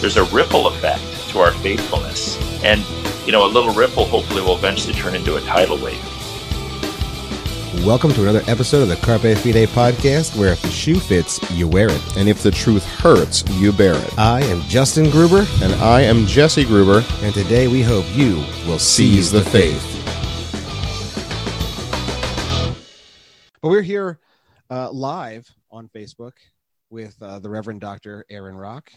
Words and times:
there's 0.00 0.16
a 0.16 0.24
ripple 0.24 0.66
effect 0.68 1.02
to 1.30 1.38
our 1.38 1.52
faithfulness. 1.52 2.36
And, 2.62 2.84
you 3.26 3.32
know, 3.32 3.46
a 3.46 3.48
little 3.50 3.72
ripple 3.72 4.04
hopefully 4.04 4.42
will 4.42 4.56
eventually 4.56 4.94
turn 4.94 5.14
into 5.14 5.36
a 5.36 5.40
tidal 5.42 5.78
wave. 5.82 6.02
Welcome 7.84 8.12
to 8.12 8.22
another 8.22 8.42
episode 8.46 8.82
of 8.82 8.88
the 8.88 8.96
Carpe 8.96 9.22
Fide 9.36 9.68
podcast, 9.68 10.36
where 10.38 10.52
if 10.52 10.62
the 10.62 10.70
shoe 10.70 10.98
fits, 10.98 11.38
you 11.52 11.68
wear 11.68 11.88
it. 11.90 12.16
And 12.16 12.28
if 12.28 12.42
the 12.42 12.50
truth 12.50 12.84
hurts, 12.84 13.44
you 13.52 13.72
bear 13.72 13.94
it. 13.94 14.18
I 14.18 14.42
am 14.42 14.60
Justin 14.62 15.10
Gruber, 15.10 15.46
And 15.62 15.72
I 15.74 16.00
am 16.02 16.26
Jesse 16.26 16.64
Gruber. 16.64 17.04
and 17.22 17.34
today 17.34 17.68
we 17.68 17.82
hope 17.82 18.04
you 18.10 18.36
will 18.66 18.78
seize 18.78 19.30
the 19.30 19.42
faith. 19.44 19.92
But 23.60 23.68
we're 23.70 23.82
here 23.82 24.20
uh, 24.70 24.90
live 24.90 25.50
on 25.70 25.88
Facebook 25.88 26.32
with 26.90 27.20
uh, 27.20 27.38
the 27.40 27.50
Reverend 27.50 27.80
Dr. 27.80 28.24
Aaron 28.30 28.56
Rock. 28.56 28.90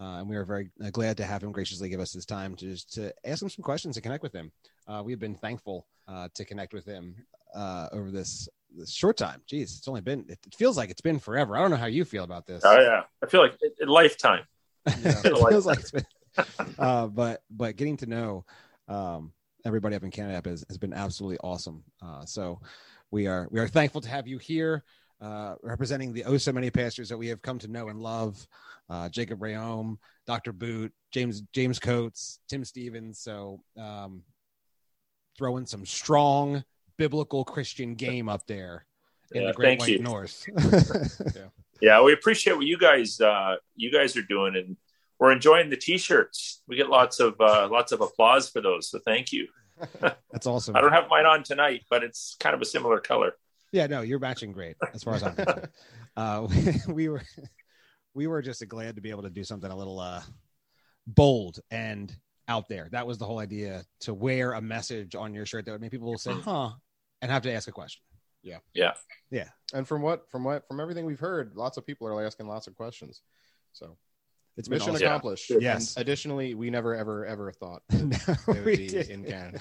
Uh, 0.00 0.18
and 0.18 0.28
we 0.28 0.36
are 0.36 0.44
very 0.44 0.70
uh, 0.82 0.90
glad 0.90 1.16
to 1.18 1.24
have 1.24 1.42
him 1.42 1.52
graciously 1.52 1.88
give 1.88 2.00
us 2.00 2.12
his 2.12 2.24
time 2.24 2.56
to 2.56 2.64
just 2.64 2.92
to 2.92 3.12
ask 3.24 3.42
him 3.42 3.50
some 3.50 3.62
questions 3.62 3.96
and 3.96 4.02
connect 4.02 4.22
with 4.22 4.32
him. 4.32 4.50
Uh, 4.88 5.02
we've 5.04 5.18
been 5.18 5.34
thankful 5.34 5.86
uh, 6.08 6.28
to 6.34 6.44
connect 6.44 6.72
with 6.72 6.86
him 6.86 7.14
uh, 7.54 7.88
over 7.92 8.10
this, 8.10 8.48
this 8.74 8.90
short 8.90 9.18
time. 9.18 9.42
Jeez, 9.46 9.76
it's 9.76 9.88
only 9.88 10.00
been, 10.00 10.24
it, 10.28 10.38
feels 10.56 10.76
like 10.76 10.88
it's 10.88 11.02
been 11.02 11.18
forever. 11.18 11.56
I 11.56 11.60
don't 11.60 11.70
know 11.70 11.76
how 11.76 11.86
you 11.86 12.06
feel 12.06 12.24
about 12.24 12.46
this. 12.46 12.62
Oh, 12.64 12.80
yeah. 12.80 13.02
I 13.22 13.26
feel 13.26 13.42
like 13.42 13.58
a 13.82 13.86
lifetime. 13.86 14.44
it 14.86 15.48
feels 15.50 15.66
like 15.66 15.78
it's 15.80 15.90
been, 15.90 16.06
but 16.78 17.42
but 17.50 17.76
getting 17.76 17.98
to 17.98 18.06
know 18.06 18.46
um, 18.88 19.32
everybody 19.66 19.96
up 19.96 20.02
in 20.02 20.10
Canada 20.10 20.48
has, 20.48 20.64
has 20.68 20.78
been 20.78 20.94
absolutely 20.94 21.38
awesome. 21.38 21.84
Uh, 22.02 22.24
so 22.24 22.60
we 23.10 23.26
are 23.26 23.48
we 23.50 23.60
are 23.60 23.68
thankful 23.68 24.00
to 24.00 24.08
have 24.08 24.26
you 24.26 24.38
here, 24.38 24.84
uh, 25.20 25.54
representing 25.62 26.12
the 26.12 26.24
oh 26.24 26.36
so 26.36 26.52
many 26.52 26.70
pastors 26.70 27.08
that 27.08 27.16
we 27.16 27.28
have 27.28 27.42
come 27.42 27.58
to 27.58 27.68
know 27.68 27.88
and 27.88 28.00
love. 28.00 28.46
Uh, 28.88 29.08
Jacob 29.08 29.38
Reaume, 29.40 29.96
Dr. 30.26 30.52
Boot, 30.52 30.92
James 31.12 31.42
James 31.52 31.78
Coates, 31.78 32.40
Tim 32.48 32.64
Stevens. 32.64 33.20
So 33.20 33.62
um, 33.78 34.22
throwing 35.38 35.66
some 35.66 35.86
strong 35.86 36.64
biblical 36.96 37.44
Christian 37.44 37.94
game 37.94 38.28
up 38.28 38.46
there 38.46 38.86
in 39.32 39.42
Yeah, 39.42 39.48
the 39.48 39.54
Great 39.54 39.66
thank 39.66 39.80
White 39.80 39.90
you. 39.90 39.98
North. 40.00 40.46
Yeah, 41.80 42.02
we 42.02 42.12
appreciate 42.12 42.56
what 42.56 42.66
you 42.66 42.76
guys 42.76 43.20
uh, 43.20 43.56
you 43.74 43.90
guys 43.90 44.14
are 44.16 44.22
doing, 44.22 44.54
and 44.54 44.76
we're 45.18 45.32
enjoying 45.32 45.70
the 45.70 45.78
t-shirts. 45.78 46.60
We 46.68 46.76
get 46.76 46.90
lots 46.90 47.20
of 47.20 47.40
uh, 47.40 47.68
lots 47.70 47.92
of 47.92 48.02
applause 48.02 48.50
for 48.50 48.60
those, 48.60 48.90
so 48.90 48.98
thank 48.98 49.32
you. 49.32 49.48
That's 50.30 50.46
awesome. 50.46 50.76
I 50.76 50.82
don't 50.82 50.92
have 50.92 51.08
mine 51.08 51.24
on 51.24 51.42
tonight, 51.42 51.84
but 51.88 52.04
it's 52.04 52.36
kind 52.38 52.54
of 52.54 52.60
a 52.60 52.66
similar 52.66 53.00
color. 53.00 53.32
Yeah, 53.72 53.86
no, 53.86 54.00
you're 54.02 54.18
matching 54.18 54.52
great 54.52 54.76
as 54.94 55.02
far 55.02 55.14
as 55.14 55.22
I'm 55.22 55.34
concerned. 55.34 55.68
uh, 56.16 56.46
we, 56.48 56.74
we 56.92 57.08
were 57.08 57.22
we 58.14 58.26
were 58.26 58.42
just 58.42 58.66
glad 58.68 58.96
to 58.96 59.02
be 59.02 59.10
able 59.10 59.22
to 59.22 59.30
do 59.30 59.44
something 59.44 59.70
a 59.70 59.76
little 59.76 60.00
uh, 60.00 60.22
bold 61.06 61.60
and 61.70 62.14
out 62.48 62.68
there. 62.68 62.88
That 62.90 63.06
was 63.06 63.18
the 63.18 63.24
whole 63.26 63.38
idea 63.38 63.84
to 64.00 64.14
wear 64.14 64.52
a 64.52 64.60
message 64.60 65.14
on 65.14 65.34
your 65.34 65.46
shirt 65.46 65.66
that 65.66 65.72
would 65.72 65.80
make 65.80 65.92
people 65.92 66.16
say, 66.18 66.32
"Huh," 66.32 66.70
and 67.22 67.30
have 67.30 67.42
to 67.42 67.52
ask 67.52 67.68
a 67.68 67.72
question. 67.72 68.02
Yeah, 68.42 68.58
yeah, 68.74 68.94
yeah. 69.30 69.48
And 69.72 69.86
from 69.86 70.02
what 70.02 70.28
from 70.30 70.44
what 70.44 70.66
from 70.66 70.80
everything 70.80 71.04
we've 71.04 71.20
heard, 71.20 71.52
lots 71.54 71.76
of 71.76 71.86
people 71.86 72.08
are 72.08 72.24
asking 72.24 72.48
lots 72.48 72.66
of 72.66 72.74
questions. 72.74 73.22
So 73.72 73.96
It's 74.56 74.68
mission 74.68 74.94
awesome. 74.94 75.06
accomplished. 75.06 75.52
Yes. 75.60 75.94
And 75.94 76.02
additionally, 76.02 76.54
we 76.54 76.70
never 76.70 76.96
ever 76.96 77.24
ever 77.26 77.52
thought 77.52 77.82
No, 77.92 78.16
it 78.26 78.38
would 78.48 78.64
we 78.64 78.76
be 78.76 78.88
did. 78.88 79.10
in 79.10 79.24
Canada. 79.24 79.60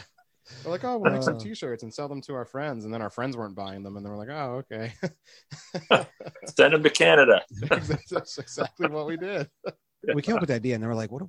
We're 0.64 0.72
like, 0.72 0.84
oh, 0.84 0.98
we'll 0.98 1.12
make 1.14 1.24
some 1.24 1.36
Uh. 1.36 1.40
T-shirts 1.40 1.84
and 1.84 1.94
sell 1.94 2.08
them 2.08 2.22
to 2.24 2.34
our 2.34 2.46
friends, 2.46 2.86
and 2.86 2.94
then 2.94 3.02
our 3.02 3.10
friends 3.10 3.38
weren't 3.38 3.56
buying 3.56 3.84
them, 3.84 3.98
and 3.98 4.06
they 4.06 4.10
were 4.10 4.18
like, 4.18 4.30
oh, 4.30 4.64
okay. 4.72 4.94
Send 6.46 6.74
them 6.74 6.84
to 6.84 6.90
Canada. 6.90 7.44
That's 8.10 8.38
exactly 8.38 8.88
what 8.88 9.06
we 9.06 9.18
did. 9.18 9.50
we 10.14 10.22
came 10.22 10.36
up 10.36 10.42
with 10.42 10.50
the 10.50 10.56
idea 10.56 10.76
and 10.76 10.84
they 10.84 10.88
were 10.88 10.96
like, 10.96 11.12
what, 11.12 11.24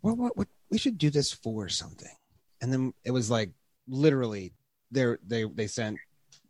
what, 0.00 0.16
what, 0.16 0.36
what, 0.36 0.48
we 0.70 0.78
should 0.78 0.98
do 0.98 1.10
this 1.10 1.32
for 1.32 1.68
something. 1.68 2.10
And 2.60 2.72
then 2.72 2.92
it 3.04 3.10
was 3.10 3.30
like, 3.30 3.50
literally 3.88 4.52
they 4.90 5.14
they, 5.26 5.44
they 5.44 5.66
sent 5.66 5.98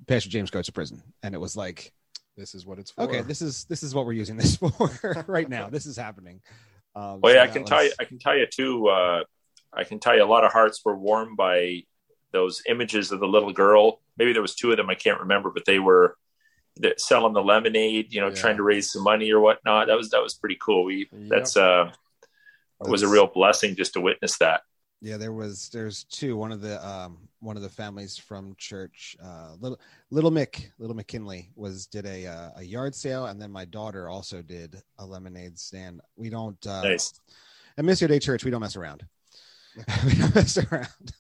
Pastor 0.07 0.31
James 0.31 0.51
Coates 0.51 0.67
to 0.67 0.73
prison. 0.73 1.03
And 1.23 1.35
it 1.35 1.39
was 1.39 1.57
like, 1.57 1.93
This 2.37 2.55
is 2.55 2.65
what 2.67 2.79
it's 2.79 2.91
for. 2.91 3.03
okay, 3.03 3.23
this 3.23 3.43
is, 3.43 3.65
this 3.65 3.83
is 3.83 3.95
what 3.95 4.07
we're 4.07 4.13
using 4.13 4.37
this 4.37 4.57
for 4.57 5.25
right 5.27 5.49
now. 5.49 5.69
This 5.69 5.87
is 5.87 5.97
happening. 5.97 6.41
Um, 6.95 7.21
Well, 7.21 7.33
so 7.33 7.37
yeah, 7.37 7.43
I 7.43 7.47
can 7.49 7.63
was- 7.63 7.69
tell 7.71 7.85
you. 7.85 7.93
I 8.01 8.05
can 8.05 8.19
tell 8.19 8.37
you 8.37 8.47
too. 8.51 8.89
Uh, 8.89 9.25
I 9.73 9.85
can 9.85 9.99
tell 9.99 10.17
you 10.17 10.23
a 10.23 10.25
lot 10.27 10.45
of 10.45 10.53
hearts 10.53 10.81
were 10.85 10.97
warmed 10.97 11.37
by 11.37 11.83
those 12.33 12.63
images 12.69 13.13
of 13.13 13.21
the 13.21 13.27
little 13.27 13.53
girl. 13.53 14.01
Maybe 14.17 14.33
there 14.33 14.43
was 14.43 14.55
two 14.55 14.71
of 14.71 14.77
them. 14.77 14.91
I 14.91 14.95
can't 14.95 15.21
remember, 15.21 15.51
but 15.51 15.65
they 15.65 15.79
were 15.79 16.17
selling 16.99 17.33
the 17.33 17.43
lemonade. 17.43 18.13
You 18.13 18.21
know, 18.21 18.29
Yeah. 18.29 18.35
trying 18.35 18.57
to 18.57 18.63
raise 18.63 18.93
some 18.93 19.03
money 19.03 19.31
or 19.33 19.41
whatnot. 19.41 19.87
That 19.87 19.97
was 19.97 20.11
that 20.11 20.23
was 20.23 20.35
pretty 20.35 20.59
cool. 20.61 20.85
We 20.85 21.09
Yep. 21.13 21.29
that's 21.31 21.57
uh, 21.57 21.91
it 22.85 22.89
was 22.91 23.03
a 23.03 23.09
real 23.09 23.27
blessing 23.27 23.75
just 23.77 23.95
to 23.95 24.01
witness 24.01 24.37
that. 24.39 24.63
Yeah, 25.03 25.19
there 25.19 25.33
was, 25.33 25.69
there's 25.69 26.05
two, 26.05 26.37
one 26.39 26.53
of 26.53 26.63
the, 26.63 26.85
um, 26.87 27.29
one 27.41 27.57
of 27.57 27.63
the 27.63 27.69
families 27.69 28.17
from 28.17 28.55
church, 28.57 29.15
uh, 29.23 29.55
little, 29.61 29.79
little 30.11 30.31
Mick, 30.31 30.71
little 30.79 30.97
McKinley 30.97 31.51
was, 31.55 31.87
did 31.87 32.07
a, 32.07 32.27
uh, 32.27 32.51
a 32.57 32.63
yard 32.63 32.95
sale. 32.95 33.27
And 33.27 33.41
then 33.41 33.53
my 33.53 33.67
daughter 33.67 34.09
also 34.09 34.41
did 34.41 34.83
a 34.99 35.05
lemonade 35.05 35.59
stand. 35.59 36.01
We 36.17 36.31
don't, 36.31 36.67
uh, 36.67 36.83
Nice. 36.83 37.13
at 37.77 37.85
Missio 37.85 38.09
Dei 38.09 38.19
Church, 38.19 38.43
we 38.43 38.51
don't 38.51 38.63
mess 38.63 38.75
around. 38.75 39.05
we 40.07 40.15
don't 40.15 40.35
mess 40.35 40.57
around. 40.57 41.13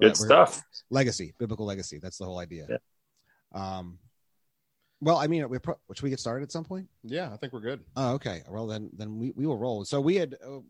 Good 0.00 0.06
Right, 0.08 0.18
we're- 0.18 0.26
stuff. 0.26 0.62
Legacy, 0.90 1.34
biblical 1.38 1.66
legacy. 1.66 1.98
That's 1.98 2.18
the 2.18 2.24
whole 2.24 2.38
idea. 2.38 2.66
Yeah. 2.68 2.76
Um, 3.52 3.98
well, 5.00 5.16
I 5.18 5.26
mean, 5.26 5.48
we 5.48 5.58
pro- 5.58 5.78
should 5.94 6.02
we 6.04 6.10
get 6.10 6.20
started 6.20 6.44
at 6.44 6.52
some 6.52 6.64
point? 6.64 6.88
Yeah, 7.02 7.32
I 7.32 7.36
think 7.36 7.52
we're 7.52 7.60
good. 7.60 7.80
Oh, 7.96 8.12
okay. 8.14 8.42
Well, 8.48 8.66
then, 8.66 8.90
then 8.96 9.18
we, 9.18 9.32
we 9.36 9.46
will 9.46 9.58
roll. 9.58 9.84
So 9.84 10.00
we 10.00 10.14
had, 10.16 10.36
uh, 10.46 10.60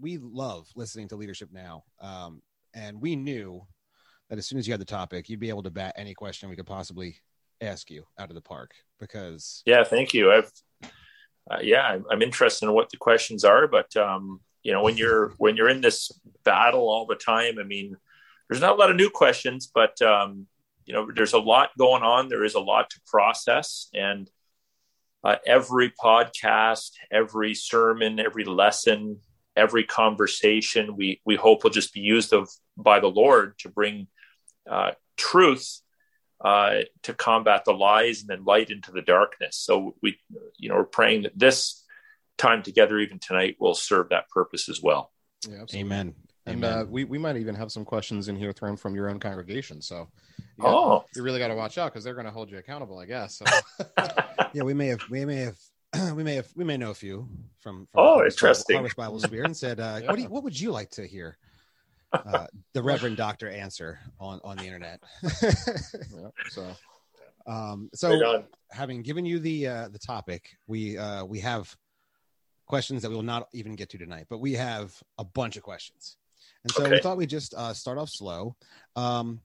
we 0.00 0.18
love 0.18 0.68
listening 0.74 1.08
to 1.08 1.16
leadership 1.16 1.50
now. 1.52 1.84
Um, 2.00 2.42
and 2.74 3.00
we 3.00 3.14
knew 3.14 3.62
that 4.30 4.38
as 4.38 4.46
soon 4.46 4.58
as 4.58 4.66
you 4.66 4.72
had 4.72 4.80
the 4.80 4.84
topic, 4.86 5.28
you'd 5.28 5.40
be 5.40 5.50
able 5.50 5.62
to 5.64 5.70
bat 5.70 5.94
any 5.96 6.14
question 6.14 6.48
we 6.48 6.56
could 6.56 6.66
possibly 6.66 7.16
ask 7.60 7.90
you 7.90 8.04
out 8.18 8.30
of 8.30 8.34
the 8.34 8.40
park 8.40 8.72
because 9.00 9.62
Yeah, 9.66 9.84
thank 9.84 10.14
you. 10.14 10.32
I've 10.32 10.50
uh, 11.50 11.58
yeah, 11.62 11.82
I'm, 11.82 12.04
I'm 12.10 12.20
interested 12.22 12.66
in 12.66 12.72
what 12.74 12.90
the 12.90 12.98
questions 12.98 13.42
are, 13.44 13.66
but 13.66 13.94
um, 13.96 14.40
you 14.62 14.72
know, 14.72 14.82
when 14.82 14.96
you're 14.98 15.30
when 15.38 15.56
you're 15.56 15.70
in 15.70 15.80
this 15.80 16.12
battle 16.44 16.88
all 16.90 17.06
the 17.06 17.14
time, 17.16 17.58
I 17.58 17.62
mean, 17.64 17.96
there's 18.48 18.60
not 18.60 18.72
a 18.72 18.78
lot 18.78 18.90
of 18.90 18.96
new 18.96 19.10
questions, 19.10 19.70
but 19.72 20.00
um, 20.02 20.46
you 20.84 20.94
know, 20.94 21.10
there's 21.14 21.34
a 21.34 21.38
lot 21.38 21.70
going 21.78 22.02
on. 22.02 22.28
There 22.28 22.44
is 22.44 22.54
a 22.54 22.60
lot 22.60 22.90
to 22.90 23.00
process, 23.06 23.88
and 23.94 24.30
uh, 25.22 25.36
every 25.46 25.92
podcast, 26.02 26.92
every 27.10 27.54
sermon, 27.54 28.18
every 28.20 28.44
lesson, 28.44 29.20
every 29.56 29.84
conversation, 29.84 30.96
we 30.96 31.20
we 31.24 31.36
hope 31.36 31.64
will 31.64 31.70
just 31.70 31.92
be 31.92 32.00
used 32.00 32.32
of 32.32 32.48
by 32.76 33.00
the 33.00 33.08
Lord 33.08 33.58
to 33.58 33.68
bring 33.68 34.06
uh, 34.68 34.92
truth 35.16 35.80
uh, 36.42 36.82
to 37.02 37.14
combat 37.14 37.64
the 37.64 37.72
lies 37.72 38.20
and 38.20 38.28
then 38.28 38.44
light 38.44 38.70
into 38.70 38.92
the 38.92 39.02
darkness. 39.02 39.56
So 39.56 39.96
we, 40.02 40.18
you 40.56 40.68
know, 40.68 40.76
we're 40.76 40.84
praying 40.84 41.22
that 41.22 41.38
this 41.38 41.84
time 42.36 42.62
together, 42.62 42.98
even 42.98 43.18
tonight, 43.18 43.56
will 43.58 43.74
serve 43.74 44.10
that 44.10 44.28
purpose 44.30 44.68
as 44.68 44.80
well. 44.80 45.12
Yeah, 45.48 45.64
amen. 45.74 46.14
And 46.48 46.64
uh, 46.64 46.84
we, 46.88 47.04
we 47.04 47.18
might 47.18 47.36
even 47.36 47.54
have 47.54 47.70
some 47.70 47.84
questions 47.84 48.28
in 48.28 48.36
here 48.36 48.52
thrown 48.52 48.76
from 48.76 48.94
your 48.94 49.08
own 49.10 49.20
congregation. 49.20 49.80
So 49.82 50.08
you, 50.56 50.64
got- 50.64 50.74
Oh, 50.74 51.04
you 51.14 51.22
really 51.22 51.38
got 51.38 51.48
to 51.48 51.54
watch 51.54 51.78
out 51.78 51.92
because 51.92 52.04
they're 52.04 52.14
going 52.14 52.26
to 52.26 52.32
hold 52.32 52.50
you 52.50 52.58
accountable, 52.58 52.98
I 52.98 53.06
guess. 53.06 53.38
So, 53.38 53.44
yeah, 54.52 54.62
we 54.62 54.74
may 54.74 54.88
have, 54.88 55.00
we 55.10 55.24
may 55.24 55.36
have, 55.36 55.58
we 56.16 56.22
may 56.22 56.34
have, 56.36 56.48
we 56.56 56.64
may 56.64 56.76
know 56.76 56.90
a 56.90 56.94
few 56.94 57.28
from, 57.60 57.86
from 57.92 58.00
Oh, 58.00 58.14
Harvest 58.14 58.36
interesting. 58.38 58.74
Bible, 58.76 58.78
Harvest 58.80 58.96
Bible 58.96 59.20
Spirit 59.20 59.46
and 59.46 59.56
said, 59.56 59.80
uh, 59.80 60.00
what 60.06 60.16
do 60.16 60.22
you, 60.22 60.28
what 60.28 60.44
would 60.44 60.58
you 60.58 60.70
like 60.70 60.90
to 60.90 61.06
hear? 61.06 61.36
Uh, 62.12 62.46
the 62.72 62.82
Reverend 62.82 63.16
Doctor 63.18 63.50
answer 63.50 63.98
on, 64.18 64.40
on 64.42 64.56
the 64.56 64.64
internet. 64.64 65.00
yeah, 65.42 66.28
so 66.48 66.66
um, 67.46 67.90
so 67.94 68.10
having 68.70 69.02
given 69.02 69.26
you 69.26 69.38
the 69.38 69.66
uh, 69.66 69.88
the 69.88 69.98
topic, 69.98 70.56
we 70.66 70.96
uh, 70.96 71.24
we 71.26 71.38
have 71.40 71.74
questions 72.66 73.02
that 73.02 73.10
we 73.10 73.14
will 73.14 73.22
not 73.22 73.48
even 73.52 73.74
get 73.74 73.90
to 73.90 73.98
tonight, 73.98 74.26
but 74.30 74.38
we 74.38 74.54
have 74.54 74.94
a 75.18 75.24
bunch 75.24 75.56
of 75.56 75.62
questions, 75.62 76.16
and 76.64 76.72
so 76.72 76.88
we 76.88 77.00
thought 77.00 77.16
we'd 77.16 77.30
just 77.30 77.54
uh, 77.54 77.72
start 77.72 77.98
off 77.98 78.10
slow. 78.10 78.54
Um, 78.96 79.40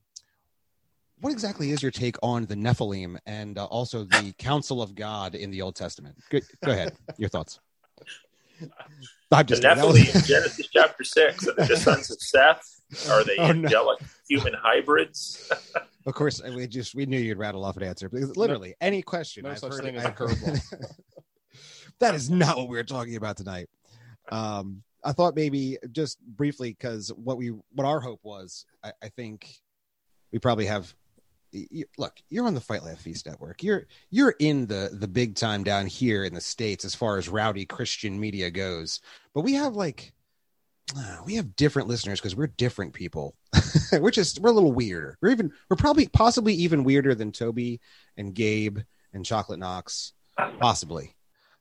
what 1.20 1.32
exactly 1.32 1.70
is 1.70 1.80
your 1.82 1.92
take 1.92 2.16
on 2.22 2.44
the 2.46 2.54
Nephilim 2.56 3.16
and 3.26 3.56
uh, 3.56 3.64
also 3.66 4.04
the 4.04 4.32
Council 4.38 4.82
of 4.82 4.94
God 4.94 5.34
in 5.34 5.50
the 5.50 5.62
Old 5.62 5.76
Testament? 5.76 6.16
Go, 6.30 6.40
go 6.64 6.72
ahead, 6.72 6.92
your 7.16 7.28
thoughts. 7.28 7.60
I'm 8.60 8.68
The 9.30 9.42
just 9.44 9.62
kidding. 9.62 9.76
That 9.78 9.86
was- 9.86 9.98
Nephilim, 9.98 10.26
Genesis 10.26 10.68
chapter 10.68 11.04
six, 11.04 11.46
are 11.48 11.54
they 11.54 11.66
the 11.66 11.76
sons 11.76 12.10
of 12.10 12.20
Seth? 12.20 12.62
Are 13.10 13.24
they 13.24 13.36
Oh, 13.38 13.46
no. 13.52 13.64
angelic 13.66 14.00
human 14.28 14.54
hybrids? 14.54 15.50
Of 16.06 16.12
course, 16.12 16.42
we 16.42 16.66
just 16.66 16.94
we 16.94 17.06
knew 17.06 17.18
you'd 17.18 17.38
rattle 17.38 17.64
off 17.64 17.78
an 17.78 17.82
answer 17.82 18.10
because 18.10 18.36
literally 18.36 18.74
any 18.78 19.00
question 19.00 19.44
no 19.44 19.52
I've 19.52 19.58
such 19.58 19.72
heard 19.72 19.84
thing 19.84 19.96
as 19.96 20.04
a 20.04 20.08
I've- 20.08 20.16
curveball. 20.18 20.84
that 22.00 22.14
is 22.14 22.28
not 22.28 22.58
what 22.58 22.68
we're 22.68 22.82
talking 22.84 23.16
about 23.16 23.38
tonight. 23.38 23.70
Um, 24.30 24.82
I 25.04 25.12
thought 25.12 25.36
maybe 25.36 25.78
just 25.92 26.20
briefly 26.20 26.70
because 26.70 27.12
what 27.14 27.36
we 27.36 27.48
what 27.72 27.86
our 27.86 28.00
hope 28.00 28.20
was, 28.22 28.66
I, 28.82 28.92
I 29.02 29.08
think 29.08 29.60
we 30.32 30.38
probably 30.38 30.66
have 30.66 30.94
you, 31.52 31.84
look, 31.98 32.18
you're 32.28 32.46
on 32.46 32.54
the 32.54 32.60
Fight 32.60 32.82
Laugh 32.82 32.98
Feast 32.98 33.26
Network. 33.26 33.62
You're 33.62 33.86
you're 34.10 34.34
in 34.38 34.66
the 34.66 34.90
the 34.92 35.08
big 35.08 35.36
time 35.36 35.62
down 35.62 35.86
here 35.86 36.24
in 36.24 36.34
the 36.34 36.40
states 36.40 36.84
as 36.84 36.94
far 36.94 37.18
as 37.18 37.28
rowdy 37.28 37.64
Christian 37.64 38.18
media 38.18 38.50
goes. 38.50 39.00
But 39.34 39.42
we 39.42 39.54
have 39.54 39.74
like 39.74 40.12
uh, 40.96 41.18
we 41.24 41.34
have 41.36 41.56
different 41.56 41.88
listeners 41.88 42.20
because 42.20 42.36
we're 42.36 42.48
different 42.48 42.92
people. 42.92 43.36
we're 43.92 44.10
just 44.10 44.40
we're 44.40 44.50
a 44.50 44.54
little 44.54 44.72
weirder. 44.72 45.18
We're 45.20 45.30
even 45.30 45.52
we're 45.70 45.76
probably 45.76 46.08
possibly 46.08 46.54
even 46.54 46.84
weirder 46.84 47.14
than 47.14 47.32
Toby 47.32 47.80
and 48.16 48.34
Gabe 48.34 48.78
and 49.12 49.24
Chocolate 49.24 49.58
Knox, 49.58 50.12
possibly. 50.60 51.14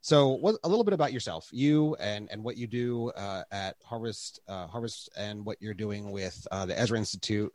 So, 0.04 0.32
what 0.32 0.58
a 0.66 0.68
little 0.68 0.84
bit 0.84 0.94
about 0.94 1.14
yourself, 1.14 1.48
you 1.54 1.96
and 1.96 2.28
and 2.30 2.44
what 2.44 2.58
you 2.58 2.68
do 2.68 3.12
uh, 3.12 3.44
at 3.54 3.78
Harvest 3.86 4.42
uh, 4.50 4.68
Harvest, 4.68 5.10
and 5.16 5.46
what 5.46 5.62
you're 5.62 5.74
doing 5.74 6.12
with 6.12 6.46
uh, 6.52 6.66
the 6.66 6.78
Ezra 6.78 6.98
Institute 6.98 7.54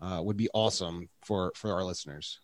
uh, 0.00 0.22
would 0.24 0.38
be 0.38 0.48
awesome 0.54 1.10
for 1.22 1.52
for 1.54 1.74
our 1.74 1.84
listeners. 1.84 2.40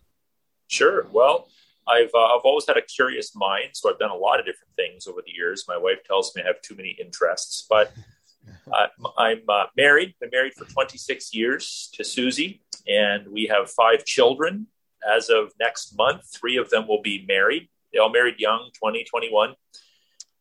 Sure. 0.68 1.06
Well, 1.10 1.48
I've 1.88 2.10
uh, 2.14 2.36
I've 2.36 2.42
always 2.44 2.66
had 2.68 2.76
a 2.76 2.82
curious 2.82 3.34
mind, 3.34 3.70
so 3.72 3.90
I've 3.90 3.98
done 3.98 4.10
a 4.10 4.16
lot 4.16 4.38
of 4.38 4.44
different 4.44 4.74
things 4.76 5.06
over 5.06 5.22
the 5.24 5.32
years. 5.32 5.64
My 5.66 5.78
wife 5.78 6.04
tells 6.06 6.36
me 6.36 6.42
I 6.42 6.48
have 6.48 6.60
too 6.60 6.74
many 6.74 6.94
interests, 7.00 7.64
but 7.66 7.94
uh, 8.70 8.88
I'm 9.16 9.40
married. 9.74 10.16
Been 10.20 10.28
married 10.34 10.52
for 10.52 10.66
26 10.66 11.34
years 11.34 11.88
to 11.94 12.04
Susie, 12.04 12.60
and 12.86 13.26
we 13.28 13.46
have 13.46 13.70
five 13.70 14.04
children. 14.04 14.66
As 15.10 15.30
of 15.30 15.52
next 15.58 15.96
month, 15.96 16.24
three 16.30 16.58
of 16.58 16.68
them 16.68 16.86
will 16.86 17.00
be 17.00 17.24
married 17.26 17.70
they 17.96 18.00
all 18.00 18.10
married 18.10 18.34
young, 18.38 18.70
20, 18.78 19.04
21. 19.04 19.54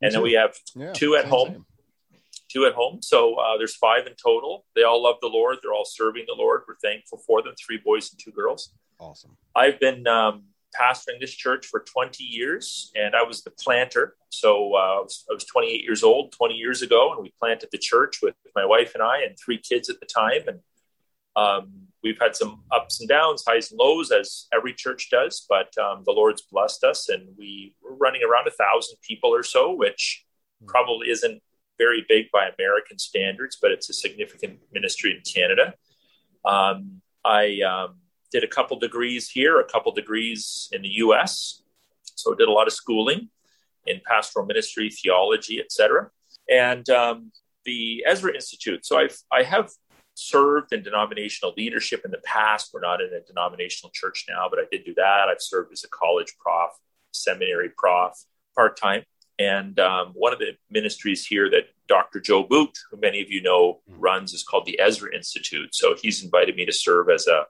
And 0.02 0.14
then 0.14 0.22
we 0.22 0.34
have 0.34 0.56
yeah, 0.76 0.92
two 0.92 1.16
at 1.16 1.26
home. 1.26 1.48
Same. 1.48 1.66
Two 2.50 2.66
at 2.66 2.74
home. 2.74 3.02
So 3.02 3.36
uh, 3.36 3.58
there's 3.58 3.76
five 3.76 4.06
in 4.08 4.14
total. 4.22 4.66
They 4.76 4.84
all 4.84 5.02
love 5.02 5.16
the 5.22 5.28
Lord. 5.28 5.58
They're 5.64 5.74
all 5.74 5.86
serving 5.86 6.26
the 6.28 6.36
Lord. 6.38 6.64
We're 6.68 6.76
thankful 6.76 7.20
for 7.26 7.42
them. 7.42 7.54
Three 7.58 7.80
boys 7.84 8.12
and 8.12 8.20
two 8.20 8.32
girls. 8.32 8.74
Awesome. 9.00 9.38
I've 9.56 9.80
been 9.80 10.06
um, 10.06 10.44
pastoring 10.80 11.20
this 11.22 11.34
church 11.34 11.66
for 11.66 11.80
20 11.80 12.24
years, 12.24 12.92
and 12.96 13.16
I 13.16 13.24
was 13.24 13.44
the 13.44 13.52
planter. 13.52 14.16
So 14.30 14.76
uh, 14.76 14.78
I, 14.78 15.02
was, 15.02 15.26
I, 15.30 15.34
was, 15.34 15.46
28 15.46 15.82
years 15.82 16.04
old 16.04 16.34
20 16.34 16.56
years 16.56 16.82
ago, 16.82 17.14
and 17.14 17.24
we 17.24 17.34
planted 17.40 17.70
the 17.72 17.78
church 17.78 18.20
with 18.22 18.36
my 18.54 18.66
wife 18.66 18.94
and 18.96 19.04
I 19.04 19.24
and 19.24 19.38
three 19.38 19.58
kids 19.58 19.90
at 19.90 20.00
the 20.02 20.06
time. 20.06 20.48
And 20.48 20.60
um, 21.36 21.72
we've 22.04 22.20
had 22.20 22.36
some 22.36 22.62
ups 22.72 23.00
and 23.00 23.10
downs, 23.10 23.44
highs 23.48 23.72
and 23.72 23.80
lows, 23.80 24.12
as 24.12 24.48
every 24.54 24.74
church 24.74 25.10
does. 25.10 25.46
But 25.50 25.76
um, 25.78 26.04
the 26.06 26.12
Lord's 26.12 26.44
blessed 26.44 26.84
us, 26.84 27.10
and 27.10 27.28
we 27.38 27.76
we're 27.84 27.96
running 27.96 28.22
around 28.24 28.48
a 28.48 28.52
thousand 28.52 28.98
people 29.02 29.34
or 29.34 29.44
so, 29.44 29.74
which 29.74 30.24
mm-hmm. 30.62 30.70
probably 30.70 31.10
isn't 31.10 31.42
very 31.78 32.06
big 32.08 32.26
by 32.32 32.48
American 32.48 32.98
standards, 32.98 33.58
but 33.62 33.72
it's 33.72 33.90
a 33.90 33.94
significant 33.94 34.60
ministry 34.72 35.12
in 35.12 35.22
Canada. 35.22 35.74
Um, 36.46 37.02
I 37.26 37.60
um, 37.62 37.96
did 38.32 38.44
a 38.44 38.48
couple 38.48 38.78
degrees 38.78 39.30
here, 39.30 39.60
a 39.60 39.66
couple 39.66 39.92
degrees 39.92 40.70
in 40.72 40.82
the 40.82 40.90
U.S. 41.06 41.62
So 42.16 42.34
did 42.34 42.48
a 42.48 42.52
lot 42.52 42.68
of 42.68 42.74
schooling 42.74 43.30
in 43.86 44.02
pastoral 44.06 44.46
ministry, 44.46 44.90
theology, 44.90 45.60
etc. 45.60 46.10
And 46.50 46.88
um, 46.90 47.32
the 47.66 48.04
Ezra 48.06 48.34
Institute. 48.34 48.86
So 48.86 48.98
I've 48.98 49.18
I 49.32 49.44
have 49.44 49.70
served 50.16 50.74
in 50.74 50.82
denominational 50.82 51.54
leadership 51.56 52.02
in 52.06 52.12
the 52.12 52.22
past. 52.24 52.72
We're 52.74 52.82
not 52.82 53.02
in 53.02 53.14
a 53.14 53.22
denominational 53.22 53.92
church 53.94 54.26
now, 54.28 54.48
but 54.50 54.60
I 54.60 54.64
did 54.72 54.86
do 54.86 54.94
that. 54.96 55.28
I've 55.30 55.42
served 55.42 55.72
as 55.72 55.84
a 55.84 55.90
college 55.90 56.34
prof, 56.40 56.72
seminary 57.12 57.70
prof, 57.78 58.14
part 58.56 58.78
time. 58.78 59.04
And 59.38 59.78
um, 59.80 60.14
one 60.14 60.32
of 60.32 60.40
the 60.40 60.52
ministries 60.70 61.26
here 61.26 61.50
that 61.50 61.66
Dr. 61.88 62.22
Joe 62.22 62.44
Boot, 62.44 62.78
who 62.90 62.98
many 62.98 63.22
of 63.22 63.30
you 63.30 63.42
know 63.42 63.82
hmm. 63.88 64.00
runs, 64.00 64.34
is 64.34 64.44
called 64.44 64.66
the 64.66 64.80
Ezra 64.80 65.14
Institute. 65.14 65.76
So 65.76 65.96
he's 66.02 66.24
invited 66.24 66.56
me 66.56 66.66
to 66.66 66.74
serve 66.74 67.10
as 67.10 67.28
a, 67.28 67.46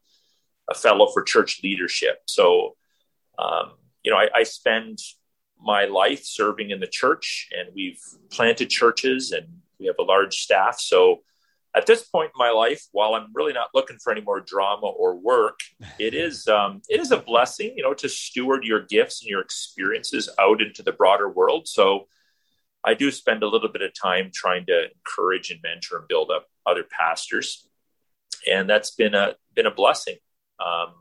a 0.69 0.73
fellow 0.73 1.07
for 1.13 1.21
church 1.21 1.62
leadership. 1.63 2.23
So, 2.25 2.75
um, 3.38 3.73
you 4.03 4.12
know, 4.12 4.17
I, 4.17 4.27
I 4.33 4.44
spend 4.44 5.00
my 5.62 5.85
life 5.85 6.23
serving 6.23 6.71
in 6.71 6.79
the 6.79 6.88
church, 6.88 7.50
and 7.51 7.69
we've 7.75 8.00
planted 8.31 8.69
churches 8.69 9.31
and 9.31 9.47
we 9.79 9.85
have 9.85 9.95
a 10.00 10.03
large 10.03 10.35
staff. 10.35 10.79
So, 10.79 11.21
at 11.75 11.86
this 11.86 12.04
point 12.04 12.31
in 12.33 12.38
my 12.38 12.51
life, 12.51 12.86
while 12.94 13.16
I'm 13.16 13.27
really 13.33 13.51
not 13.51 13.69
looking 13.74 13.98
for 13.98 14.12
any 14.12 14.22
more 14.22 14.39
drama 14.39 14.88
or 14.88 15.16
work, 15.16 15.60
it 16.00 16.13
is 16.25 16.48
um, 16.48 16.81
it 16.89 17.01
is 17.01 17.12
a 17.12 17.18
blessing, 17.18 17.74
you 17.75 17.83
know, 17.83 17.94
to 17.95 18.07
steward 18.07 18.63
your 18.63 18.81
gifts 18.81 19.22
and 19.22 19.30
your 19.30 19.42
experiences 19.42 20.30
out 20.39 20.62
into 20.62 20.81
the 20.81 20.94
broader 20.94 21.30
world. 21.30 21.68
So 21.68 22.07
I 22.83 22.94
do 22.94 23.12
spend 23.12 23.44
a 23.44 23.48
little 23.48 23.69
bit 23.69 23.81
of 23.81 23.92
time 23.94 24.31
trying 24.33 24.66
to 24.68 24.86
encourage 24.92 25.51
and 25.51 25.60
mentor 25.62 26.00
and 26.00 26.07
build 26.07 26.31
up 26.31 26.48
other 26.66 26.83
pastors, 26.83 27.68
and 28.50 28.69
that's 28.69 28.92
been 28.92 29.13
a 29.13 29.36
been 29.54 29.66
a 29.66 29.72
blessing. 29.72 30.18
Um, 30.66 30.94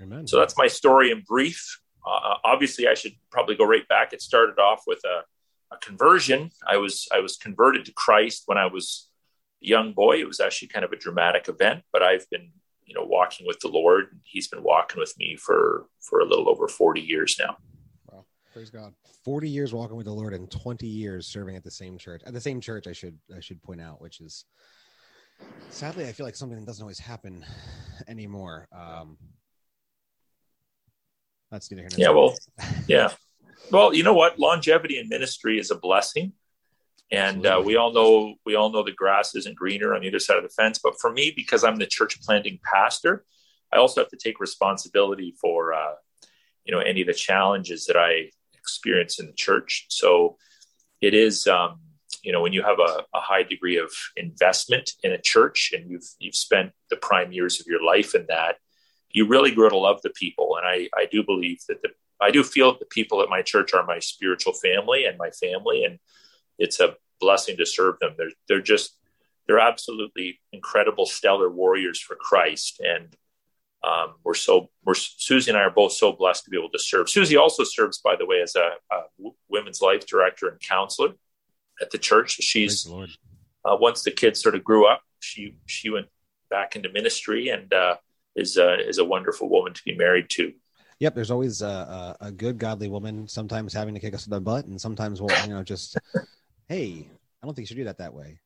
Amen. 0.00 0.26
So 0.26 0.38
that's 0.38 0.56
my 0.56 0.68
story 0.68 1.10
in 1.10 1.22
brief. 1.26 1.80
Uh, 2.06 2.34
obviously, 2.44 2.86
I 2.86 2.94
should 2.94 3.12
probably 3.30 3.56
go 3.56 3.64
right 3.64 3.86
back. 3.88 4.12
It 4.12 4.22
started 4.22 4.58
off 4.58 4.82
with 4.86 5.00
a, 5.04 5.74
a 5.74 5.78
conversion. 5.78 6.50
I 6.66 6.76
was 6.76 7.08
I 7.12 7.20
was 7.20 7.36
converted 7.36 7.86
to 7.86 7.92
Christ 7.92 8.44
when 8.46 8.58
I 8.58 8.66
was 8.66 9.08
young 9.62 9.92
boy. 9.92 10.16
It 10.18 10.26
was 10.26 10.40
actually 10.40 10.68
kind 10.68 10.84
of 10.84 10.92
a 10.92 10.96
dramatic 10.96 11.48
event, 11.48 11.82
but 11.92 12.02
I've 12.02 12.28
been, 12.30 12.50
you 12.84 12.94
know, 12.94 13.04
walking 13.04 13.46
with 13.46 13.60
the 13.60 13.68
Lord. 13.68 14.20
He's 14.24 14.48
been 14.48 14.62
walking 14.62 15.00
with 15.00 15.16
me 15.18 15.36
for 15.36 15.86
for 16.00 16.20
a 16.20 16.24
little 16.24 16.48
over 16.48 16.68
40 16.68 17.00
years 17.00 17.36
now. 17.38 17.56
Wow. 18.10 18.24
Praise 18.52 18.70
God. 18.70 18.92
40 19.24 19.48
years 19.48 19.72
walking 19.72 19.96
with 19.96 20.06
the 20.06 20.12
Lord 20.12 20.34
and 20.34 20.50
20 20.50 20.86
years 20.86 21.28
serving 21.28 21.56
at 21.56 21.62
the 21.62 21.70
same 21.70 21.96
church. 21.96 22.22
At 22.26 22.34
the 22.34 22.40
same 22.40 22.60
church, 22.60 22.86
I 22.86 22.92
should 22.92 23.18
I 23.34 23.40
should 23.40 23.62
point 23.62 23.80
out, 23.80 24.00
which 24.00 24.20
is 24.20 24.44
sadly 25.70 26.06
I 26.06 26.12
feel 26.12 26.26
like 26.26 26.36
something 26.36 26.58
that 26.58 26.66
doesn't 26.66 26.82
always 26.82 26.98
happen 26.98 27.44
anymore. 28.08 28.68
Um 28.72 29.16
that's 31.50 31.70
neither 31.70 31.82
here 31.82 31.90
Yeah, 31.98 32.10
well, 32.10 32.34
yeah. 32.88 33.12
Well, 33.70 33.94
you 33.94 34.02
know 34.02 34.14
what? 34.14 34.38
Longevity 34.38 34.98
in 34.98 35.08
ministry 35.08 35.58
is 35.58 35.70
a 35.70 35.76
blessing 35.76 36.32
and 37.10 37.44
uh, 37.44 37.62
we 37.64 37.76
all 37.76 37.92
know 37.92 38.34
we 38.46 38.54
all 38.54 38.70
know 38.70 38.82
the 38.82 38.92
grass 38.92 39.34
isn't 39.34 39.56
greener 39.56 39.94
on 39.94 40.04
either 40.04 40.18
side 40.18 40.38
of 40.38 40.42
the 40.42 40.48
fence. 40.48 40.78
But 40.82 40.98
for 41.00 41.12
me, 41.12 41.32
because 41.34 41.62
I'm 41.62 41.76
the 41.76 41.86
church 41.86 42.20
planting 42.22 42.58
pastor, 42.64 43.24
I 43.72 43.76
also 43.76 44.00
have 44.00 44.10
to 44.10 44.16
take 44.16 44.40
responsibility 44.40 45.34
for 45.40 45.74
uh, 45.74 45.94
you 46.64 46.72
know 46.72 46.80
any 46.80 47.02
of 47.02 47.06
the 47.06 47.14
challenges 47.14 47.86
that 47.86 47.96
I 47.96 48.30
experience 48.54 49.18
in 49.18 49.26
the 49.26 49.32
church. 49.32 49.86
So 49.88 50.36
it 51.00 51.14
is 51.14 51.46
um, 51.46 51.80
you 52.22 52.32
know 52.32 52.40
when 52.40 52.52
you 52.52 52.62
have 52.62 52.78
a, 52.78 53.04
a, 53.14 53.20
high 53.20 53.42
degree 53.42 53.76
of 53.76 53.90
investment 54.16 54.92
in 55.02 55.12
a 55.12 55.20
church 55.20 55.72
and 55.74 55.90
you've 55.90 56.08
you've 56.18 56.34
spent 56.34 56.72
the 56.88 56.96
prime 56.96 57.32
years 57.32 57.60
of 57.60 57.66
your 57.66 57.84
life 57.84 58.14
in 58.14 58.26
that, 58.28 58.56
you 59.10 59.26
really 59.26 59.50
grow 59.50 59.68
to 59.68 59.76
love 59.76 60.00
the 60.02 60.10
people. 60.10 60.56
And 60.56 60.66
I 60.66 60.88
I 60.96 61.06
do 61.10 61.22
believe 61.22 61.58
that 61.68 61.82
the 61.82 61.90
I 62.22 62.30
do 62.30 62.44
feel 62.44 62.78
the 62.78 62.86
people 62.86 63.20
at 63.20 63.28
my 63.28 63.42
church 63.42 63.74
are 63.74 63.84
my 63.84 63.98
spiritual 63.98 64.52
family 64.52 65.04
and 65.04 65.18
my 65.18 65.30
family 65.30 65.84
and 65.84 65.98
it's 66.62 66.78
a 66.78 66.94
blessing 67.20 67.56
to 67.56 67.66
serve 67.66 67.98
them. 68.00 68.14
They're 68.16 68.30
they're 68.48 68.62
just 68.62 68.96
they're 69.46 69.58
absolutely 69.58 70.40
incredible, 70.52 71.06
stellar 71.06 71.50
warriors 71.50 72.00
for 72.00 72.14
Christ, 72.14 72.80
and 72.80 73.14
um, 73.82 74.14
we're 74.24 74.34
so 74.34 74.70
we're 74.84 74.94
Susie 74.94 75.50
and 75.50 75.58
I 75.58 75.64
are 75.64 75.70
both 75.70 75.92
so 75.92 76.12
blessed 76.12 76.44
to 76.44 76.50
be 76.50 76.58
able 76.58 76.70
to 76.70 76.78
serve. 76.78 77.10
Susie 77.10 77.36
also 77.36 77.64
serves, 77.64 77.98
by 77.98 78.14
the 78.16 78.26
way, 78.26 78.40
as 78.40 78.54
a, 78.54 78.70
a 78.94 79.30
women's 79.48 79.82
life 79.82 80.06
director 80.06 80.48
and 80.48 80.60
counselor 80.60 81.10
at 81.80 81.90
the 81.90 81.98
church. 81.98 82.36
She's 82.40 82.88
uh, 82.88 83.76
once 83.80 84.02
the 84.02 84.12
kids 84.12 84.40
sort 84.40 84.54
of 84.54 84.62
grew 84.62 84.86
up, 84.86 85.02
she 85.18 85.56
she 85.66 85.90
went 85.90 86.06
back 86.48 86.76
into 86.76 86.90
ministry 86.90 87.48
and 87.48 87.72
uh, 87.72 87.96
is 88.36 88.56
uh, 88.56 88.76
is 88.78 88.98
a 88.98 89.04
wonderful 89.04 89.48
woman 89.48 89.74
to 89.74 89.82
be 89.84 89.96
married 89.96 90.30
to. 90.30 90.52
Yep, 91.00 91.16
there's 91.16 91.32
always 91.32 91.62
a, 91.62 92.16
a, 92.20 92.30
good 92.30 92.58
godly 92.58 92.86
woman 92.86 93.26
sometimes 93.26 93.72
having 93.72 93.92
to 93.94 93.98
kick 93.98 94.14
us 94.14 94.24
in 94.24 94.30
the 94.30 94.40
butt, 94.40 94.66
and 94.66 94.80
sometimes 94.80 95.20
we'll 95.20 95.36
you 95.42 95.52
know 95.52 95.64
just 95.64 95.98
hey, 96.72 97.06
I 97.42 97.46
don't 97.46 97.54
think 97.54 97.64
you 97.64 97.66
should 97.66 97.76
do 97.76 97.84
that 97.84 97.98
that 97.98 98.14
way. 98.14 98.40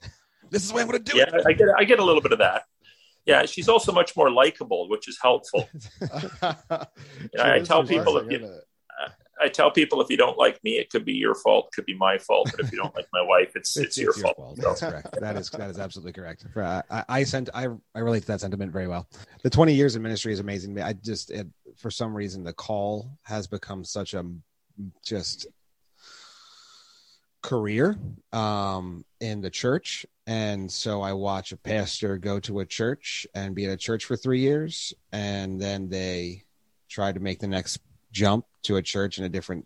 this 0.50 0.62
is 0.62 0.68
the 0.68 0.74
way 0.74 0.82
I'm 0.82 0.88
going 0.88 1.02
to 1.02 1.12
do 1.12 1.18
yeah, 1.18 1.24
it. 1.24 1.46
I 1.46 1.52
get 1.52 1.68
I 1.78 1.84
get 1.84 1.98
a 1.98 2.04
little 2.04 2.22
bit 2.22 2.32
of 2.32 2.38
that. 2.38 2.64
Yeah, 3.26 3.44
she's 3.44 3.68
also 3.68 3.92
much 3.92 4.16
more 4.16 4.30
likable, 4.30 4.88
which 4.88 5.08
is 5.08 5.18
helpful. 5.20 5.68
I 6.42 7.60
tell 7.64 7.84
people 7.84 8.16
if 8.18 8.30
you, 8.30 8.60
I 9.42 9.48
tell 9.48 9.72
people 9.72 10.00
if 10.00 10.08
you 10.08 10.16
don't 10.16 10.38
like 10.38 10.62
me, 10.62 10.78
it 10.78 10.90
could 10.90 11.04
be 11.04 11.14
your 11.14 11.34
fault, 11.34 11.66
it 11.66 11.74
could 11.74 11.86
be 11.86 11.94
my 11.94 12.18
fault. 12.18 12.52
But 12.52 12.64
if 12.64 12.70
you 12.72 12.78
don't 12.78 12.94
like 12.94 13.08
my 13.12 13.22
wife, 13.22 13.56
it's 13.56 13.76
it's, 13.76 13.86
it's, 13.86 13.98
your, 13.98 14.12
fault. 14.12 14.36
fault. 14.36 14.58
That's 14.58 14.80
correct. 14.80 15.08
That 15.20 15.36
is 15.36 15.50
that 15.50 15.68
is 15.68 15.78
absolutely 15.78 16.12
correct. 16.12 16.46
I, 16.56 17.04
I 17.08 17.24
sent 17.24 17.50
I 17.52 17.66
I 17.94 17.98
relate 17.98 18.20
to 18.20 18.26
that 18.28 18.40
sentiment 18.40 18.72
very 18.72 18.86
well. 18.86 19.08
The 19.42 19.50
20 19.50 19.74
years 19.74 19.96
in 19.96 20.02
ministry 20.02 20.32
is 20.32 20.40
amazing. 20.40 20.72
me 20.72 20.82
I 20.82 20.92
just 20.92 21.30
it, 21.32 21.48
for 21.76 21.90
some 21.90 22.14
reason 22.14 22.44
the 22.44 22.52
call 22.52 23.10
has 23.24 23.48
become 23.48 23.84
such 23.84 24.14
a 24.14 24.24
just 25.04 25.46
career 27.46 27.96
um, 28.32 29.04
in 29.20 29.40
the 29.40 29.50
church. 29.50 30.04
And 30.26 30.70
so 30.70 31.00
I 31.00 31.12
watch 31.12 31.52
a 31.52 31.56
pastor 31.56 32.18
go 32.18 32.40
to 32.40 32.58
a 32.58 32.66
church 32.66 33.24
and 33.36 33.54
be 33.54 33.66
at 33.66 33.72
a 33.72 33.76
church 33.76 34.04
for 34.04 34.16
three 34.16 34.40
years. 34.40 34.92
And 35.12 35.60
then 35.60 35.88
they 35.88 36.42
try 36.88 37.12
to 37.12 37.20
make 37.20 37.38
the 37.38 37.46
next 37.46 37.78
jump 38.10 38.46
to 38.64 38.76
a 38.76 38.82
church 38.82 39.18
in 39.18 39.24
a 39.24 39.28
different 39.28 39.64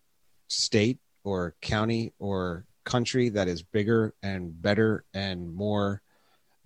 state 0.48 0.98
or 1.24 1.54
county 1.62 2.12
or 2.18 2.66
country 2.84 3.30
that 3.30 3.48
is 3.48 3.62
bigger 3.62 4.12
and 4.22 4.60
better 4.60 5.04
and 5.14 5.54
more 5.54 6.02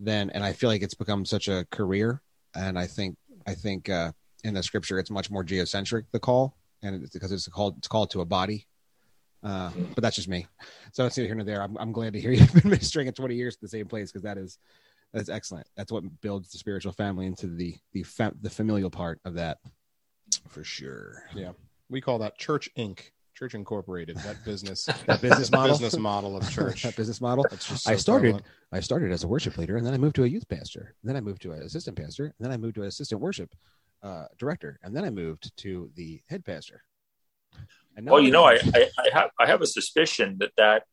than. 0.01 0.31
And 0.31 0.43
I 0.43 0.53
feel 0.53 0.69
like 0.69 0.83
it's 0.83 0.95
become 0.95 1.25
such 1.25 1.47
a 1.47 1.65
career. 1.71 2.23
And 2.57 2.77
I 2.77 2.89
think, 2.89 3.17
I 3.47 3.55
think, 3.55 3.89
uh, 3.89 4.11
in 4.43 4.55
the 4.55 4.63
scripture, 4.65 4.99
it's 4.99 5.11
much 5.11 5.31
more 5.31 5.45
geocentric 5.45 6.05
the 6.11 6.19
call, 6.19 6.57
and 6.83 7.03
it's 7.03 7.15
because 7.15 7.33
it's 7.33 7.49
called 7.49 7.79
it's 7.79 7.89
called 7.89 8.11
to 8.11 8.21
a 8.21 8.25
body. 8.25 8.67
Uh, 9.45 9.71
but 9.95 10.03
that's 10.03 10.17
just 10.17 10.29
me. 10.29 10.47
So 10.93 11.05
it's 11.05 11.17
here 11.17 11.31
and 11.31 11.47
there. 11.47 11.63
I'm, 11.63 11.77
I'm 11.77 11.93
glad 11.93 12.15
to 12.15 12.21
hear 12.21 12.33
you've 12.33 12.53
been 12.55 12.71
ministering 12.71 13.09
at 13.09 13.15
20 13.15 13.35
years 13.35 13.55
at 13.55 13.61
the 13.61 13.69
same 13.69 13.87
place 13.87 14.11
because 14.11 14.23
that 14.23 14.39
is 14.39 14.59
that's 15.13 15.29
excellent. 15.29 15.67
That's 15.77 15.93
what 15.93 16.03
builds 16.23 16.51
the 16.51 16.59
spiritual 16.59 16.93
family 16.93 17.27
into 17.27 17.47
the 17.47 17.77
the 17.93 18.03
fa- 18.03 18.35
the 18.41 18.51
familial 18.51 18.91
part 18.91 19.21
of 19.25 19.35
that 19.35 19.59
for 20.49 20.65
sure. 20.65 21.23
Yeah, 21.35 21.53
we 21.89 22.01
call 22.01 22.19
that 22.19 22.39
Church 22.39 22.69
Inc. 22.77 23.01
Church 23.35 23.55
Incorporated. 23.55 24.17
That 24.19 24.45
business, 24.45 24.85
that 25.07 25.21
business 25.21 25.51
model, 25.51 25.75
business 25.75 25.99
model 25.99 26.37
of 26.37 26.49
church. 26.53 26.83
that 26.83 26.97
business 26.97 27.21
model. 27.21 27.45
So 27.59 27.91
I 27.91 27.97
started. 27.97 28.23
Prevalent. 28.23 28.47
I 28.73 28.81
started 28.81 29.13
as 29.13 29.23
a 29.23 29.29
worship 29.29 29.57
leader, 29.57 29.77
and 29.77 29.87
then 29.87 29.95
I 29.95 29.99
moved 29.99 30.17
to 30.17 30.25
a 30.25 30.27
youth 30.27 30.49
pastor. 30.49 30.95
Then 31.05 31.17
I 31.17 31.21
moved 31.21 31.43
to 31.43 31.53
an 31.53 31.63
assistant 31.63 31.97
pastor. 31.97 32.25
And 32.25 32.35
then 32.41 32.51
I 32.51 32.57
moved 32.57 32.75
to 32.77 32.83
an 32.83 32.89
assistant 32.89 33.21
worship 33.21 33.55
uh, 34.03 34.27
director, 34.37 34.81
and 34.83 34.97
then 34.97 35.05
I 35.05 35.11
moved 35.11 35.57
to 35.59 35.91
the 35.95 36.21
head 36.29 36.45
pastor. 36.45 36.83
Well, 38.03 38.21
you 38.21 38.31
know, 38.31 38.45
I, 38.45 38.59
I, 38.75 38.89
I 38.99 39.09
have 39.13 39.31
I 39.39 39.47
have 39.47 39.63
a 39.63 39.67
suspicion 39.67 40.37
that 40.41 40.53
that 40.57 40.85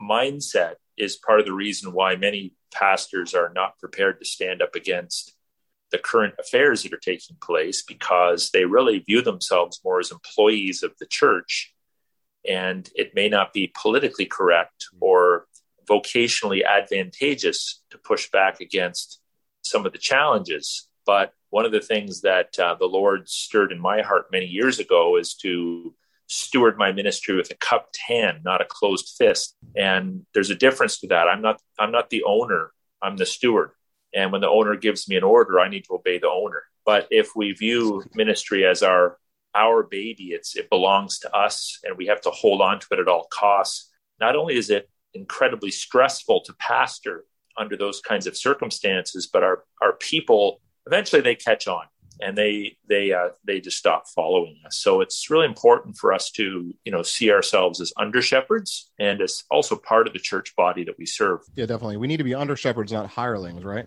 mindset 0.00 0.74
is 0.96 1.16
part 1.16 1.40
of 1.40 1.46
the 1.46 1.52
reason 1.52 1.92
why 1.92 2.16
many 2.16 2.54
pastors 2.72 3.34
are 3.34 3.52
not 3.54 3.78
prepared 3.78 4.18
to 4.18 4.24
stand 4.24 4.60
up 4.62 4.74
against 4.74 5.34
the 5.90 5.98
current 5.98 6.34
affairs 6.38 6.82
that 6.82 6.92
are 6.92 6.98
taking 6.98 7.36
place 7.40 7.82
because 7.82 8.50
they 8.50 8.64
really 8.64 8.98
view 8.98 9.22
themselves 9.22 9.80
more 9.84 10.00
as 10.00 10.10
employees 10.10 10.82
of 10.82 10.92
the 10.98 11.06
church. 11.06 11.74
And 12.48 12.88
it 12.94 13.14
may 13.14 13.28
not 13.28 13.52
be 13.52 13.72
politically 13.80 14.26
correct 14.26 14.86
or 15.00 15.46
vocationally 15.88 16.64
advantageous 16.64 17.82
to 17.90 17.98
push 17.98 18.30
back 18.30 18.60
against 18.60 19.20
some 19.62 19.86
of 19.86 19.92
the 19.92 19.98
challenges. 19.98 20.88
But 21.06 21.32
one 21.50 21.66
of 21.66 21.72
the 21.72 21.80
things 21.80 22.22
that 22.22 22.58
uh, 22.58 22.74
the 22.78 22.86
Lord 22.86 23.28
stirred 23.28 23.70
in 23.70 23.80
my 23.80 24.00
heart 24.00 24.26
many 24.32 24.46
years 24.46 24.78
ago 24.78 25.18
is 25.18 25.34
to 25.34 25.94
steward 26.32 26.78
my 26.78 26.92
ministry 26.92 27.36
with 27.36 27.50
a 27.50 27.54
cupped 27.56 27.98
hand, 28.06 28.38
not 28.44 28.60
a 28.60 28.66
closed 28.68 29.14
fist. 29.18 29.56
And 29.76 30.24
there's 30.34 30.50
a 30.50 30.54
difference 30.54 30.98
to 31.00 31.08
that. 31.08 31.28
I'm 31.28 31.42
not 31.42 31.60
I'm 31.78 31.92
not 31.92 32.10
the 32.10 32.24
owner. 32.24 32.72
I'm 33.02 33.16
the 33.16 33.26
steward. 33.26 33.72
And 34.14 34.32
when 34.32 34.40
the 34.40 34.48
owner 34.48 34.76
gives 34.76 35.08
me 35.08 35.16
an 35.16 35.24
order, 35.24 35.60
I 35.60 35.68
need 35.68 35.84
to 35.84 35.94
obey 35.94 36.18
the 36.18 36.28
owner. 36.28 36.64
But 36.84 37.08
if 37.10 37.34
we 37.36 37.52
view 37.52 38.02
ministry 38.14 38.66
as 38.66 38.82
our 38.82 39.18
our 39.54 39.82
baby, 39.82 40.28
it's 40.32 40.56
it 40.56 40.70
belongs 40.70 41.18
to 41.20 41.34
us 41.34 41.78
and 41.84 41.96
we 41.96 42.06
have 42.06 42.22
to 42.22 42.30
hold 42.30 42.62
on 42.62 42.80
to 42.80 42.86
it 42.92 42.98
at 42.98 43.08
all 43.08 43.28
costs. 43.30 43.90
Not 44.20 44.36
only 44.36 44.56
is 44.56 44.70
it 44.70 44.88
incredibly 45.14 45.70
stressful 45.70 46.42
to 46.42 46.54
pastor 46.54 47.24
under 47.58 47.76
those 47.76 48.00
kinds 48.00 48.26
of 48.26 48.36
circumstances, 48.36 49.28
but 49.30 49.42
our 49.42 49.64
our 49.82 49.92
people 49.92 50.60
eventually 50.86 51.20
they 51.20 51.34
catch 51.34 51.68
on 51.68 51.84
and 52.20 52.36
they 52.36 52.76
they 52.88 53.12
uh, 53.12 53.28
they 53.44 53.60
just 53.60 53.78
stop 53.78 54.08
following 54.08 54.60
us. 54.66 54.78
So 54.78 55.00
it's 55.00 55.30
really 55.30 55.46
important 55.46 55.96
for 55.96 56.12
us 56.12 56.30
to 56.32 56.74
you 56.84 56.92
know 56.92 57.02
see 57.02 57.30
ourselves 57.30 57.80
as 57.80 57.92
under 57.96 58.22
shepherds 58.22 58.90
and 58.98 59.20
as 59.20 59.44
also 59.50 59.76
part 59.76 60.06
of 60.06 60.12
the 60.12 60.18
church 60.18 60.54
body 60.56 60.84
that 60.84 60.98
we 60.98 61.06
serve. 61.06 61.40
Yeah, 61.54 61.66
definitely. 61.66 61.96
We 61.96 62.06
need 62.06 62.18
to 62.18 62.24
be 62.24 62.34
under 62.34 62.56
shepherds, 62.56 62.92
not 62.92 63.08
hirelings, 63.08 63.64
right? 63.64 63.86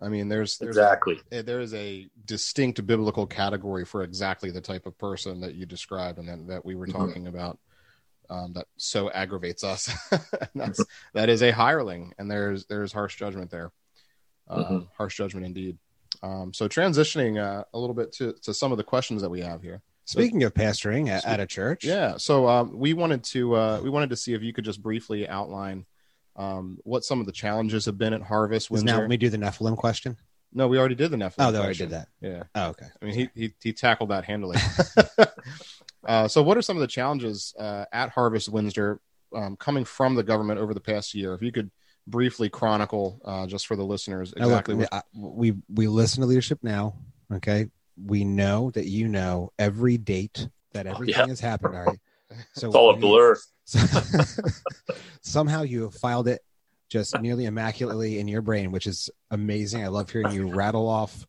I 0.00 0.08
mean, 0.08 0.28
there's, 0.28 0.58
there's 0.58 0.76
exactly 0.76 1.20
a, 1.30 1.42
there 1.42 1.60
is 1.60 1.72
a 1.72 2.08
distinct 2.24 2.84
biblical 2.84 3.26
category 3.26 3.84
for 3.84 4.02
exactly 4.02 4.50
the 4.50 4.60
type 4.60 4.86
of 4.86 4.98
person 4.98 5.40
that 5.40 5.54
you 5.54 5.66
described 5.66 6.18
and 6.18 6.28
that, 6.28 6.46
that 6.48 6.64
we 6.64 6.74
were 6.74 6.86
mm-hmm. 6.86 6.98
talking 6.98 7.24
mm-hmm. 7.24 7.36
about. 7.36 7.58
Um, 8.30 8.54
that 8.54 8.66
so 8.78 9.10
aggravates 9.10 9.62
us. 9.62 9.92
that's 10.54 10.82
that 11.12 11.28
is 11.28 11.42
a 11.42 11.50
hireling, 11.50 12.14
and 12.18 12.30
there's 12.30 12.64
there's 12.64 12.90
harsh 12.90 13.16
judgment 13.16 13.50
there. 13.50 13.70
Uh, 14.48 14.64
mm-hmm. 14.64 14.78
Harsh 14.96 15.16
judgment 15.16 15.44
indeed. 15.44 15.76
Um, 16.22 16.52
so 16.52 16.68
transitioning 16.68 17.42
uh, 17.42 17.64
a 17.72 17.78
little 17.78 17.94
bit 17.94 18.12
to 18.14 18.34
to 18.42 18.54
some 18.54 18.72
of 18.72 18.78
the 18.78 18.84
questions 18.84 19.22
that 19.22 19.30
we 19.30 19.40
have 19.40 19.62
here. 19.62 19.82
Speaking 20.06 20.42
so, 20.42 20.48
of 20.48 20.54
pastoring 20.54 21.08
at, 21.08 21.24
at, 21.24 21.40
a 21.40 21.46
church, 21.46 21.82
yeah. 21.82 22.18
So 22.18 22.46
um, 22.46 22.78
we 22.78 22.92
wanted 22.92 23.24
to 23.24 23.54
uh, 23.54 23.80
we 23.82 23.88
wanted 23.88 24.10
to 24.10 24.16
see 24.16 24.34
if 24.34 24.42
you 24.42 24.52
could 24.52 24.64
just 24.64 24.82
briefly 24.82 25.26
outline 25.26 25.86
um, 26.36 26.78
what 26.84 27.04
some 27.04 27.20
of 27.20 27.26
the 27.26 27.32
challenges 27.32 27.86
have 27.86 27.96
been 27.96 28.12
at 28.12 28.22
Harvest. 28.22 28.70
Windsor. 28.70 28.86
Now 28.86 29.00
let 29.00 29.08
me 29.08 29.16
do 29.16 29.30
the 29.30 29.38
Nephilim 29.38 29.76
question. 29.76 30.18
No, 30.52 30.68
we 30.68 30.78
already 30.78 30.94
did 30.94 31.10
the 31.10 31.16
Nephilim. 31.16 31.34
Oh, 31.38 31.52
they 31.52 31.58
already 31.58 31.78
did 31.78 31.90
that. 31.90 32.08
Yeah. 32.20 32.44
Oh, 32.54 32.68
okay. 32.68 32.86
I 33.00 33.04
mean, 33.04 33.14
he 33.14 33.30
he, 33.34 33.54
he 33.62 33.72
tackled 33.72 34.10
that 34.10 34.24
handily. 34.24 34.58
uh, 36.06 36.28
so, 36.28 36.42
what 36.42 36.56
are 36.56 36.62
some 36.62 36.76
of 36.76 36.80
the 36.80 36.86
challenges 36.86 37.54
uh, 37.58 37.86
at 37.92 38.10
Harvest 38.10 38.48
Windsor 38.48 39.00
um, 39.34 39.56
coming 39.56 39.84
from 39.84 40.14
the 40.14 40.22
government 40.22 40.60
over 40.60 40.74
the 40.74 40.80
past 40.80 41.14
year? 41.14 41.34
If 41.34 41.42
you 41.42 41.50
could 41.50 41.70
briefly 42.06 42.48
chronicle, 42.48 43.20
uh, 43.24 43.46
just 43.46 43.66
for 43.66 43.76
the 43.76 43.84
listeners, 43.84 44.32
exactly. 44.36 44.74
Look, 44.74 44.90
what... 44.90 45.04
we 45.12 45.54
we 45.68 45.88
listen 45.88 46.20
to 46.20 46.26
leadership 46.26 46.58
now. 46.62 46.94
Okay, 47.32 47.66
we 48.02 48.24
know 48.24 48.70
that 48.72 48.86
you 48.86 49.08
know 49.08 49.52
every 49.58 49.98
date 49.98 50.48
that 50.72 50.86
everything 50.86 51.14
oh, 51.16 51.20
yeah. 51.20 51.28
has 51.28 51.40
happened. 51.40 51.76
All 51.76 51.84
right. 51.84 51.98
So 52.54 52.66
it's 52.66 52.74
all 52.74 52.90
a 52.90 52.96
blur. 52.96 53.36
somehow 55.20 55.62
you 55.62 55.82
have 55.82 55.94
filed 55.94 56.26
it 56.26 56.40
just 56.88 57.20
nearly 57.20 57.44
immaculately 57.44 58.18
in 58.18 58.26
your 58.26 58.42
brain, 58.42 58.72
which 58.72 58.88
is 58.88 59.08
amazing. 59.30 59.84
I 59.84 59.88
love 59.88 60.10
hearing 60.10 60.32
you 60.32 60.48
rattle 60.54 60.88
off 60.88 61.26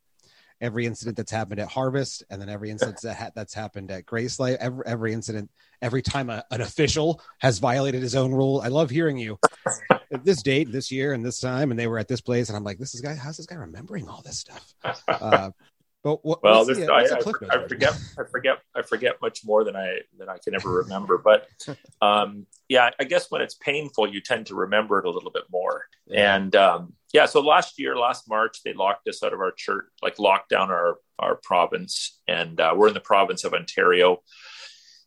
every 0.60 0.86
incident 0.86 1.16
that's 1.16 1.30
happened 1.30 1.60
at 1.60 1.68
Harvest, 1.68 2.24
and 2.30 2.40
then 2.40 2.48
every 2.48 2.70
incident 2.70 2.98
that 3.02 3.16
ha- 3.16 3.30
that's 3.34 3.54
happened 3.54 3.90
at 3.90 4.06
Grace 4.06 4.38
Life. 4.38 4.56
Every, 4.60 4.84
every 4.86 5.12
incident, 5.12 5.50
every 5.82 6.02
time 6.02 6.30
a, 6.30 6.44
an 6.50 6.60
official 6.60 7.20
has 7.38 7.58
violated 7.58 8.02
his 8.02 8.14
own 8.14 8.32
rule. 8.32 8.60
I 8.64 8.68
love 8.68 8.90
hearing 8.90 9.18
you. 9.18 9.38
At 10.12 10.24
this 10.24 10.42
date, 10.42 10.70
this 10.70 10.92
year, 10.92 11.12
and 11.12 11.24
this 11.24 11.40
time, 11.40 11.70
and 11.70 11.78
they 11.78 11.88
were 11.88 11.98
at 11.98 12.08
this 12.08 12.20
place, 12.20 12.48
and 12.48 12.56
I'm 12.56 12.64
like, 12.64 12.78
this 12.78 12.94
is 12.94 13.00
guy. 13.00 13.14
How's 13.14 13.36
this 13.36 13.46
guy 13.46 13.56
remembering 13.56 14.08
all 14.08 14.22
this 14.22 14.38
stuff? 14.38 14.74
Uh, 15.08 15.50
but 16.06 16.24
what, 16.24 16.40
well, 16.40 16.64
this, 16.64 16.78
the, 16.78 16.86
I, 16.86 17.00
I, 17.00 17.58
I, 17.58 17.66
forget, 17.66 17.98
I 18.16 18.24
forget, 18.30 18.58
I 18.76 18.82
forget 18.82 19.16
much 19.20 19.44
more 19.44 19.64
than 19.64 19.74
I 19.74 20.02
than 20.16 20.28
I 20.28 20.38
can 20.38 20.54
ever 20.54 20.70
remember. 20.70 21.18
But 21.18 21.48
um, 22.00 22.46
yeah, 22.68 22.90
I 23.00 23.02
guess 23.02 23.28
when 23.28 23.42
it's 23.42 23.56
painful, 23.56 24.06
you 24.06 24.20
tend 24.20 24.46
to 24.46 24.54
remember 24.54 25.00
it 25.00 25.04
a 25.04 25.10
little 25.10 25.32
bit 25.32 25.42
more. 25.50 25.86
Yeah. 26.06 26.36
And 26.36 26.54
um, 26.54 26.92
yeah, 27.12 27.26
so 27.26 27.40
last 27.40 27.80
year, 27.80 27.96
last 27.96 28.28
March, 28.28 28.62
they 28.64 28.72
locked 28.72 29.08
us 29.08 29.24
out 29.24 29.32
of 29.32 29.40
our 29.40 29.50
church, 29.50 29.86
like 30.00 30.20
locked 30.20 30.48
down 30.48 30.70
our 30.70 30.98
our 31.18 31.40
province, 31.42 32.20
and 32.28 32.60
uh, 32.60 32.72
we're 32.76 32.86
in 32.86 32.94
the 32.94 33.00
province 33.00 33.42
of 33.42 33.52
Ontario. 33.52 34.22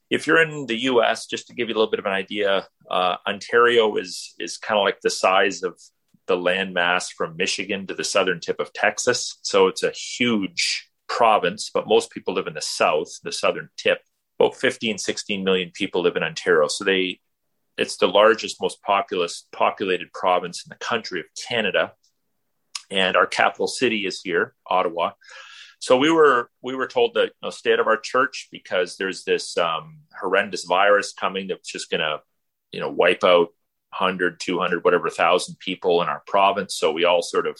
If 0.09 0.27
you're 0.27 0.41
in 0.41 0.65
the 0.65 0.81
U.S., 0.81 1.27
just 1.27 1.47
to 1.47 1.53
give 1.53 1.69
you 1.69 1.75
a 1.75 1.77
little 1.77 1.91
bit 1.91 1.99
of 1.99 2.07
an 2.07 2.11
idea, 2.11 2.67
uh, 2.91 3.15
Ontario 3.25 3.95
is 3.95 4.33
is 4.37 4.57
kind 4.57 4.77
of 4.77 4.83
like 4.83 4.99
the 4.99 5.09
size 5.09 5.63
of 5.63 5.79
the 6.27 6.35
landmass 6.35 7.07
from 7.15 7.37
Michigan 7.37 7.87
to 7.87 7.93
the 7.93 8.03
southern 8.03 8.41
tip 8.41 8.59
of 8.59 8.73
Texas. 8.73 9.39
So 9.43 9.67
it's 9.67 9.83
a 9.83 9.91
huge 9.91 10.88
province, 11.19 11.69
but 11.73 11.85
most 11.85 12.11
people 12.11 12.33
live 12.33 12.47
in 12.47 12.53
the 12.53 12.61
south, 12.61 13.09
the 13.23 13.31
southern 13.33 13.67
tip. 13.75 13.99
About 14.39 14.55
15, 14.55 14.97
16 14.97 15.43
million 15.43 15.69
people 15.73 16.01
live 16.01 16.15
in 16.15 16.23
Ontario. 16.23 16.69
So 16.69 16.85
they 16.85 17.19
it's 17.77 17.97
the 17.97 18.07
largest, 18.07 18.61
most 18.61 18.81
populous 18.81 19.45
populated 19.51 20.13
province 20.13 20.63
in 20.65 20.69
the 20.69 20.85
country 20.85 21.19
of 21.19 21.25
Canada. 21.47 21.91
And 22.89 23.17
our 23.17 23.27
capital 23.27 23.67
city 23.67 24.05
is 24.05 24.21
here, 24.21 24.55
Ottawa. 24.65 25.11
So 25.79 25.97
we 25.97 26.09
were 26.09 26.49
we 26.61 26.73
were 26.73 26.87
told 26.87 27.15
to 27.15 27.23
you 27.23 27.31
know, 27.43 27.49
stay 27.49 27.73
out 27.73 27.81
of 27.81 27.87
our 27.87 27.99
church 27.99 28.47
because 28.49 28.95
there's 28.95 29.25
this 29.25 29.57
um, 29.57 29.99
horrendous 30.17 30.63
virus 30.63 31.11
coming 31.11 31.47
that's 31.47 31.69
just 31.69 31.91
going 31.91 31.99
to 31.99 32.21
you 32.71 32.79
know 32.79 32.89
wipe 32.89 33.25
out 33.25 33.49
100 33.97 34.39
200 34.39 34.85
whatever 34.85 35.09
thousand 35.09 35.57
people 35.59 36.01
in 36.01 36.07
our 36.07 36.21
province 36.27 36.75
so 36.75 36.91
we 36.91 37.05
all 37.05 37.23
sort 37.23 37.47
of 37.47 37.57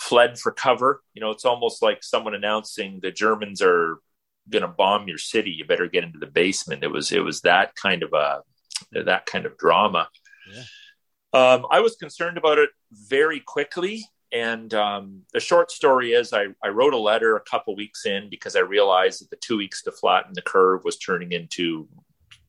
fled 0.00 0.38
for 0.38 0.50
cover. 0.50 1.02
You 1.14 1.20
know, 1.20 1.30
it's 1.30 1.44
almost 1.44 1.82
like 1.82 2.02
someone 2.02 2.34
announcing 2.34 3.00
the 3.02 3.12
Germans 3.12 3.60
are 3.62 3.98
going 4.48 4.62
to 4.62 4.68
bomb 4.68 5.06
your 5.06 5.18
city. 5.18 5.50
You 5.50 5.64
better 5.64 5.86
get 5.86 6.04
into 6.04 6.18
the 6.18 6.26
basement. 6.26 6.82
It 6.82 6.90
was 6.90 7.12
it 7.12 7.20
was 7.20 7.42
that 7.42 7.74
kind 7.76 8.02
of 8.02 8.12
a 8.12 8.42
that 8.92 9.26
kind 9.26 9.46
of 9.46 9.56
drama. 9.58 10.08
Yeah. 10.52 10.62
Um, 11.32 11.66
I 11.70 11.80
was 11.80 11.94
concerned 11.96 12.38
about 12.38 12.58
it 12.58 12.70
very 12.90 13.40
quickly. 13.40 14.04
And 14.32 14.72
um, 14.74 15.22
the 15.32 15.40
short 15.40 15.70
story 15.70 16.12
is, 16.12 16.32
I, 16.32 16.46
I 16.62 16.68
wrote 16.68 16.94
a 16.94 16.98
letter 16.98 17.36
a 17.36 17.40
couple 17.40 17.74
weeks 17.74 18.06
in 18.06 18.30
because 18.30 18.54
I 18.54 18.60
realized 18.60 19.20
that 19.20 19.30
the 19.30 19.36
two 19.36 19.56
weeks 19.56 19.82
to 19.82 19.92
flatten 19.92 20.32
the 20.34 20.42
curve 20.42 20.84
was 20.84 20.98
turning 20.98 21.32
into 21.32 21.88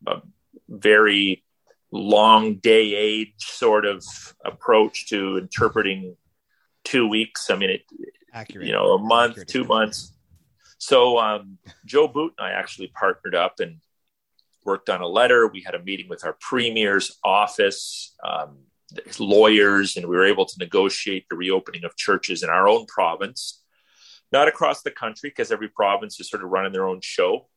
a 0.07 0.21
very 0.69 1.43
long 1.91 2.55
day 2.55 2.93
age 2.95 3.33
sort 3.39 3.85
of 3.85 4.03
approach 4.45 5.09
to 5.09 5.37
interpreting 5.37 6.15
two 6.91 7.07
weeks. 7.07 7.49
I 7.49 7.55
mean, 7.55 7.69
it, 7.69 7.81
Accurate. 8.33 8.67
you 8.67 8.73
know, 8.73 8.93
a 8.93 8.99
month, 8.99 9.31
Accurate. 9.31 9.47
two 9.47 9.63
months. 9.63 10.13
So 10.77 11.17
um, 11.17 11.57
Joe 11.85 12.07
Boot 12.07 12.33
and 12.37 12.47
I 12.47 12.51
actually 12.51 12.87
partnered 12.87 13.35
up 13.35 13.59
and 13.59 13.77
worked 14.65 14.89
on 14.89 15.01
a 15.01 15.07
letter. 15.07 15.47
We 15.47 15.61
had 15.61 15.73
a 15.75 15.81
meeting 15.81 16.09
with 16.09 16.25
our 16.25 16.35
premier's 16.39 17.17
office, 17.23 18.13
um, 18.23 18.57
lawyers, 19.19 19.95
and 19.95 20.05
we 20.07 20.15
were 20.15 20.25
able 20.25 20.45
to 20.45 20.55
negotiate 20.59 21.27
the 21.29 21.37
reopening 21.37 21.85
of 21.85 21.95
churches 21.95 22.43
in 22.43 22.49
our 22.49 22.67
own 22.67 22.85
province, 22.87 23.61
not 24.31 24.49
across 24.49 24.81
the 24.81 24.91
country 24.91 25.29
because 25.29 25.51
every 25.51 25.69
province 25.69 26.19
is 26.19 26.29
sort 26.29 26.43
of 26.43 26.49
running 26.49 26.73
their 26.73 26.87
own 26.87 26.99
show. 27.01 27.47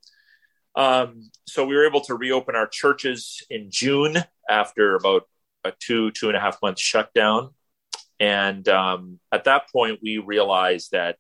Um, 0.77 1.31
so 1.47 1.65
we 1.67 1.75
were 1.75 1.87
able 1.87 2.03
to 2.03 2.15
reopen 2.15 2.55
our 2.57 2.67
churches 2.67 3.45
in 3.51 3.69
June 3.71 4.17
after 4.49 4.95
about 4.97 5.23
a 5.65 5.73
two, 5.81 6.11
two 6.13 6.29
and 6.29 6.37
a 6.37 6.41
half 6.41 6.59
month 6.63 6.79
shutdown. 6.79 7.51
And 8.21 8.69
um, 8.69 9.19
at 9.33 9.45
that 9.45 9.71
point, 9.73 10.01
we 10.03 10.19
realized 10.19 10.93
that 10.93 11.17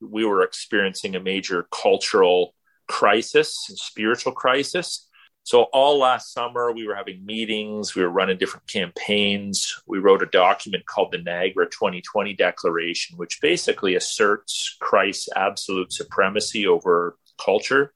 we 0.00 0.24
were 0.24 0.42
experiencing 0.42 1.16
a 1.16 1.20
major 1.20 1.66
cultural 1.70 2.54
crisis 2.88 3.66
and 3.68 3.78
spiritual 3.78 4.32
crisis. 4.32 5.08
So, 5.42 5.62
all 5.72 5.98
last 5.98 6.32
summer, 6.32 6.72
we 6.72 6.86
were 6.86 6.94
having 6.94 7.24
meetings, 7.24 7.94
we 7.94 8.02
were 8.02 8.10
running 8.10 8.36
different 8.36 8.66
campaigns. 8.66 9.80
We 9.86 9.98
wrote 9.98 10.22
a 10.22 10.26
document 10.26 10.84
called 10.84 11.12
the 11.12 11.18
Niagara 11.18 11.66
2020 11.66 12.34
Declaration, 12.34 13.16
which 13.16 13.40
basically 13.40 13.94
asserts 13.94 14.76
Christ's 14.80 15.28
absolute 15.34 15.92
supremacy 15.92 16.66
over 16.66 17.16
culture, 17.42 17.94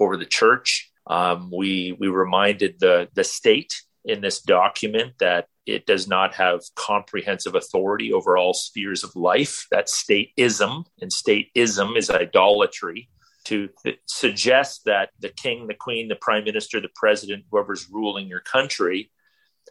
over 0.00 0.16
the 0.16 0.24
church. 0.24 0.90
Um, 1.06 1.50
we, 1.54 1.94
we 2.00 2.08
reminded 2.08 2.80
the, 2.80 3.08
the 3.12 3.24
state 3.24 3.74
in 4.06 4.22
this 4.22 4.40
document 4.40 5.12
that 5.18 5.48
it 5.66 5.86
does 5.86 6.06
not 6.06 6.34
have 6.34 6.60
comprehensive 6.74 7.54
authority 7.54 8.12
over 8.12 8.36
all 8.36 8.54
spheres 8.54 9.02
of 9.02 9.16
life. 9.16 9.66
That's 9.70 10.02
stateism, 10.04 10.84
and 11.00 11.10
stateism 11.10 11.96
is 11.96 12.10
idolatry. 12.10 13.08
To 13.44 13.68
th- 13.82 13.98
suggest 14.06 14.86
that 14.86 15.10
the 15.20 15.28
king, 15.28 15.66
the 15.66 15.74
queen, 15.74 16.08
the 16.08 16.16
prime 16.16 16.44
minister, 16.44 16.80
the 16.80 16.88
president, 16.94 17.44
whoever's 17.50 17.90
ruling 17.90 18.26
your 18.26 18.40
country, 18.40 19.10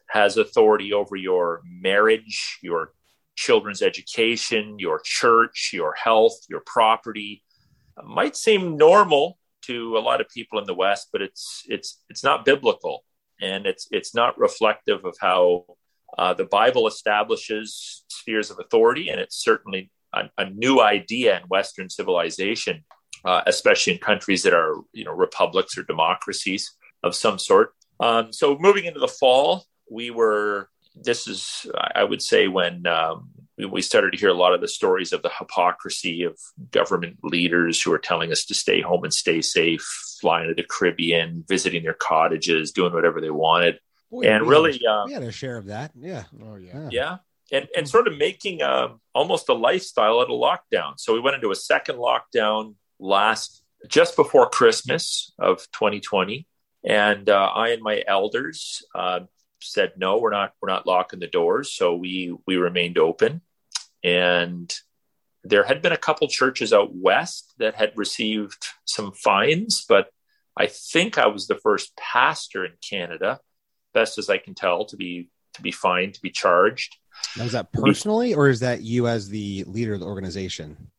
has 0.09 0.37
authority 0.37 0.93
over 0.93 1.15
your 1.15 1.61
marriage, 1.65 2.59
your 2.61 2.93
children's 3.35 3.81
education, 3.81 4.77
your 4.77 5.01
church, 5.03 5.71
your 5.73 5.93
health, 5.93 6.37
your 6.49 6.61
property, 6.67 7.43
it 7.97 8.05
might 8.05 8.35
seem 8.35 8.77
normal 8.77 9.37
to 9.63 9.97
a 9.97 9.99
lot 9.99 10.21
of 10.21 10.29
people 10.29 10.59
in 10.59 10.65
the 10.65 10.73
West, 10.73 11.09
but 11.11 11.21
it's 11.21 11.63
it's 11.67 12.03
it's 12.09 12.23
not 12.23 12.45
biblical, 12.45 13.05
and 13.41 13.65
it's 13.65 13.87
it's 13.91 14.13
not 14.15 14.37
reflective 14.37 15.05
of 15.05 15.15
how 15.19 15.65
uh, 16.17 16.33
the 16.33 16.45
Bible 16.45 16.87
establishes 16.87 18.03
spheres 18.07 18.51
of 18.51 18.59
authority, 18.59 19.09
and 19.09 19.19
it's 19.19 19.37
certainly 19.37 19.91
a, 20.13 20.29
a 20.37 20.49
new 20.49 20.81
idea 20.81 21.37
in 21.37 21.43
Western 21.47 21.89
civilization, 21.89 22.83
uh, 23.25 23.41
especially 23.47 23.93
in 23.93 23.99
countries 23.99 24.43
that 24.43 24.53
are 24.53 24.75
you 24.93 25.03
know 25.03 25.13
republics 25.13 25.77
or 25.77 25.83
democracies 25.83 26.75
of 27.03 27.15
some 27.15 27.39
sort. 27.39 27.73
Um, 27.99 28.31
so 28.31 28.57
moving 28.59 28.85
into 28.85 28.99
the 28.99 29.07
fall, 29.07 29.65
we 29.89 30.11
were. 30.11 30.69
This 30.95 31.27
is, 31.27 31.65
I 31.95 32.03
would 32.03 32.21
say, 32.21 32.47
when 32.47 32.85
um, 32.85 33.31
we 33.57 33.81
started 33.81 34.11
to 34.11 34.17
hear 34.17 34.29
a 34.29 34.35
lot 34.35 34.53
of 34.53 34.61
the 34.61 34.67
stories 34.67 35.11
of 35.11 35.23
the 35.23 35.31
hypocrisy 35.39 36.21
of 36.21 36.37
government 36.69 37.17
leaders 37.23 37.81
who 37.81 37.91
are 37.91 37.99
telling 37.99 38.31
us 38.31 38.45
to 38.45 38.53
stay 38.53 38.79
home 38.79 39.03
and 39.03 39.13
stay 39.13 39.41
safe, 39.41 39.81
flying 40.21 40.49
to 40.49 40.53
the 40.53 40.63
Caribbean, 40.63 41.43
visiting 41.47 41.81
their 41.81 41.95
cottages, 41.95 42.71
doing 42.71 42.93
whatever 42.93 43.21
they 43.21 43.31
wanted. 43.31 43.79
Boy, 44.13 44.27
and 44.27 44.47
really, 44.47 44.73
had 44.73 44.81
a, 44.83 44.91
uh, 44.91 45.05
we 45.07 45.13
had 45.13 45.23
a 45.23 45.31
share 45.31 45.57
of 45.57 45.65
that. 45.65 45.91
Yeah. 45.95 46.25
Oh 46.45 46.55
yeah. 46.55 46.89
Yeah. 46.91 47.17
And, 47.51 47.67
and 47.75 47.89
sort 47.89 48.07
of 48.07 48.15
making 48.15 48.61
um, 48.61 49.01
almost 49.13 49.49
a 49.49 49.53
lifestyle 49.53 50.21
at 50.21 50.29
a 50.29 50.33
lockdown. 50.33 50.93
So 50.97 51.13
we 51.13 51.19
went 51.19 51.35
into 51.35 51.49
a 51.49 51.55
second 51.55 51.95
lockdown 51.95 52.75
last 52.99 53.63
just 53.87 54.15
before 54.15 54.49
Christmas 54.49 55.33
of 55.39 55.57
2020, 55.71 56.47
and 56.85 57.27
uh, 57.27 57.51
I 57.55 57.69
and 57.69 57.81
my 57.81 58.03
elders 58.07 58.83
uh, 58.93 59.21
said 59.59 59.93
no, 59.97 60.19
we're 60.19 60.29
not 60.29 60.53
we're 60.61 60.69
not 60.69 60.85
locking 60.85 61.19
the 61.19 61.27
doors. 61.27 61.73
So 61.73 61.95
we 61.95 62.35
we 62.45 62.57
remained 62.57 62.99
open, 62.99 63.41
and 64.03 64.71
there 65.43 65.63
had 65.63 65.81
been 65.81 65.91
a 65.91 65.97
couple 65.97 66.27
churches 66.27 66.71
out 66.71 66.93
west 66.93 67.51
that 67.57 67.73
had 67.73 67.93
received 67.95 68.67
some 68.85 69.11
fines, 69.11 69.85
but 69.89 70.09
I 70.55 70.67
think 70.67 71.17
I 71.17 71.25
was 71.25 71.47
the 71.47 71.57
first 71.57 71.97
pastor 71.97 72.63
in 72.63 72.73
Canada 72.87 73.39
best 73.93 74.17
as 74.17 74.29
I 74.29 74.37
can 74.37 74.53
tell, 74.53 74.85
to 74.85 74.97
be 74.97 75.29
to 75.53 75.61
be 75.61 75.71
fined, 75.71 76.15
to 76.15 76.21
be 76.21 76.31
charged. 76.31 76.97
Now, 77.37 77.43
is 77.43 77.51
that 77.51 77.71
personally, 77.71 78.33
or 78.33 78.49
is 78.49 78.59
that 78.61 78.81
you 78.81 79.07
as 79.07 79.29
the 79.29 79.63
leader 79.65 79.93
of 79.93 79.99
the 79.99 80.05
organization? 80.05 80.89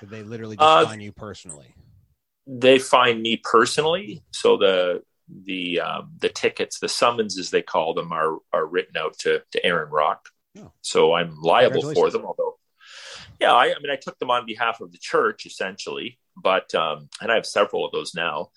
Did 0.00 0.10
they 0.10 0.22
literally 0.22 0.56
just 0.56 0.66
uh, 0.66 0.86
fine 0.86 1.00
you 1.00 1.12
personally? 1.12 1.74
They 2.46 2.78
fine 2.78 3.22
me 3.22 3.36
personally. 3.36 4.24
So 4.32 4.56
the 4.56 5.02
the 5.28 5.80
um, 5.80 6.12
the 6.18 6.28
tickets, 6.28 6.78
the 6.78 6.88
summons 6.88 7.38
as 7.38 7.50
they 7.50 7.62
call 7.62 7.94
them, 7.94 8.12
are 8.12 8.38
are 8.52 8.66
written 8.66 8.96
out 8.96 9.18
to 9.20 9.42
to 9.52 9.64
Aaron 9.64 9.90
Rock. 9.90 10.28
Oh. 10.58 10.72
So 10.82 11.14
I'm 11.14 11.40
liable 11.40 11.94
for 11.94 12.10
them. 12.10 12.24
Although, 12.24 12.58
yeah, 13.40 13.52
I, 13.52 13.66
I, 13.66 13.78
mean, 13.80 13.90
I 13.90 13.96
took 13.96 14.18
them 14.18 14.30
on 14.30 14.44
behalf 14.46 14.80
of 14.80 14.92
the 14.92 14.98
church 14.98 15.46
essentially, 15.46 16.18
but 16.36 16.74
um, 16.74 17.08
and 17.20 17.30
I 17.30 17.36
have 17.36 17.46
several 17.46 17.86
of 17.86 17.92
those 17.92 18.14
now. 18.14 18.50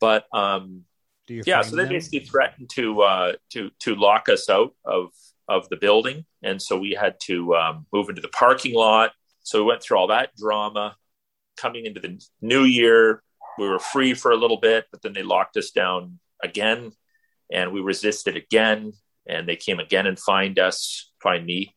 But 0.00 0.24
um, 0.32 0.84
yeah, 1.28 1.62
so 1.62 1.76
they 1.76 1.82
them? 1.82 1.92
basically 1.92 2.20
threatened 2.20 2.70
to 2.70 3.02
uh, 3.02 3.32
to 3.50 3.70
to 3.80 3.94
lock 3.94 4.28
us 4.28 4.48
out 4.48 4.74
of 4.84 5.10
of 5.48 5.68
the 5.68 5.76
building, 5.76 6.24
and 6.42 6.60
so 6.60 6.78
we 6.78 6.92
had 6.92 7.16
to 7.20 7.54
um, 7.54 7.86
move 7.92 8.08
into 8.08 8.22
the 8.22 8.28
parking 8.28 8.74
lot. 8.74 9.12
So 9.42 9.60
we 9.60 9.68
went 9.68 9.82
through 9.82 9.98
all 9.98 10.08
that 10.08 10.34
drama. 10.36 10.96
Coming 11.56 11.86
into 11.86 12.00
the 12.00 12.20
new 12.42 12.64
year, 12.64 13.22
we 13.58 13.68
were 13.68 13.78
free 13.78 14.12
for 14.14 14.30
a 14.30 14.36
little 14.36 14.58
bit, 14.58 14.86
but 14.90 15.02
then 15.02 15.14
they 15.14 15.22
locked 15.22 15.56
us 15.56 15.70
down 15.70 16.18
again, 16.42 16.92
and 17.50 17.72
we 17.72 17.80
resisted 17.80 18.36
again, 18.36 18.92
and 19.26 19.48
they 19.48 19.56
came 19.56 19.78
again 19.78 20.06
and 20.06 20.18
fined 20.18 20.58
us, 20.58 21.10
fined 21.22 21.46
me. 21.46 21.74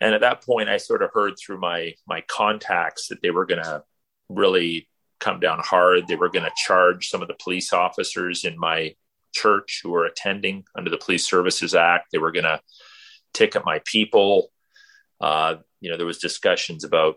And 0.00 0.14
at 0.14 0.20
that 0.22 0.44
point, 0.44 0.68
I 0.68 0.78
sort 0.78 1.02
of 1.02 1.10
heard 1.12 1.34
through 1.38 1.60
my 1.60 1.94
my 2.06 2.22
contacts 2.22 3.08
that 3.08 3.22
they 3.22 3.30
were 3.30 3.46
going 3.46 3.62
to 3.62 3.84
really 4.28 4.88
come 5.22 5.40
down 5.40 5.60
hard. 5.60 6.08
They 6.08 6.16
were 6.16 6.28
going 6.28 6.44
to 6.44 6.52
charge 6.66 7.08
some 7.08 7.22
of 7.22 7.28
the 7.28 7.36
police 7.42 7.72
officers 7.72 8.44
in 8.44 8.58
my 8.58 8.94
church 9.32 9.80
who 9.82 9.90
were 9.90 10.04
attending 10.04 10.64
under 10.76 10.90
the 10.90 10.98
Police 10.98 11.26
Services 11.26 11.74
Act. 11.74 12.08
They 12.12 12.18
were 12.18 12.32
going 12.32 12.44
to 12.44 12.60
ticket 13.32 13.64
my 13.64 13.80
people. 13.84 14.50
Uh, 15.20 15.56
you 15.80 15.90
know, 15.90 15.96
there 15.96 16.06
was 16.06 16.18
discussions 16.18 16.84
about 16.84 17.16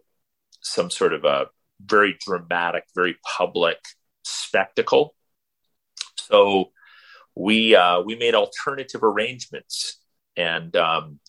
some 0.61 0.89
sort 0.89 1.13
of 1.13 1.25
a 1.25 1.47
very 1.81 2.17
dramatic, 2.25 2.85
very 2.95 3.17
public 3.37 3.79
spectacle. 4.23 5.15
So 6.17 6.71
we 7.35 7.75
uh, 7.75 8.01
we 8.01 8.15
made 8.15 8.35
alternative 8.35 9.03
arrangements, 9.03 9.99
and 10.37 10.75
um, 10.75 11.19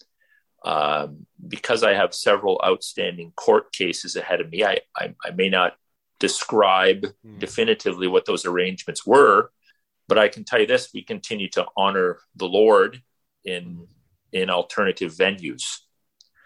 um, 0.64 1.26
because 1.46 1.82
I 1.82 1.94
have 1.94 2.14
several 2.14 2.60
outstanding 2.64 3.32
court 3.36 3.72
cases 3.72 4.16
ahead 4.16 4.40
of 4.40 4.50
me, 4.50 4.64
I, 4.64 4.78
I, 4.96 5.14
I 5.24 5.30
may 5.30 5.48
not 5.48 5.74
describe 6.18 7.06
mm. 7.24 7.38
definitively 7.38 8.06
what 8.06 8.24
those 8.24 8.46
arrangements 8.46 9.06
were 9.06 9.50
but 10.08 10.18
i 10.18 10.28
can 10.28 10.44
tell 10.44 10.60
you 10.60 10.66
this 10.66 10.90
we 10.94 11.02
continue 11.02 11.48
to 11.48 11.64
honor 11.76 12.18
the 12.36 12.46
lord 12.46 13.02
in 13.44 13.86
in 14.32 14.50
alternative 14.50 15.12
venues. 15.14 15.62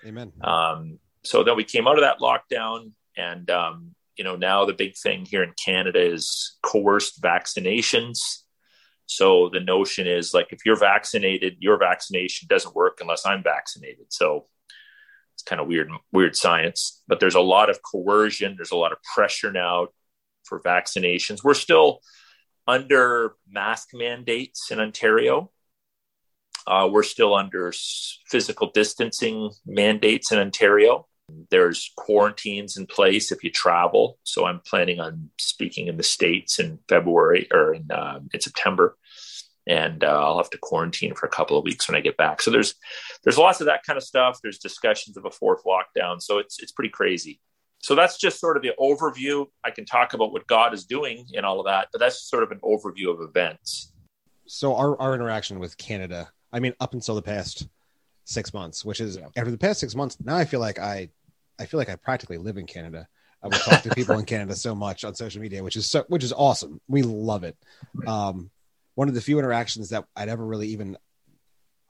Amen. 0.06 0.32
Um, 0.40 0.98
so 1.24 1.42
then 1.42 1.56
we 1.56 1.64
came 1.64 1.86
out 1.86 1.98
of 1.98 2.02
that 2.02 2.20
lockdown 2.20 2.92
and 3.16 3.50
um, 3.50 3.94
you 4.16 4.24
know 4.24 4.36
now 4.36 4.64
the 4.64 4.72
big 4.72 4.96
thing 4.96 5.24
here 5.24 5.42
in 5.42 5.52
canada 5.62 6.00
is 6.00 6.56
coerced 6.62 7.20
vaccinations. 7.20 8.18
So 9.06 9.50
the 9.52 9.60
notion 9.60 10.06
is 10.06 10.32
like 10.32 10.52
if 10.52 10.60
you're 10.64 10.78
vaccinated 10.78 11.56
your 11.58 11.78
vaccination 11.78 12.46
doesn't 12.48 12.76
work 12.76 12.98
unless 13.00 13.26
i'm 13.26 13.42
vaccinated. 13.42 14.06
So 14.10 14.46
it's 15.40 15.48
kind 15.48 15.60
of 15.60 15.68
weird, 15.68 15.90
weird 16.12 16.36
science. 16.36 17.02
But 17.08 17.18
there's 17.18 17.34
a 17.34 17.40
lot 17.40 17.70
of 17.70 17.80
coercion. 17.82 18.56
There's 18.56 18.72
a 18.72 18.76
lot 18.76 18.92
of 18.92 18.98
pressure 19.14 19.50
now 19.50 19.88
for 20.44 20.60
vaccinations. 20.60 21.42
We're 21.42 21.54
still 21.54 22.00
under 22.66 23.36
mask 23.48 23.88
mandates 23.94 24.70
in 24.70 24.80
Ontario. 24.80 25.50
Uh, 26.66 26.88
we're 26.90 27.02
still 27.02 27.34
under 27.34 27.72
physical 28.26 28.70
distancing 28.72 29.50
mandates 29.64 30.30
in 30.30 30.38
Ontario. 30.38 31.06
There's 31.48 31.90
quarantines 31.96 32.76
in 32.76 32.86
place 32.86 33.32
if 33.32 33.42
you 33.42 33.50
travel. 33.50 34.18
So 34.24 34.44
I'm 34.44 34.60
planning 34.60 35.00
on 35.00 35.30
speaking 35.38 35.86
in 35.86 35.96
the 35.96 36.02
States 36.02 36.58
in 36.58 36.80
February 36.86 37.48
or 37.50 37.74
in, 37.74 37.90
uh, 37.90 38.20
in 38.32 38.40
September 38.40 38.98
and 39.66 40.02
uh, 40.02 40.06
I'll 40.06 40.38
have 40.38 40.50
to 40.50 40.58
quarantine 40.58 41.14
for 41.14 41.26
a 41.26 41.30
couple 41.30 41.56
of 41.56 41.64
weeks 41.64 41.88
when 41.88 41.96
I 41.96 42.00
get 42.00 42.16
back. 42.16 42.42
So 42.42 42.50
there's 42.50 42.74
there's 43.24 43.38
lots 43.38 43.60
of 43.60 43.66
that 43.66 43.82
kind 43.84 43.96
of 43.96 44.02
stuff. 44.02 44.38
There's 44.42 44.58
discussions 44.58 45.16
of 45.16 45.24
a 45.24 45.30
fourth 45.30 45.62
lockdown, 45.64 46.20
so 46.20 46.38
it's 46.38 46.60
it's 46.60 46.72
pretty 46.72 46.90
crazy. 46.90 47.40
So 47.82 47.94
that's 47.94 48.18
just 48.18 48.40
sort 48.40 48.56
of 48.56 48.62
the 48.62 48.72
overview. 48.78 49.46
I 49.64 49.70
can 49.70 49.86
talk 49.86 50.12
about 50.12 50.32
what 50.32 50.46
God 50.46 50.74
is 50.74 50.84
doing 50.84 51.26
in 51.32 51.44
all 51.44 51.60
of 51.60 51.66
that, 51.66 51.88
but 51.92 51.98
that's 51.98 52.28
sort 52.28 52.42
of 52.42 52.50
an 52.50 52.60
overview 52.62 53.12
of 53.12 53.20
events. 53.26 53.92
So 54.46 54.74
our 54.74 55.00
our 55.00 55.14
interaction 55.14 55.58
with 55.58 55.76
Canada, 55.78 56.30
I 56.52 56.60
mean, 56.60 56.74
up 56.80 56.94
until 56.94 57.14
the 57.14 57.22
past 57.22 57.68
six 58.24 58.52
months, 58.52 58.84
which 58.84 59.00
is 59.00 59.18
after 59.36 59.50
the 59.50 59.58
past 59.58 59.80
six 59.80 59.94
months, 59.94 60.18
now 60.22 60.36
I 60.36 60.44
feel 60.44 60.60
like 60.60 60.78
I 60.78 61.10
I 61.58 61.66
feel 61.66 61.78
like 61.78 61.90
I 61.90 61.96
practically 61.96 62.38
live 62.38 62.56
in 62.56 62.66
Canada. 62.66 63.06
I 63.42 63.46
would 63.46 63.56
talk 63.56 63.82
to 63.82 63.94
people 63.94 64.18
in 64.18 64.24
Canada 64.26 64.54
so 64.54 64.74
much 64.74 65.04
on 65.04 65.14
social 65.14 65.40
media, 65.40 65.62
which 65.62 65.76
is 65.76 65.90
so 65.90 66.04
which 66.08 66.24
is 66.24 66.32
awesome. 66.32 66.80
We 66.88 67.02
love 67.02 67.44
it. 67.44 67.56
Um, 68.06 68.50
one 68.94 69.08
of 69.08 69.14
the 69.14 69.20
few 69.20 69.38
interactions 69.38 69.90
that 69.90 70.04
I'd 70.16 70.28
ever 70.28 70.44
really 70.44 70.68
even 70.68 70.96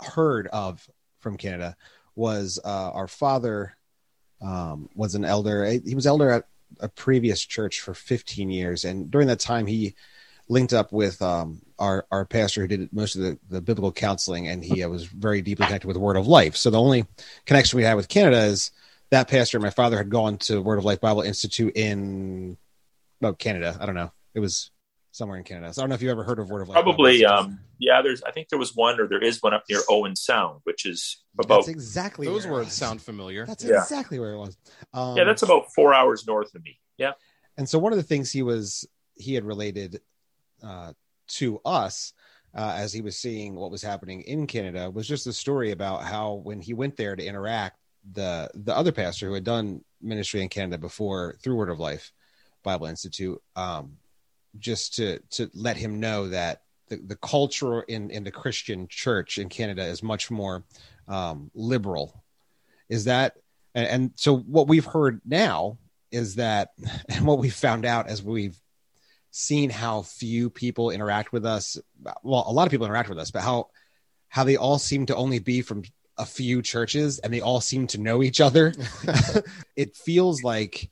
heard 0.00 0.46
of 0.48 0.88
from 1.20 1.36
Canada 1.36 1.76
was 2.14 2.58
uh, 2.64 2.90
our 2.92 3.08
father 3.08 3.74
um, 4.40 4.88
was 4.94 5.14
an 5.14 5.24
elder. 5.24 5.64
He 5.64 5.94
was 5.94 6.06
elder 6.06 6.30
at 6.30 6.44
a 6.80 6.88
previous 6.88 7.44
church 7.44 7.80
for 7.80 7.94
15 7.94 8.50
years, 8.50 8.84
and 8.84 9.10
during 9.10 9.28
that 9.28 9.40
time, 9.40 9.66
he 9.66 9.94
linked 10.48 10.72
up 10.72 10.92
with 10.92 11.22
um, 11.22 11.62
our 11.78 12.06
our 12.10 12.24
pastor 12.24 12.62
who 12.62 12.66
did 12.66 12.92
most 12.92 13.14
of 13.14 13.22
the, 13.22 13.38
the 13.48 13.60
biblical 13.60 13.92
counseling, 13.92 14.48
and 14.48 14.64
he 14.64 14.82
uh, 14.82 14.88
was 14.88 15.04
very 15.04 15.42
deeply 15.42 15.66
connected 15.66 15.88
with 15.88 15.96
Word 15.96 16.16
of 16.16 16.26
Life. 16.26 16.56
So 16.56 16.70
the 16.70 16.80
only 16.80 17.06
connection 17.46 17.76
we 17.76 17.84
had 17.84 17.94
with 17.94 18.08
Canada 18.08 18.44
is 18.44 18.70
that 19.10 19.28
pastor 19.28 19.58
and 19.58 19.64
my 19.64 19.70
father 19.70 19.96
had 19.96 20.10
gone 20.10 20.38
to 20.38 20.62
Word 20.62 20.78
of 20.78 20.84
Life 20.84 21.00
Bible 21.00 21.22
Institute 21.22 21.76
in 21.76 22.56
oh, 23.22 23.32
Canada. 23.34 23.76
I 23.80 23.86
don't 23.86 23.94
know. 23.94 24.12
It 24.34 24.40
was 24.40 24.70
somewhere 25.12 25.38
in 25.38 25.44
Canada. 25.44 25.72
So 25.72 25.80
I 25.80 25.82
don't 25.82 25.90
know 25.90 25.94
if 25.94 26.02
you've 26.02 26.10
ever 26.10 26.24
heard 26.24 26.38
of 26.38 26.50
Word 26.50 26.62
of 26.62 26.68
Life. 26.68 26.82
Probably, 26.82 27.24
um, 27.24 27.58
yeah. 27.78 28.02
There's, 28.02 28.22
I 28.22 28.30
think 28.30 28.48
there 28.48 28.58
was 28.58 28.74
one, 28.74 29.00
or 29.00 29.08
there 29.08 29.22
is 29.22 29.42
one 29.42 29.54
up 29.54 29.64
near 29.68 29.80
Owen 29.88 30.16
Sound, 30.16 30.60
which 30.64 30.86
is 30.86 31.24
about. 31.38 31.56
That's 31.56 31.68
exactly 31.68 32.26
those 32.26 32.46
words 32.46 32.72
sound 32.72 33.02
familiar. 33.02 33.46
That's 33.46 33.64
yeah. 33.64 33.82
exactly 33.82 34.18
where 34.18 34.32
it 34.32 34.38
was. 34.38 34.56
Um, 34.94 35.16
yeah, 35.16 35.24
that's 35.24 35.42
about 35.42 35.72
four 35.74 35.94
hours 35.94 36.26
north 36.26 36.54
of 36.54 36.62
me. 36.62 36.78
Yeah. 36.98 37.12
And 37.56 37.68
so 37.68 37.78
one 37.78 37.92
of 37.92 37.96
the 37.96 38.04
things 38.04 38.30
he 38.30 38.42
was 38.42 38.86
he 39.14 39.34
had 39.34 39.44
related 39.44 40.00
uh, 40.62 40.92
to 41.28 41.60
us 41.64 42.12
uh, 42.54 42.74
as 42.76 42.92
he 42.92 43.00
was 43.00 43.16
seeing 43.16 43.54
what 43.54 43.70
was 43.70 43.82
happening 43.82 44.22
in 44.22 44.46
Canada 44.46 44.90
was 44.90 45.06
just 45.06 45.26
a 45.26 45.32
story 45.32 45.70
about 45.70 46.02
how 46.02 46.34
when 46.34 46.60
he 46.60 46.74
went 46.74 46.96
there 46.96 47.14
to 47.16 47.24
interact, 47.24 47.78
the 48.12 48.50
the 48.54 48.74
other 48.74 48.92
pastor 48.92 49.28
who 49.28 49.34
had 49.34 49.44
done 49.44 49.84
ministry 50.00 50.40
in 50.40 50.48
Canada 50.48 50.78
before 50.78 51.36
through 51.42 51.56
Word 51.56 51.70
of 51.70 51.78
Life 51.78 52.12
Bible 52.62 52.86
Institute, 52.86 53.40
um, 53.56 53.96
just 54.58 54.94
to 54.96 55.20
to 55.30 55.50
let 55.54 55.76
him 55.76 56.00
know 56.00 56.28
that 56.28 56.62
the, 56.88 56.96
the 56.96 57.16
culture 57.16 57.82
in 57.82 58.10
in 58.10 58.24
the 58.24 58.30
Christian 58.30 58.88
church 58.88 59.38
in 59.38 59.48
Canada 59.48 59.84
is 59.84 60.02
much 60.02 60.30
more 60.30 60.64
um, 61.08 61.50
liberal. 61.54 62.22
Is 62.88 63.04
that 63.04 63.36
and, 63.74 63.86
and 63.86 64.12
so 64.16 64.36
what 64.36 64.68
we've 64.68 64.84
heard 64.84 65.20
now 65.24 65.78
is 66.10 66.36
that 66.36 66.70
and 67.08 67.26
what 67.26 67.38
we 67.38 67.50
found 67.50 67.84
out 67.84 68.08
as 68.08 68.22
we've 68.22 68.58
seen 69.32 69.70
how 69.70 70.02
few 70.02 70.50
people 70.50 70.90
interact 70.90 71.32
with 71.32 71.46
us 71.46 71.78
well 72.24 72.44
a 72.48 72.52
lot 72.52 72.66
of 72.66 72.72
people 72.72 72.84
interact 72.84 73.08
with 73.08 73.18
us 73.18 73.30
but 73.30 73.42
how 73.42 73.68
how 74.28 74.42
they 74.42 74.56
all 74.56 74.76
seem 74.76 75.06
to 75.06 75.14
only 75.14 75.38
be 75.38 75.62
from 75.62 75.84
a 76.18 76.26
few 76.26 76.62
churches 76.62 77.20
and 77.20 77.32
they 77.32 77.40
all 77.40 77.60
seem 77.60 77.86
to 77.86 78.00
know 78.00 78.24
each 78.24 78.40
other 78.40 78.74
it 79.76 79.94
feels 79.94 80.42
like 80.42 80.90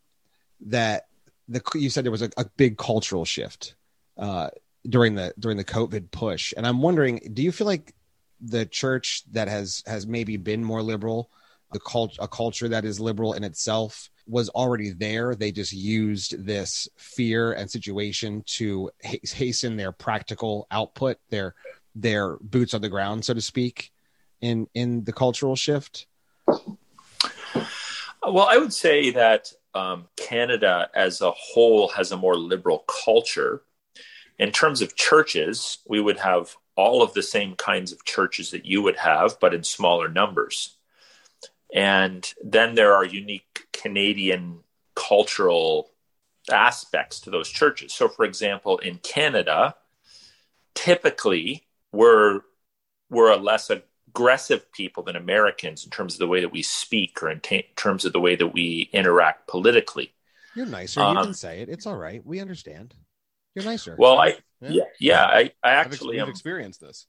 that 0.61 1.08
the 1.49 1.63
you 1.75 1.91
said 1.91 2.05
there 2.05 2.13
was 2.13 2.23
a, 2.23 2.31
a 2.37 2.45
big 2.57 2.77
cultural 2.77 3.25
shift 3.25 3.75
uh, 4.17 4.51
during 4.89 5.15
the 5.15 5.33
during 5.39 5.57
the 5.57 5.65
covid 5.65 6.11
push 6.11 6.53
and 6.57 6.67
i'm 6.67 6.83
wondering 6.83 7.21
do 7.33 7.43
you 7.43 7.53
feel 7.53 7.67
like 7.67 7.95
the 8.41 8.67
church 8.67 9.23
that 9.33 9.49
has 9.49 9.83
has 9.87 10.07
maybe 10.07 10.37
been 10.37 10.63
more 10.63 10.83
liberal 10.83 11.31
the 11.73 11.81
cult 11.81 12.17
a 12.19 12.29
culture 12.29 12.69
that 12.69 12.85
is 12.85 13.01
liberal 13.01 13.33
in 13.33 13.45
itself 13.45 14.11
was 14.29 14.49
already 14.51 14.91
there. 14.91 15.35
They 15.35 15.51
just 15.51 15.73
used 15.73 16.45
this 16.45 16.89
fear 16.97 17.53
and 17.53 17.71
situation 17.71 18.43
to 18.47 18.91
hasten 19.01 19.77
their 19.77 19.93
practical 19.93 20.67
output, 20.71 21.19
their 21.31 21.55
their 21.95 22.37
boots 22.41 22.75
on 22.75 22.83
the 22.83 22.89
ground, 22.89 23.25
so 23.25 23.35
to 23.35 23.41
speak, 23.41 23.91
in 24.41 24.69
in 24.75 25.05
the 25.05 25.13
cultural 25.13 25.57
shift. 25.57 26.07
Well, 26.47 28.49
I 28.49 28.59
would 28.59 28.73
say 28.73 29.11
that 29.13 29.53
um, 29.79 30.09
Canada 30.17 30.91
as 30.93 31.21
a 31.21 31.31
whole 31.31 31.89
has 31.89 32.11
a 32.11 32.17
more 32.17 32.35
liberal 32.35 32.85
culture. 33.05 33.63
In 34.39 34.51
terms 34.51 34.83
of 34.83 34.97
churches, 34.97 35.79
we 35.87 36.01
would 36.01 36.19
have 36.19 36.57
all 36.75 37.01
of 37.01 37.15
the 37.15 37.23
same 37.23 37.55
kinds 37.55 37.93
of 37.93 38.05
churches 38.05 38.51
that 38.51 38.67
you 38.67 38.83
would 38.83 38.97
have, 38.97 39.39
but 39.41 39.55
in 39.55 39.63
smaller 39.63 40.09
numbers. 40.09 40.77
And 41.73 42.33
then 42.43 42.75
there 42.75 42.95
are 42.95 43.05
unique 43.05 43.67
Canadian 43.73 44.61
cultural 44.97 45.91
aspects 46.51 47.21
to 47.21 47.31
those 47.31 47.49
churches. 47.49 47.93
So, 47.93 48.09
for 48.09 48.25
example, 48.25 48.79
in 48.79 48.99
Canada, 48.99 49.77
typically 50.75 51.67
we're 51.93 52.41
we're 53.11 53.31
a 53.31 53.37
less 53.37 53.71
aggressive 54.19 54.71
people 54.73 55.05
than 55.05 55.15
Americans 55.15 55.85
in 55.85 55.91
terms 55.91 56.15
of 56.15 56.19
the 56.19 56.27
way 56.27 56.41
that 56.41 56.51
we 56.51 56.61
speak 56.61 57.23
or 57.23 57.31
in 57.31 57.39
t- 57.39 57.67
terms 57.77 58.05
of 58.05 58.13
the 58.13 58.19
way 58.19 58.35
that 58.35 58.49
we 58.49 58.91
interact 58.93 59.47
politically. 59.47 60.13
You're 60.57 60.67
nicer. 60.67 61.01
Um, 61.01 61.17
you 61.17 61.23
can 61.23 61.35
say 61.35 61.61
it. 61.61 61.69
It's 61.69 61.87
all 61.87 61.97
right. 61.97 62.25
We 62.27 62.41
understand. 62.41 62.95
You're 63.55 63.65
nicer. 63.65 63.95
Well, 63.97 64.19
I 64.19 64.39
yeah, 64.61 64.71
yeah, 64.71 64.83
yeah 64.99 65.25
I, 65.25 65.53
I 65.63 65.71
actually 65.71 66.19
have 66.19 66.29
experienced 66.29 66.81
this. 66.81 67.07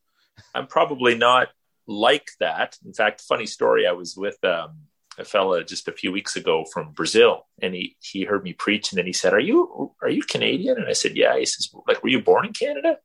I'm 0.53 0.67
probably 0.67 1.15
not 1.15 1.47
like 1.87 2.29
that. 2.39 2.77
In 2.85 2.93
fact, 2.93 3.21
funny 3.21 3.47
story. 3.47 3.87
I 3.87 3.91
was 3.93 4.15
with 4.15 4.37
um, 4.43 4.77
a 5.17 5.25
fella 5.25 5.63
just 5.63 5.87
a 5.87 5.91
few 5.91 6.11
weeks 6.11 6.35
ago 6.35 6.63
from 6.71 6.91
Brazil, 6.91 7.47
and 7.59 7.73
he 7.73 7.97
he 8.01 8.23
heard 8.23 8.43
me 8.43 8.53
preach, 8.53 8.91
and 8.91 8.99
then 8.99 9.07
he 9.07 9.13
said, 9.13 9.33
"Are 9.33 9.39
you 9.39 9.93
are 10.01 10.09
you 10.09 10.21
Canadian?" 10.21 10.77
And 10.77 10.87
I 10.87 10.93
said, 10.93 11.17
"Yeah." 11.17 11.37
He 11.37 11.45
says, 11.45 11.69
"Like, 11.87 12.03
were 12.03 12.09
you 12.09 12.21
born 12.21 12.45
in 12.45 12.53
Canada?" 12.53 12.97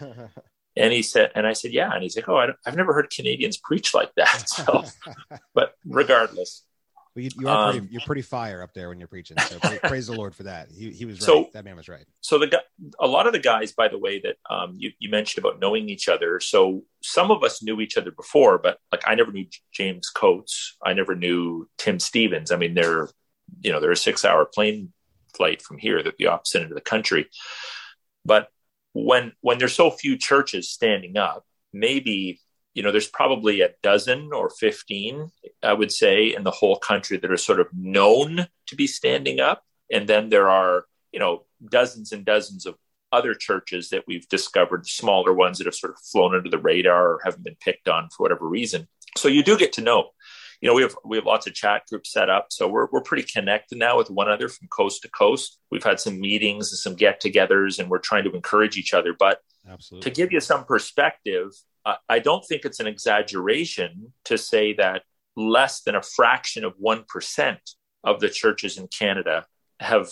and 0.78 0.92
he 0.92 1.02
said, 1.02 1.30
and 1.34 1.46
I 1.46 1.52
said, 1.52 1.72
"Yeah." 1.72 1.92
And 1.92 2.02
he's 2.02 2.16
like, 2.16 2.28
"Oh, 2.28 2.36
I 2.36 2.48
have 2.64 2.76
never 2.76 2.92
heard 2.92 3.10
Canadians 3.10 3.56
preach 3.56 3.94
like 3.94 4.10
that." 4.16 4.44
So, 4.58 4.84
but 5.54 5.74
regardless, 5.84 6.64
well, 7.18 7.24
you, 7.24 7.30
you 7.38 7.48
are 7.48 7.72
pretty, 7.72 7.78
um, 7.80 7.88
you're 7.90 8.02
pretty 8.02 8.22
fire 8.22 8.62
up 8.62 8.72
there 8.74 8.88
when 8.88 8.98
you're 8.98 9.08
preaching. 9.08 9.36
So 9.38 9.58
praise 9.58 10.06
the 10.06 10.14
Lord 10.14 10.34
for 10.34 10.44
that. 10.44 10.68
He, 10.70 10.90
he 10.92 11.04
was 11.04 11.20
right. 11.20 11.26
So, 11.26 11.48
that 11.52 11.64
man 11.64 11.76
was 11.76 11.88
right. 11.88 12.04
So 12.20 12.38
the 12.38 12.46
guy, 12.46 12.60
a 13.00 13.06
lot 13.06 13.26
of 13.26 13.32
the 13.32 13.40
guys, 13.40 13.72
by 13.72 13.88
the 13.88 13.98
way, 13.98 14.20
that 14.20 14.36
um, 14.48 14.74
you, 14.76 14.92
you 14.98 15.10
mentioned 15.10 15.44
about 15.44 15.58
knowing 15.60 15.88
each 15.88 16.08
other. 16.08 16.38
So 16.38 16.84
some 17.02 17.30
of 17.30 17.42
us 17.42 17.62
knew 17.62 17.80
each 17.80 17.96
other 17.96 18.12
before, 18.12 18.58
but 18.58 18.78
like 18.92 19.02
I 19.04 19.16
never 19.16 19.32
knew 19.32 19.46
James 19.72 20.10
Coates. 20.10 20.76
I 20.84 20.92
never 20.92 21.16
knew 21.16 21.68
Tim 21.76 21.98
Stevens. 21.98 22.52
I 22.52 22.56
mean, 22.56 22.74
they're 22.74 23.08
you 23.60 23.72
know 23.72 23.80
they're 23.80 23.90
a 23.90 23.96
six 23.96 24.24
hour 24.24 24.44
plane 24.44 24.92
flight 25.34 25.60
from 25.60 25.78
here, 25.78 26.02
that 26.02 26.18
the 26.18 26.26
opposite 26.26 26.62
end 26.62 26.70
of 26.70 26.76
the 26.76 26.80
country. 26.80 27.28
But 28.24 28.48
when 29.04 29.32
when 29.40 29.58
there's 29.58 29.74
so 29.74 29.90
few 29.90 30.16
churches 30.16 30.68
standing 30.68 31.16
up, 31.16 31.44
maybe 31.72 32.40
you 32.78 32.84
know, 32.84 32.92
there's 32.92 33.08
probably 33.08 33.60
a 33.60 33.70
dozen 33.82 34.30
or 34.32 34.50
15, 34.50 35.32
I 35.64 35.72
would 35.72 35.90
say, 35.90 36.32
in 36.32 36.44
the 36.44 36.52
whole 36.52 36.76
country 36.76 37.16
that 37.16 37.28
are 37.28 37.36
sort 37.36 37.58
of 37.58 37.66
known 37.76 38.46
to 38.68 38.76
be 38.76 38.86
standing 38.86 39.40
up. 39.40 39.64
And 39.90 40.08
then 40.08 40.28
there 40.28 40.48
are, 40.48 40.84
you 41.10 41.18
know, 41.18 41.42
dozens 41.72 42.12
and 42.12 42.24
dozens 42.24 42.66
of 42.66 42.76
other 43.10 43.34
churches 43.34 43.88
that 43.88 44.04
we've 44.06 44.28
discovered, 44.28 44.86
smaller 44.86 45.32
ones 45.32 45.58
that 45.58 45.66
have 45.66 45.74
sort 45.74 45.92
of 45.92 45.98
flown 45.98 46.36
under 46.36 46.48
the 46.48 46.58
radar 46.58 47.14
or 47.14 47.20
haven't 47.24 47.42
been 47.42 47.56
picked 47.60 47.88
on 47.88 48.10
for 48.10 48.22
whatever 48.22 48.46
reason. 48.46 48.86
So 49.16 49.26
you 49.26 49.42
do 49.42 49.58
get 49.58 49.72
to 49.72 49.80
know. 49.80 50.10
You 50.60 50.68
know, 50.68 50.74
we 50.74 50.82
have 50.82 50.96
we 51.04 51.16
have 51.16 51.26
lots 51.26 51.46
of 51.46 51.54
chat 51.54 51.82
groups 51.88 52.12
set 52.12 52.28
up, 52.28 52.48
so 52.50 52.66
we're 52.66 52.88
we're 52.90 53.02
pretty 53.02 53.22
connected 53.22 53.78
now 53.78 53.96
with 53.96 54.10
one 54.10 54.26
another 54.26 54.48
from 54.48 54.68
coast 54.68 55.02
to 55.02 55.10
coast. 55.10 55.58
We've 55.70 55.84
had 55.84 56.00
some 56.00 56.18
meetings 56.20 56.72
and 56.72 56.78
some 56.78 56.94
get-togethers, 56.96 57.78
and 57.78 57.88
we're 57.88 57.98
trying 57.98 58.24
to 58.24 58.32
encourage 58.34 58.76
each 58.76 58.92
other. 58.92 59.14
But 59.16 59.40
Absolutely. 59.68 60.10
to 60.10 60.16
give 60.16 60.32
you 60.32 60.40
some 60.40 60.64
perspective, 60.64 61.52
I 62.08 62.18
don't 62.18 62.44
think 62.44 62.64
it's 62.64 62.80
an 62.80 62.86
exaggeration 62.86 64.12
to 64.24 64.36
say 64.36 64.74
that 64.74 65.04
less 65.36 65.82
than 65.82 65.94
a 65.94 66.02
fraction 66.02 66.64
of 66.64 66.74
1% 66.78 67.58
of 68.04 68.20
the 68.20 68.28
churches 68.28 68.76
in 68.76 68.88
Canada 68.88 69.46
have 69.80 70.10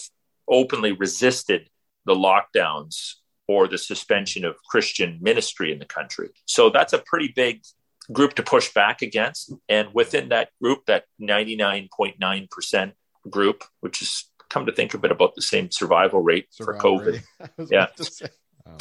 openly 0.48 0.92
resisted 0.92 1.68
the 2.04 2.14
lockdowns 2.14 3.14
or 3.48 3.68
the 3.68 3.78
suspension 3.78 4.44
of 4.44 4.56
Christian 4.62 5.18
ministry 5.20 5.72
in 5.72 5.78
the 5.78 5.84
country. 5.84 6.30
So 6.46 6.70
that's 6.70 6.92
a 6.92 6.98
pretty 6.98 7.32
big 7.34 7.62
group 8.12 8.34
to 8.34 8.42
push 8.42 8.72
back 8.72 9.02
against. 9.02 9.52
And 9.68 9.88
within 9.92 10.30
that 10.30 10.50
group, 10.62 10.86
that 10.86 11.04
99.9% 11.20 12.92
group, 13.30 13.64
which 13.80 14.02
is 14.02 14.30
come 14.48 14.66
to 14.66 14.72
think 14.72 14.94
of 14.94 15.04
it 15.04 15.10
about 15.10 15.34
the 15.34 15.42
same 15.42 15.70
survival 15.70 16.22
rate 16.22 16.46
survival 16.50 16.80
for 16.80 16.98
COVID. 16.98 17.22
Rate. 17.58 17.68
yeah. 17.70 17.86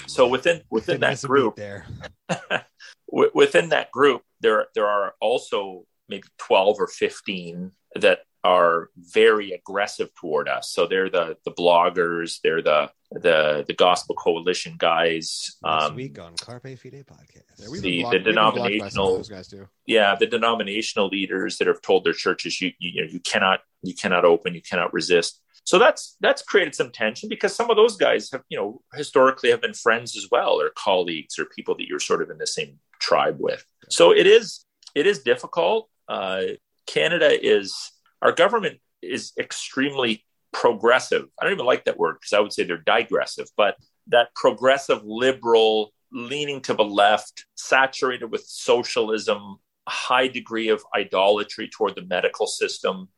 So 0.07 0.27
within 0.27 0.61
within 0.71 1.01
that 1.01 1.21
group 1.21 1.55
there 1.55 1.85
within 3.11 3.69
that 3.69 3.91
group, 3.91 4.21
there 4.41 4.67
there 4.73 4.88
are 4.88 5.13
also 5.21 5.85
maybe 6.09 6.27
twelve 6.38 6.79
or 6.79 6.88
fifteen 6.88 7.71
that 7.95 8.19
are 8.45 8.91
very 8.95 9.53
aggressive 9.53 10.13
toward 10.13 10.47
us. 10.47 10.71
So 10.71 10.86
they're 10.86 11.10
the 11.10 11.36
the 11.45 11.51
bloggers, 11.51 12.39
they're 12.43 12.62
the 12.62 12.91
the 13.12 13.65
the 13.67 13.73
Gospel 13.73 14.13
Coalition 14.15 14.75
guys. 14.77 15.58
This 15.63 15.84
um, 15.84 15.95
week 15.95 16.19
on 16.19 16.36
Carpe 16.36 16.77
Fide 16.77 17.03
podcast, 17.08 17.58
yeah, 17.58 17.67
the, 17.81 18.01
blocked, 18.01 18.13
the 18.13 18.19
denominational 18.19 19.23
guys 19.23 19.47
too. 19.47 19.67
Yeah, 19.88 20.15
the 20.19 20.27
denominational 20.27 21.08
leaders 21.08 21.58
that 21.58 21.67
have 21.67 21.81
told 21.81 22.03
their 22.05 22.13
churches 22.13 22.62
you 22.62 22.71
you, 22.77 22.91
you 22.93 23.01
know 23.01 23.12
you 23.12 23.19
cannot 23.19 23.62
you 23.81 23.95
cannot 23.95 24.25
open, 24.25 24.53
you 24.53 24.62
cannot 24.62 24.93
resist. 24.93 25.41
So 25.63 25.79
that's 25.79 26.15
that's 26.21 26.43
created 26.43 26.75
some 26.75 26.91
tension 26.91 27.27
because 27.27 27.55
some 27.55 27.71
of 27.71 27.77
those 27.77 27.97
guys 27.97 28.29
have, 28.31 28.43
you 28.49 28.58
know, 28.60 28.81
historically 28.93 29.49
have 29.49 29.62
been 29.62 29.73
friends 29.73 30.15
as 30.15 30.27
well, 30.31 30.62
or 30.62 30.69
colleagues, 30.75 31.39
or 31.39 31.45
people 31.45 31.75
that 31.77 31.88
you're 31.88 31.99
sort 31.99 32.21
of 32.21 32.29
in 32.29 32.38
the 32.38 32.45
same 32.45 32.77
tribe 32.99 33.38
with. 33.39 33.65
So 33.89 34.12
it 34.12 34.27
is 34.27 34.63
it 34.93 35.08
is 35.08 35.23
difficult. 35.23 35.89
Uh, 36.08 36.43
Canada 36.86 37.29
is 37.43 37.91
our 38.25 38.31
government 38.31 38.79
is 39.01 39.33
extremely 39.39 40.25
progressive. 40.51 41.25
I 41.39 41.43
don't 41.43 41.53
even 41.53 41.65
like 41.65 41.85
that 41.85 41.99
word 41.99 42.15
because 42.19 42.33
I 42.33 42.39
would 42.39 42.51
say 42.51 42.63
they're 42.63 42.77
digressive, 42.77 43.47
but 43.55 43.75
that 44.07 44.33
progressive 44.35 45.01
liberal 45.03 45.93
leaning 46.11 46.61
to 46.61 46.73
the 46.73 46.83
left, 46.83 47.45
saturated 47.55 48.31
with 48.31 48.45
socialism, 48.45 49.57
high 49.88 50.27
degree 50.27 50.69
of 50.69 50.83
idolatry 50.95 51.69
toward 51.71 51.93
the 51.95 52.01
medical 52.01 52.47
system, 52.47 53.09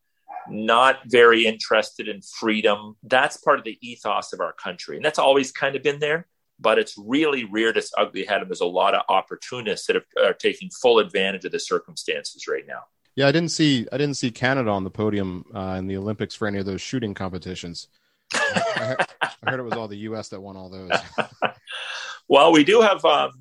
not 0.49 0.99
very 1.05 1.45
interested 1.45 2.09
in 2.09 2.21
freedom. 2.21 2.97
That's 3.03 3.37
part 3.37 3.59
of 3.59 3.65
the 3.65 3.77
ethos 3.81 4.33
of 4.33 4.41
our 4.41 4.53
country. 4.53 4.97
And 4.97 5.05
that's 5.05 5.19
always 5.19 5.51
kind 5.51 5.75
of 5.77 5.83
been 5.83 5.99
there, 5.99 6.27
but 6.59 6.79
it's 6.79 6.95
really 6.97 7.45
reared 7.45 7.77
its 7.77 7.93
ugly 7.97 8.25
head. 8.25 8.41
And 8.41 8.49
there's 8.49 8.61
a 8.61 8.65
lot 8.65 8.93
of 8.93 9.03
opportunists 9.07 9.87
that 9.87 10.03
are 10.21 10.33
taking 10.33 10.69
full 10.69 10.99
advantage 10.99 11.45
of 11.45 11.53
the 11.53 11.59
circumstances 11.59 12.47
right 12.47 12.67
now. 12.67 12.81
Yeah, 13.17 13.27
I 13.27 13.31
didn't 13.31 13.49
see 13.49 13.87
I 13.91 13.97
didn't 13.97 14.15
see 14.15 14.29
Canada 14.31 14.69
on 14.69 14.83
the 14.83 14.91
podium 14.91 15.43
uh, 15.53 15.75
in 15.79 15.87
the 15.87 15.97
Olympics 15.97 16.35
for 16.35 16.47
any 16.47 16.59
of 16.59 16.65
those 16.67 16.81
shooting 16.81 17.13
competitions. 17.15 17.87
I, 18.33 18.39
heard, 18.75 19.05
I 19.43 19.49
heard 19.51 19.59
it 19.59 19.63
was 19.63 19.73
all 19.73 19.87
the 19.87 19.97
U.S. 19.97 20.29
that 20.29 20.39
won 20.39 20.55
all 20.55 20.69
those. 20.69 20.91
well, 22.29 22.51
we 22.51 22.63
do 22.63 22.81
have 22.81 23.03
um, 23.05 23.31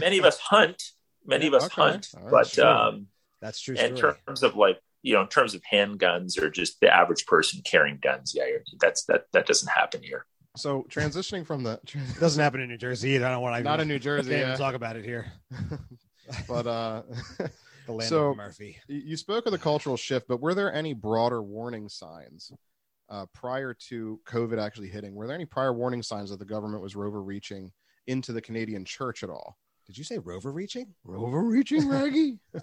many 0.00 0.16
of 0.18 0.24
us 0.24 0.38
hunt. 0.38 0.82
Many 1.26 1.46
of 1.46 1.52
us 1.52 1.64
Okay. 1.66 1.74
hunt, 1.82 2.08
All 2.16 2.22
right, 2.22 2.30
but 2.30 2.46
sure. 2.46 2.66
um, 2.66 3.06
That's 3.42 3.60
true. 3.60 3.74
in 3.76 3.96
story. 3.98 4.14
terms 4.26 4.42
of 4.42 4.56
like 4.56 4.78
you 5.02 5.12
know, 5.14 5.20
in 5.20 5.28
terms 5.28 5.54
of 5.54 5.60
handguns 5.70 6.40
or 6.40 6.48
just 6.50 6.80
the 6.80 6.88
average 6.92 7.26
person 7.26 7.60
carrying 7.64 7.98
guns, 8.02 8.32
yeah, 8.34 8.46
you're- 8.46 8.64
that's 8.80 9.04
that 9.04 9.24
that 9.34 9.46
doesn't 9.46 9.68
happen 9.68 10.02
here. 10.02 10.24
So 10.56 10.86
transitioning 10.88 11.46
from 11.46 11.62
the 11.64 11.72
It 11.84 12.18
doesn't 12.18 12.42
happen 12.42 12.62
in 12.62 12.68
New 12.70 12.78
Jersey. 12.78 13.16
I 13.22 13.28
don't 13.30 13.42
want 13.42 13.56
to. 13.56 13.62
not 13.62 13.80
in 13.80 13.88
New 13.88 13.98
Jersey, 13.98 14.30
Can't 14.30 14.40
yeah. 14.40 14.46
even 14.48 14.58
talk 14.58 14.74
about 14.74 14.96
it 14.96 15.04
here. 15.04 15.26
but 16.48 16.66
uh, 16.66 17.02
The 17.88 17.94
land 17.94 18.08
So- 18.10 18.30
of 18.32 18.36
Murphy. 18.36 18.76
you 18.86 18.98
you 18.98 19.16
spoke 19.16 19.46
of 19.46 19.52
the 19.52 19.58
cultural 19.58 19.96
shift, 19.96 20.28
but 20.28 20.42
were 20.42 20.54
there 20.54 20.70
any 20.70 20.92
broader 20.92 21.42
warning 21.42 21.88
signs 21.88 22.52
uh, 23.08 23.24
prior 23.32 23.72
to 23.88 24.20
COVID 24.26 24.62
actually 24.62 24.88
hitting? 24.88 25.14
Were 25.14 25.26
there 25.26 25.34
any 25.34 25.46
prior 25.46 25.72
warning 25.72 26.02
signs 26.02 26.28
that 26.28 26.38
the 26.38 26.44
government 26.44 26.82
was 26.82 26.94
overreaching 26.94 27.72
into 28.06 28.34
the 28.34 28.42
Canadian 28.42 28.84
church 28.84 29.22
at 29.22 29.30
all? 29.30 29.56
Did 29.86 29.96
you 29.96 30.04
say 30.04 30.18
rover 30.18 30.52
reaching? 30.52 30.94
Overreaching, 31.08 31.88
Raggy? 31.94 32.38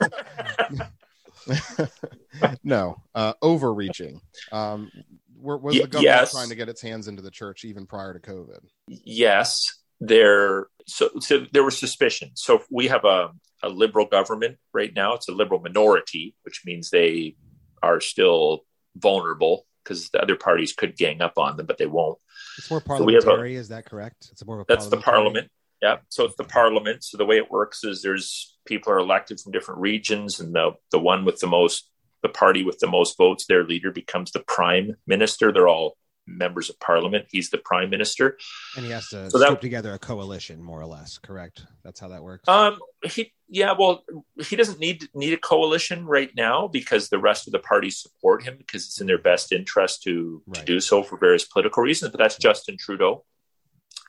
no, 2.63 2.95
uh, 3.15 3.33
overreaching. 3.41 4.21
Um, 4.51 4.91
were, 5.35 5.57
was 5.57 5.73
the 5.75 5.87
government 5.87 6.03
yes. 6.03 6.33
trying 6.33 6.49
to 6.49 6.55
get 6.55 6.69
its 6.69 6.83
hands 6.83 7.07
into 7.07 7.23
the 7.23 7.31
church 7.31 7.65
even 7.65 7.87
prior 7.87 8.13
to 8.13 8.19
COVID? 8.19 8.59
yes, 8.87 9.79
there. 9.99 10.67
So, 10.87 11.09
so 11.19 11.45
there 11.51 11.63
was 11.63 11.77
suspicion. 11.77 12.31
So 12.35 12.61
we 12.69 12.87
have 12.87 13.05
a, 13.05 13.31
a 13.63 13.69
liberal 13.69 14.05
government 14.05 14.57
right 14.73 14.93
now. 14.93 15.13
It's 15.13 15.27
a 15.27 15.33
liberal 15.33 15.59
minority, 15.59 16.35
which 16.43 16.61
means 16.65 16.89
they 16.89 17.35
are 17.81 17.99
still 17.99 18.65
vulnerable 18.95 19.65
because 19.83 20.09
the 20.09 20.21
other 20.21 20.35
parties 20.35 20.73
could 20.73 20.97
gang 20.97 21.21
up 21.21 21.37
on 21.37 21.57
them, 21.57 21.65
but 21.65 21.77
they 21.77 21.85
won't. 21.85 22.17
It's 22.57 22.69
more 22.69 22.81
we 23.01 23.13
have 23.13 23.23
a- 23.23 23.27
parliamentary. 23.27 23.55
is 23.55 23.69
that 23.69 23.85
correct? 23.85 24.29
It's 24.31 24.45
more 24.45 24.59
of 24.59 24.61
a 24.61 24.65
That's 24.67 24.87
the 24.87 24.97
parliament. 24.97 25.49
Yeah. 25.81 25.97
So 26.09 26.25
it's 26.25 26.35
the 26.35 26.43
parliament. 26.43 27.03
So 27.03 27.17
the 27.17 27.25
way 27.25 27.37
it 27.37 27.51
works 27.51 27.83
is 27.83 28.01
there's 28.01 28.57
people 28.65 28.91
are 28.91 28.99
elected 28.99 29.39
from 29.39 29.51
different 29.51 29.81
regions, 29.81 30.39
and 30.39 30.53
the 30.53 30.71
the 30.91 30.99
one 30.99 31.25
with 31.25 31.39
the 31.39 31.47
most, 31.47 31.89
the 32.23 32.29
party 32.29 32.63
with 32.63 32.79
the 32.79 32.87
most 32.87 33.17
votes, 33.17 33.45
their 33.45 33.63
leader 33.63 33.91
becomes 33.91 34.31
the 34.31 34.39
prime 34.39 34.95
minister. 35.05 35.51
They're 35.51 35.67
all 35.67 35.97
members 36.27 36.69
of 36.69 36.79
parliament. 36.79 37.25
He's 37.29 37.49
the 37.49 37.57
prime 37.59 37.89
minister. 37.89 38.37
And 38.75 38.85
he 38.85 38.91
has 38.91 39.07
to 39.09 39.29
So 39.29 39.37
that- 39.39 39.61
together 39.61 39.93
a 39.93 39.99
coalition, 39.99 40.61
more 40.61 40.81
or 40.81 40.85
less. 40.87 41.17
Correct. 41.17 41.63
That's 41.83 41.99
how 41.99 42.07
that 42.09 42.23
works. 42.23 42.47
Um, 42.47 42.79
he, 43.03 43.31
yeah, 43.47 43.73
well, 43.77 44.03
he 44.43 44.55
doesn't 44.55 44.79
need 44.79 45.07
need 45.13 45.33
a 45.33 45.37
coalition 45.37 46.05
right 46.07 46.31
now 46.35 46.67
because 46.67 47.09
the 47.09 47.19
rest 47.19 47.47
of 47.47 47.51
the 47.53 47.59
parties 47.59 47.99
support 47.99 48.43
him 48.43 48.55
because 48.57 48.85
it's 48.85 48.99
in 48.99 49.05
their 49.05 49.19
best 49.19 49.51
interest 49.51 50.01
to, 50.03 50.41
to 50.53 50.65
do 50.65 50.79
so 50.79 51.03
for 51.03 51.17
various 51.17 51.45
political 51.45 51.83
reasons. 51.83 52.11
But 52.11 52.17
that's 52.17 52.37
Justin 52.37 52.75
Trudeau, 52.79 53.23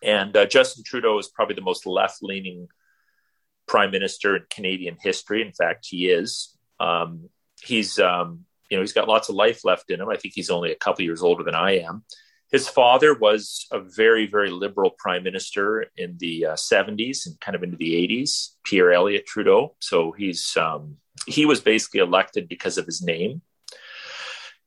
and 0.02 0.34
uh, 0.34 0.46
Justin 0.46 0.84
Trudeau 0.84 1.18
is 1.18 1.28
probably 1.28 1.54
the 1.54 1.60
most 1.60 1.84
left 1.84 2.22
leaning 2.22 2.68
prime 3.68 3.90
minister 3.90 4.36
in 4.36 4.44
Canadian 4.48 4.96
history. 4.98 5.42
In 5.42 5.52
fact, 5.52 5.86
he 5.86 6.08
is. 6.08 6.56
Um, 6.80 7.28
he's 7.62 7.98
um, 7.98 8.45
you 8.70 8.76
know 8.76 8.82
he's 8.82 8.92
got 8.92 9.08
lots 9.08 9.28
of 9.28 9.34
life 9.34 9.64
left 9.64 9.90
in 9.90 10.00
him. 10.00 10.08
I 10.08 10.16
think 10.16 10.34
he's 10.34 10.50
only 10.50 10.72
a 10.72 10.76
couple 10.76 11.04
years 11.04 11.22
older 11.22 11.42
than 11.44 11.54
I 11.54 11.78
am. 11.78 12.04
His 12.52 12.68
father 12.68 13.14
was 13.14 13.66
a 13.72 13.80
very, 13.80 14.26
very 14.26 14.50
liberal 14.50 14.90
prime 14.96 15.24
minister 15.24 15.86
in 15.96 16.16
the 16.18 16.46
uh, 16.46 16.52
70s 16.54 17.26
and 17.26 17.38
kind 17.40 17.56
of 17.56 17.64
into 17.64 17.76
the 17.76 17.94
80s, 18.06 18.50
Pierre 18.62 18.92
Elliott 18.92 19.26
Trudeau. 19.26 19.74
So 19.80 20.12
he's 20.12 20.56
um, 20.56 20.96
he 21.26 21.44
was 21.44 21.60
basically 21.60 22.00
elected 22.00 22.48
because 22.48 22.78
of 22.78 22.86
his 22.86 23.02
name, 23.02 23.42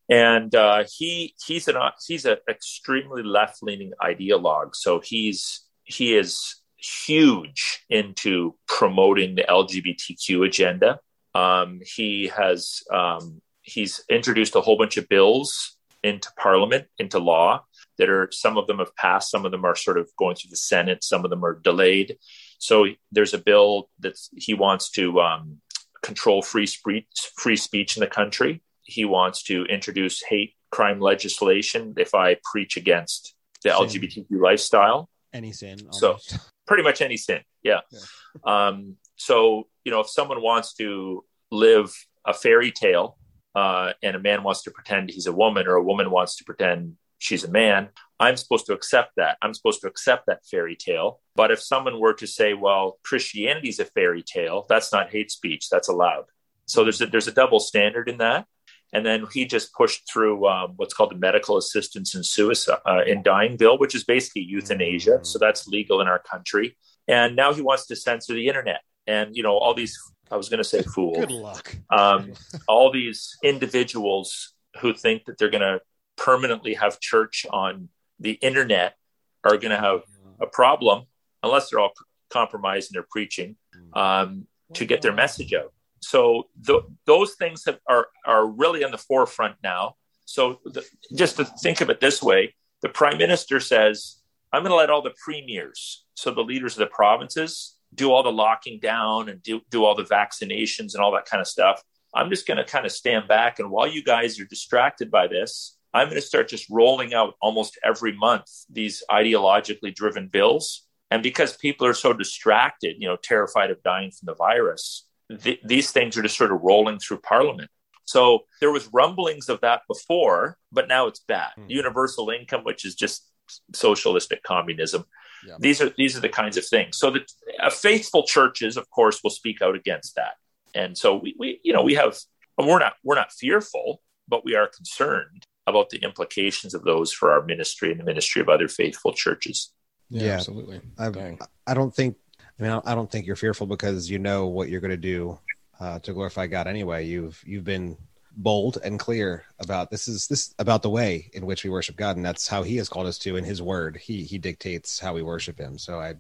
and 0.10 0.54
uh, 0.54 0.84
he 0.92 1.36
he's 1.46 1.68
an 1.68 1.76
he's 2.06 2.26
an 2.26 2.38
extremely 2.50 3.24
left 3.24 3.64
leaning 3.64 3.94
ideologue. 4.02 4.76
So 4.76 5.00
he's 5.00 5.66
he 5.84 6.16
is 6.18 6.56
huge 6.78 7.84
into 7.90 8.56
promoting 8.68 9.36
the 9.36 9.44
LGBTQ 9.44 10.46
agenda. 10.46 11.00
Um, 11.36 11.82
he 11.84 12.28
has 12.28 12.82
um, 12.92 13.42
he's 13.70 14.04
introduced 14.10 14.56
a 14.56 14.62
whole 14.62 14.78
bunch 14.78 14.98
of 14.98 15.08
bills 15.08 15.78
into 16.04 16.30
Parliament, 16.38 16.88
into 16.98 17.20
law 17.20 17.64
that 17.98 18.10
are 18.10 18.30
some 18.32 18.58
of 18.58 18.68
them 18.68 18.80
have 18.80 18.96
passed, 18.96 19.30
some 19.30 19.46
of 19.46 19.52
them 19.52 19.66
are 19.66 19.76
sort 19.76 19.98
of 19.98 20.10
going 20.18 20.36
through 20.36 20.50
the 20.50 20.56
Senate, 20.56 21.04
some 21.04 21.24
of 21.24 21.30
them 21.30 21.44
are 21.44 21.60
delayed. 21.60 22.18
So 22.58 22.88
there's 23.12 23.34
a 23.34 23.38
bill 23.38 23.90
that 24.00 24.18
he 24.36 24.54
wants 24.54 24.90
to 24.92 25.20
um, 25.22 25.58
control 26.02 26.42
free 26.42 26.66
speech, 26.66 27.06
free 27.36 27.58
speech 27.58 27.98
in 27.98 28.02
the 28.02 28.08
country. 28.08 28.62
He 28.84 29.06
wants 29.06 29.44
to 29.44 29.66
introduce 29.66 30.24
hate 30.24 30.56
crime 30.72 31.00
legislation 31.00 31.94
if 31.98 32.16
I 32.16 32.38
preach 32.52 32.78
against 32.78 33.36
the 33.64 33.72
Same. 33.72 34.02
LGBTQ 34.02 34.26
lifestyle 34.42 35.10
Any 35.34 35.52
sin. 35.52 35.80
So- 35.92 36.18
pretty 36.68 36.84
much 36.84 37.02
any 37.02 37.18
sin. 37.18 37.42
Yeah. 37.64 37.82
Yeah. 37.92 38.68
Um, 38.68 38.96
so, 39.16 39.68
you 39.84 39.92
know, 39.92 40.02
if 40.02 40.10
someone 40.10 40.42
wants 40.42 40.76
to 40.76 41.26
live 41.52 41.92
a 42.26 42.34
fairy 42.34 42.72
tale 42.72 43.18
uh, 43.60 43.92
and 44.06 44.16
a 44.16 44.20
man 44.30 44.44
wants 44.48 44.62
to 44.64 44.72
pretend 44.72 45.10
he's 45.10 45.30
a 45.34 45.34
woman 45.44 45.68
or 45.68 45.76
a 45.76 45.88
woman 45.92 46.08
wants 46.18 46.34
to 46.38 46.44
pretend 46.50 46.96
she's 47.18 47.44
a 47.44 47.52
man, 47.52 47.90
I'm 48.26 48.38
supposed 48.38 48.66
to 48.68 48.74
accept 48.74 49.12
that. 49.18 49.38
I'm 49.42 49.54
supposed 49.54 49.82
to 49.82 49.88
accept 49.88 50.28
that 50.28 50.46
fairy 50.50 50.78
tale. 50.88 51.20
But 51.36 51.52
if 51.52 51.60
someone 51.62 52.00
were 52.00 52.14
to 52.14 52.28
say, 52.28 52.54
well, 52.54 52.86
Christianity's 53.04 53.80
a 53.80 53.86
fairy 53.86 54.24
tale, 54.36 54.66
that's 54.70 54.94
not 54.94 55.12
hate 55.16 55.30
speech, 55.30 55.70
that's 55.70 55.90
allowed. 55.90 56.26
So 56.68 56.84
there's 56.86 57.02
a, 57.02 57.08
there's 57.08 57.28
a 57.28 57.34
double 57.34 57.60
standard 57.60 58.08
in 58.08 58.18
that. 58.20 58.46
And 58.94 59.06
then 59.06 59.28
he 59.36 59.42
just 59.46 59.74
pushed 59.74 60.02
through 60.12 60.48
um, 60.48 60.74
what's 60.78 60.94
called 60.96 61.12
the 61.12 61.18
medical 61.28 61.58
assistance 61.58 62.16
in 62.16 62.24
suicide 62.24 62.80
uh, 62.86 63.04
in 63.06 63.24
dying 63.24 63.58
bill, 63.58 63.78
which 63.78 63.94
is 63.94 64.04
basically 64.06 64.44
euthanasia. 64.44 65.18
Mhm. 65.20 65.26
So 65.26 65.38
that's 65.38 65.68
legal 65.68 66.02
in 66.02 66.08
our 66.08 66.22
country. 66.34 66.68
And 67.08 67.36
now 67.36 67.54
he 67.54 67.62
wants 67.62 67.86
to 67.88 67.96
censor 67.96 68.34
the 68.34 68.48
internet. 68.48 68.82
And 69.06 69.36
you 69.36 69.44
know 69.44 69.58
all 69.58 69.74
these. 69.74 69.96
I 70.32 70.38
was 70.38 70.50
going 70.50 70.60
to 70.60 70.64
say 70.64 70.82
fool. 70.82 71.16
Good 71.16 71.32
luck. 71.32 71.76
Um, 71.90 72.34
all 72.68 72.92
these 72.92 73.38
individuals 73.44 74.54
who 74.80 74.94
think 74.94 75.26
that 75.26 75.38
they're 75.38 75.50
going 75.50 75.62
to 75.62 75.82
permanently 76.18 76.76
have 76.76 77.00
church 77.00 77.46
on 77.50 77.90
the 78.20 78.34
internet 78.34 78.96
are 79.44 79.58
going 79.58 79.72
to 79.72 79.78
have 79.78 80.02
a 80.42 80.46
problem 80.46 81.06
unless 81.44 81.70
they're 81.70 81.80
all 81.80 81.94
compromised 82.30 82.92
in 82.92 82.96
their 82.96 83.08
preaching 83.10 83.56
um, 83.94 84.46
to 84.74 84.86
get 84.86 85.02
their 85.02 85.14
message 85.14 85.54
out. 85.54 85.74
So 86.02 86.48
th- 86.66 86.84
those 87.06 87.36
things 87.36 87.66
have, 87.66 87.80
are 87.88 88.08
are 88.26 88.46
really 88.46 88.84
on 88.84 88.92
the 88.92 88.98
forefront 88.98 89.56
now. 89.64 89.96
So 90.26 90.60
the, 90.66 90.86
just 91.16 91.38
to 91.38 91.46
think 91.46 91.82
of 91.82 91.90
it 91.90 92.00
this 92.00 92.22
way, 92.22 92.56
the 92.82 92.90
prime 92.90 93.18
minister 93.18 93.60
says, 93.60 94.22
"I'm 94.54 94.62
going 94.62 94.72
to 94.72 94.76
let 94.76 94.90
all 94.90 95.02
the 95.02 95.14
premiers, 95.24 96.06
so 96.14 96.32
the 96.32 96.42
leaders 96.42 96.74
of 96.76 96.80
the 96.80 96.88
provinces, 96.88 97.76
do 97.94 98.12
all 98.12 98.24
the 98.24 98.32
locking 98.32 98.80
down 98.80 99.30
and 99.30 99.42
do 99.42 99.62
do 99.70 99.86
all 99.86 99.96
the 99.96 100.04
vaccinations 100.04 100.94
and 100.94 100.98
all 100.98 101.12
that 101.14 101.26
kind 101.26 101.42
of 101.42 101.48
stuff. 101.48 101.82
I'm 102.14 102.30
just 102.30 102.48
going 102.48 102.58
to 102.58 102.64
kind 102.64 102.86
of 102.86 102.92
stand 102.92 103.28
back, 103.28 103.60
and 103.60 103.70
while 103.70 103.88
you 103.88 104.04
guys 104.04 104.40
are 104.40 104.46
distracted 104.46 105.12
by 105.12 105.28
this." 105.28 105.76
I'm 105.94 106.08
going 106.08 106.22
to 106.22 106.22
start 106.22 106.50
just 106.50 106.70
rolling 106.70 107.14
out 107.14 107.34
almost 107.42 107.80
every 107.84 108.16
month 108.16 108.46
these 108.70 109.04
ideologically 109.10 109.94
driven 109.94 110.28
bills. 110.28 110.86
And 111.12 111.24
because 111.24 111.58
people 111.58 111.88
are 111.88 111.94
so 111.94 112.14
distracted, 112.14 112.98
you 113.00 113.08
know, 113.08 113.18
terrified 113.22 113.72
of 113.72 113.82
dying 113.82 114.12
from 114.12 114.28
the 114.28 114.36
virus, 114.36 115.08
th- 115.42 115.60
these 115.66 115.92
things 115.92 116.18
are 116.18 116.22
just 116.22 116.38
sort 116.38 116.52
of 116.52 116.62
rolling 116.62 117.00
through 117.00 117.20
Parliament. 117.20 117.72
So 118.06 118.42
there 118.60 118.72
was 118.72 118.90
rumblings 118.94 119.50
of 119.50 119.62
that 119.62 119.82
before, 119.88 120.58
but 120.72 120.88
now 120.88 121.08
it's 121.08 121.20
back. 121.20 121.56
Hmm. 121.56 121.66
Universal 121.68 122.30
income, 122.30 122.64
which 122.64 122.86
is 122.86 122.96
just 122.96 123.28
socialistic 123.74 124.44
communism. 124.44 125.06
Yeah. 125.48 125.56
These 125.60 125.82
are 125.82 125.92
these 125.98 126.18
are 126.18 126.22
the 126.22 126.30
kinds 126.30 126.58
of 126.58 126.66
things. 126.66 126.98
So 126.98 127.12
that 127.12 127.32
uh, 127.62 127.70
faithful 127.70 128.24
churches, 128.24 128.78
of 128.78 128.90
course, 128.90 129.22
will 129.24 129.32
speak 129.32 129.62
out 129.62 129.76
against 129.76 130.16
that. 130.16 130.34
And 130.76 130.98
so 130.98 131.16
we, 131.16 131.36
we 131.38 131.60
you 131.64 131.74
know, 131.74 131.84
we 131.84 131.96
have 131.96 132.18
we're 132.58 132.80
not 132.80 132.94
we're 133.04 133.16
not 133.16 133.32
fearful, 133.32 134.02
but 134.28 134.44
we 134.44 134.56
are 134.56 134.68
concerned 134.68 135.44
about 135.68 135.90
the 135.90 135.98
implications 136.00 136.74
of 136.74 136.84
those 136.84 137.12
for 137.14 137.32
our 137.32 137.44
ministry 137.46 137.92
and 137.92 138.00
the 138.00 138.04
ministry 138.04 138.42
of 138.42 138.50
other 138.50 138.68
faithful 138.68 139.14
churches. 139.14 139.72
Yeah, 140.10 140.24
Yeah. 140.24 140.34
absolutely. 140.34 140.82
I, 140.98 141.10
Dang. 141.10 141.40
I 141.68 141.74
don't 141.74 141.96
think. 141.96 142.18
I 142.60 142.64
mean, 142.64 142.82
I 142.86 142.94
don't 142.94 143.10
think 143.10 143.26
you're 143.26 143.38
fearful 143.38 143.68
because 143.68 144.10
you 144.10 144.20
know 144.20 144.48
what 144.48 144.68
you're 144.68 144.82
going 144.82 144.92
to 144.92 144.98
do 144.98 145.40
uh, 145.80 146.00
to 146.00 146.12
glorify 146.12 146.48
God 146.48 146.68
anyway. 146.68 147.06
You've 147.06 147.42
you've 147.46 147.64
been 147.64 147.96
bold 148.42 148.78
and 148.84 148.98
clear 149.00 149.44
about 149.60 149.92
this 149.92 150.08
is 150.08 150.28
this 150.28 150.56
about 150.58 150.82
the 150.82 150.90
way 150.90 151.30
in 151.34 151.46
which 151.46 151.64
we 151.64 151.70
worship 151.70 151.98
God, 151.98 152.16
and 152.16 152.26
that's 152.26 152.48
how 152.48 152.64
He 152.64 152.78
has 152.78 152.90
called 152.90 153.06
us 153.06 153.20
to 153.20 153.36
in 153.36 153.44
His 153.44 153.62
Word. 153.62 153.98
He 153.98 154.24
He 154.24 154.38
dictates 154.38 155.00
how 155.00 155.14
we 155.14 155.22
worship 155.22 155.60
Him. 155.60 155.78
So 155.78 156.00
I 156.00 156.16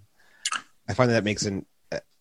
I 0.88 0.94
find 0.94 1.10
that, 1.10 1.16
that 1.16 1.24
makes 1.24 1.46
it 1.46 1.66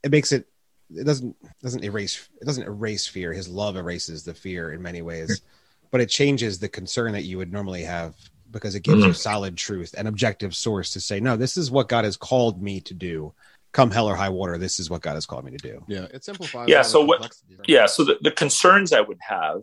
it 0.02 0.10
makes 0.10 0.32
it 0.32 0.48
it 0.94 1.04
doesn't 1.04 1.36
doesn't 1.62 1.84
erase 1.84 2.28
it 2.40 2.46
doesn't 2.46 2.64
erase 2.64 3.06
fear. 3.06 3.32
His 3.32 3.48
love 3.48 3.76
erases 3.76 4.22
the 4.22 4.34
fear 4.34 4.72
in 4.72 4.80
many 4.80 5.02
ways, 5.02 5.42
but 5.90 6.00
it 6.00 6.08
changes 6.08 6.58
the 6.58 6.68
concern 6.68 7.12
that 7.12 7.24
you 7.24 7.36
would 7.38 7.52
normally 7.52 7.82
have 7.82 8.14
because 8.50 8.74
it 8.74 8.82
gives 8.82 9.00
you 9.00 9.10
mm-hmm. 9.10 9.12
solid 9.12 9.58
truth 9.58 9.94
and 9.98 10.08
objective 10.08 10.56
source 10.56 10.94
to 10.94 11.00
say, 11.00 11.20
no, 11.20 11.36
this 11.36 11.58
is 11.58 11.70
what 11.70 11.86
God 11.86 12.04
has 12.06 12.16
called 12.16 12.62
me 12.62 12.80
to 12.80 12.94
do. 12.94 13.34
come 13.72 13.90
hell 13.90 14.08
or 14.08 14.16
high 14.16 14.28
water, 14.28 14.58
this 14.58 14.80
is 14.80 14.90
what 14.90 15.02
God 15.02 15.14
has 15.14 15.26
called 15.26 15.44
me 15.44 15.52
to 15.52 15.58
do. 15.58 15.84
Yeah, 15.86 16.06
it 16.12 16.24
simplifies. 16.24 16.68
Yeah. 16.68 16.82
So 16.82 17.04
what? 17.04 17.30
Yeah. 17.66 17.86
So 17.86 18.04
the, 18.04 18.18
the 18.20 18.30
concerns 18.30 18.92
I 18.92 19.00
would 19.00 19.18
have 19.20 19.62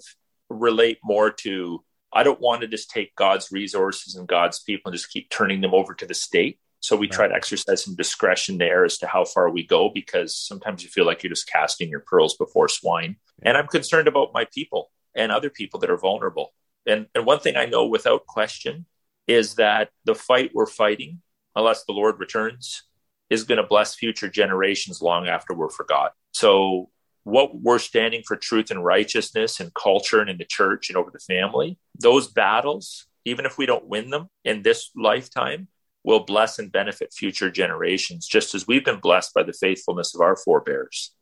relate 0.50 1.00
more 1.04 1.32
to 1.32 1.84
I 2.14 2.24
don't 2.24 2.40
want 2.40 2.62
to 2.62 2.68
just 2.68 2.90
take 2.90 3.16
God's 3.16 3.52
resources 3.52 4.16
and 4.16 4.28
God's 4.28 4.60
people 4.60 4.90
and 4.90 4.98
just 4.98 5.12
keep 5.12 5.30
turning 5.30 5.60
them 5.60 5.74
over 5.74 5.94
to 5.94 6.06
the 6.06 6.14
state. 6.14 6.60
So 6.80 6.96
we 6.96 7.08
right. 7.08 7.14
try 7.14 7.28
to 7.28 7.34
exercise 7.34 7.84
some 7.84 7.96
discretion 7.96 8.58
there 8.58 8.86
as 8.86 8.98
to 9.00 9.08
how 9.08 9.26
far 9.26 9.50
we 9.50 9.66
go 9.66 9.90
because 9.94 10.36
sometimes 10.36 10.84
you 10.84 10.90
feel 10.90 11.06
like 11.06 11.24
you're 11.24 11.32
just 11.32 11.50
casting 11.50 11.90
your 11.90 12.00
pearls 12.00 12.38
before 12.38 12.70
swine. 12.70 13.18
Yeah. 13.42 13.50
And 13.50 13.58
I'm 13.58 13.68
concerned 13.68 14.08
about 14.08 14.34
my 14.34 14.46
people 14.54 14.92
and 15.14 15.32
other 15.32 15.50
people 15.50 15.80
that 15.82 15.90
are 15.90 15.98
vulnerable. 15.98 16.54
And, 16.86 17.08
and 17.16 17.26
one 17.26 17.40
thing 17.40 17.58
I 17.58 17.66
know 17.66 17.88
without 17.88 18.28
question 18.28 18.86
is 19.28 19.56
that 19.56 19.90
the 20.06 20.16
fight 20.16 20.52
we're 20.54 20.68
fighting, 20.68 21.22
unless 21.56 21.84
the 21.84 21.94
Lord 21.94 22.20
returns, 22.20 22.84
is 23.30 23.44
going 23.44 23.58
to 23.58 23.68
bless 23.68 23.96
future 23.96 24.30
generations 24.30 25.02
long 25.02 25.28
after 25.28 25.54
we're 25.54 25.70
forgotten. 25.70 26.12
So, 26.34 26.90
what 27.26 27.60
we're 27.60 27.80
standing 27.80 28.22
for 28.26 28.38
truth 28.38 28.72
and 28.72 28.86
righteousness 28.86 29.60
and 29.60 29.74
culture 29.74 30.22
and 30.22 30.30
in 30.30 30.38
the 30.38 30.46
church 30.46 30.90
and 30.90 30.96
over 30.96 31.10
the 31.12 31.20
family, 31.20 31.78
those 32.00 32.28
battles, 32.28 33.08
even 33.26 33.46
if 33.46 33.58
we 33.58 33.66
don't 33.66 33.88
win 33.88 34.12
them 34.12 34.30
in 34.46 34.62
this 34.62 34.92
lifetime, 34.96 35.68
will 36.04 36.20
bless 36.20 36.60
and 36.60 36.72
benefit 36.72 37.12
future 37.12 37.50
generations, 37.50 38.28
just 38.28 38.54
as 38.54 38.68
we've 38.68 38.86
been 38.86 39.00
blessed 39.00 39.34
by 39.34 39.42
the 39.42 39.54
faithfulness 39.54 40.14
of 40.14 40.22
our 40.22 40.36
forebears. 40.36 41.14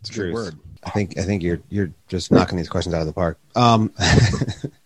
It's 0.00 0.10
a 0.10 0.14
good 0.14 0.32
word. 0.32 0.54
I 0.84 0.90
think 0.90 1.18
I 1.18 1.22
think 1.22 1.42
you're 1.42 1.60
you're 1.68 1.92
just 2.06 2.30
knocking 2.30 2.56
these 2.56 2.68
questions 2.68 2.94
out 2.94 3.00
of 3.00 3.08
the 3.08 3.12
park. 3.12 3.40
Um, 3.56 3.92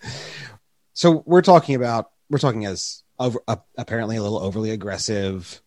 so 0.95 1.23
we're 1.27 1.43
talking 1.43 1.75
about 1.75 2.11
we're 2.31 2.39
talking 2.39 2.65
as 2.65 3.03
over, 3.19 3.41
uh, 3.47 3.57
apparently 3.77 4.17
a 4.17 4.23
little 4.23 4.39
overly 4.39 4.71
aggressive, 4.71 5.62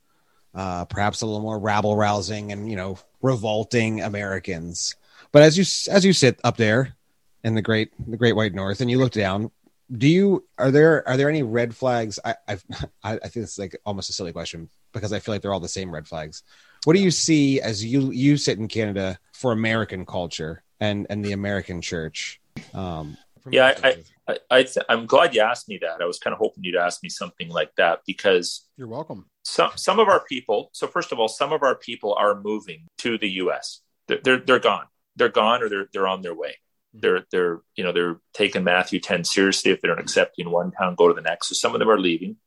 uh, 0.56 0.86
perhaps 0.86 1.22
a 1.22 1.26
little 1.26 1.41
more 1.41 1.60
rabble 1.60 1.96
rousing 1.96 2.52
and 2.52 2.70
you 2.70 2.76
know 2.76 2.98
revolting 3.22 4.02
Americans. 4.02 4.96
But 5.32 5.44
as 5.44 5.58
you 5.58 5.63
as 5.91 6.06
you 6.06 6.13
sit 6.13 6.39
up 6.44 6.58
there 6.58 6.96
in 7.44 7.56
the 7.56 7.62
great 7.62 7.91
the 8.08 8.18
Great 8.18 8.36
White 8.36 8.54
North 8.54 8.82
and 8.82 8.89
you 8.89 8.98
look 8.98 9.12
down, 9.12 9.52
do 9.91 10.08
you 10.08 10.46
are 10.58 10.72
there 10.72 11.08
are 11.08 11.18
there 11.18 11.30
any 11.30 11.44
red 11.44 11.76
flags? 11.76 12.20
I 12.24 12.36
I've, 12.48 12.63
I 13.04 13.13
I 13.13 13.28
think 13.28 13.44
it's 13.44 13.60
like 13.60 13.76
almost 13.86 14.10
a 14.10 14.13
silly 14.13 14.32
question 14.32 14.70
because 14.94 15.12
I 15.12 15.20
feel 15.20 15.36
like 15.36 15.41
they're 15.41 15.54
all 15.54 15.60
the 15.60 15.68
same 15.68 15.94
red 15.94 16.08
flags. 16.08 16.44
What 16.86 16.96
do 16.96 17.02
you 17.02 17.12
see 17.12 17.60
as 17.60 17.84
you 17.84 18.12
you 18.12 18.38
sit 18.38 18.58
in 18.58 18.68
Canada 18.68 19.20
for 19.34 19.52
American 19.52 20.06
culture 20.06 20.63
and 20.80 21.06
and 21.10 21.24
the 21.24 21.34
American 21.34 21.82
church? 21.82 22.39
Um, 22.74 23.18
yeah, 23.50 23.74
I, 23.84 23.88
I, 23.89 23.98
I 24.28 24.64
th- 24.64 24.86
I'm 24.90 25.06
glad 25.06 25.36
you 25.36 25.42
asked 25.42 25.70
me 25.70 25.80
that. 25.82 26.02
I 26.02 26.06
was 26.06 26.18
kind 26.18 26.34
of 26.34 26.40
hoping 26.40 26.64
you'd 26.64 26.76
ask 26.76 27.04
me 27.04 27.10
something 27.10 27.50
like 27.50 27.72
that 27.78 28.00
because 28.08 28.68
you're 28.76 28.88
welcome. 28.88 29.26
Some 29.44 29.72
some 29.76 30.00
of 30.00 30.08
our 30.08 30.24
people. 30.26 30.70
So 30.74 30.88
first 30.88 31.12
of 31.12 31.20
all, 31.20 31.28
some 31.28 31.54
of 31.54 31.62
our 31.62 31.76
people 31.76 32.16
are 32.16 32.42
moving 32.42 32.88
to 33.00 33.18
the 33.18 33.30
U.S. 33.44 33.82
They're 34.08 34.20
they're, 34.24 34.40
they're 34.40 34.60
gone. 34.60 34.86
They're 35.16 35.30
gone, 35.30 35.62
or 35.62 35.70
they're 35.70 35.88
they're 35.94 36.08
on 36.08 36.24
their 36.24 36.34
way. 36.34 36.58
Mm-hmm. 36.96 37.00
They're 37.02 37.26
they're 37.32 37.62
you 37.76 37.84
know 37.84 37.92
they're 37.92 38.20
taking 38.34 38.64
Matthew 38.64 39.00
10 39.00 39.24
seriously. 39.24 39.72
If 39.72 39.82
they 39.82 39.88
don't 39.88 40.00
accept 40.00 40.38
you 40.38 40.46
in 40.46 40.52
one 40.52 40.72
town, 40.72 40.96
go 40.96 41.08
to 41.08 41.14
the 41.14 41.22
next. 41.22 41.50
So 41.50 41.54
some 41.54 41.74
of 41.74 41.80
them 41.80 41.90
are 41.90 42.00
leaving. 42.00 42.38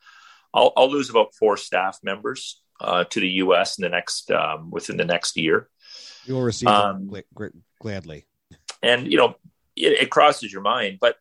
I'll, 0.52 0.72
I'll 0.76 0.90
lose 0.90 1.10
about 1.10 1.34
four 1.34 1.56
staff 1.56 1.98
members 2.02 2.62
uh, 2.80 3.04
to 3.04 3.20
the 3.20 3.28
U.S. 3.28 3.78
in 3.78 3.82
the 3.82 3.88
next 3.88 4.30
um, 4.30 4.70
within 4.70 4.96
the 4.96 5.04
next 5.04 5.36
year. 5.36 5.68
You 6.24 6.34
will 6.34 6.42
receive 6.42 6.68
um, 6.68 7.10
gladly. 7.80 8.26
And 8.82 9.10
you 9.10 9.18
know, 9.18 9.36
it, 9.76 10.02
it, 10.02 10.10
crosses 10.10 10.52
your 10.52 10.62
mind, 10.62 10.98
but 11.00 11.16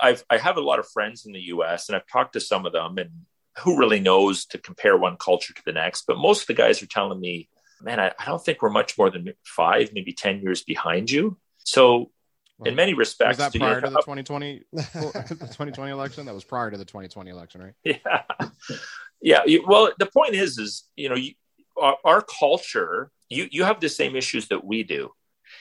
I've 0.00 0.24
I 0.30 0.38
have 0.38 0.56
a 0.56 0.62
lot 0.62 0.78
of 0.78 0.88
friends 0.88 1.26
in 1.26 1.32
the 1.32 1.40
U.S. 1.40 1.88
and 1.88 1.96
I've 1.96 2.06
talked 2.06 2.34
to 2.34 2.40
some 2.40 2.66
of 2.66 2.72
them, 2.72 2.98
and 2.98 3.10
who 3.58 3.78
really 3.78 4.00
knows 4.00 4.46
to 4.46 4.58
compare 4.58 4.96
one 4.96 5.16
culture 5.16 5.52
to 5.54 5.62
the 5.64 5.72
next? 5.72 6.04
But 6.06 6.18
most 6.18 6.42
of 6.42 6.46
the 6.48 6.54
guys 6.54 6.82
are 6.82 6.86
telling 6.86 7.20
me, 7.20 7.48
man, 7.82 8.00
I, 8.00 8.12
I 8.18 8.24
don't 8.24 8.44
think 8.44 8.62
we're 8.62 8.70
much 8.70 8.96
more 8.96 9.10
than 9.10 9.32
five, 9.44 9.90
maybe 9.92 10.12
ten 10.12 10.40
years 10.40 10.62
behind 10.62 11.10
you. 11.10 11.38
So 11.64 12.10
in 12.64 12.74
many 12.74 12.94
respects. 12.94 13.38
Was 13.38 13.52
that 13.52 13.58
prior 13.58 13.80
to 13.80 13.90
the 13.90 13.98
2020, 13.98 14.64
the 14.72 14.82
2020 14.82 15.92
election? 15.92 16.26
That 16.26 16.34
was 16.34 16.44
prior 16.44 16.70
to 16.70 16.76
the 16.76 16.84
2020 16.84 17.30
election, 17.30 17.62
right? 17.62 17.74
Yeah. 19.20 19.42
Yeah. 19.46 19.58
Well, 19.66 19.92
the 19.98 20.06
point 20.06 20.34
is, 20.34 20.58
is, 20.58 20.84
you 20.94 21.08
know, 21.08 21.16
you, 21.16 21.32
our, 21.80 21.96
our, 22.04 22.22
culture, 22.22 23.10
you, 23.28 23.48
you 23.50 23.64
have 23.64 23.80
the 23.80 23.88
same 23.88 24.14
issues 24.14 24.46
that 24.48 24.64
we 24.64 24.84
do. 24.84 25.10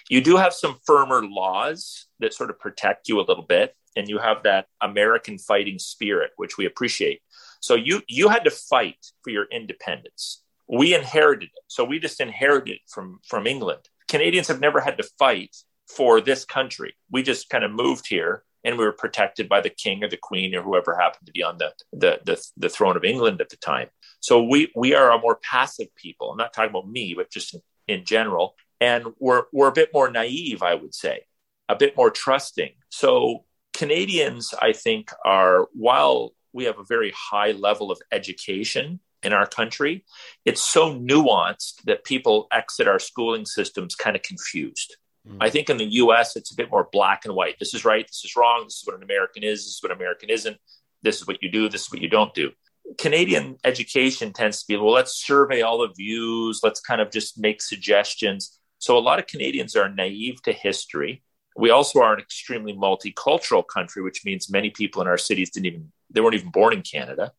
You 0.10 0.22
do 0.22 0.38
have 0.38 0.54
some 0.54 0.78
firmer 0.86 1.24
laws 1.24 2.06
that 2.20 2.34
sort 2.34 2.50
of 2.50 2.60
protect 2.60 3.10
you 3.10 3.20
a 3.20 3.26
little 3.28 3.46
bit. 3.46 3.76
And 3.96 4.08
you 4.08 4.20
have 4.20 4.44
that 4.44 4.68
American 4.80 5.40
fighting 5.40 5.80
spirit, 5.80 6.32
which 6.36 6.56
we 6.56 6.68
appreciate. 6.68 7.22
So 7.62 7.74
you, 7.74 8.04
you 8.08 8.30
had 8.30 8.44
to 8.44 8.52
fight 8.52 9.04
for 9.24 9.32
your 9.32 9.46
independence. 9.52 10.44
We 10.70 10.94
inherited 10.94 11.46
it. 11.46 11.64
So 11.68 11.84
we 11.84 11.98
just 12.00 12.22
inherited 12.22 12.76
it 12.76 12.82
from, 12.88 13.20
from 13.28 13.48
England. 13.48 13.90
Canadians 14.08 14.50
have 14.50 14.60
never 14.60 14.80
had 14.80 14.98
to 14.98 15.10
fight 15.18 15.56
for 15.88 16.22
this 16.22 16.46
country. 16.46 16.96
We 17.10 17.24
just 17.24 17.50
kind 17.50 17.64
of 17.64 17.72
moved 17.72 18.06
here 18.08 18.44
and 18.64 18.78
we 18.78 18.86
were 18.86 18.92
protected 18.92 19.50
by 19.50 19.62
the 19.62 19.70
king 19.70 20.04
or 20.04 20.10
the 20.10 20.18
queen 20.18 20.54
or 20.54 20.62
whoever 20.62 20.96
happened 20.96 21.26
to 21.26 21.32
be 21.32 21.42
on 21.42 21.58
the, 21.58 21.72
the, 21.94 22.20
the, 22.26 22.48
the 22.58 22.70
throne 22.70 22.98
of 22.98 23.04
England 23.04 23.42
at 23.42 23.50
the 23.50 23.58
time. 23.58 23.88
So 24.20 24.44
we, 24.44 24.72
we 24.76 24.94
are 24.94 25.12
a 25.12 25.20
more 25.20 25.40
passive 25.42 25.88
people. 25.96 26.32
I'm 26.32 26.38
not 26.38 26.54
talking 26.54 26.70
about 26.70 26.90
me, 26.90 27.14
but 27.16 27.32
just 27.32 27.54
in, 27.54 27.62
in 27.88 28.06
general. 28.06 28.56
And 28.80 29.08
we're, 29.20 29.44
we're 29.52 29.70
a 29.70 29.74
bit 29.74 29.90
more 29.94 30.10
naive, 30.10 30.62
I 30.62 30.76
would 30.76 30.94
say, 30.94 31.22
a 31.68 31.76
bit 31.76 31.98
more 31.98 32.12
trusting. 32.12 32.72
So 32.90 33.46
Canadians, 33.74 34.54
I 34.60 34.74
think, 34.74 35.12
are, 35.26 35.68
while 35.74 36.34
we 36.54 36.66
have 36.66 36.80
a 36.80 36.84
very 36.84 37.14
high 37.16 37.52
level 37.52 37.92
of 37.92 38.00
education 38.12 39.00
in 39.24 39.34
our 39.34 39.48
country, 39.48 40.06
it's 40.46 40.62
so 40.62 40.94
nuanced 40.96 41.84
that 41.86 42.04
people 42.04 42.48
exit 42.52 42.88
our 42.88 43.00
schooling 43.00 43.46
systems 43.46 43.96
kind 43.96 44.16
of 44.16 44.22
confused. 44.22 44.98
Mm. 45.28 45.38
I 45.40 45.50
think 45.50 45.70
in 45.70 45.78
the 45.78 45.86
US, 45.86 46.36
it's 46.36 46.52
a 46.52 46.56
bit 46.56 46.72
more 46.72 46.88
black 46.92 47.26
and 47.26 47.36
white. 47.36 47.58
This 47.60 47.74
is 47.74 47.86
right. 47.86 48.08
This 48.08 48.24
is 48.24 48.36
wrong. 48.36 48.64
This 48.64 48.78
is 48.78 48.84
what 48.86 48.96
an 48.96 49.04
American 49.04 49.44
is. 49.44 49.66
This 49.66 49.76
is 49.76 49.84
what 49.84 49.92
American 49.92 50.30
isn't. 50.30 50.58
This 51.02 51.18
is 51.18 51.28
what 51.28 51.42
you 51.42 51.52
do. 51.52 51.70
This 51.70 51.84
is 51.84 51.92
what 51.92 52.02
you 52.02 52.10
don't 52.10 52.34
do. 52.34 52.52
Canadian 52.98 53.58
education 53.64 54.32
tends 54.32 54.62
to 54.62 54.66
be, 54.68 54.78
well, 54.78 54.94
let's 54.94 55.26
survey 55.26 55.62
all 55.62 55.80
the 55.80 55.94
views. 55.96 56.62
Let's 56.64 56.80
kind 56.80 57.02
of 57.02 57.12
just 57.12 57.38
make 57.38 57.62
suggestions. 57.62 58.60
So 58.80 58.98
a 58.98 59.00
lot 59.00 59.20
of 59.20 59.28
Canadians 59.28 59.76
are 59.76 59.90
naive 59.90 60.42
to 60.44 60.54
history. 60.54 61.24
We 61.56 61.72
also 61.72 62.02
are 62.02 62.14
an 62.14 62.20
extremely 62.20 62.74
multicultural 62.74 63.64
country, 63.68 64.04
which 64.04 64.24
means 64.24 64.52
many 64.52 64.70
people 64.70 65.02
in 65.02 65.08
our 65.08 65.18
cities 65.18 65.50
didn't 65.50 65.66
even, 65.66 65.92
they 66.12 66.22
weren't 66.22 66.36
even 66.36 66.52
born 66.52 66.74
in 66.74 66.84
Canada. 66.84 67.32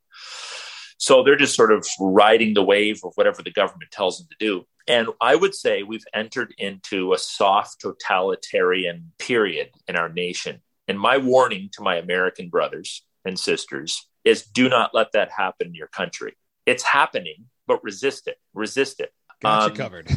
So 0.99 1.23
they're 1.23 1.37
just 1.37 1.55
sort 1.55 1.73
of 1.73 1.87
riding 2.01 2.55
the 2.55 2.65
wave 2.65 3.01
of 3.05 3.13
whatever 3.15 3.43
the 3.43 3.53
government 3.53 3.93
tells 3.93 4.19
them 4.19 4.27
to 4.31 4.37
do. 4.45 4.67
And 4.89 5.09
I 5.21 5.37
would 5.37 5.55
say 5.55 5.83
we've 5.83 6.05
entered 6.13 6.55
into 6.59 7.13
a 7.13 7.19
soft 7.19 7.81
totalitarian 7.81 9.13
period 9.19 9.71
in 9.87 9.95
our 9.95 10.09
nation. 10.09 10.61
And 10.89 10.99
my 10.99 11.19
warning 11.19 11.69
to 11.75 11.83
my 11.83 11.97
American 11.97 12.49
brothers 12.49 13.05
and 13.25 13.39
sisters 13.39 14.09
is 14.25 14.43
do 14.43 14.69
not 14.69 14.95
let 14.95 15.13
that 15.13 15.31
happen 15.31 15.69
in 15.69 15.75
your 15.75 15.89
country. 15.89 16.37
It's 16.67 16.83
happening, 16.83 17.45
but 17.67 17.85
resist 17.85 18.27
it. 18.27 18.39
Resist 18.55 18.99
it. 19.01 19.13
Got 19.41 19.63
um, 19.63 19.71
you 19.71 19.77
covered. 19.77 20.11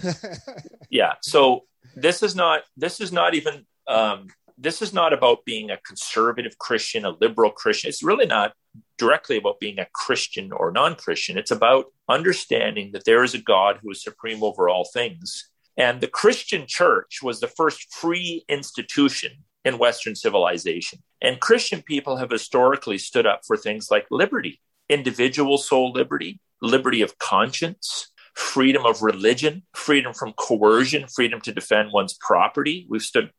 yeah. 0.90 1.14
So 1.22 1.66
this 1.96 2.24
is 2.24 2.36
not 2.36 2.64
this 2.78 3.00
is 3.00 3.12
not 3.12 3.34
even 3.36 3.66
um, 3.88 4.28
this 4.58 4.82
is 4.82 4.94
not 4.94 5.14
about 5.14 5.46
being 5.46 5.72
a 5.72 5.78
conservative 5.78 6.58
Christian, 6.58 7.06
a 7.06 7.16
liberal 7.20 7.52
Christian. 7.52 7.90
It's 7.90 8.04
really 8.04 8.28
not 8.28 8.54
directly 8.98 9.38
about 9.38 9.60
being 9.60 9.80
a 9.80 9.88
Christian 9.94 10.52
or 10.52 10.72
non 10.72 10.96
Christian. 10.96 11.38
It's 11.38 11.52
about 11.52 11.86
understanding 12.08 12.92
that 12.94 13.06
there 13.06 13.24
is 13.24 13.34
a 13.34 13.42
God 13.42 13.80
who 13.82 13.92
is 13.92 14.04
supreme 14.04 14.44
over 14.44 14.70
all 14.70 14.86
things. 14.86 15.50
And 15.78 16.02
the 16.02 16.08
Christian 16.08 16.66
church 16.68 17.20
was 17.24 17.40
the 17.40 17.48
first 17.48 17.92
free 17.94 18.46
institution 18.48 19.32
in 19.66 19.78
Western 19.78 20.16
civilization. 20.16 21.00
And 21.22 21.40
Christian 21.40 21.82
people 21.82 22.18
have 22.18 22.30
historically 22.30 22.98
stood 22.98 23.26
up 23.26 23.42
for 23.46 23.58
things 23.58 23.90
like 23.90 24.06
liberty, 24.12 24.60
individual 24.90 25.58
soul 25.58 25.92
liberty, 25.92 26.40
liberty 26.62 27.02
of 27.02 27.18
conscience, 27.18 28.12
freedom 28.36 28.86
of 28.86 29.02
religion, 29.02 29.64
freedom 29.74 30.14
from 30.14 30.34
coercion, 30.34 31.08
freedom 31.08 31.42
to 31.42 31.52
defend 31.52 31.92
one's 31.92 32.18
property. 32.20 32.86
We've 32.90 33.02
stood 33.02 33.32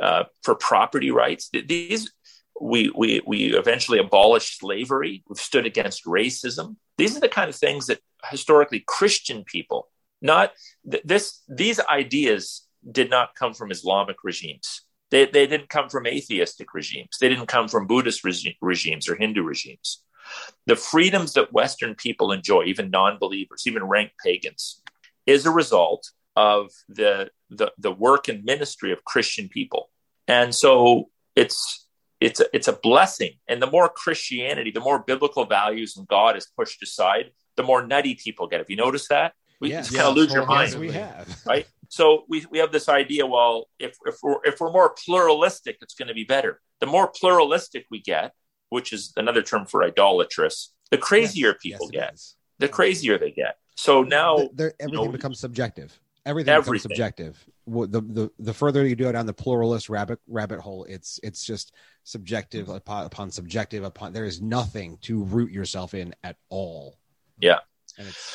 uh, 0.00 0.24
for 0.42 0.54
property 0.54 1.10
rights. 1.10 1.50
These 1.52 2.10
we, 2.60 2.90
we, 2.96 3.20
we 3.26 3.56
eventually 3.56 3.98
abolished 3.98 4.58
slavery. 4.58 5.22
We've 5.28 5.38
stood 5.38 5.66
against 5.66 6.04
racism. 6.04 6.76
These 6.96 7.16
are 7.16 7.20
the 7.20 7.28
kind 7.28 7.48
of 7.48 7.56
things 7.56 7.86
that 7.86 8.00
historically 8.30 8.82
Christian 8.86 9.44
people, 9.44 9.88
not 10.20 10.52
th- 10.90 11.04
this, 11.04 11.42
these 11.48 11.80
ideas 11.80 12.66
did 12.90 13.10
not 13.10 13.34
come 13.34 13.54
from 13.54 13.70
Islamic 13.70 14.24
regimes. 14.24 14.82
They, 15.10 15.26
they 15.26 15.46
didn't 15.46 15.68
come 15.68 15.88
from 15.88 16.06
atheistic 16.06 16.74
regimes. 16.74 17.16
They 17.20 17.28
didn't 17.28 17.46
come 17.46 17.68
from 17.68 17.86
Buddhist 17.86 18.24
regi- 18.24 18.58
regimes 18.60 19.08
or 19.08 19.14
Hindu 19.14 19.42
regimes. 19.42 20.02
The 20.66 20.76
freedoms 20.76 21.32
that 21.34 21.52
Western 21.52 21.94
people 21.94 22.32
enjoy, 22.32 22.64
even 22.64 22.90
non 22.90 23.18
believers, 23.18 23.64
even 23.66 23.84
rank 23.84 24.12
pagans, 24.24 24.82
is 25.26 25.46
a 25.46 25.50
result 25.50 26.10
of 26.36 26.70
the, 26.88 27.30
the, 27.50 27.72
the 27.78 27.90
work 27.92 28.28
and 28.28 28.44
ministry 28.44 28.92
of 28.92 29.04
Christian 29.04 29.48
people. 29.48 29.90
And 30.26 30.54
so 30.54 31.10
it's 31.34 31.86
it's 32.20 32.40
a, 32.40 32.46
it's 32.52 32.68
a 32.68 32.72
blessing. 32.72 33.32
And 33.46 33.62
the 33.62 33.70
more 33.70 33.88
Christianity, 33.88 34.70
the 34.72 34.80
more 34.80 34.98
biblical 34.98 35.44
values 35.44 35.96
and 35.96 36.06
God 36.08 36.36
is 36.36 36.46
pushed 36.56 36.82
aside, 36.82 37.30
the 37.56 37.62
more 37.62 37.86
nutty 37.86 38.14
people 38.16 38.46
get. 38.48 38.58
Have 38.58 38.70
you 38.70 38.76
noticed 38.76 39.08
that? 39.10 39.34
We 39.60 39.70
Yes. 39.70 39.90
kind 39.90 40.08
of 40.08 40.16
lose 40.16 40.32
your 40.32 40.46
mind, 40.46 40.74
we 40.74 40.90
have. 40.92 41.28
right? 41.46 41.66
So 41.88 42.24
we, 42.28 42.44
we 42.50 42.58
have 42.58 42.72
this 42.72 42.88
idea. 42.88 43.26
Well, 43.26 43.68
if 43.78 43.96
if 44.04 44.16
we're 44.22 44.38
if 44.44 44.60
we're 44.60 44.72
more 44.72 44.94
pluralistic, 45.04 45.78
it's 45.80 45.94
going 45.94 46.08
to 46.08 46.14
be 46.14 46.24
better. 46.24 46.60
The 46.80 46.86
more 46.86 47.08
pluralistic 47.08 47.86
we 47.90 48.00
get, 48.00 48.32
which 48.70 48.92
is 48.92 49.12
another 49.16 49.42
term 49.42 49.66
for 49.66 49.82
idolatrous, 49.82 50.72
the 50.90 50.98
crazier 50.98 51.54
people 51.54 51.88
Yes, 51.92 52.00
get. 52.00 52.14
is. 52.14 52.36
The 52.58 52.68
crazier 52.68 53.18
they 53.18 53.30
get. 53.30 53.56
So 53.76 54.02
now, 54.02 54.36
Th- 54.36 54.50
there- 54.54 54.74
everything 54.80 55.06
know, 55.06 55.12
becomes 55.12 55.38
subjective. 55.38 55.98
Everything, 56.26 56.58
becomes 56.58 56.82
subjective. 56.82 57.42
The, 57.66 57.86
the 57.86 58.30
the 58.38 58.52
further 58.52 58.86
you 58.86 58.96
go 58.96 59.10
down 59.12 59.24
the 59.24 59.32
pluralist 59.32 59.88
rabbit 59.88 60.18
rabbit 60.26 60.60
hole, 60.60 60.84
it's 60.84 61.18
it's 61.22 61.42
just 61.42 61.74
subjective 62.04 62.66
mm-hmm. 62.66 62.76
upon, 62.76 63.06
upon 63.06 63.30
subjective 63.30 63.84
upon. 63.84 64.12
There 64.12 64.26
is 64.26 64.42
nothing 64.42 64.98
to 65.02 65.22
root 65.22 65.50
yourself 65.52 65.94
in 65.94 66.14
at 66.22 66.36
all. 66.50 66.98
Yeah. 67.40 67.60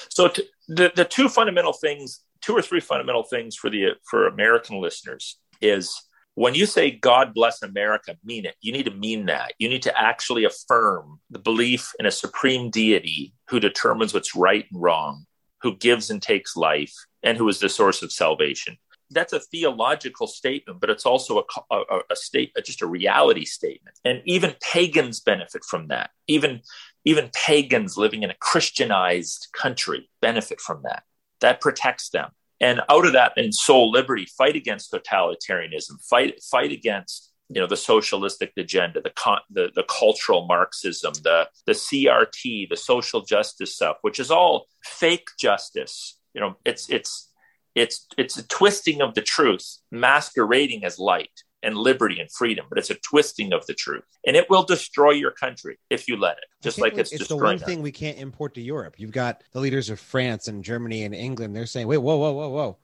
So 0.10 0.30
t- 0.30 0.50
the 0.68 0.92
the 0.96 1.06
two 1.06 1.30
fundamental 1.30 1.74
things, 1.74 2.22
two 2.42 2.56
or 2.56 2.62
three 2.62 2.80
fundamental 2.80 3.24
things 3.24 3.56
for 3.56 3.70
the 3.70 3.90
for 4.10 4.28
American 4.28 4.82
listeners 4.82 5.38
is 5.62 6.02
when 6.36 6.56
you 6.56 6.66
say 6.66 6.92
God 6.92 7.34
bless 7.34 7.62
America, 7.62 8.18
mean 8.24 8.46
it. 8.46 8.56
You 8.62 8.72
need 8.72 8.86
to 8.86 8.92
mean 8.92 9.28
that. 9.28 9.54
You 9.60 9.70
need 9.70 9.84
to 9.84 10.00
actually 10.00 10.46
affirm 10.46 11.20
the 11.30 11.40
belief 11.40 11.94
in 12.00 12.06
a 12.06 12.12
supreme 12.12 12.70
deity 12.70 13.34
who 13.50 13.60
determines 13.60 14.14
what's 14.14 14.36
right 14.36 14.66
and 14.72 14.82
wrong, 14.82 15.26
who 15.62 15.76
gives 15.76 16.10
and 16.10 16.22
takes 16.22 16.56
life, 16.56 16.94
and 17.22 17.38
who 17.38 17.48
is 17.48 17.60
the 17.60 17.70
source 17.70 18.02
of 18.02 18.12
salvation. 18.12 18.78
That's 19.12 19.34
a 19.34 19.40
theological 19.40 20.26
statement, 20.26 20.80
but 20.80 20.90
it's 20.90 21.06
also 21.06 21.46
a, 21.70 21.76
a, 21.76 22.00
a 22.10 22.16
state, 22.16 22.52
just 22.66 22.82
a 22.82 22.88
reality 22.88 23.46
statement. 23.46 24.00
And 24.04 24.24
even 24.26 24.56
pagans 24.60 25.20
benefit 25.20 25.64
from 25.64 25.90
that. 25.90 26.10
Even 26.28 26.62
even 27.06 27.30
pagans 27.34 27.98
living 27.98 28.24
in 28.24 28.32
a 28.32 28.36
Christianized 28.40 29.50
country 29.54 30.10
benefit 30.22 30.62
from 30.62 30.82
that. 30.84 31.04
That 31.42 31.62
protects 31.62 32.10
them. 32.10 32.32
And 32.62 32.82
out 32.90 33.06
of 33.06 33.14
that, 33.14 33.34
in 33.38 33.52
soul 33.52 33.92
liberty, 33.92 34.26
fight 34.38 34.56
against 34.56 34.92
totalitarianism, 34.92 36.04
fight 36.10 36.42
fight 36.44 36.72
against 36.72 37.32
you 37.50 37.62
know 37.62 37.68
the 37.68 37.78
socialistic 37.78 38.54
agenda, 38.58 39.02
the 39.02 39.12
con- 39.12 39.42
the, 39.50 39.70
the 39.76 39.84
cultural 39.84 40.48
Marxism, 40.48 41.14
the 41.24 41.50
the 41.66 41.74
CRT, 41.74 42.70
the 42.70 42.78
social 42.78 43.22
justice 43.22 43.76
stuff, 43.76 43.98
which 44.02 44.20
is 44.20 44.32
all 44.32 44.68
fake 44.84 45.28
justice. 45.40 46.20
You 46.34 46.42
know, 46.42 46.56
it's 46.66 46.90
it's 46.90 47.30
it's 47.76 48.08
it's 48.18 48.38
a 48.38 48.48
twisting 48.48 49.02
of 49.02 49.14
the 49.14 49.22
truth, 49.22 49.78
masquerading 49.92 50.84
as 50.86 51.00
light 51.00 51.44
and 51.64 51.78
liberty 51.78 52.20
and 52.20 52.30
freedom, 52.32 52.66
but 52.70 52.78
it's 52.78 52.90
a 52.90 52.96
twisting 52.96 53.54
of 53.54 53.66
the 53.66 53.74
truth, 53.74 54.04
and 54.26 54.36
it 54.36 54.50
will 54.50 54.64
destroy 54.64 55.12
your 55.12 55.32
country 55.32 55.78
if 55.90 56.08
you 56.08 56.18
let 56.18 56.38
it. 56.38 56.46
Just 56.62 56.80
like 56.80 56.98
it's, 56.98 57.12
it's 57.12 57.28
the 57.28 57.36
one 57.38 57.56
us. 57.56 57.64
thing 57.64 57.82
we 57.82 57.92
can't 57.92 58.18
import 58.18 58.54
to 58.56 58.62
Europe. 58.62 58.96
You've 58.98 59.12
got 59.12 59.44
the 59.52 59.60
leaders 59.60 59.90
of 59.90 60.00
France 60.00 60.48
and 60.48 60.64
Germany 60.64 61.04
and 61.04 61.16
England. 61.16 61.56
They're 61.56 61.66
saying, 61.66 61.88
"Wait, 61.88 61.98
whoa, 61.98 62.18
whoa, 62.18 62.32
whoa, 62.34 62.50
whoa, 62.50 62.78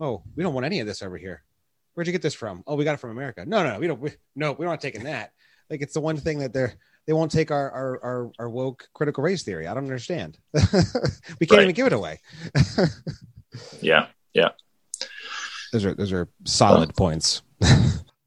oh, 0.00 0.22
we 0.34 0.42
don't 0.42 0.54
want 0.54 0.66
any 0.66 0.80
of 0.80 0.86
this 0.86 1.02
over 1.02 1.16
here. 1.16 1.42
Where'd 1.94 2.06
you 2.06 2.12
get 2.12 2.22
this 2.22 2.34
from? 2.34 2.64
Oh, 2.66 2.74
we 2.74 2.84
got 2.84 2.94
it 2.94 3.00
from 3.00 3.10
America. 3.10 3.44
No, 3.46 3.62
no, 3.62 3.74
no, 3.74 3.78
we 3.78 3.86
don't. 3.86 4.00
We, 4.00 4.10
no, 4.34 4.52
we're 4.52 4.66
not 4.66 4.80
taking 4.80 5.04
that. 5.04 5.32
Like 5.70 5.80
it's 5.82 5.94
the 5.94 6.00
one 6.00 6.16
thing 6.16 6.40
that 6.40 6.52
they're 6.52 6.74
they 7.06 7.12
won't 7.12 7.30
take 7.30 7.50
our 7.50 7.70
our 7.70 8.00
our, 8.02 8.32
our 8.40 8.50
woke 8.50 8.88
critical 8.94 9.22
race 9.22 9.42
theory. 9.42 9.66
I 9.66 9.74
don't 9.74 9.84
understand. 9.84 10.38
we 10.54 10.60
can't 11.46 11.50
Right. 11.50 11.62
even 11.62 11.74
give 11.74 11.86
it 11.86 11.92
away. 11.92 12.20
Yeah. 13.80 14.08
Yeah. 14.32 14.48
Those 15.72 15.84
are 15.84 15.94
those 15.94 16.12
are 16.12 16.28
solid 16.44 16.94
points. 16.96 17.42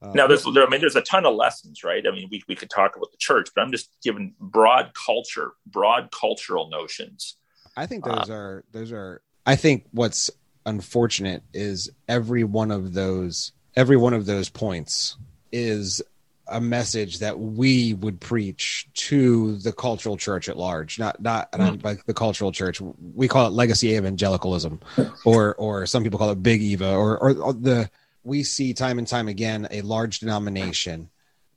Uh, 0.01 0.11
Now, 0.13 0.27
there's, 0.27 0.43
there, 0.53 0.65
I 0.65 0.69
mean, 0.69 0.81
there's 0.81 0.95
a 0.95 1.01
ton 1.01 1.25
of 1.25 1.35
lessons, 1.35 1.83
right? 1.83 2.03
I 2.07 2.11
mean, 2.11 2.27
we, 2.31 2.43
we 2.47 2.55
could 2.55 2.69
talk 2.69 2.95
about 2.95 3.11
the 3.11 3.17
church, 3.17 3.49
but 3.55 3.61
I'm 3.61 3.71
just 3.71 3.89
giving 4.03 4.35
broad 4.39 4.91
culture, 4.93 5.53
broad 5.65 6.11
cultural 6.11 6.69
notions. 6.69 7.37
I 7.75 7.85
think 7.85 8.05
Uh, 8.07 8.15
those 8.19 8.29
are 8.29 8.63
those 8.71 8.91
are. 8.91 9.21
I 9.45 9.55
think 9.55 9.85
what's 9.91 10.29
unfortunate 10.65 11.43
is 11.53 11.89
every 12.07 12.43
one 12.43 12.71
of 12.71 12.93
those 12.93 13.51
every 13.75 13.97
one 13.97 14.13
of 14.13 14.25
those 14.25 14.49
points 14.49 15.15
is 15.51 16.01
a 16.49 16.59
message 16.59 17.19
that 17.19 17.39
we 17.39 17.93
would 17.93 18.19
preach 18.19 18.87
to 18.93 19.57
the 19.57 19.71
cultural 19.71 20.17
church 20.17 20.49
at 20.49 20.57
large. 20.57 20.97
Not 20.99 21.21
not 21.21 21.51
Mm. 21.51 21.57
not 21.59 21.83
like 21.83 22.05
the 22.05 22.13
cultural 22.13 22.51
church. 22.51 22.81
We 23.15 23.27
call 23.27 23.47
it 23.47 23.51
legacy 23.51 23.95
evangelicalism, 23.95 24.79
or 25.25 25.55
or 25.55 25.85
some 25.85 26.03
people 26.03 26.19
call 26.19 26.31
it 26.31 26.41
big 26.43 26.61
Eva, 26.61 26.95
or 26.95 27.17
or, 27.19 27.35
or 27.37 27.53
the 27.53 27.89
we 28.27 28.43
see 28.43 28.73
time 28.73 28.99
and 28.99 29.07
time 29.07 29.29
again 29.29 29.67
a 29.71 29.81
large 29.81 30.19
denomination 30.19 31.09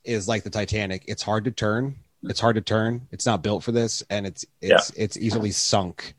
is 0.05 0.29
like 0.29 0.45
the 0.45 0.51
Titanic. 0.51 1.05
It's 1.09 1.23
hard 1.23 1.45
to 1.45 1.51
turn. 1.51 1.97
It's 2.23 2.39
hard 2.39 2.55
to 2.55 2.61
turn. 2.61 3.09
It's 3.11 3.27
not 3.27 3.43
built 3.43 3.65
for 3.65 3.73
this, 3.73 4.03
and 4.09 4.27
it's 4.27 4.45
it's 4.61 4.91
it's 4.91 5.17
easily 5.17 5.51
sunk 5.51 6.15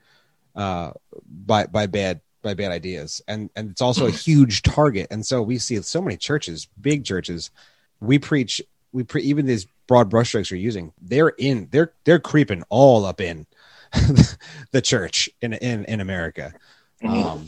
uh, 0.56 0.92
by 1.26 1.68
by 1.68 1.86
bad 1.86 2.22
by 2.42 2.54
bad 2.54 2.72
ideas, 2.72 3.22
and 3.28 3.50
and 3.56 3.72
it's 3.72 3.82
also 3.82 4.08
a 4.08 4.12
huge 4.12 4.64
target. 4.64 5.08
And 5.10 5.26
so 5.26 5.42
we 5.42 5.58
see 5.58 5.82
so 5.82 6.02
many 6.02 6.18
churches, 6.18 6.68
big 6.80 7.06
churches. 7.06 7.50
We 8.02 8.20
preach. 8.20 8.62
We 8.92 9.04
pre- 9.04 9.24
even 9.24 9.46
these 9.46 9.68
broad 9.88 10.12
brushstrokes 10.12 10.50
you're 10.50 10.60
using. 10.60 10.92
They're 11.02 11.30
in. 11.30 11.70
They're 11.72 11.94
they're 12.04 12.20
creeping 12.20 12.64
all 12.70 13.06
up 13.06 13.22
in 13.22 13.46
the 14.72 14.82
church 14.82 15.30
in 15.42 15.54
in 15.54 15.86
in 15.86 16.02
America. 16.02 16.54
Mhm. 17.02 17.26
Um, 17.26 17.46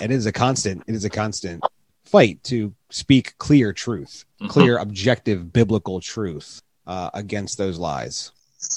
it 0.00 0.10
is 0.10 0.26
a 0.26 0.32
constant. 0.32 0.84
It 0.86 0.94
is 0.94 1.04
a 1.04 1.10
constant 1.10 1.64
fight 2.12 2.42
to 2.44 2.74
speak 2.90 3.36
clear 3.38 3.72
truth, 3.72 4.24
Mhm. 4.40 4.50
clear, 4.50 4.76
objective, 4.78 5.52
biblical 5.52 5.98
truth 6.00 6.60
uh, 6.86 7.08
against 7.14 7.56
those 7.58 7.78
lies. 7.78 8.30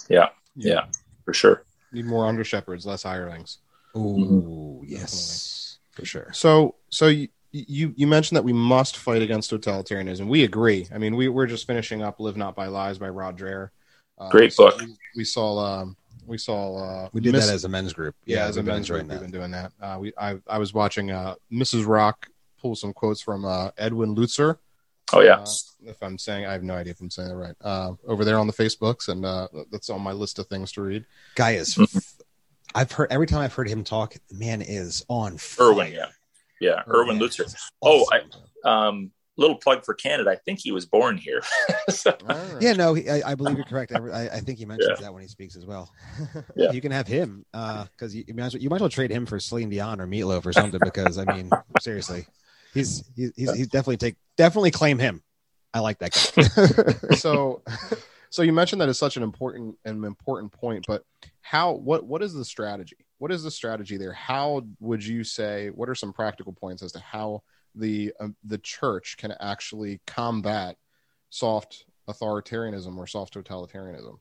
Yeah, 0.09 0.29
yeah, 0.55 0.85
for 1.25 1.33
sure. 1.33 1.63
Need 1.91 2.05
more 2.05 2.25
under 2.27 2.43
shepherds, 2.43 2.85
less 2.85 3.03
hirelings. 3.03 3.57
Ooh, 3.95 4.81
yes, 4.87 5.77
for 5.91 6.05
sure. 6.05 6.29
So, 6.33 6.75
so 6.89 7.07
you, 7.07 7.27
you 7.51 7.93
you 7.95 8.07
mentioned 8.07 8.37
that 8.37 8.43
we 8.43 8.53
must 8.53 8.97
fight 8.97 9.21
against 9.21 9.51
totalitarianism. 9.51 10.27
We 10.27 10.43
agree. 10.43 10.87
I 10.93 10.97
mean, 10.97 11.15
we 11.15 11.27
we're 11.29 11.45
just 11.47 11.67
finishing 11.67 12.01
up 12.01 12.19
"Live 12.19 12.37
Not 12.37 12.55
by 12.55 12.67
Lies" 12.67 12.97
by 12.97 13.09
Rod 13.09 13.37
Dreher. 13.37 13.69
Uh, 14.17 14.29
Great 14.29 14.53
so 14.53 14.69
book. 14.69 14.79
We, 14.81 14.95
we 15.17 15.23
saw 15.25 15.59
um, 15.59 15.95
we 16.25 16.37
saw 16.37 16.75
uh, 17.05 17.09
We 17.13 17.21
did 17.21 17.33
Miss- 17.33 17.47
that 17.47 17.53
as 17.53 17.65
a 17.65 17.69
men's 17.69 17.93
group. 17.93 18.15
yeah, 18.25 18.45
as 18.45 18.57
a 18.57 18.63
men's 18.63 18.79
enjoying 18.89 19.07
group. 19.07 19.21
We've 19.21 19.31
been 19.31 19.39
doing 19.39 19.51
that. 19.51 19.71
Uh, 19.81 19.97
we 19.99 20.13
I 20.17 20.37
I 20.47 20.57
was 20.57 20.73
watching 20.73 21.11
uh, 21.11 21.35
Mrs. 21.51 21.85
Rock 21.87 22.27
pull 22.65 22.75
some 22.75 22.93
quotes 22.93 23.21
from 23.21 23.45
uh, 23.45 23.69
Edwin 23.77 24.15
Lutzer. 24.15 24.57
Oh 25.13 25.21
yeah, 25.21 25.35
Uh, 25.41 25.45
if 25.83 26.01
I'm 26.01 26.17
saying, 26.17 26.47
I 26.47 26.53
have 26.53 26.63
no 26.63 26.73
idea 26.73 26.91
if 26.91 26.99
I'm 26.99 27.11
saying 27.11 27.29
that 27.29 27.35
right. 27.35 27.53
Uh, 27.61 27.91
over 28.07 28.25
there 28.25 28.39
on 28.39 28.47
the 28.47 28.53
Facebooks, 28.53 29.07
and 29.07 29.23
uh, 29.23 29.47
that's 29.71 29.91
on 29.91 30.01
my 30.01 30.13
list 30.13 30.39
of 30.39 30.47
things 30.47 30.71
to 30.71 30.81
read. 30.81 31.05
Guy 31.35 31.51
is. 31.51 31.75
Mhm. 31.75 32.13
I've 32.73 32.91
heard 32.91 33.11
every 33.11 33.27
time 33.27 33.41
I've 33.41 33.53
heard 33.53 33.69
him 33.69 33.83
talk, 33.83 34.15
the 34.29 34.35
man 34.35 34.63
is 34.63 35.05
on 35.07 35.37
fire. 35.37 35.67
Erwin. 35.67 35.91
Yeah, 35.93 36.07
yeah, 36.59 36.81
Erwin 36.87 37.19
Man 37.19 37.27
Lutzer. 37.29 37.45
is 37.45 37.55
Oh, 37.83 38.01
awesome. 38.01 38.31
Um, 38.65 39.11
little 39.37 39.57
plug 39.57 39.85
for 39.85 39.93
Canada. 39.93 40.31
I 40.31 40.37
think 40.37 40.57
he 40.59 40.71
was 40.71 40.87
born 40.87 41.17
here. 41.17 41.43
So- 41.89 42.17
Yeah, 42.59 42.73
no, 42.73 42.95
I, 42.95 43.21
I 43.27 43.35
believe 43.35 43.57
you're 43.57 43.65
correct. 43.65 43.91
I, 43.93 43.99
I 43.99 44.21
I 44.37 44.39
think 44.39 44.57
he 44.57 44.65
mentions 44.65 44.99
that 45.01 45.13
when 45.13 45.21
he 45.21 45.27
speaks 45.27 45.55
as 45.55 45.67
well. 45.67 45.91
Yeah. 46.55 46.71
You 46.71 46.81
can 46.81 46.91
have 46.91 47.05
him 47.07 47.45
because 47.51 48.15
you, 48.15 48.23
you, 48.27 48.33
might 48.33 48.51
well, 48.53 48.61
you 48.63 48.69
might 48.71 48.77
as 48.77 48.81
well 48.81 48.89
trade 48.89 49.11
him 49.11 49.27
for 49.27 49.39
Celine 49.39 49.69
Dion 49.69 50.01
or 50.01 50.07
Meatloaf 50.07 50.47
or 50.47 50.53
something. 50.53 50.79
Because 50.83 51.19
I 51.19 51.25
mean, 51.25 51.51
seriously, 51.79 52.25
he's 52.75 53.03
he's 53.15 53.31
he's, 53.35 53.53
he's 53.53 53.67
definitely 53.67 53.97
take 53.97 54.15
definitely 54.37 54.71
claim 54.71 54.99
him. 54.99 55.23
I 55.73 55.79
like 55.79 55.99
that 55.99 56.11
guy. 56.11 57.15
so 57.15 57.63
so 58.29 58.41
you 58.43 58.53
mentioned 58.53 58.81
that 58.81 58.89
it's 58.89 58.99
such 58.99 59.17
an 59.17 59.23
important 59.23 59.77
an 59.85 60.03
important 60.03 60.51
point 60.51 60.85
but 60.87 61.03
how 61.41 61.71
what 61.71 62.05
what 62.05 62.21
is 62.21 62.33
the 62.33 62.45
strategy 62.45 62.97
what 63.17 63.31
is 63.31 63.43
the 63.43 63.51
strategy 63.51 63.97
there 63.97 64.13
how 64.13 64.61
would 64.79 65.05
you 65.05 65.23
say 65.23 65.69
what 65.69 65.89
are 65.89 65.95
some 65.95 66.13
practical 66.13 66.53
points 66.53 66.83
as 66.83 66.91
to 66.91 66.99
how 66.99 67.41
the 67.75 68.13
um, 68.19 68.35
the 68.43 68.57
church 68.57 69.17
can 69.17 69.33
actually 69.39 69.99
combat 70.05 70.77
soft 71.29 71.85
authoritarianism 72.09 72.97
or 72.97 73.07
soft 73.07 73.33
totalitarianism 73.33 74.17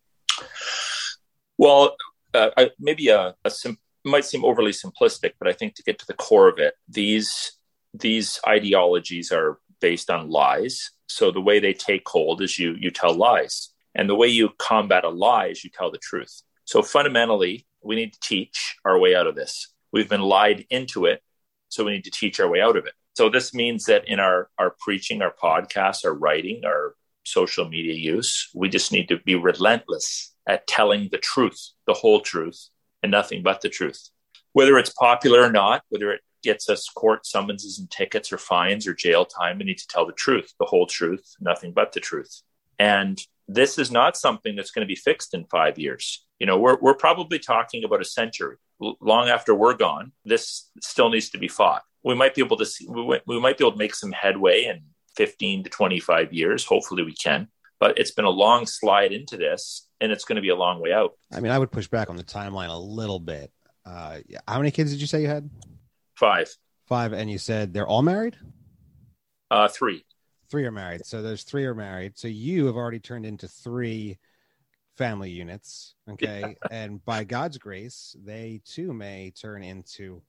Well, 1.59 1.97
uh, 2.33 2.51
I, 2.57 2.71
maybe 2.79 3.09
a, 3.09 3.35
a 3.45 3.51
sim- 3.51 3.79
might 4.05 4.25
seem 4.25 4.45
overly 4.45 4.73
simplistic, 4.73 5.33
but 5.39 5.49
I 5.49 5.53
think 5.53 5.75
to 5.77 5.83
get 5.83 5.99
to 6.01 6.07
the 6.07 6.15
core 6.15 6.49
of 6.49 6.59
it, 6.59 6.75
these 6.89 7.53
these 7.95 8.41
ideologies 8.47 9.33
are 9.33 9.59
based 9.81 10.11
on 10.11 10.31
lies. 10.31 10.91
So 11.07 11.31
the 11.31 11.41
way 11.41 11.61
they 11.61 11.73
take 11.73 12.09
hold 12.09 12.43
is 12.43 12.59
you 12.59 12.75
you 12.79 12.91
tell 12.91 13.15
lies, 13.15 13.71
and 13.95 14.09
the 14.09 14.15
way 14.15 14.27
you 14.27 14.51
combat 14.59 15.05
a 15.05 15.09
lie 15.09 15.47
is 15.47 15.63
you 15.63 15.71
tell 15.71 15.91
the 15.91 15.99
truth. 15.99 16.43
So 16.65 16.83
fundamentally, 16.83 17.67
we 17.83 17.95
need 17.95 18.13
to 18.15 18.21
teach 18.21 18.77
our 18.85 18.99
way 18.99 19.15
out 19.15 19.27
of 19.27 19.37
this. 19.37 19.73
We've 19.93 20.09
been 20.09 20.23
lied 20.23 20.67
into 20.71 21.05
it, 21.05 21.23
so 21.69 21.85
we 21.85 21.93
need 21.93 22.05
to 22.05 22.11
teach 22.11 22.41
our 22.41 22.49
way 22.49 22.61
out 22.61 22.77
of 22.77 22.87
it. 22.87 22.95
So 23.15 23.29
this 23.29 23.55
means 23.55 23.85
that 23.85 24.09
in 24.09 24.19
our 24.19 24.51
our 24.59 24.75
preaching, 24.81 25.23
our 25.23 25.35
podcasts, 25.41 26.05
our 26.05 26.15
writing, 26.15 26.63
our 26.65 26.97
social 27.25 27.69
media 27.69 27.95
use, 27.95 28.51
we 28.55 28.69
just 28.69 28.93
need 28.93 29.09
to 29.09 29.19
be 29.19 29.35
relentless 29.35 30.35
at 30.47 30.67
telling 30.67 31.09
the 31.11 31.19
truth, 31.19 31.71
the 31.87 31.95
whole 31.95 32.21
truth, 32.21 32.69
and 33.03 33.13
nothing 33.13 33.43
but 33.43 33.61
the 33.61 33.69
truth. 33.69 34.11
Whether 34.53 34.79
it's 34.79 34.91
popular 34.91 35.43
or 35.43 35.51
not, 35.51 35.83
whether 35.89 36.11
it 36.11 36.21
gets 36.45 36.69
us 36.69 36.89
court 36.89 37.27
summonses 37.27 37.79
and 37.79 37.91
tickets 37.91 38.33
or 38.33 38.39
fines 38.39 38.87
or 38.87 38.95
jail 38.95 39.25
time, 39.25 39.59
we 39.59 39.65
need 39.65 39.79
to 39.79 39.89
tell 39.89 40.07
the 40.07 40.13
truth, 40.13 40.53
the 40.61 40.67
whole 40.67 40.87
truth, 40.87 41.35
nothing 41.41 41.73
but 41.73 41.93
the 41.93 42.01
truth. 42.01 42.43
And 42.79 43.21
this 43.49 43.79
is 43.79 43.91
not 43.91 44.17
something 44.17 44.55
that's 44.55 44.71
going 44.71 44.87
to 44.87 44.93
be 44.93 44.97
fixed 44.97 45.35
in 45.35 45.45
five 45.47 45.79
years. 45.79 46.25
You 46.39 46.47
know, 46.47 46.59
we're, 46.59 46.79
we're 46.81 46.95
probably 46.95 47.39
talking 47.39 47.85
about 47.85 48.01
a 48.01 48.05
century 48.05 48.57
long 48.81 49.29
after 49.29 49.55
we're 49.55 49.75
gone, 49.75 50.13
this 50.25 50.71
still 50.81 51.11
needs 51.11 51.31
to 51.31 51.39
be 51.39 51.49
fought. 51.49 51.83
We 52.03 52.15
might 52.15 52.35
be 52.35 52.43
able 52.43 52.57
to 52.59 52.67
see, 52.67 52.87
we, 52.89 53.21
we 53.27 53.41
might 53.41 53.59
be 53.59 53.65
able 53.65 53.73
to 53.73 53.79
make 53.79 53.95
some 53.95 54.13
headway 54.13 54.65
in 54.65 54.83
15 55.17 55.65
to 55.65 55.71
25 55.71 56.33
years. 56.33 56.65
Hopefully 56.65 57.03
we 57.03 57.15
can, 57.15 57.49
but 57.81 57.99
it's 57.99 58.11
been 58.11 58.25
a 58.25 58.31
long 58.31 58.67
slide 58.67 59.13
into 59.13 59.37
this 59.37 59.89
and 60.01 60.13
it's 60.13 60.25
going 60.25 60.37
to 60.37 60.43
be 60.43 60.51
a 60.51 60.57
long 60.57 60.81
way 60.81 60.93
out. 60.93 61.13
I 61.33 61.41
mean, 61.41 61.53
I 61.53 61.59
would 61.59 61.71
push 61.71 61.89
back 61.89 62.11
on 62.11 62.17
the 62.17 62.25
timeline 62.25 62.69
a 62.69 62.77
little 62.77 63.21
bit. 63.21 63.53
Uh, 63.87 64.19
how 64.49 64.59
many 64.59 64.71
kids 64.71 64.91
did 64.91 65.01
you 65.01 65.07
say 65.07 65.23
you 65.23 65.29
had? 65.29 65.49
Five. 66.15 66.49
Five. 66.87 67.13
And 67.13 67.31
you 67.31 67.39
said 67.39 67.73
they're 67.73 67.87
all 67.87 68.03
married? 68.03 68.37
Uh, 69.51 69.69
three. 69.69 70.05
Three 70.51 70.65
are 70.67 70.73
married. 70.73 71.05
So 71.05 71.23
there's 71.23 71.43
three 71.43 71.65
are 71.65 71.75
married. 71.75 72.17
So 72.17 72.29
you 72.29 72.67
have 72.67 72.77
already 72.77 73.01
turned 73.01 73.27
into 73.27 73.49
three 73.49 74.19
family 74.97 75.31
units. 75.31 75.95
Okay. 76.09 76.41
Yeah. 76.41 76.53
And 76.71 77.05
by 77.05 77.25
God's 77.25 77.59
grace, 77.59 78.17
they 78.25 78.61
too 78.65 78.93
may 78.93 79.33
turn 79.41 79.63
into 79.63 80.23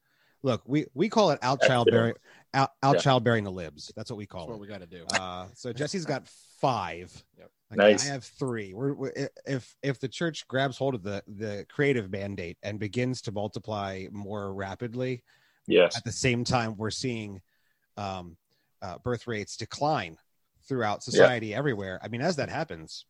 look, 0.46 0.62
we, 0.66 0.86
we 0.94 1.10
call 1.10 1.32
it 1.32 1.40
out 1.42 1.62
childbearing 1.62 2.14
out, 2.54 2.72
out 2.84 2.96
yeah. 2.96 3.02
childbearing 3.02 3.44
the 3.44 3.52
libs. 3.52 3.92
That's 3.96 4.10
what 4.10 4.18
we 4.18 4.28
call 4.28 4.42
That's 4.42 4.50
it. 4.50 4.52
what 4.54 4.62
we 4.62 4.68
got 4.68 4.82
to 4.82 4.88
do. 4.88 5.06
Uh, 5.20 5.48
so 5.56 5.74
Jesse's 5.74 6.06
got 6.06 6.28
five. 6.62 7.12
Yep. 7.38 7.52
Okay, 7.74 7.92
nice. 7.92 8.08
I 8.08 8.14
have 8.14 8.24
three. 8.24 8.74
We're, 8.74 8.94
we're, 8.94 9.30
if 9.46 9.76
if 9.82 10.00
the 10.00 10.08
church 10.08 10.48
grabs 10.48 10.78
hold 10.78 10.94
of 10.94 11.02
the 11.02 11.24
the 11.28 11.66
creative 11.68 12.12
mandate 12.12 12.58
and 12.62 12.80
begins 12.80 13.24
to 13.24 13.32
multiply 13.32 14.06
more 14.12 14.54
rapidly, 14.54 15.24
yes. 15.68 15.98
At 15.98 16.04
the 16.04 16.12
same 16.12 16.44
time, 16.44 16.76
we're 16.78 16.92
seeing 16.92 17.42
um, 17.98 18.38
uh, 18.82 18.98
birth 19.00 19.28
rates 19.28 19.58
decline 19.58 20.18
throughout 20.68 21.04
society 21.04 21.48
yeah. 21.48 21.58
everywhere. 21.58 22.00
I 22.04 22.08
mean, 22.08 22.22
as 22.22 22.38
that 22.38 22.50
happens, 22.50 23.06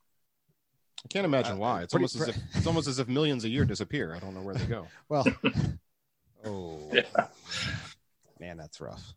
I 1.04 1.08
can't 1.08 1.26
imagine 1.26 1.54
uh, 1.54 1.58
why. 1.58 1.82
It's 1.84 1.94
pretty, 1.94 2.04
almost 2.04 2.16
as 2.16 2.28
if 2.30 2.38
it's 2.56 2.68
almost 2.68 2.88
as 2.88 3.00
if 3.00 3.08
millions 3.08 3.46
a 3.46 3.50
year 3.50 3.66
disappear. 3.74 4.14
I 4.16 4.20
don't 4.20 4.34
know 4.34 4.42
where 4.42 4.56
they 4.56 4.66
go. 4.66 4.88
Well, 5.10 5.26
oh 6.46 6.90
yeah. 6.92 7.28
man, 8.40 8.58
that's 8.58 8.82
rough. 8.82 9.14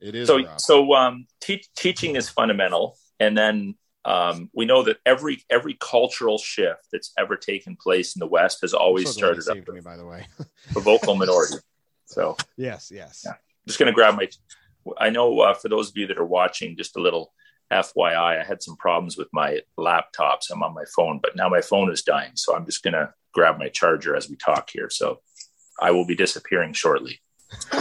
It 0.00 0.14
is. 0.14 0.28
So 0.28 0.42
rough. 0.42 0.60
so 0.60 0.94
um, 0.94 1.26
te- 1.40 1.64
teaching 1.76 2.16
is 2.16 2.28
fundamental, 2.28 2.96
and 3.18 3.36
then 3.36 3.74
um, 4.04 4.50
we 4.52 4.66
know 4.66 4.82
that 4.84 4.98
every 5.06 5.44
every 5.50 5.76
cultural 5.80 6.38
shift 6.38 6.86
that's 6.92 7.12
ever 7.18 7.36
taken 7.36 7.76
place 7.76 8.14
in 8.14 8.20
the 8.20 8.26
West 8.26 8.58
has 8.62 8.74
always 8.74 9.06
so 9.06 9.12
started 9.12 9.48
up 9.48 9.68
me, 9.68 9.80
by 9.80 9.96
the 9.96 10.06
way, 10.06 10.26
a 10.76 10.80
vocal 10.80 11.14
minority. 11.16 11.56
So 12.12 12.36
yes, 12.56 12.90
yes. 12.94 13.22
Yeah. 13.24 13.34
Just 13.66 13.78
going 13.78 13.86
to 13.86 13.92
grab 13.92 14.16
my. 14.16 14.28
I 14.98 15.10
know 15.10 15.40
uh, 15.40 15.54
for 15.54 15.68
those 15.68 15.90
of 15.90 15.96
you 15.96 16.06
that 16.08 16.18
are 16.18 16.24
watching, 16.24 16.76
just 16.76 16.96
a 16.96 17.00
little 17.00 17.32
FYI, 17.72 18.40
I 18.40 18.44
had 18.44 18.62
some 18.62 18.76
problems 18.76 19.16
with 19.16 19.28
my 19.32 19.60
laptop, 19.76 20.42
so 20.42 20.54
I'm 20.54 20.62
on 20.62 20.74
my 20.74 20.84
phone, 20.94 21.20
but 21.22 21.36
now 21.36 21.48
my 21.48 21.60
phone 21.60 21.90
is 21.90 22.02
dying, 22.02 22.32
so 22.34 22.54
I'm 22.54 22.66
just 22.66 22.82
going 22.82 22.94
to 22.94 23.12
grab 23.32 23.58
my 23.58 23.68
charger 23.68 24.14
as 24.16 24.28
we 24.28 24.36
talk 24.36 24.70
here. 24.70 24.90
So 24.90 25.20
I 25.80 25.90
will 25.92 26.04
be 26.04 26.14
disappearing 26.14 26.72
shortly. 26.72 27.20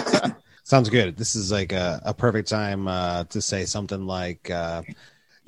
Sounds 0.63 0.89
good. 0.89 1.17
This 1.17 1.35
is 1.35 1.51
like 1.51 1.73
a, 1.73 2.01
a 2.05 2.13
perfect 2.13 2.47
time 2.47 2.87
uh, 2.87 3.25
to 3.25 3.41
say 3.41 3.65
something 3.65 4.05
like, 4.05 4.49
uh, 4.49 4.83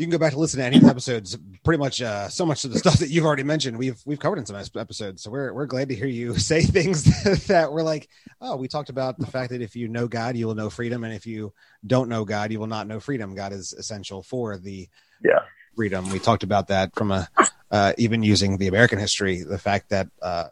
you 0.03 0.07
can 0.07 0.11
go 0.11 0.17
back 0.17 0.33
to 0.33 0.39
listen 0.39 0.59
to 0.59 0.65
any 0.65 0.75
of 0.75 0.83
the 0.83 0.89
episodes. 0.89 1.37
Pretty 1.63 1.79
much, 1.79 2.01
uh, 2.01 2.27
so 2.27 2.45
much 2.45 2.65
of 2.65 2.73
the 2.73 2.79
stuff 2.79 2.99
that 2.99 3.09
you've 3.09 3.23
already 3.23 3.43
mentioned, 3.43 3.77
we've 3.77 4.01
we've 4.05 4.19
covered 4.19 4.37
in 4.37 4.45
some 4.45 4.57
episodes. 4.75 5.23
So 5.23 5.31
we're 5.31 5.53
we're 5.53 5.65
glad 5.65 5.87
to 5.89 5.95
hear 5.95 6.07
you 6.07 6.35
say 6.37 6.61
things 6.61 7.03
that 7.47 7.71
we're 7.71 7.83
like, 7.83 8.09
oh, 8.41 8.57
we 8.57 8.67
talked 8.67 8.89
about 8.89 9.17
the 9.17 9.27
fact 9.27 9.51
that 9.51 9.61
if 9.61 9.77
you 9.77 9.87
know 9.87 10.09
God, 10.09 10.35
you 10.35 10.45
will 10.45 10.55
know 10.55 10.69
freedom, 10.69 11.05
and 11.05 11.13
if 11.13 11.25
you 11.25 11.53
don't 11.87 12.09
know 12.09 12.25
God, 12.25 12.51
you 12.51 12.59
will 12.59 12.67
not 12.67 12.85
know 12.85 12.99
freedom. 12.99 13.33
God 13.33 13.53
is 13.53 13.71
essential 13.71 14.23
for 14.23 14.57
the 14.57 14.89
yeah 15.23 15.39
freedom. 15.73 16.09
We 16.09 16.19
talked 16.19 16.43
about 16.43 16.67
that 16.67 16.93
from 16.95 17.11
a 17.11 17.29
uh, 17.71 17.93
even 17.97 18.23
using 18.23 18.57
the 18.57 18.67
American 18.67 18.99
history, 18.99 19.41
the 19.41 19.57
fact 19.57 19.89
that 19.89 20.09
uh, 20.21 20.49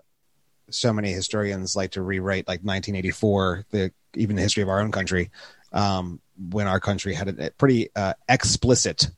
so 0.69 0.93
many 0.93 1.11
historians 1.11 1.75
like 1.75 1.91
to 1.91 2.01
rewrite 2.01 2.47
like 2.47 2.61
1984, 2.61 3.65
the 3.71 3.91
even 4.15 4.37
the 4.37 4.41
history 4.41 4.63
of 4.63 4.69
our 4.69 4.79
own 4.79 4.93
country, 4.93 5.29
um, 5.73 6.21
when 6.49 6.67
our 6.67 6.79
country 6.79 7.13
had 7.13 7.27
a, 7.27 7.47
a 7.47 7.49
pretty 7.51 7.89
uh, 7.97 8.13
explicit 8.29 9.09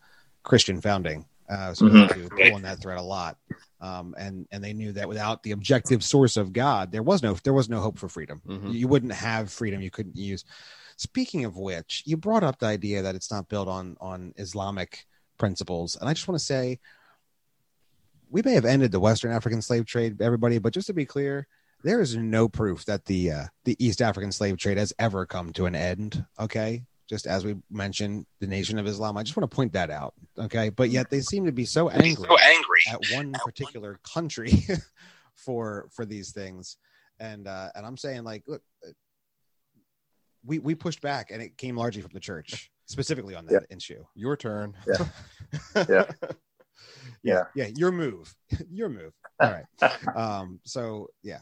Christian 0.43 0.81
founding. 0.81 1.25
Uh, 1.49 1.73
so 1.73 1.85
mm-hmm. 1.85 2.27
pull 2.27 2.55
on 2.55 2.61
that 2.61 2.79
thread 2.81 2.97
a 2.97 3.01
lot. 3.01 3.37
Um, 3.81 4.15
and 4.17 4.47
and 4.51 4.63
they 4.63 4.73
knew 4.73 4.93
that 4.93 5.09
without 5.09 5.43
the 5.43 5.51
objective 5.51 6.03
source 6.03 6.37
of 6.37 6.53
God, 6.53 6.91
there 6.91 7.03
was 7.03 7.21
no 7.21 7.33
there 7.43 7.53
was 7.53 7.69
no 7.69 7.81
hope 7.81 7.99
for 7.99 8.07
freedom. 8.07 8.41
Mm-hmm. 8.47 8.69
You 8.69 8.87
wouldn't 8.87 9.11
have 9.11 9.51
freedom. 9.51 9.81
You 9.81 9.91
couldn't 9.91 10.15
use. 10.15 10.45
Speaking 10.95 11.43
of 11.43 11.57
which, 11.57 12.03
you 12.05 12.15
brought 12.15 12.43
up 12.43 12.59
the 12.59 12.67
idea 12.67 13.01
that 13.01 13.15
it's 13.15 13.31
not 13.31 13.49
built 13.49 13.67
on 13.67 13.97
on 13.99 14.33
Islamic 14.37 15.05
principles, 15.37 15.97
and 15.99 16.09
I 16.09 16.13
just 16.13 16.27
want 16.27 16.39
to 16.39 16.45
say, 16.45 16.79
we 18.29 18.41
may 18.41 18.53
have 18.53 18.65
ended 18.65 18.91
the 18.91 18.99
Western 19.01 19.31
African 19.31 19.61
slave 19.61 19.85
trade, 19.85 20.21
everybody, 20.21 20.59
but 20.59 20.73
just 20.73 20.87
to 20.87 20.93
be 20.93 21.05
clear, 21.05 21.47
there 21.83 21.99
is 21.99 22.15
no 22.15 22.47
proof 22.47 22.85
that 22.85 23.05
the 23.05 23.31
uh, 23.31 23.45
the 23.65 23.75
East 23.85 24.01
African 24.01 24.31
slave 24.31 24.57
trade 24.57 24.77
has 24.77 24.93
ever 24.97 25.25
come 25.25 25.51
to 25.53 25.65
an 25.65 25.75
end. 25.75 26.25
Okay, 26.39 26.83
just 27.09 27.27
as 27.27 27.45
we 27.45 27.55
mentioned, 27.69 28.25
the 28.39 28.47
Nation 28.47 28.79
of 28.79 28.87
Islam. 28.87 29.17
I 29.17 29.23
just 29.23 29.35
want 29.35 29.49
to 29.49 29.55
point 29.55 29.73
that 29.73 29.89
out. 29.89 30.13
Okay. 30.37 30.69
But 30.69 30.89
yet 30.89 31.09
they 31.09 31.21
seem 31.21 31.45
to 31.45 31.51
be 31.51 31.65
so 31.65 31.89
angry, 31.89 32.27
so 32.27 32.37
angry. 32.37 32.79
at 32.89 32.99
one 33.13 33.33
particular 33.43 33.99
country 34.03 34.65
for 35.35 35.89
for 35.91 36.05
these 36.05 36.31
things. 36.31 36.77
And 37.19 37.47
uh, 37.47 37.69
and 37.75 37.85
I'm 37.85 37.97
saying 37.97 38.23
like, 38.23 38.43
look, 38.47 38.61
uh, 38.85 38.91
we 40.45 40.59
we 40.59 40.75
pushed 40.75 41.01
back 41.01 41.31
and 41.31 41.41
it 41.41 41.57
came 41.57 41.77
largely 41.77 42.01
from 42.01 42.11
the 42.13 42.19
church, 42.19 42.71
specifically 42.85 43.35
on 43.35 43.45
that 43.47 43.65
yeah. 43.69 43.75
issue. 43.75 44.03
Your 44.15 44.35
turn. 44.35 44.75
Yeah. 44.87 45.05
yeah. 45.89 46.05
yeah. 47.23 47.43
Yeah. 47.55 47.67
Your 47.75 47.91
move. 47.91 48.33
your 48.69 48.89
move. 48.89 49.13
All 49.39 49.51
right. 49.51 50.15
Um, 50.15 50.59
so 50.63 51.07
yeah. 51.21 51.39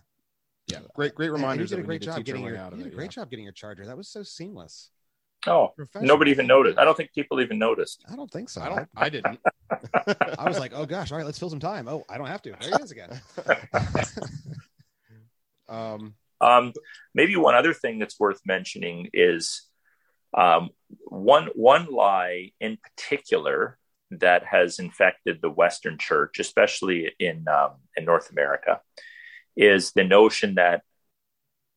Yeah. 0.67 0.79
Great, 0.95 1.15
great 1.15 1.31
reminder. 1.31 1.63
You 1.63 1.67
did 1.67 1.79
a 1.79 1.83
great 1.83 2.01
job 2.01 2.23
getting 2.23 2.43
your, 2.43 2.55
you 2.55 2.83
did 2.83 2.87
a 2.87 2.95
great 2.95 3.05
yeah. 3.05 3.23
job 3.23 3.29
getting 3.29 3.43
your 3.43 3.53
charger. 3.53 3.85
That 3.85 3.97
was 3.97 4.07
so 4.07 4.23
seamless. 4.23 4.89
Oh, 5.47 5.73
nobody 5.99 6.31
even 6.31 6.45
noticed. 6.45 6.77
I 6.77 6.85
don't 6.85 6.95
think 6.95 7.13
people 7.13 7.41
even 7.41 7.57
noticed. 7.57 8.03
I 8.11 8.15
don't 8.15 8.29
think 8.29 8.49
so. 8.49 8.61
I 8.61 8.69
don't. 8.69 8.89
I 8.95 9.09
didn't. 9.09 9.39
I 10.39 10.47
was 10.47 10.59
like, 10.59 10.73
oh 10.75 10.85
gosh, 10.85 11.11
all 11.11 11.17
right, 11.17 11.25
let's 11.25 11.39
fill 11.39 11.49
some 11.49 11.59
time. 11.59 11.87
Oh, 11.87 12.03
I 12.09 12.17
don't 12.17 12.27
have 12.27 12.41
to. 12.43 12.55
There 12.59 12.77
he 12.77 12.83
is 12.83 12.91
again. 12.91 13.19
um, 15.69 16.13
um, 16.39 16.73
maybe 17.15 17.35
one 17.35 17.55
other 17.55 17.73
thing 17.73 17.97
that's 17.97 18.19
worth 18.19 18.41
mentioning 18.45 19.09
is 19.13 19.63
um, 20.37 20.69
one 21.05 21.47
one 21.55 21.91
lie 21.91 22.51
in 22.59 22.77
particular 22.77 23.79
that 24.11 24.45
has 24.45 24.79
infected 24.79 25.39
the 25.41 25.49
Western 25.49 25.97
Church, 25.97 26.39
especially 26.39 27.11
in 27.19 27.47
um, 27.47 27.75
in 27.95 28.05
North 28.05 28.31
America, 28.31 28.81
is 29.55 29.91
the 29.93 30.03
notion 30.03 30.55
that 30.55 30.81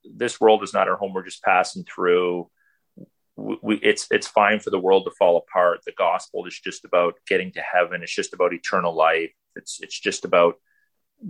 this 0.04 0.40
world 0.40 0.62
is 0.62 0.74
not 0.74 0.88
our 0.88 0.96
home. 0.96 1.12
We're 1.14 1.24
just 1.24 1.42
passing 1.42 1.84
through 1.84 2.50
we, 3.36 3.76
it's 3.76 4.06
it's 4.10 4.28
fine 4.28 4.60
for 4.60 4.70
the 4.70 4.78
world 4.78 5.04
to 5.04 5.10
fall 5.18 5.36
apart. 5.36 5.80
The 5.84 5.92
gospel 5.92 6.46
is 6.46 6.58
just 6.58 6.84
about 6.84 7.14
getting 7.26 7.52
to 7.52 7.60
heaven. 7.60 8.02
It's 8.02 8.14
just 8.14 8.32
about 8.32 8.52
eternal 8.52 8.94
life. 8.94 9.32
It's 9.56 9.80
it's 9.82 9.98
just 9.98 10.24
about 10.24 10.56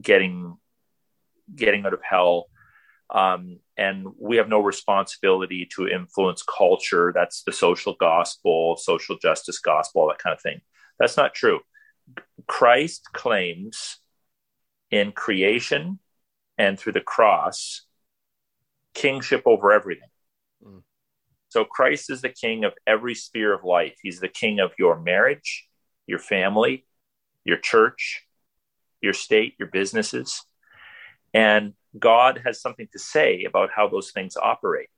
getting 0.01 0.57
getting 1.55 1.87
out 1.87 1.95
of 1.95 2.03
hell. 2.03 2.47
Um, 3.11 3.59
and 3.77 4.07
we 4.19 4.37
have 4.37 4.49
no 4.49 4.61
responsibility 4.61 5.69
to 5.77 5.89
influence 5.89 6.43
culture. 6.43 7.13
That's 7.15 7.43
the 7.43 7.53
social 7.53 7.95
gospel, 7.99 8.77
social 8.77 9.19
justice 9.19 9.59
gospel, 9.59 10.09
that 10.09 10.19
kind 10.19 10.35
of 10.35 10.41
thing. 10.41 10.61
That's 10.99 11.17
not 11.17 11.35
true. 11.35 11.61
Christ 12.47 13.09
claims 13.13 13.99
in 14.91 15.13
creation 15.13 15.99
and 16.59 16.79
through 16.79 16.93
the 16.93 17.01
cross 17.01 17.83
kingship 18.95 19.43
over 19.45 19.73
everything. 19.73 20.09
So 21.55 21.65
Christ 21.65 22.11
is 22.11 22.21
the 22.21 22.31
king 22.31 22.65
of 22.65 22.73
every 22.85 23.15
sphere 23.15 23.55
of 23.55 23.63
life. 23.63 23.95
He's 24.03 24.19
the 24.19 24.27
king 24.27 24.59
of 24.59 24.73
your 24.77 24.99
marriage, 24.99 25.69
your 26.05 26.19
family, 26.19 26.85
your 27.45 27.59
church, 27.59 28.27
your 29.01 29.13
state, 29.13 29.55
your 29.57 29.69
businesses. 29.69 30.43
And 31.33 31.75
God 31.97 32.43
has 32.45 32.61
something 32.61 32.89
to 32.93 32.99
say 32.99 33.45
about 33.45 33.71
how 33.73 33.87
those 33.87 34.11
things 34.11 34.37
operate. 34.37 34.89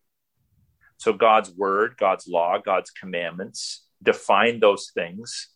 So 0.96 1.12
God's 1.12 1.50
word, 1.50 1.96
God's 1.98 2.26
law, 2.26 2.56
God's 2.56 2.90
commandments 2.90 3.84
define 4.02 4.58
those 4.58 4.90
things 4.94 5.50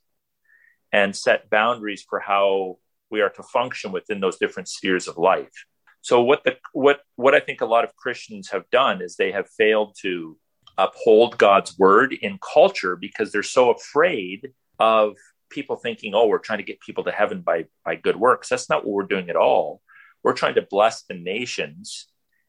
and 0.93 1.17
set 1.17 1.49
boundaries 1.49 2.05
for 2.07 2.21
how 2.21 2.77
we 3.11 3.23
are 3.23 3.31
to 3.31 3.43
function 3.43 3.91
within 3.91 4.21
those 4.21 4.37
different 4.37 4.69
spheres 4.69 5.09
of 5.09 5.17
life. 5.17 5.65
So 6.03 6.21
what 6.23 6.45
the 6.45 6.59
what 6.75 7.01
what 7.17 7.35
I 7.35 7.41
think 7.41 7.63
a 7.63 7.73
lot 7.75 7.85
of 7.85 7.97
Christians 7.97 8.51
have 8.51 8.69
done 8.69 9.01
is 9.01 9.17
they 9.17 9.33
have 9.33 9.49
failed 9.49 9.97
to 10.03 10.37
uphold 10.81 11.39
God's 11.39 11.79
word 11.79 12.13
in 12.13 12.39
culture 12.39 12.97
because 12.97 13.33
they're 13.33 13.43
so 13.43 13.71
afraid 13.71 14.53
of 14.79 15.17
people 15.51 15.77
thinking, 15.77 16.15
oh, 16.15 16.27
we're 16.27 16.39
trying 16.39 16.59
to 16.59 16.65
get 16.65 16.81
people 16.81 17.05
to 17.05 17.13
heaven 17.13 17.43
by, 17.43 17.67
by 17.85 17.97
good 17.97 18.17
works. 18.17 18.49
That's 18.49 18.71
not 18.71 18.85
what 18.85 18.93
we're 18.93 19.03
doing 19.05 19.31
at 19.31 19.37
all. 19.37 19.83
We're 20.23 20.35
trying 20.35 20.55
to 20.55 20.67
bless 20.69 21.03
the 21.03 21.15
nations 21.15 22.07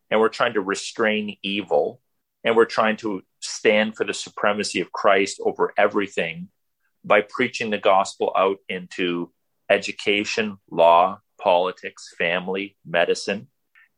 and 0.10 0.20
we're 0.20 0.30
trying 0.30 0.54
to 0.54 0.62
restrain 0.62 1.38
evil 1.42 2.02
and 2.44 2.56
we're 2.56 2.66
trying 2.66 2.98
to 2.98 3.22
stand 3.40 3.96
for 3.96 4.06
the 4.06 4.14
supremacy 4.14 4.82
of 4.82 4.92
Christ 4.92 5.42
over 5.44 5.74
everything 5.78 6.50
by 7.04 7.22
preaching 7.22 7.70
the 7.70 7.78
gospel 7.78 8.32
out 8.36 8.58
into 8.70 9.32
education, 9.70 10.58
law, 10.70 11.20
politics, 11.42 12.14
family, 12.18 12.78
medicine. 12.86 13.48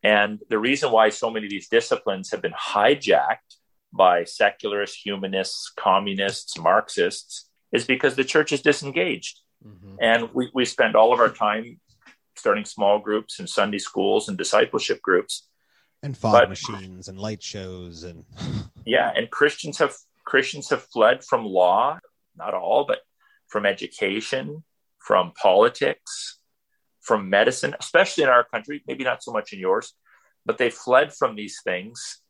And 0.04 0.40
the 0.50 0.60
reason 0.60 0.92
why 0.92 1.10
so 1.10 1.30
many 1.30 1.46
of 1.46 1.50
these 1.50 1.70
disciplines 1.70 2.32
have 2.32 2.42
been 2.42 2.54
hijacked 2.54 3.58
by 3.94 4.24
secularists, 4.24 4.98
humanists, 4.98 5.72
communists, 5.78 6.58
Marxists 6.58 7.50
is 7.72 7.86
because 7.86 8.16
the 8.16 8.24
church 8.24 8.52
is 8.52 8.62
disengaged. 8.62 9.40
Mm-hmm. 9.66 9.96
And 10.02 10.30
we, 10.34 10.50
we 10.54 10.66
spend 10.66 10.96
all 10.96 11.14
of 11.14 11.20
our 11.20 11.30
time 11.30 11.80
starting 12.36 12.66
small 12.66 13.00
groups 13.00 13.40
and 13.40 13.50
Sunday 13.50 13.78
schools 13.78 14.28
and 14.28 14.38
discipleship 14.38 15.02
groups. 15.02 15.48
And 16.02 16.18
fog 16.18 16.34
but, 16.34 16.50
machines 16.50 17.08
and 17.08 17.18
light 17.18 17.42
shows 17.42 18.04
and 18.04 18.26
yeah, 18.86 19.12
and 19.16 19.30
Christians 19.30 19.78
have 19.78 19.96
Christians 20.26 20.70
have 20.70 20.84
fled 20.84 21.24
from 21.24 21.46
law, 21.46 22.00
not 22.36 22.54
all, 22.54 22.86
but 22.86 23.00
from 23.48 23.66
education, 23.66 24.64
from 25.00 25.32
politics, 25.42 26.40
from 27.02 27.30
medicine, 27.30 27.76
especially 27.80 28.24
in 28.24 28.30
our 28.30 28.44
country, 28.44 28.82
maybe 28.88 29.04
not 29.04 29.24
so 29.24 29.32
much 29.32 29.54
in 29.54 29.60
yours, 29.60 29.94
but 30.46 30.58
they 30.58 30.70
fled 30.70 31.14
from 31.14 31.36
these 31.36 31.60
things, 31.64 32.22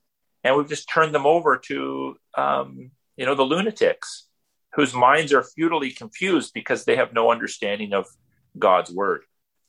and 0.44 0.56
we've 0.56 0.70
just 0.70 0.90
turned 0.90 1.14
them 1.14 1.26
over 1.26 1.58
to 1.58 2.16
um, 2.38 2.92
you 3.18 3.26
know 3.26 3.36
the 3.36 3.44
lunatics 3.44 4.28
whose 4.74 4.94
minds 4.94 5.32
are 5.32 5.44
futilely 5.44 5.92
confused 5.92 6.52
because 6.54 6.84
they 6.84 6.96
have 6.96 7.14
no 7.14 7.32
understanding 7.32 7.94
of 7.94 8.08
God's 8.58 8.92
word. 8.92 9.22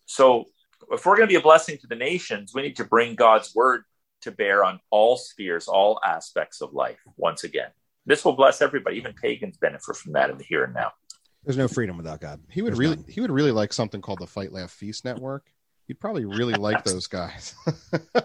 So, 0.06 0.46
if 0.90 1.04
we're 1.04 1.16
going 1.16 1.28
to 1.28 1.32
be 1.32 1.38
a 1.38 1.42
blessing 1.42 1.78
to 1.78 1.86
the 1.86 1.94
nations, 1.94 2.52
we 2.54 2.62
need 2.62 2.76
to 2.76 2.84
bring 2.84 3.14
God's 3.14 3.54
word 3.54 3.84
to 4.22 4.30
bear 4.30 4.64
on 4.64 4.80
all 4.90 5.16
spheres, 5.16 5.68
all 5.68 6.00
aspects 6.04 6.60
of 6.62 6.72
life. 6.72 6.98
Once 7.16 7.44
again, 7.44 7.68
this 8.06 8.24
will 8.24 8.32
bless 8.32 8.62
everybody. 8.62 8.96
Even 8.96 9.12
pagans 9.14 9.56
benefit 9.58 9.96
from 9.96 10.12
that 10.12 10.30
in 10.30 10.38
the 10.38 10.44
here 10.44 10.64
and 10.64 10.74
now. 10.74 10.92
There's 11.44 11.58
no 11.58 11.68
freedom 11.68 11.96
without 11.98 12.20
God. 12.20 12.40
He 12.48 12.62
would 12.62 12.72
There's 12.72 12.78
really 12.78 12.96
none. 12.96 13.04
he 13.08 13.20
would 13.20 13.30
really 13.30 13.52
like 13.52 13.72
something 13.72 14.00
called 14.00 14.20
the 14.20 14.26
Fight 14.26 14.52
Laugh 14.52 14.70
Feast 14.70 15.04
Network. 15.04 15.50
He'd 15.86 16.00
probably 16.00 16.24
really 16.24 16.54
like 16.54 16.84
those 16.84 17.06
guys. 17.06 17.54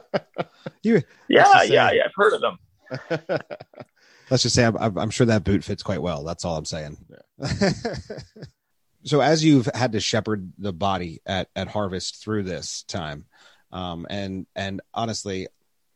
you, 0.84 1.02
yeah, 1.28 1.64
yeah, 1.64 1.92
yeah. 1.92 2.04
I've 2.06 2.12
heard 2.16 2.34
of 2.34 2.42
them. 2.42 2.60
let's 4.30 4.44
just 4.44 4.56
say 4.56 4.66
I'm, 4.66 4.98
I'm, 4.98 5.10
sure 5.10 5.28
that 5.28 5.44
boot 5.44 5.64
fits 5.64 5.84
quite 5.84 6.02
well. 6.02 6.24
That's 6.24 6.46
all 6.46 6.58
I'm 6.58 6.66
saying. 6.66 6.98
Yeah. 7.40 7.72
so 9.04 9.22
as 9.22 9.44
you've 9.44 9.70
had 9.74 9.92
to 9.94 10.00
shepherd 10.00 10.54
the 10.58 10.74
body 10.74 11.22
at 11.26 11.50
at 11.56 11.68
Harvest 11.68 12.24
through 12.24 12.44
this 12.44 12.84
time, 12.84 13.26
um, 13.72 14.08
and 14.10 14.48
and 14.56 14.82
honestly, 14.94 15.48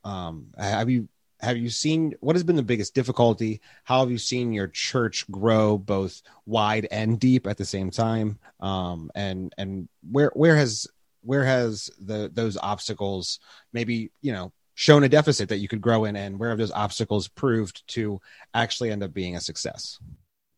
um, 0.03 0.47
have 0.57 0.89
you 0.89 1.07
have 1.39 1.57
you 1.57 1.69
seen 1.69 2.15
what 2.19 2.35
has 2.35 2.43
been 2.43 2.55
the 2.55 2.63
biggest 2.63 2.93
difficulty? 2.93 3.61
How 3.83 3.99
have 3.99 4.11
you 4.11 4.17
seen 4.17 4.53
your 4.53 4.67
church 4.67 5.29
grow 5.29 5.77
both 5.77 6.21
wide 6.45 6.87
and 6.89 7.19
deep 7.19 7.47
at 7.47 7.57
the 7.57 7.65
same 7.65 7.91
time? 7.91 8.39
Um, 8.59 9.11
and 9.13 9.53
and 9.57 9.89
where 10.09 10.31
where 10.33 10.55
has 10.55 10.87
where 11.23 11.43
has 11.43 11.89
the 11.99 12.29
those 12.33 12.57
obstacles 12.57 13.39
maybe 13.71 14.11
you 14.21 14.31
know 14.31 14.51
shown 14.75 15.03
a 15.03 15.09
deficit 15.09 15.49
that 15.49 15.57
you 15.57 15.67
could 15.67 15.81
grow 15.81 16.05
in, 16.05 16.15
and 16.15 16.39
where 16.39 16.49
have 16.49 16.57
those 16.57 16.71
obstacles 16.71 17.27
proved 17.27 17.87
to 17.87 18.19
actually 18.53 18.91
end 18.91 19.03
up 19.03 19.13
being 19.13 19.35
a 19.35 19.41
success? 19.41 19.99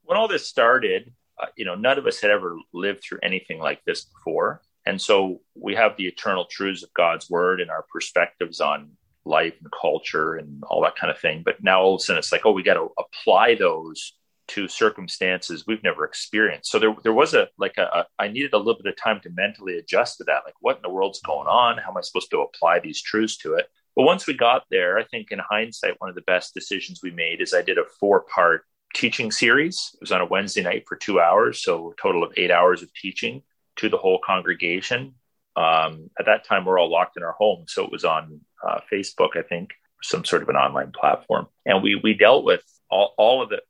When 0.04 0.18
all 0.18 0.28
this 0.28 0.48
started, 0.48 1.14
uh, 1.42 1.48
you 1.56 1.66
know, 1.66 1.76
none 1.76 1.98
of 1.98 2.06
us 2.06 2.22
had 2.22 2.32
ever 2.32 2.58
lived 2.74 3.04
through 3.04 3.20
anything 3.24 3.60
like 3.60 3.84
this 3.86 4.06
before. 4.06 4.62
And 4.86 5.02
so 5.02 5.42
we 5.56 5.76
have 5.76 5.98
the 5.98 6.06
eternal 6.06 6.46
truths 6.46 6.84
of 6.84 6.94
God's 6.94 7.30
word 7.30 7.60
and 7.60 7.72
our 7.72 7.86
perspectives 7.92 8.62
on 8.62 8.92
life 9.26 9.56
and 9.60 9.72
culture 9.72 10.36
and 10.36 10.64
all 10.66 10.82
that 10.84 10.96
kind 10.96 11.12
of 11.12 11.20
thing. 11.20 11.42
But 11.44 11.64
now 11.64 11.82
all 11.82 11.96
of 11.96 12.00
a 12.00 12.04
sudden 12.04 12.20
it's 12.20 12.32
like, 12.32 12.46
oh, 12.46 12.52
we 12.52 12.62
got 12.62 12.76
to 12.76 12.90
apply 13.00 13.56
those 13.56 14.14
to 14.48 14.68
circumstances 14.68 15.66
we've 15.66 15.84
never 15.84 16.06
experienced. 16.06 16.72
So 16.72 16.80
there, 16.80 16.96
there 17.04 17.14
was 17.14 17.34
a 17.34 17.48
like 17.58 17.78
a, 17.78 17.84
a 17.84 18.06
I 18.20 18.28
needed 18.28 18.54
a 18.54 18.58
little 18.58 18.82
bit 18.82 18.92
of 18.92 18.98
time 18.98 19.20
to 19.22 19.30
mentally 19.30 19.78
adjust 19.78 20.18
to 20.18 20.24
that. 20.26 20.44
Like, 20.46 20.56
what 20.62 20.78
in 20.78 20.82
the 20.82 20.90
world's 20.90 21.22
going 21.22 21.48
on? 21.48 21.78
How 21.78 21.92
am 21.92 21.98
I 21.98 22.02
supposed 22.02 22.32
to 22.32 22.42
apply 22.42 22.80
these 22.80 23.02
truths 23.02 23.38
to 23.38 23.56
it? 23.56 23.68
But 23.96 24.04
once 24.04 24.28
we 24.28 24.34
got 24.34 24.66
there, 24.70 24.98
I 24.98 25.06
think 25.06 25.32
in 25.32 25.40
hindsight, 25.40 25.96
one 26.00 26.10
of 26.10 26.16
the 26.16 26.22
best 26.22 26.54
decisions 26.54 27.02
we 27.02 27.12
made 27.12 27.42
is 27.42 27.54
I 27.54 27.62
did 27.62 27.78
a 27.78 27.86
four 28.00 28.22
part 28.22 28.66
teaching 28.94 29.32
series. 29.32 29.92
It 29.96 30.02
was 30.02 30.12
on 30.12 30.22
a 30.22 30.26
Wednesday 30.26 30.62
night 30.62 30.86
for 30.88 30.96
two 30.96 31.20
hours, 31.20 31.64
so 31.64 31.92
a 31.92 32.02
total 32.02 32.24
of 32.24 32.34
eight 32.38 32.52
hours 32.52 32.82
of 32.84 32.94
teaching 32.94 33.44
to 33.78 33.90
the 33.90 33.98
whole 33.98 34.20
congregation. 34.26 35.16
Um, 35.56 36.10
at 36.20 36.26
that 36.26 36.46
time, 36.46 36.66
we're 36.66 36.80
all 36.80 36.92
locked 36.92 37.18
in 37.18 37.24
our 37.24 37.32
homes, 37.32 37.74
so 37.74 37.84
it 37.86 37.92
was 37.92 38.04
on 38.04 38.42
uh, 38.66 38.80
Facebook, 38.92 39.38
I 39.38 39.42
think, 39.42 39.74
some 40.02 40.26
sort 40.26 40.44
of 40.44 40.50
an 40.50 40.56
online 40.56 40.92
platform, 40.92 41.48
and 41.66 41.82
we 41.82 41.96
we 41.96 42.14
dealt 42.14 42.44
with 42.44 42.62
all, 42.90 43.14
all 43.18 43.42
of 43.42 43.50
the 43.50 43.62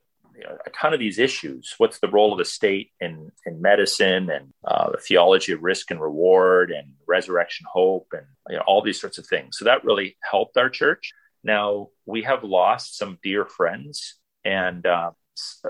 a 0.65 0.69
ton 0.71 0.93
of 0.93 0.99
these 0.99 1.19
issues. 1.19 1.73
What's 1.77 1.99
the 1.99 2.07
role 2.07 2.31
of 2.31 2.38
the 2.38 2.45
state 2.45 2.91
in 2.99 3.31
in 3.45 3.61
medicine 3.61 4.29
and 4.29 4.53
uh, 4.65 4.91
the 4.91 4.97
theology 4.97 5.51
of 5.51 5.63
risk 5.63 5.91
and 5.91 6.01
reward 6.01 6.71
and 6.71 6.93
resurrection 7.07 7.65
hope 7.71 8.07
and 8.13 8.25
you 8.49 8.57
know, 8.57 8.63
all 8.67 8.81
these 8.81 8.99
sorts 8.99 9.17
of 9.17 9.27
things. 9.27 9.57
So 9.57 9.65
that 9.65 9.83
really 9.83 10.17
helped 10.21 10.57
our 10.57 10.69
church. 10.69 11.13
Now 11.43 11.89
we 12.05 12.23
have 12.23 12.43
lost 12.43 12.97
some 12.97 13.19
dear 13.23 13.45
friends 13.45 14.15
and 14.43 14.86
uh, 14.86 15.11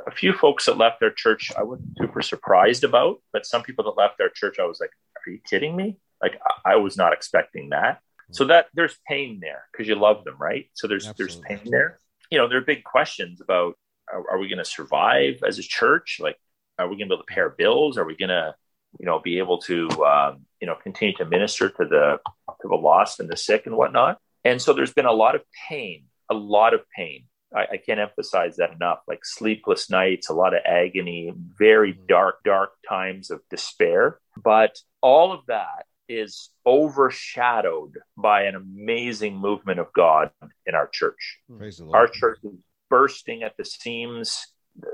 a 0.07 0.11
few 0.11 0.33
folks 0.33 0.65
that 0.65 0.77
left 0.77 1.01
our 1.03 1.11
church. 1.11 1.51
I 1.57 1.63
wasn't 1.63 1.97
super 1.97 2.21
surprised 2.21 2.83
about, 2.83 3.21
but 3.33 3.45
some 3.45 3.63
people 3.63 3.85
that 3.85 3.97
left 3.97 4.21
our 4.21 4.29
church, 4.29 4.59
I 4.59 4.65
was 4.65 4.79
like, 4.79 4.91
"Are 4.91 5.31
you 5.31 5.39
kidding 5.49 5.75
me?" 5.75 5.97
Like 6.21 6.39
I, 6.65 6.73
I 6.73 6.75
was 6.77 6.97
not 6.97 7.13
expecting 7.13 7.69
that. 7.69 7.99
So 8.31 8.45
that 8.45 8.67
there's 8.73 8.97
pain 9.07 9.39
there 9.39 9.63
because 9.71 9.87
you 9.87 9.95
love 9.95 10.23
them, 10.23 10.35
right? 10.39 10.69
So 10.73 10.87
there's 10.87 11.07
Absolutely. 11.07 11.35
there's 11.47 11.61
pain 11.61 11.71
there. 11.71 11.99
You 12.31 12.39
know, 12.39 12.47
there 12.47 12.57
are 12.57 12.61
big 12.61 12.83
questions 12.83 13.39
about 13.39 13.75
are, 14.11 14.31
are 14.31 14.37
we 14.39 14.47
going 14.47 14.59
to 14.59 14.65
survive 14.65 15.41
as 15.47 15.59
a 15.59 15.63
church? 15.63 16.19
Like, 16.21 16.37
are 16.77 16.87
we 16.87 16.95
going 16.95 17.09
to 17.09 17.15
be 17.15 17.15
able 17.15 17.23
to 17.23 17.33
pay 17.33 17.41
our 17.41 17.49
bills? 17.49 17.97
Are 17.97 18.05
we 18.05 18.15
going 18.15 18.29
to, 18.29 18.55
you 18.99 19.05
know, 19.05 19.19
be 19.19 19.39
able 19.39 19.59
to, 19.59 19.89
um, 20.03 20.45
you 20.61 20.67
know, 20.67 20.75
continue 20.75 21.15
to 21.15 21.25
minister 21.25 21.69
to 21.69 21.85
the 21.85 22.19
to 22.61 22.67
the 22.67 22.75
lost 22.75 23.19
and 23.19 23.29
the 23.29 23.37
sick 23.37 23.65
and 23.65 23.75
whatnot? 23.77 24.19
And 24.43 24.61
so 24.61 24.73
there's 24.73 24.93
been 24.93 25.05
a 25.05 25.11
lot 25.11 25.35
of 25.35 25.41
pain, 25.69 26.05
a 26.29 26.35
lot 26.35 26.73
of 26.73 26.81
pain. 26.95 27.25
I, 27.55 27.65
I 27.73 27.77
can't 27.77 27.99
emphasize 27.99 28.57
that 28.57 28.73
enough. 28.73 28.99
Like 29.07 29.23
sleepless 29.23 29.89
nights, 29.89 30.29
a 30.29 30.33
lot 30.33 30.53
of 30.53 30.61
agony, 30.65 31.33
very 31.57 31.93
mm-hmm. 31.93 32.05
dark, 32.07 32.43
dark 32.43 32.71
times 32.87 33.31
of 33.31 33.41
despair. 33.49 34.19
But 34.41 34.77
all 35.01 35.31
of 35.31 35.41
that 35.47 35.85
is 36.07 36.49
overshadowed 36.65 37.97
by 38.15 38.43
an 38.43 38.55
amazing 38.55 39.35
movement 39.35 39.79
of 39.79 39.87
God 39.93 40.29
in 40.65 40.75
our 40.75 40.87
church. 40.87 41.39
Our 41.93 42.07
church 42.07 42.39
is 42.43 42.59
bursting 42.89 43.43
at 43.43 43.57
the 43.57 43.65
seams. 43.65 44.47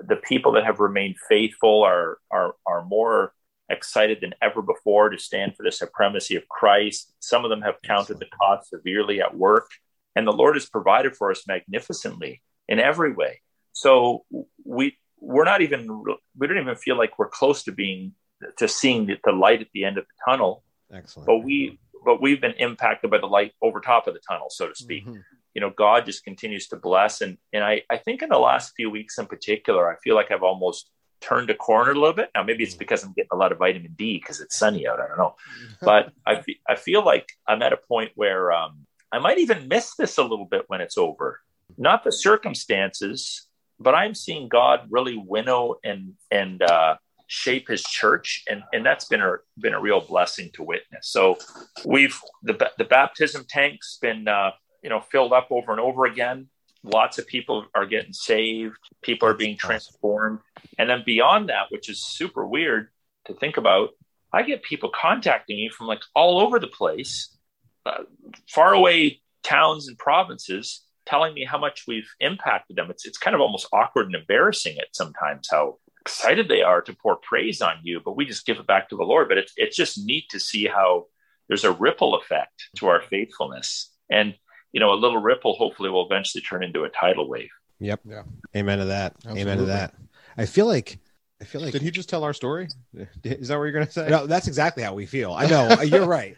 The 0.08 0.16
people 0.16 0.54
that 0.54 0.66
have 0.66 0.80
remained 0.80 1.16
faithful 1.28 1.84
are 1.84 2.20
are 2.30 2.56
are 2.66 2.86
more 2.86 3.34
excited 3.70 4.20
than 4.22 4.36
ever 4.42 4.62
before 4.62 5.10
to 5.10 5.18
stand 5.18 5.56
for 5.56 5.64
the 5.64 5.72
supremacy 5.72 6.36
of 6.36 6.48
Christ. 6.48 7.14
Some 7.20 7.44
of 7.46 7.50
them 7.50 7.62
have 7.62 7.82
counted 7.84 8.20
the 8.20 8.26
cost 8.26 8.70
severely 8.70 9.22
at 9.22 9.36
work, 9.36 9.70
and 10.16 10.28
the 10.28 10.32
Lord 10.32 10.56
has 10.56 10.68
provided 10.68 11.16
for 11.16 11.32
us 11.32 11.48
magnificently 11.48 12.42
in 12.68 12.80
every 12.80 13.14
way. 13.14 13.42
So 13.74 14.26
we 14.64 14.98
we're 15.20 15.46
not 15.46 15.62
even 15.62 16.04
we 16.38 16.48
don't 16.48 16.58
even 16.60 16.76
feel 16.76 16.98
like 16.98 17.18
we're 17.18 17.30
close 17.30 17.64
to 17.64 17.72
being 17.72 18.14
to 18.58 18.68
seeing 18.68 19.08
the, 19.08 19.18
the 19.24 19.32
light 19.32 19.62
at 19.62 19.68
the 19.74 19.86
end 19.86 19.98
of 19.98 20.06
the 20.06 20.32
tunnel. 20.32 20.64
Excellent. 20.94 21.28
But 21.28 21.39
we 21.39 21.80
but 22.04 22.22
we've 22.22 22.42
been 22.42 22.54
impacted 22.54 23.10
by 23.10 23.20
the 23.20 23.28
light 23.28 23.54
over 23.62 23.80
top 23.80 24.08
of 24.08 24.14
the 24.14 24.22
tunnel, 24.28 24.48
so 24.50 24.68
to 24.68 24.76
speak. 24.76 25.06
Mm-hmm 25.06 25.22
you 25.54 25.62
know, 25.62 25.70
God 25.70 26.06
just 26.06 26.24
continues 26.24 26.68
to 26.70 26.76
bless. 26.76 27.22
And 27.22 27.38
and 27.54 27.64
I, 27.64 27.84
I 27.89 27.97
think 27.97 28.22
in 28.22 28.30
the 28.30 28.39
last 28.39 28.74
few 28.76 28.89
weeks 28.89 29.18
in 29.18 29.26
particular, 29.26 29.91
I 29.91 29.97
feel 29.97 30.16
like 30.16 30.32
I've 30.32 30.43
almost 30.43 30.89
turned 31.22 31.49
a 31.49 31.56
corner 31.56 31.91
a 31.91 31.95
little 31.95 32.14
bit. 32.14 32.30
Now 32.36 32.43
maybe 32.43 32.64
it's 32.64 32.76
mm. 32.76 32.80
because 32.80 33.04
I'm 33.04 33.14
getting 33.14 33.30
a 33.32 33.38
lot 33.38 33.52
of 33.52 33.60
vitamin 33.60 33.93
D 33.95 34.18
because 34.18 34.41
it's 34.41 34.58
sunny 34.58 34.88
out. 34.88 34.99
I 34.99 35.08
don't 35.08 35.18
know, 35.18 35.36
but 35.82 36.12
I 36.26 36.43
I 36.68 36.76
feel 36.76 37.06
like 37.06 37.30
I'm 37.47 37.62
at 37.62 37.74
a 37.74 37.78
point 37.78 38.12
where 38.16 38.52
um, 38.52 38.86
I 39.12 39.20
might 39.20 39.39
even 39.39 39.68
miss 39.68 39.95
this 39.95 40.18
a 40.18 40.24
little 40.24 40.45
bit 40.45 40.64
when 40.68 40.82
it's 40.82 40.97
over. 40.97 41.41
Not 41.78 42.04
the 42.04 42.12
circumstances, 42.12 43.47
but 43.80 43.95
I'm 43.95 44.16
seeing 44.16 44.49
God 44.49 44.88
really 44.89 45.18
winnow 45.18 45.76
and 45.84 46.14
and 46.30 46.62
uh, 46.62 46.95
shape 47.28 47.68
His 47.68 47.84
church, 47.84 48.43
and 48.49 48.64
and 48.74 48.86
that's 48.86 49.06
been 49.06 49.22
a 49.22 49.36
been 49.60 49.74
a 49.74 49.82
real 49.82 50.02
blessing 50.02 50.49
to 50.54 50.64
witness. 50.64 51.08
So 51.08 51.38
we've 51.86 52.20
the 52.43 52.72
the 52.78 52.86
baptism 52.86 53.45
tank's 53.47 53.97
been 54.02 54.28
uh, 54.28 54.52
you 54.82 54.90
know 54.90 55.02
filled 55.02 55.34
up 55.34 55.48
over 55.52 55.72
and 55.72 55.82
over 55.82 56.06
again. 56.06 56.48
Lots 56.84 57.20
of 57.20 57.28
people 57.28 57.66
are 57.76 57.86
getting 57.86 58.14
saved. 58.14 58.76
People 59.04 59.28
are 59.28 59.36
being 59.36 59.56
transformed. 59.56 60.40
And 60.80 60.90
then 60.90 61.04
beyond 61.06 61.50
that 61.50 61.68
which 61.70 61.90
is 61.90 62.04
super 62.04 62.46
weird 62.46 62.90
to 63.26 63.34
think 63.36 63.58
about 63.58 63.90
i 64.34 64.42
get 64.42 64.64
people 64.64 64.90
contacting 64.90 65.58
me 65.58 65.70
from 65.70 65.86
like 65.86 66.02
all 66.16 66.40
over 66.40 66.60
the 66.60 66.68
place 66.68 67.38
uh, 67.86 68.04
far 68.50 68.74
away 68.74 69.22
towns 69.44 69.88
and 69.88 69.98
provinces 69.98 70.86
telling 71.06 71.34
me 71.34 71.44
how 71.44 71.58
much 71.58 71.86
we've 71.88 72.10
impacted 72.20 72.76
them. 72.76 72.92
It's, 72.92 73.06
it's 73.06 73.18
kind 73.18 73.36
of 73.36 73.42
almost 73.42 73.68
awkward 73.74 74.06
and 74.06 74.16
embarrassing 74.16 74.78
at 74.78 74.96
sometimes 74.96 75.48
how 75.50 75.80
excited 76.02 76.48
they 76.48 76.62
are 76.62 76.82
to 76.82 76.96
pour 76.96 77.18
praise 77.18 77.62
on 77.62 77.76
you 77.84 78.02
but 78.04 78.16
we 78.16 78.26
just 78.26 78.48
give 78.48 78.58
it 78.58 78.68
back 78.68 78.90
to 78.90 78.96
the 78.96 79.04
lord. 79.04 79.28
But 79.30 79.38
it's, 79.38 79.54
it's 79.58 79.76
just 79.76 80.04
neat 80.04 80.30
to 80.30 80.40
see 80.40 80.68
how 80.68 81.08
there's 81.48 81.64
a 81.64 81.72
ripple 81.72 82.16
effect 82.16 82.70
to 82.78 82.88
our 82.88 83.02
faithfulness. 83.02 83.92
And 84.10 84.36
you 84.72 84.80
know, 84.80 84.91
a 84.93 84.95
little 84.95 85.17
ripple 85.19 85.53
hopefully 85.55 85.89
will 85.89 86.05
eventually 86.05 86.41
turn 86.41 86.63
into 86.63 86.84
a 86.84 86.89
tidal 86.89 87.28
wave. 87.28 87.49
Yep. 87.80 88.01
Yeah. 88.05 88.24
Amen 88.55 88.80
to 88.80 88.86
that. 88.86 89.13
Absolutely. 89.17 89.41
Amen 89.41 89.57
to 89.57 89.65
that. 89.65 89.93
I 90.38 90.45
feel 90.45 90.65
like 90.67 90.99
I 91.41 91.45
feel 91.45 91.61
like 91.61 91.72
Did 91.72 91.82
he 91.82 91.89
just 91.91 92.07
tell 92.09 92.24
our 92.24 92.34
story? 92.34 92.67
Is 93.24 93.47
that 93.47 93.57
what 93.57 93.63
you're 93.63 93.72
going 93.72 93.86
to 93.88 93.91
say? 93.91 94.07
No, 94.09 94.28
that's 94.28 94.47
exactly 94.47 94.84
how 94.84 94.93
we 94.93 95.05
feel. 95.07 95.34
I 95.34 95.47
know. 95.47 95.82
you're 95.84 96.05
right. 96.05 96.38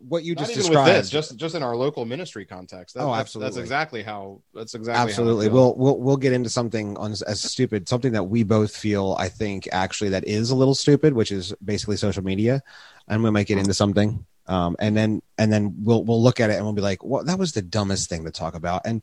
what 0.00 0.24
you 0.24 0.34
Not 0.34 0.40
just 0.40 0.52
even 0.52 0.62
described. 0.62 0.88
with 0.88 0.96
this, 1.02 1.10
just 1.10 1.36
just 1.36 1.54
in 1.54 1.62
our 1.62 1.76
local 1.76 2.04
ministry 2.06 2.46
context. 2.46 2.94
That- 2.94 3.02
Oh, 3.02 3.06
that's- 3.08 3.20
absolutely. 3.20 3.48
That's 3.50 3.58
exactly 3.58 4.02
how. 4.02 4.40
That's 4.54 4.74
exactly 4.74 5.02
absolutely 5.10 5.46
feel. 5.46 5.54
we'll 5.54 5.74
we'll 5.76 5.98
we'll 6.00 6.16
get 6.16 6.32
into 6.32 6.48
something 6.48 6.96
on 6.96 7.12
as 7.12 7.40
stupid 7.42 7.88
something 7.88 8.12
that 8.12 8.24
we 8.24 8.42
both 8.42 8.74
feel 8.74 9.14
i 9.18 9.28
think 9.28 9.68
actually 9.72 10.10
that 10.10 10.26
is 10.26 10.50
a 10.50 10.56
little 10.56 10.74
stupid 10.74 11.12
which 11.12 11.30
is 11.32 11.54
basically 11.64 11.96
social 11.96 12.24
media 12.24 12.62
and 13.08 13.22
we 13.22 13.30
might 13.30 13.46
get 13.46 13.58
into 13.58 13.72
something 13.74 14.24
um 14.48 14.76
and 14.78 14.96
then 14.96 15.22
and 15.36 15.52
then 15.52 15.74
we'll 15.78 16.02
we'll 16.04 16.22
look 16.22 16.40
at 16.40 16.50
it 16.50 16.54
and 16.54 16.64
we'll 16.64 16.72
be 16.72 16.82
like 16.82 17.04
well 17.04 17.24
that 17.24 17.38
was 17.38 17.52
the 17.52 17.62
dumbest 17.62 18.08
thing 18.08 18.24
to 18.24 18.30
talk 18.30 18.54
about. 18.54 18.82
And 18.84 19.02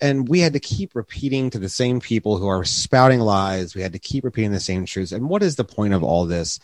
and 0.00 0.28
we 0.28 0.40
had 0.40 0.54
to 0.54 0.60
keep 0.60 0.94
repeating 0.94 1.50
to 1.50 1.58
the 1.58 1.68
same 1.68 2.00
people 2.00 2.38
who 2.38 2.48
are 2.48 2.64
spouting 2.64 3.20
lies. 3.20 3.74
We 3.74 3.82
had 3.82 3.92
to 3.92 3.98
keep 3.98 4.24
repeating 4.24 4.52
the 4.52 4.60
same 4.60 4.86
truths. 4.86 5.12
And 5.12 5.28
what 5.28 5.42
is 5.42 5.56
the 5.56 5.64
point 5.64 5.94
of 5.94 6.02
all 6.02 6.26
this? 6.26 6.58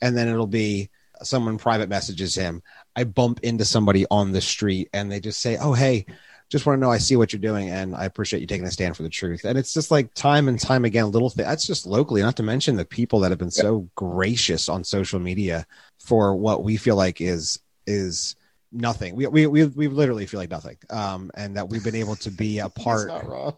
And 0.00 0.16
then 0.16 0.28
it'll 0.28 0.46
be 0.46 0.90
someone 1.22 1.58
private 1.58 1.88
messages 1.88 2.34
him. 2.34 2.62
I 2.96 3.04
bump 3.04 3.40
into 3.42 3.64
somebody 3.64 4.06
on 4.10 4.32
the 4.32 4.40
street 4.40 4.88
and 4.92 5.10
they 5.10 5.20
just 5.20 5.40
say 5.40 5.58
oh 5.58 5.72
hey 5.72 6.06
just 6.52 6.66
want 6.66 6.76
to 6.76 6.80
know 6.80 6.92
I 6.92 6.98
see 6.98 7.16
what 7.16 7.32
you're 7.32 7.40
doing 7.40 7.70
and 7.70 7.96
I 7.96 8.04
appreciate 8.04 8.40
you 8.40 8.46
taking 8.46 8.66
a 8.66 8.70
stand 8.70 8.94
for 8.94 9.02
the 9.02 9.08
truth. 9.08 9.44
And 9.44 9.56
it's 9.56 9.72
just 9.72 9.90
like 9.90 10.12
time 10.12 10.48
and 10.48 10.60
time 10.60 10.84
again, 10.84 11.10
little 11.10 11.30
thing. 11.30 11.46
That's 11.46 11.66
just 11.66 11.86
locally, 11.86 12.20
not 12.20 12.36
to 12.36 12.42
mention 12.42 12.76
the 12.76 12.84
people 12.84 13.20
that 13.20 13.30
have 13.30 13.38
been 13.38 13.50
so 13.50 13.88
gracious 13.94 14.68
on 14.68 14.84
social 14.84 15.18
media 15.18 15.66
for 15.98 16.36
what 16.36 16.62
we 16.62 16.76
feel 16.76 16.94
like 16.94 17.22
is 17.22 17.58
is 17.86 18.36
nothing. 18.70 19.14
We 19.14 19.26
we 19.26 19.46
we, 19.46 19.66
we 19.66 19.88
literally 19.88 20.26
feel 20.26 20.40
like 20.40 20.50
nothing. 20.50 20.76
Um, 20.90 21.30
and 21.34 21.56
that 21.56 21.68
we've 21.68 21.84
been 21.84 21.94
able 21.94 22.16
to 22.16 22.30
be 22.30 22.58
a 22.58 22.62
That's 22.68 22.84
part. 22.84 23.08
not 23.08 23.28
wrong. 23.28 23.56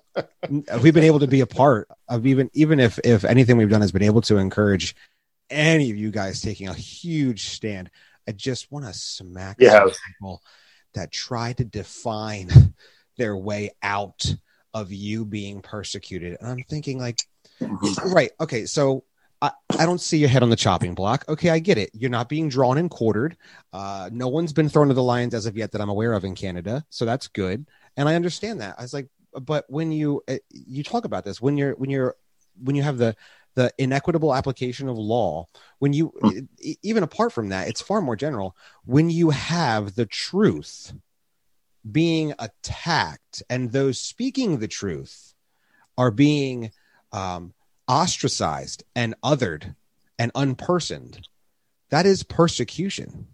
we've 0.82 0.94
been 0.94 1.04
able 1.04 1.20
to 1.20 1.26
be 1.26 1.40
a 1.40 1.46
part 1.46 1.88
of 2.08 2.26
even 2.26 2.50
even 2.54 2.80
if 2.80 2.98
if 3.04 3.24
anything 3.24 3.56
we've 3.56 3.70
done 3.70 3.80
has 3.80 3.92
been 3.92 4.02
able 4.02 4.22
to 4.22 4.36
encourage 4.36 4.94
any 5.50 5.90
of 5.90 5.96
you 5.96 6.10
guys 6.10 6.40
taking 6.40 6.68
a 6.68 6.74
huge 6.74 7.48
stand. 7.48 7.90
I 8.26 8.32
just 8.32 8.72
want 8.72 8.86
to 8.86 8.94
smack 8.94 9.56
You 9.60 9.68
some 9.68 9.90
people 10.08 10.42
that 10.94 11.12
try 11.12 11.52
to 11.54 11.64
define 11.64 12.48
their 13.18 13.36
way 13.36 13.70
out 13.82 14.34
of 14.72 14.92
you 14.92 15.24
being 15.24 15.60
persecuted. 15.60 16.38
And 16.40 16.48
I'm 16.48 16.64
thinking, 16.64 16.98
like, 16.98 17.18
right, 18.06 18.30
okay, 18.40 18.66
so 18.66 19.04
I, 19.42 19.50
I 19.78 19.84
don't 19.86 20.00
see 20.00 20.18
your 20.18 20.28
head 20.28 20.42
on 20.42 20.50
the 20.50 20.56
chopping 20.56 20.94
block. 20.94 21.24
Okay, 21.28 21.50
I 21.50 21.58
get 21.58 21.76
it. 21.78 21.90
You're 21.92 22.10
not 22.10 22.28
being 22.28 22.48
drawn 22.48 22.78
and 22.78 22.90
quartered. 22.90 23.36
Uh, 23.72 24.08
no 24.12 24.28
one's 24.28 24.52
been 24.52 24.68
thrown 24.68 24.88
to 24.88 24.94
the 24.94 25.02
lions 25.02 25.34
as 25.34 25.46
of 25.46 25.56
yet 25.56 25.72
that 25.72 25.80
I'm 25.80 25.90
aware 25.90 26.12
of 26.12 26.24
in 26.24 26.34
Canada, 26.34 26.84
so 26.90 27.04
that's 27.04 27.28
good. 27.28 27.66
And 27.96 28.08
I 28.08 28.14
understand 28.14 28.60
that. 28.60 28.76
I 28.78 28.82
was 28.82 28.94
like, 28.94 29.08
but 29.32 29.64
when 29.68 29.92
you 29.92 30.22
uh, 30.28 30.36
you 30.50 30.82
talk 30.82 31.04
about 31.04 31.24
this, 31.24 31.40
when 31.40 31.56
you're 31.56 31.74
when 31.74 31.90
you're 31.90 32.16
when 32.62 32.76
you 32.76 32.82
have 32.82 32.98
the 32.98 33.16
the 33.54 33.72
inequitable 33.78 34.34
application 34.34 34.88
of 34.88 34.96
law, 34.96 35.46
when 35.78 35.92
you 35.92 36.12
e- 36.60 36.76
even 36.82 37.02
apart 37.02 37.32
from 37.32 37.50
that, 37.50 37.68
it's 37.68 37.80
far 37.80 38.00
more 38.00 38.16
general. 38.16 38.56
When 38.84 39.10
you 39.10 39.30
have 39.30 39.94
the 39.94 40.06
truth 40.06 40.92
being 41.90 42.32
attacked 42.38 43.42
and 43.50 43.70
those 43.70 44.00
speaking 44.00 44.58
the 44.58 44.68
truth 44.68 45.34
are 45.98 46.10
being 46.10 46.72
um, 47.12 47.52
ostracized 47.88 48.84
and 48.94 49.14
othered 49.22 49.74
and 50.18 50.32
unpersoned, 50.34 51.26
that 51.90 52.06
is 52.06 52.22
persecution. 52.22 53.28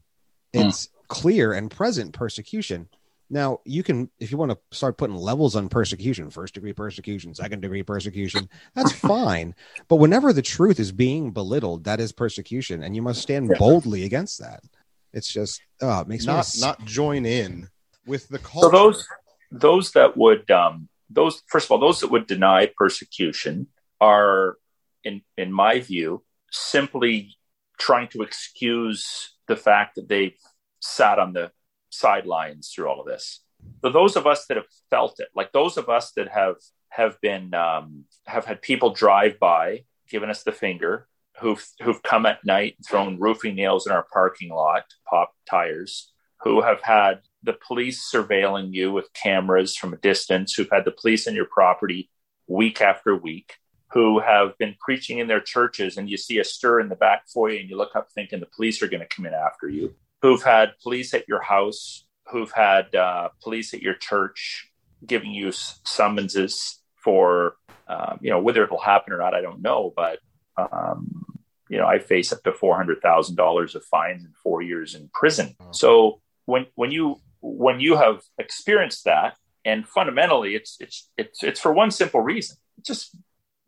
It's 0.53 0.89
clear 1.09 1.53
and 1.53 1.71
present 1.71 2.13
persecution. 2.13 2.89
Now, 3.33 3.61
you 3.65 3.85
can, 3.85 4.11
if 4.19 4.33
you 4.33 4.39
want 4.39 4.51
to 4.51 4.59
start 4.77 4.99
putting 4.99 5.15
levels 5.15 5.55
on 5.55 5.69
persecution, 5.69 6.31
first 6.31 6.55
degree 6.55 6.73
persecution, 6.73 7.33
second 7.33 7.61
degree 7.61 7.85
persecution, 7.85 8.49
that's 8.75 8.91
fine. 9.13 9.55
But 9.89 9.97
whenever 9.97 10.33
the 10.33 10.43
truth 10.43 10.81
is 10.81 10.91
being 10.91 11.31
belittled, 11.31 11.85
that 11.85 12.01
is 12.01 12.11
persecution, 12.11 12.83
and 12.83 12.97
you 12.97 13.03
must 13.03 13.23
stand 13.23 13.51
Yeah. 13.51 13.59
boldly 13.59 14.05
against 14.05 14.41
that. 14.41 14.65
It's 15.13 15.33
just, 15.33 15.61
oh, 15.81 16.01
it 16.01 16.09
makes 16.09 16.27
me 16.27 16.33
not 16.33 16.41
s- 16.41 16.61
not 16.61 16.85
join 16.85 17.25
in 17.25 17.69
with 18.07 18.29
the 18.29 18.39
culture. 18.39 18.67
So 18.67 18.71
those 18.71 19.07
those 19.53 19.93
that 19.93 20.17
would 20.17 20.51
um, 20.51 20.89
those 21.09 21.43
first 21.47 21.67
of 21.67 21.71
all 21.73 21.79
those 21.79 22.01
that 22.01 22.11
would 22.11 22.27
deny 22.27 22.71
persecution 22.77 23.69
are 24.01 24.57
in 25.05 25.23
in 25.37 25.53
my 25.53 25.81
view 25.81 26.23
simply 26.51 27.37
trying 27.79 28.09
to 28.09 28.23
excuse 28.23 29.35
the 29.49 29.57
fact 29.57 29.97
that 29.97 30.09
they've 30.09 30.37
sat 30.81 31.19
on 31.19 31.33
the 31.33 31.51
sidelines 31.91 32.71
through 32.71 32.89
all 32.89 33.01
of 33.01 33.07
this. 33.07 33.41
So 33.83 33.91
those 33.91 34.17
of 34.17 34.27
us 34.27 34.47
that 34.47 34.57
have 34.57 34.67
felt 34.91 35.21
it, 35.21 35.29
like 35.35 35.53
those 35.53 35.77
of 35.77 35.89
us 35.89 36.13
that 36.13 36.29
have 36.29 36.57
have 36.91 37.21
been 37.21 37.55
um, 37.55 38.05
have 38.27 38.45
had 38.45 38.63
people 38.63 38.91
drive 38.93 39.39
by, 39.39 39.85
giving 40.09 40.31
us 40.31 40.43
the 40.43 40.53
finger, 40.53 41.07
who've 41.41 41.67
who've 41.83 42.03
come 42.03 42.27
at 42.27 42.45
night, 42.45 42.75
and 42.77 42.87
thrown 42.87 43.19
roofing 43.19 43.55
nails 43.55 43.87
in 43.87 43.93
our 43.93 44.07
parking 44.13 44.51
lot, 44.51 44.85
pop 45.09 45.33
tires, 45.49 46.13
who 46.43 46.63
have 46.63 46.81
had 46.83 47.21
the 47.43 47.57
police 47.67 48.11
surveilling 48.13 48.73
you 48.73 48.93
with 48.93 49.13
cameras 49.13 49.77
from 49.77 49.93
a 49.93 49.99
distance, 49.99 50.55
who've 50.55 50.71
had 50.71 50.85
the 50.85 50.91
police 50.91 51.27
in 51.27 51.35
your 51.35 51.47
property 51.47 52.11
week 52.47 52.81
after 52.81 53.15
week, 53.15 53.55
who 53.93 54.21
have 54.21 54.57
been 54.59 54.77
preaching 54.81 55.19
in 55.19 55.27
their 55.27 55.41
churches, 55.41 55.97
and 55.97 56.09
you 56.09 56.17
see 56.17 56.39
a 56.39 56.45
stir 56.45 56.81
in 56.81 56.89
the 56.89 56.97
back 56.97 57.29
foyer, 57.29 57.57
and 57.57 57.69
you 57.69 57.77
look 57.77 57.97
up 57.97 58.09
thinking 58.15 58.41
the 58.41 58.47
police 58.47 58.83
are 58.83 58.89
going 58.89 59.01
to 59.01 59.07
come 59.07 59.27
in 59.27 59.35
after 59.35 59.69
you, 59.69 59.95
who've 60.23 60.43
had 60.43 60.79
police 60.83 61.13
at 61.15 61.27
your 61.29 61.43
house, 61.43 62.07
who've 62.31 62.53
had 62.53 62.95
uh, 62.95 63.29
police 63.43 63.75
at 63.75 63.83
your 63.83 63.95
church 63.95 64.71
giving 65.05 65.33
you 65.33 65.51
summonses 65.53 66.79
for, 67.03 67.57
um, 67.89 68.19
you 68.21 68.31
know, 68.31 68.41
whether 68.41 68.63
it'll 68.63 68.79
happen 68.79 69.13
or 69.13 69.19
not, 69.19 69.35
I 69.35 69.41
don't 69.41 69.63
know, 69.63 69.93
but 69.97 70.19
um, 70.57 71.25
you 71.69 71.79
know, 71.79 71.87
I 71.87 71.99
face 71.99 72.33
up 72.33 72.43
to 72.43 72.53
four 72.53 72.77
hundred 72.77 73.01
thousand 73.01 73.37
dollars 73.37 73.75
of 73.75 73.85
fines 73.85 74.25
and 74.25 74.35
four 74.37 74.61
years 74.61 74.95
in 74.95 75.09
prison. 75.15 75.57
So 75.71 76.21
when 76.45 76.67
when 76.75 76.91
you 76.91 77.21
when 77.41 77.81
you 77.81 77.97
have 77.97 78.23
experienced 78.39 79.05
that, 79.05 79.37
and 79.65 79.87
fundamentally, 79.87 80.55
it's 80.55 80.77
it's 80.81 81.09
it's 81.17 81.43
it's 81.43 81.61
for 81.61 81.73
one 81.73 81.91
simple 81.91 82.21
reason. 82.21 82.57
Just 82.85 83.17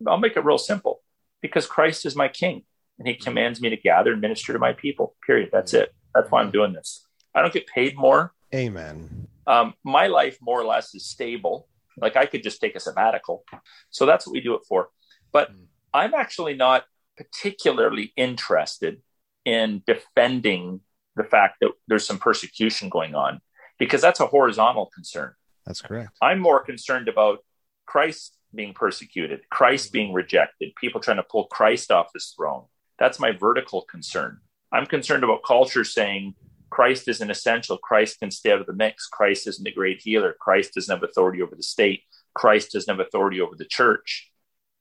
I'll 0.06 0.18
make 0.18 0.36
it 0.36 0.44
real 0.44 0.58
simple 0.58 1.00
because 1.40 1.66
Christ 1.66 2.06
is 2.06 2.14
my 2.16 2.28
King, 2.28 2.64
and 2.98 3.08
He 3.08 3.14
commands 3.14 3.60
me 3.60 3.70
to 3.70 3.76
gather 3.76 4.12
and 4.12 4.20
minister 4.20 4.52
to 4.52 4.58
my 4.58 4.72
people. 4.72 5.14
Period. 5.26 5.50
That's 5.52 5.74
it. 5.74 5.94
That's 6.14 6.30
why 6.30 6.40
I'm 6.42 6.50
doing 6.50 6.72
this. 6.72 7.06
I 7.34 7.40
don't 7.40 7.52
get 7.52 7.66
paid 7.66 7.96
more. 7.96 8.32
Amen. 8.54 9.26
Um, 9.46 9.74
my 9.84 10.06
life 10.06 10.38
more 10.40 10.60
or 10.60 10.64
less 10.64 10.94
is 10.94 11.06
stable. 11.06 11.68
Like 11.96 12.16
I 12.16 12.26
could 12.26 12.42
just 12.42 12.60
take 12.60 12.76
a 12.76 12.80
sabbatical. 12.80 13.44
So 13.90 14.06
that's 14.06 14.26
what 14.26 14.32
we 14.32 14.40
do 14.40 14.54
it 14.54 14.62
for. 14.68 14.90
But 15.32 15.50
Mm. 15.52 15.66
I'm 15.94 16.14
actually 16.14 16.54
not 16.54 16.84
particularly 17.16 18.12
interested 18.16 19.02
in 19.44 19.82
defending 19.86 20.80
the 21.16 21.24
fact 21.24 21.58
that 21.60 21.72
there's 21.88 22.06
some 22.06 22.18
persecution 22.18 22.88
going 22.88 23.14
on 23.14 23.40
because 23.78 24.00
that's 24.00 24.20
a 24.20 24.26
horizontal 24.26 24.86
concern. 24.94 25.34
That's 25.66 25.82
correct. 25.82 26.16
I'm 26.22 26.38
more 26.38 26.62
concerned 26.64 27.08
about 27.08 27.44
Christ 27.86 28.36
being 28.54 28.74
persecuted, 28.74 29.40
Christ 29.50 29.88
mm-hmm. 29.88 29.92
being 29.92 30.12
rejected, 30.12 30.72
people 30.80 31.00
trying 31.00 31.18
to 31.18 31.22
pull 31.22 31.46
Christ 31.46 31.90
off 31.90 32.12
his 32.14 32.34
throne. 32.36 32.64
That's 32.98 33.18
my 33.18 33.32
vertical 33.32 33.82
concern. 33.82 34.38
I'm 34.72 34.86
concerned 34.86 35.24
about 35.24 35.42
culture 35.44 35.84
saying 35.84 36.34
Christ 36.70 37.08
isn't 37.08 37.30
essential. 37.30 37.76
Christ 37.76 38.20
can 38.20 38.30
stay 38.30 38.52
out 38.52 38.60
of 38.60 38.66
the 38.66 38.72
mix. 38.72 39.06
Christ 39.06 39.46
isn't 39.46 39.66
a 39.66 39.72
great 39.72 40.00
healer. 40.02 40.34
Christ 40.40 40.74
doesn't 40.74 40.94
have 40.94 41.08
authority 41.08 41.42
over 41.42 41.54
the 41.54 41.62
state. 41.62 42.02
Christ 42.34 42.72
doesn't 42.72 42.96
have 42.96 43.06
authority 43.06 43.40
over 43.40 43.54
the 43.56 43.66
church. 43.66 44.30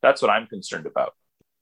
That's 0.02 0.22
what 0.22 0.32
I'm 0.32 0.48
concerned 0.48 0.86
about. 0.86 1.14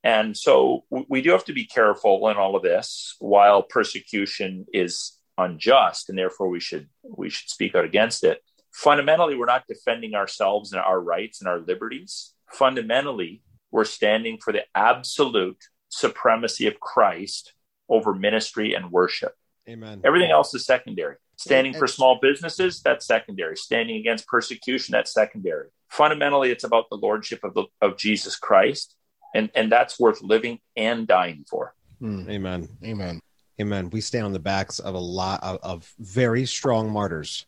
And 0.04 0.38
so 0.38 0.86
we 0.90 1.22
do 1.22 1.32
have 1.32 1.46
to 1.46 1.54
be 1.54 1.66
careful 1.66 2.30
in 2.30 2.38
all 2.38 2.56
of 2.56 2.64
this 2.64 3.16
while 3.20 3.64
persecution 3.64 4.66
is 4.72 5.18
unjust 5.38 6.10
and 6.10 6.18
therefore 6.18 6.50
we 6.50 6.60
should 6.60 6.88
we 7.04 7.30
should 7.30 7.50
speak 7.50 7.74
out 7.74 7.86
against 7.86 8.24
it 8.24 8.42
fundamentally 8.72 9.36
we're 9.36 9.46
not 9.46 9.68
defending 9.68 10.16
ourselves 10.16 10.72
and 10.72 10.82
our 10.82 11.00
rights 11.00 11.42
and 11.42 11.48
our 11.48 11.60
liberties 11.60 12.34
fundamentally 12.50 13.42
we're 13.72 13.86
standing 13.86 14.38
for 14.38 14.52
the 14.52 14.64
absolute 14.76 15.58
supremacy 15.90 16.68
of 16.68 16.80
christ 16.80 17.54
over 17.90 18.14
ministry 18.14 18.74
and 18.74 18.92
worship 18.92 19.34
Amen. 19.68 20.02
everything 20.04 20.32
else 20.32 20.54
is 20.54 20.66
secondary 20.66 21.16
standing 21.36 21.74
for 21.74 21.88
small 21.88 22.20
businesses 22.22 22.82
that's 22.82 23.06
secondary 23.06 23.56
standing 23.56 23.98
against 23.98 24.28
persecution 24.28 24.92
that's 24.92 25.14
secondary 25.14 25.70
fundamentally 25.90 26.52
it's 26.52 26.64
about 26.64 26.86
the 26.90 26.98
lordship 26.98 27.44
of, 27.44 27.54
the, 27.54 27.66
of 27.82 27.98
jesus 27.98 28.36
christ 28.36 28.96
and 29.34 29.50
and 29.56 29.72
that's 29.72 30.00
worth 30.00 30.22
living 30.22 30.60
and 30.76 31.08
dying 31.08 31.46
for 31.50 31.74
Hmm. 32.00 32.30
Amen. 32.30 32.70
Amen. 32.84 33.22
Amen. 33.62 33.90
We 33.90 34.02
stand 34.02 34.26
on 34.26 34.34
the 34.34 34.40
backs 34.40 34.80
of 34.80 34.96
a 34.96 35.00
lot 35.00 35.44
of, 35.44 35.60
of 35.62 35.94
very 36.00 36.46
strong 36.46 36.90
martyrs 36.90 37.46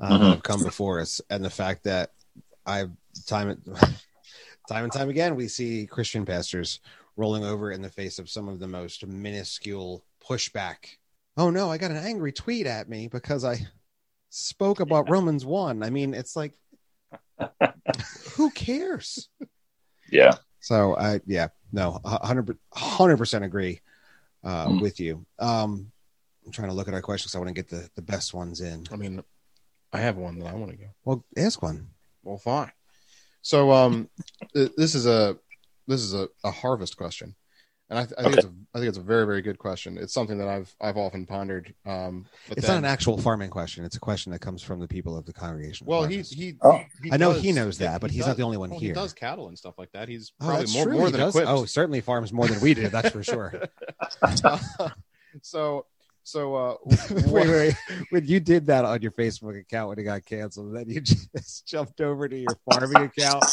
uh, 0.00 0.08
Mhm. 0.10 0.20
that 0.20 0.30
have 0.30 0.42
come 0.42 0.62
before 0.62 1.00
us, 1.00 1.20
and 1.30 1.44
the 1.44 1.50
fact 1.50 1.84
that 1.84 2.10
I 2.66 2.86
time 3.26 3.50
and 3.50 3.64
time 4.68 4.84
and 4.84 4.92
time 4.92 5.08
again 5.08 5.36
we 5.36 5.48
see 5.48 5.86
Christian 5.86 6.24
pastors 6.24 6.80
rolling 7.16 7.44
over 7.44 7.70
in 7.70 7.82
the 7.82 7.90
face 7.90 8.18
of 8.18 8.28
some 8.28 8.48
of 8.48 8.58
the 8.58 8.66
most 8.68 9.06
minuscule 9.06 10.04
pushback. 10.26 10.96
Oh 11.36 11.50
no, 11.50 11.70
I 11.70 11.78
got 11.78 11.90
an 11.90 11.96
angry 11.98 12.32
tweet 12.32 12.66
at 12.66 12.88
me 12.88 13.08
because 13.08 13.44
I 13.44 13.58
spoke 14.30 14.80
about 14.80 15.08
Romans 15.10 15.44
one. 15.44 15.82
I 15.82 15.90
mean, 15.90 16.14
it's 16.14 16.34
like, 16.36 16.54
who 18.32 18.50
cares? 18.50 19.28
yeah 20.10 20.36
So 20.60 20.96
I 20.96 21.20
yeah 21.26 21.48
no 21.72 22.00
a 22.04 22.26
hundred 22.26 22.56
hundred 22.72 23.16
percent 23.18 23.44
agree 23.44 23.80
uh, 24.44 24.66
Mm. 24.68 24.80
with 24.80 25.00
you. 25.00 25.24
Um, 25.38 25.90
I'm 26.44 26.52
trying 26.52 26.68
to 26.68 26.74
look 26.74 26.88
at 26.88 26.94
our 26.94 27.00
questions. 27.02 27.32
So 27.32 27.38
I 27.38 27.42
want 27.42 27.48
to 27.48 27.62
get 27.62 27.68
the, 27.68 27.88
the 27.94 28.02
best 28.02 28.34
ones 28.34 28.60
in. 28.60 28.86
I 28.92 28.96
mean, 28.96 29.22
I 29.94 30.00
have 30.00 30.16
one 30.16 30.40
that 30.40 30.48
I 30.48 30.54
want 30.54 30.72
to 30.72 30.76
go. 30.76 30.86
Well, 31.04 31.24
ask 31.36 31.62
one. 31.62 31.86
Well, 32.24 32.36
fine. 32.36 32.72
So, 33.42 33.70
um, 33.70 34.10
this 34.54 34.96
is 34.96 35.06
a 35.06 35.36
this 35.86 36.00
is 36.00 36.14
a, 36.14 36.28
a 36.42 36.50
harvest 36.50 36.96
question, 36.96 37.36
and 37.90 38.00
I, 38.00 38.02
th- 38.02 38.14
I 38.18 38.22
think 38.22 38.38
okay. 38.38 38.38
it's 38.40 38.48
a, 38.48 38.52
I 38.74 38.78
think 38.78 38.88
it's 38.88 38.98
a 38.98 39.02
very 39.02 39.24
very 39.24 39.40
good 39.40 39.58
question. 39.58 39.96
It's 39.96 40.12
something 40.12 40.36
that 40.38 40.48
I've 40.48 40.74
I've 40.80 40.96
often 40.96 41.26
pondered. 41.26 41.72
Um, 41.86 42.26
it's 42.48 42.66
then, 42.66 42.76
not 42.76 42.78
an 42.78 42.92
actual 42.92 43.18
farming 43.18 43.50
question. 43.50 43.84
It's 43.84 43.94
a 43.94 44.00
question 44.00 44.32
that 44.32 44.40
comes 44.40 44.62
from 44.62 44.80
the 44.80 44.88
people 44.88 45.16
of 45.16 45.26
the 45.26 45.32
congregation. 45.32 45.86
Well, 45.86 46.04
he 46.06 46.22
he, 46.22 46.54
oh. 46.62 46.82
he, 47.00 47.12
I 47.12 47.16
know 47.16 47.34
does, 47.34 47.42
he 47.42 47.52
knows 47.52 47.78
that, 47.78 48.00
but 48.00 48.10
he's 48.10 48.22
does, 48.22 48.28
not 48.28 48.36
the 48.36 48.42
only 48.42 48.56
one 48.56 48.70
well, 48.70 48.80
here. 48.80 48.88
He 48.88 48.94
does 48.94 49.12
cattle 49.12 49.46
and 49.46 49.56
stuff 49.56 49.78
like 49.78 49.92
that. 49.92 50.08
He's 50.08 50.32
oh, 50.40 50.46
probably 50.46 50.72
more, 50.72 50.86
more 50.86 51.10
than 51.10 51.20
does? 51.20 51.36
equipped. 51.36 51.48
Oh, 51.48 51.66
certainly 51.66 52.00
farms 52.00 52.32
more 52.32 52.48
than 52.48 52.60
we 52.60 52.74
do. 52.74 52.88
That's 52.88 53.10
for 53.10 53.22
sure. 53.22 53.62
so 55.42 55.86
so 56.24 56.54
uh 56.54 56.76
wait, 57.26 57.48
wait, 57.48 57.76
when 58.10 58.26
you 58.26 58.40
did 58.40 58.66
that 58.66 58.84
on 58.84 59.00
your 59.02 59.12
Facebook 59.12 59.60
account 59.60 59.90
when 59.90 59.98
it 59.98 60.04
got 60.04 60.24
canceled, 60.24 60.74
then 60.74 60.88
you 60.88 61.00
just 61.36 61.66
jumped 61.68 62.00
over 62.00 62.28
to 62.28 62.36
your 62.36 62.56
farming 62.68 63.04
account. 63.04 63.44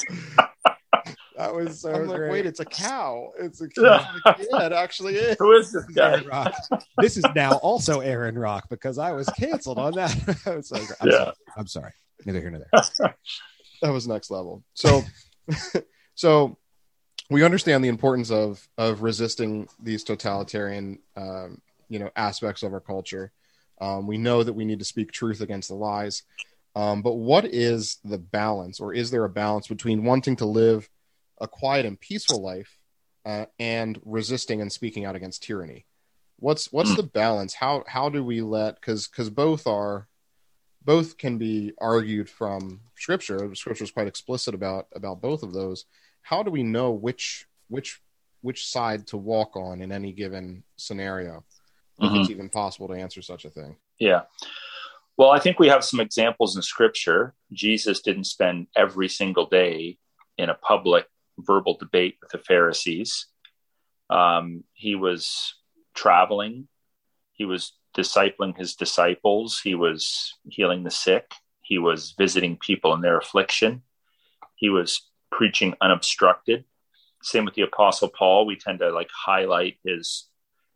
That 1.37 1.53
was 1.53 1.81
so 1.81 1.91
I'm 1.91 2.07
great. 2.07 2.21
like, 2.21 2.31
wait, 2.31 2.45
it's 2.45 2.59
a 2.59 2.65
cow. 2.65 3.31
It's 3.39 3.61
a 3.61 3.67
cow. 3.69 4.05
yeah, 4.25 4.65
it 4.65 4.71
actually 4.71 5.15
is. 5.15 5.35
Who 5.39 5.51
is 5.53 5.71
this 5.71 5.85
guy? 5.85 6.21
Rock. 6.21 6.53
This 6.97 7.17
is 7.17 7.25
now 7.35 7.53
also 7.57 7.99
Aaron 7.99 8.37
Rock 8.37 8.67
because 8.69 8.97
I 8.97 9.11
was 9.11 9.27
canceled 9.29 9.77
on 9.77 9.93
that. 9.93 10.11
so 10.63 10.75
I'm, 10.77 11.09
yeah. 11.09 11.17
sorry. 11.17 11.33
I'm 11.57 11.67
sorry. 11.67 11.91
Neither 12.25 12.39
here 12.39 12.51
nor 12.51 12.59
there. 12.71 13.15
that 13.81 13.91
was 13.91 14.07
next 14.07 14.31
level. 14.31 14.63
So 14.75 15.03
so 16.15 16.57
we 17.29 17.43
understand 17.43 17.83
the 17.83 17.89
importance 17.89 18.29
of 18.29 18.67
of 18.77 19.01
resisting 19.01 19.67
these 19.81 20.03
totalitarian 20.03 20.99
um, 21.17 21.61
you 21.91 21.99
know 21.99 22.09
aspects 22.15 22.63
of 22.63 22.73
our 22.73 22.79
culture. 22.79 23.31
Um, 23.81 24.07
we 24.07 24.17
know 24.17 24.43
that 24.43 24.53
we 24.53 24.65
need 24.65 24.79
to 24.79 24.85
speak 24.85 25.11
truth 25.11 25.41
against 25.41 25.69
the 25.69 25.75
lies. 25.75 26.23
Um, 26.75 27.01
but 27.01 27.15
what 27.15 27.45
is 27.45 27.97
the 28.05 28.17
balance, 28.17 28.79
or 28.79 28.93
is 28.93 29.11
there 29.11 29.25
a 29.25 29.29
balance 29.29 29.67
between 29.67 30.05
wanting 30.05 30.37
to 30.37 30.45
live 30.45 30.89
a 31.41 31.47
quiet 31.47 31.85
and 31.85 31.99
peaceful 31.99 32.41
life 32.41 32.77
uh, 33.25 33.45
and 33.59 33.99
resisting 34.05 34.61
and 34.61 34.71
speaking 34.71 35.03
out 35.03 35.17
against 35.17 35.43
tyranny? 35.43 35.85
What's 36.37 36.71
what's 36.71 36.95
the 36.95 37.03
balance? 37.03 37.53
How 37.53 37.83
how 37.87 38.07
do 38.09 38.23
we 38.23 38.41
let 38.41 38.75
because 38.75 39.07
because 39.07 39.29
both 39.29 39.67
are 39.67 40.07
both 40.83 41.17
can 41.17 41.37
be 41.37 41.73
argued 41.77 42.29
from 42.29 42.79
scripture. 42.95 43.53
Scripture 43.53 43.83
is 43.83 43.91
quite 43.91 44.07
explicit 44.07 44.55
about 44.55 44.87
about 44.95 45.21
both 45.21 45.43
of 45.43 45.53
those. 45.53 45.85
How 46.21 46.41
do 46.41 46.51
we 46.51 46.63
know 46.63 46.91
which 46.91 47.47
which 47.67 48.01
which 48.41 48.67
side 48.67 49.07
to 49.07 49.17
walk 49.17 49.55
on 49.55 49.81
in 49.81 49.91
any 49.91 50.13
given 50.13 50.63
scenario? 50.77 51.43
Mm-hmm. 52.01 52.15
it's 52.17 52.29
even 52.29 52.49
possible 52.49 52.87
to 52.87 52.93
answer 52.93 53.21
such 53.21 53.45
a 53.45 53.49
thing. 53.49 53.75
Yeah. 53.99 54.21
Well, 55.17 55.31
I 55.31 55.39
think 55.39 55.59
we 55.59 55.67
have 55.67 55.83
some 55.83 55.99
examples 55.99 56.55
in 56.55 56.61
scripture. 56.61 57.35
Jesus 57.51 58.01
didn't 58.01 58.23
spend 58.25 58.67
every 58.75 59.07
single 59.07 59.45
day 59.45 59.97
in 60.37 60.49
a 60.49 60.55
public 60.55 61.05
verbal 61.37 61.77
debate 61.77 62.17
with 62.21 62.31
the 62.31 62.37
Pharisees. 62.39 63.27
Um, 64.09 64.63
he 64.73 64.95
was 64.95 65.55
traveling, 65.93 66.67
he 67.33 67.45
was 67.45 67.73
discipling 67.95 68.57
his 68.57 68.75
disciples, 68.75 69.61
he 69.63 69.75
was 69.75 70.33
healing 70.49 70.83
the 70.83 70.91
sick, 70.91 71.31
he 71.61 71.77
was 71.77 72.13
visiting 72.17 72.57
people 72.57 72.93
in 72.93 73.01
their 73.01 73.17
affliction, 73.17 73.83
he 74.55 74.69
was 74.69 75.07
preaching 75.31 75.75
unobstructed. 75.81 76.65
Same 77.23 77.45
with 77.45 77.53
the 77.53 77.61
Apostle 77.61 78.09
Paul. 78.09 78.45
We 78.45 78.55
tend 78.55 78.79
to 78.79 78.89
like 78.89 79.09
highlight 79.13 79.77
his 79.85 80.27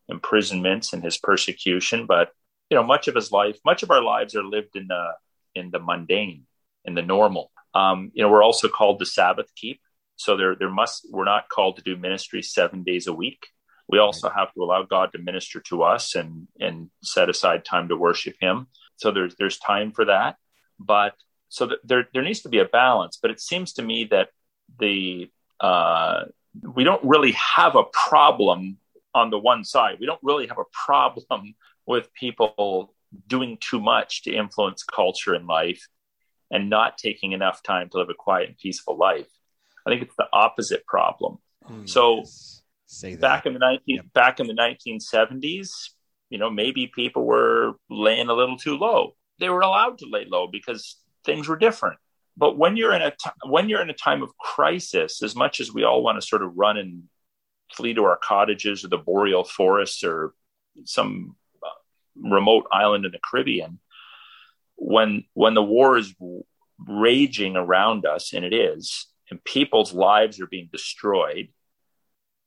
imprisonments 0.10 0.93
and 0.93 1.03
his 1.03 1.18
persecution, 1.18 2.06
but 2.06 2.30
you 2.70 2.78
know, 2.78 2.84
much 2.84 3.08
of 3.08 3.16
his 3.16 3.32
life, 3.32 3.58
much 3.66 3.84
of 3.84 3.91
our 3.91 4.01
lives 4.01 4.36
are 4.36 4.43
lived 4.43 4.76
in 4.76 4.88
the 4.88 5.12
in 5.53 5.72
the 5.72 5.80
mundane, 5.80 6.45
in 6.84 6.95
the 6.95 7.01
normal. 7.01 7.51
Um, 7.74 8.12
you 8.14 8.24
know, 8.24 8.30
we're 8.30 8.43
also 8.43 8.68
called 8.68 8.99
to 8.99 9.06
Sabbath 9.06 9.51
keep. 9.56 9.80
So 10.18 10.38
there, 10.38 10.56
there 10.56 10.70
must 10.70 11.08
we're 11.12 11.26
not 11.26 11.49
called 11.49 11.78
to 11.78 11.84
do 11.84 11.97
ministry 11.97 12.41
seven 12.41 12.84
days 12.84 13.08
a 13.08 13.14
week. 13.14 13.47
We 13.88 13.99
also 13.99 14.30
have 14.30 14.51
to 14.53 14.64
allow 14.64 14.84
God 14.84 15.12
to 15.12 15.20
minister 15.20 15.60
to 15.62 15.84
us 15.84 16.16
and 16.16 16.47
and 16.60 16.89
set 17.03 17.30
aside 17.30 17.66
time 17.66 17.89
to 17.89 17.95
worship 17.95 18.36
Him. 18.39 18.68
So 18.95 19.12
there's 19.12 19.36
there's 19.36 19.60
time 19.60 19.91
for 19.91 20.06
that, 20.06 20.38
but 20.80 21.16
so 21.49 21.70
there 21.84 22.08
there 22.14 22.24
needs 22.24 22.41
to 22.41 22.49
be 22.49 22.60
a 22.60 22.66
balance. 22.66 23.20
But 23.22 23.32
it 23.32 23.39
seems 23.39 23.74
to 23.74 23.84
me 23.84 24.06
that 24.06 24.30
the 24.80 25.30
uh, 25.60 26.26
we 26.62 26.84
don't 26.84 27.03
really 27.03 27.34
have 27.34 27.76
a 27.76 27.84
problem 27.84 28.78
on 29.16 29.32
the 29.32 29.39
one 29.39 29.63
side. 29.63 29.97
We 29.99 30.05
don't 30.05 30.20
really 30.22 30.45
have 30.45 30.59
a 30.59 30.66
problem 30.86 31.55
with 31.88 32.13
people 32.13 32.93
doing 33.28 33.57
too 33.61 33.80
much 33.80 34.24
to 34.24 34.36
influence 34.36 34.84
culture 34.84 35.34
and 35.34 35.47
life 35.47 35.88
and 36.51 36.70
not 36.70 36.97
taking 36.97 37.32
enough 37.32 37.63
time 37.63 37.89
to 37.89 37.97
live 37.97 38.09
a 38.09 38.13
quiet 38.13 38.49
and 38.49 38.57
peaceful 38.57 38.97
life. 38.97 39.28
I 39.86 39.89
think 39.89 40.01
it's 40.01 40.16
the 40.18 40.28
opposite 40.34 40.86
problem. 40.86 41.38
Mm, 41.70 41.89
so 41.89 42.24
back 43.16 43.45
in 43.45 43.53
the 43.53 43.59
19 43.59 43.82
yep. 43.86 44.05
back 44.13 44.39
in 44.39 44.47
the 44.47 44.53
1970s, 44.53 45.70
you 46.30 46.38
know, 46.38 46.49
maybe 46.49 46.91
people 46.93 47.24
were 47.24 47.74
laying 47.89 48.28
a 48.28 48.34
little 48.34 48.57
too 48.57 48.78
low. 48.78 49.16
They 49.39 49.49
were 49.49 49.61
allowed 49.61 49.99
to 49.99 50.07
lay 50.09 50.26
low 50.26 50.47
because 50.47 50.97
things 51.24 51.47
were 51.47 51.57
different. 51.57 51.97
But 52.38 52.57
when 52.57 52.76
you're 52.76 52.93
in 52.93 53.01
a 53.01 53.11
t- 53.11 53.30
when 53.47 53.70
you're 53.70 53.82
in 53.82 53.89
a 53.89 53.93
time 53.93 54.22
of 54.22 54.38
crisis, 54.38 55.24
as 55.24 55.36
much 55.36 55.59
as 55.59 55.74
we 55.74 55.84
all 55.84 56.03
want 56.03 56.20
to 56.20 56.28
sort 56.28 56.43
of 56.43 56.51
run 56.55 56.78
and 56.78 57.03
flee 57.74 57.93
to 57.93 58.03
our 58.03 58.18
cottages 58.18 58.84
or 58.84 58.89
the 58.89 58.97
boreal 58.97 59.43
forests 59.43 60.03
or 60.03 60.34
some 60.86 61.36
uh, 61.63 62.30
remote 62.30 62.68
island 62.72 63.05
in 63.05 63.11
the 63.11 63.20
Caribbean, 63.24 63.80
when 64.76 65.24
when 65.34 65.53
the 65.53 65.63
war 65.63 65.97
is 65.97 66.13
raging 66.80 67.55
around 67.55 68.05
us, 68.05 68.34
and 68.34 68.43
it 68.43 68.53
is, 68.53 69.07
and 69.30 69.43
people's 69.43 69.93
lives 69.93 70.39
are 70.39 70.47
being 70.47 70.70
destroyed, 70.72 71.49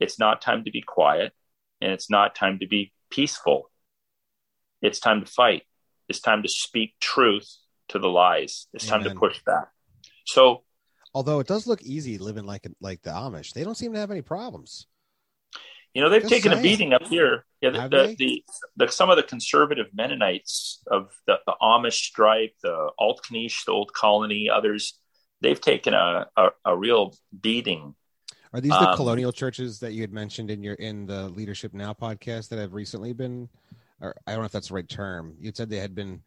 it's 0.00 0.18
not 0.18 0.40
time 0.40 0.64
to 0.64 0.70
be 0.70 0.82
quiet, 0.82 1.32
and 1.80 1.92
it's 1.92 2.10
not 2.10 2.34
time 2.34 2.58
to 2.60 2.66
be 2.66 2.92
peaceful. 3.10 3.70
It's 4.82 5.00
time 5.00 5.20
to 5.20 5.26
fight. 5.26 5.62
It's 6.08 6.20
time 6.20 6.42
to 6.42 6.48
speak 6.48 6.94
truth 7.00 7.48
to 7.88 7.98
the 7.98 8.08
lies. 8.08 8.66
It's 8.72 8.88
Amen. 8.88 9.04
time 9.04 9.12
to 9.12 9.18
push 9.18 9.42
back. 9.44 9.68
So, 10.26 10.62
although 11.14 11.40
it 11.40 11.46
does 11.46 11.66
look 11.66 11.82
easy 11.82 12.18
living 12.18 12.44
like 12.44 12.66
like 12.80 13.02
the 13.02 13.10
Amish, 13.10 13.52
they 13.52 13.64
don't 13.64 13.76
seem 13.76 13.92
to 13.94 13.98
have 13.98 14.10
any 14.10 14.22
problems. 14.22 14.86
You 15.98 16.04
know, 16.04 16.10
they've 16.10 16.22
Just 16.22 16.32
taken 16.32 16.52
saying. 16.52 16.60
a 16.60 16.62
beating 16.62 16.92
up 16.92 17.08
here. 17.08 17.44
Yeah, 17.60 17.70
the, 17.70 17.88
the, 17.88 18.16
the, 18.16 18.44
the, 18.76 18.88
some 18.92 19.10
of 19.10 19.16
the 19.16 19.24
conservative 19.24 19.86
Mennonites 19.92 20.80
of 20.88 21.10
the, 21.26 21.40
the 21.44 21.54
Amish 21.60 21.94
stripe, 21.94 22.52
the 22.62 22.90
Alt 23.00 23.26
Knish, 23.32 23.64
the 23.64 23.72
Old 23.72 23.92
Colony, 23.92 24.48
others, 24.48 24.96
they've 25.40 25.60
taken 25.60 25.94
a, 25.94 26.28
a, 26.36 26.50
a 26.64 26.76
real 26.76 27.16
beating. 27.40 27.96
Are 28.52 28.60
these 28.60 28.70
the 28.70 28.90
um, 28.90 28.94
colonial 28.94 29.32
churches 29.32 29.80
that 29.80 29.92
you 29.92 30.02
had 30.02 30.12
mentioned 30.12 30.52
in 30.52 30.62
your 30.62 30.74
in 30.74 31.04
the 31.06 31.30
Leadership 31.30 31.74
Now 31.74 31.94
podcast 31.94 32.50
that 32.50 32.60
have 32.60 32.74
recently 32.74 33.12
been, 33.12 33.48
or 34.00 34.14
I 34.24 34.34
don't 34.34 34.42
know 34.42 34.46
if 34.46 34.52
that's 34.52 34.68
the 34.68 34.74
right 34.74 34.88
term. 34.88 35.34
You 35.40 35.50
said 35.52 35.68
they 35.68 35.80
had 35.80 35.96
been 35.96 36.22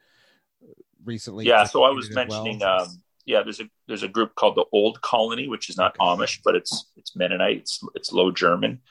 recently. 1.05 1.45
Yeah, 1.45 1.63
so 1.63 1.83
I 1.83 1.91
was 1.91 2.13
mentioning. 2.13 2.59
Well. 2.59 2.81
Um, 2.81 3.01
yeah, 3.25 3.41
there's 3.41 3.61
a 3.61 3.69
there's 3.87 4.03
a 4.03 4.09
group 4.09 4.35
called 4.35 4.55
the 4.55 4.65
Old 4.73 4.99
Colony, 4.99 5.47
which 5.47 5.69
is 5.69 5.77
not 5.77 5.95
okay. 5.97 6.05
Amish, 6.05 6.41
but 6.43 6.55
it's 6.55 6.91
it's 6.97 7.15
Mennonite. 7.15 7.59
It's, 7.59 7.79
it's 7.95 8.11
Low 8.11 8.31
German 8.31 8.81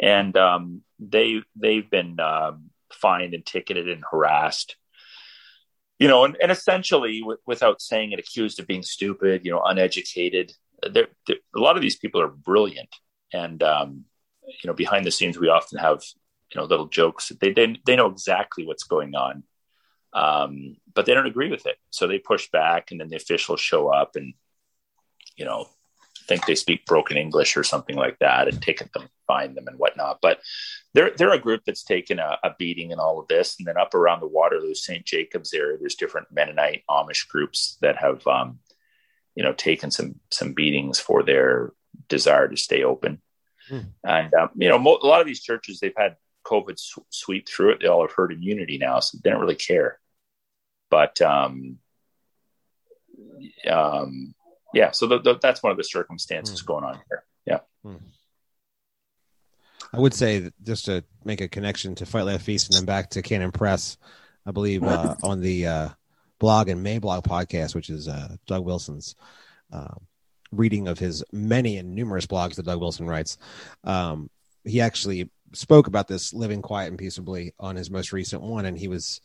and 0.00 0.36
um, 0.36 0.82
they 0.98 1.42
they've 1.54 1.88
been 1.88 2.18
um, 2.18 2.70
fined 2.92 3.34
and 3.34 3.46
ticketed 3.46 3.88
and 3.88 4.02
harassed. 4.10 4.76
You 5.98 6.08
know 6.08 6.24
and, 6.24 6.36
and 6.42 6.50
essentially 6.50 7.20
w- 7.20 7.38
without 7.46 7.82
saying 7.82 8.12
it 8.12 8.18
accused 8.18 8.58
of 8.58 8.66
being 8.66 8.82
stupid 8.82 9.42
you 9.44 9.50
know 9.50 9.62
uneducated 9.62 10.50
they're, 10.90 11.08
they're, 11.26 11.36
a 11.54 11.60
lot 11.60 11.76
of 11.76 11.82
these 11.82 11.96
people 11.96 12.22
are 12.22 12.28
brilliant. 12.28 12.88
And 13.34 13.62
um, 13.62 14.04
you 14.46 14.66
know 14.66 14.74
behind 14.74 15.04
the 15.04 15.10
scenes 15.10 15.38
we 15.38 15.48
often 15.48 15.78
have 15.78 16.02
you 16.52 16.60
know 16.60 16.66
little 16.66 16.88
jokes. 16.88 17.30
They 17.40 17.52
they, 17.52 17.76
they 17.84 17.96
know 17.96 18.06
exactly 18.06 18.66
what's 18.66 18.84
going 18.84 19.14
on 19.14 19.44
um, 20.12 20.76
but 20.92 21.06
they 21.06 21.14
don't 21.14 21.26
agree 21.26 21.50
with 21.50 21.66
it. 21.66 21.76
So 21.90 22.06
they 22.06 22.18
push 22.18 22.50
back 22.50 22.90
and 22.90 23.00
then 23.00 23.08
the 23.08 23.16
officials 23.16 23.60
show 23.60 23.88
up 23.88 24.16
and 24.16 24.34
you 25.36 25.44
know 25.44 25.68
think 26.30 26.46
they 26.46 26.54
speak 26.54 26.86
broken 26.86 27.16
English 27.16 27.56
or 27.56 27.64
something 27.64 27.96
like 27.96 28.16
that 28.20 28.46
and 28.46 28.62
ticket 28.62 28.92
them, 28.92 29.08
find 29.26 29.56
them 29.56 29.66
and 29.66 29.78
whatnot. 29.78 30.18
But 30.22 30.38
they're, 30.94 31.10
they're 31.10 31.32
a 31.32 31.40
group 31.40 31.62
that's 31.66 31.82
taken 31.82 32.20
a, 32.20 32.38
a 32.44 32.54
beating 32.56 32.92
in 32.92 33.00
all 33.00 33.18
of 33.18 33.26
this. 33.26 33.56
And 33.58 33.66
then 33.66 33.76
up 33.76 33.94
around 33.94 34.20
the 34.20 34.28
Waterloo, 34.28 34.74
St. 34.74 35.04
Jacobs 35.04 35.52
area, 35.52 35.76
there's 35.78 35.96
different 35.96 36.28
Mennonite 36.30 36.84
Amish 36.88 37.28
groups 37.28 37.76
that 37.80 37.96
have, 37.96 38.24
um, 38.28 38.60
you 39.34 39.42
know, 39.42 39.52
taken 39.52 39.90
some, 39.90 40.20
some 40.30 40.52
beatings 40.52 41.00
for 41.00 41.24
their 41.24 41.72
desire 42.08 42.46
to 42.46 42.56
stay 42.56 42.84
open. 42.84 43.20
Hmm. 43.68 43.80
And, 44.04 44.32
um, 44.34 44.50
you 44.54 44.68
know, 44.68 44.78
mo- 44.78 45.00
a 45.02 45.06
lot 45.06 45.20
of 45.20 45.26
these 45.26 45.42
churches, 45.42 45.80
they've 45.80 45.92
had 45.96 46.16
COVID 46.46 46.78
sw- 46.78 47.10
sweep 47.10 47.48
through 47.48 47.72
it. 47.72 47.80
They 47.80 47.88
all 47.88 48.02
have 48.02 48.12
herd 48.12 48.32
immunity 48.32 48.78
now, 48.78 49.00
so 49.00 49.18
they 49.18 49.30
don't 49.30 49.40
really 49.40 49.56
care. 49.56 49.98
But, 50.90 51.20
um, 51.20 51.78
um, 53.68 54.34
yeah, 54.72 54.90
so 54.90 55.06
the, 55.06 55.20
the, 55.20 55.38
that's 55.40 55.62
one 55.62 55.70
of 55.70 55.76
the 55.76 55.84
circumstances 55.84 56.62
mm. 56.62 56.66
going 56.66 56.84
on 56.84 57.00
here. 57.08 57.24
Yeah. 57.46 57.60
Mm. 57.84 58.00
I 59.92 59.98
would 59.98 60.14
say 60.14 60.50
just 60.62 60.84
to 60.84 61.04
make 61.24 61.40
a 61.40 61.48
connection 61.48 61.94
to 61.96 62.06
Fight 62.06 62.22
Laugh 62.22 62.42
Feast 62.42 62.68
and 62.68 62.78
then 62.78 62.84
back 62.84 63.10
to 63.10 63.22
Canon 63.22 63.50
Press, 63.50 63.96
I 64.46 64.52
believe 64.52 64.84
uh, 64.84 65.16
on 65.22 65.40
the 65.40 65.66
uh, 65.66 65.88
Blog 66.38 66.68
and 66.68 66.84
Mablog 66.84 67.24
podcast, 67.24 67.74
which 67.74 67.90
is 67.90 68.06
uh, 68.06 68.36
Doug 68.46 68.64
Wilson's 68.64 69.16
uh, 69.72 69.94
reading 70.52 70.88
of 70.88 70.98
his 70.98 71.24
many 71.32 71.76
and 71.76 71.94
numerous 71.94 72.26
blogs 72.26 72.56
that 72.56 72.66
Doug 72.66 72.80
Wilson 72.80 73.06
writes. 73.06 73.36
Um, 73.84 74.30
he 74.64 74.80
actually 74.80 75.30
spoke 75.52 75.86
about 75.86 76.06
this 76.06 76.32
living 76.32 76.62
quiet 76.62 76.88
and 76.88 76.98
peaceably 76.98 77.54
on 77.58 77.76
his 77.76 77.90
most 77.90 78.12
recent 78.12 78.42
one, 78.42 78.66
and 78.66 78.78
he 78.78 78.88
was 78.88 79.20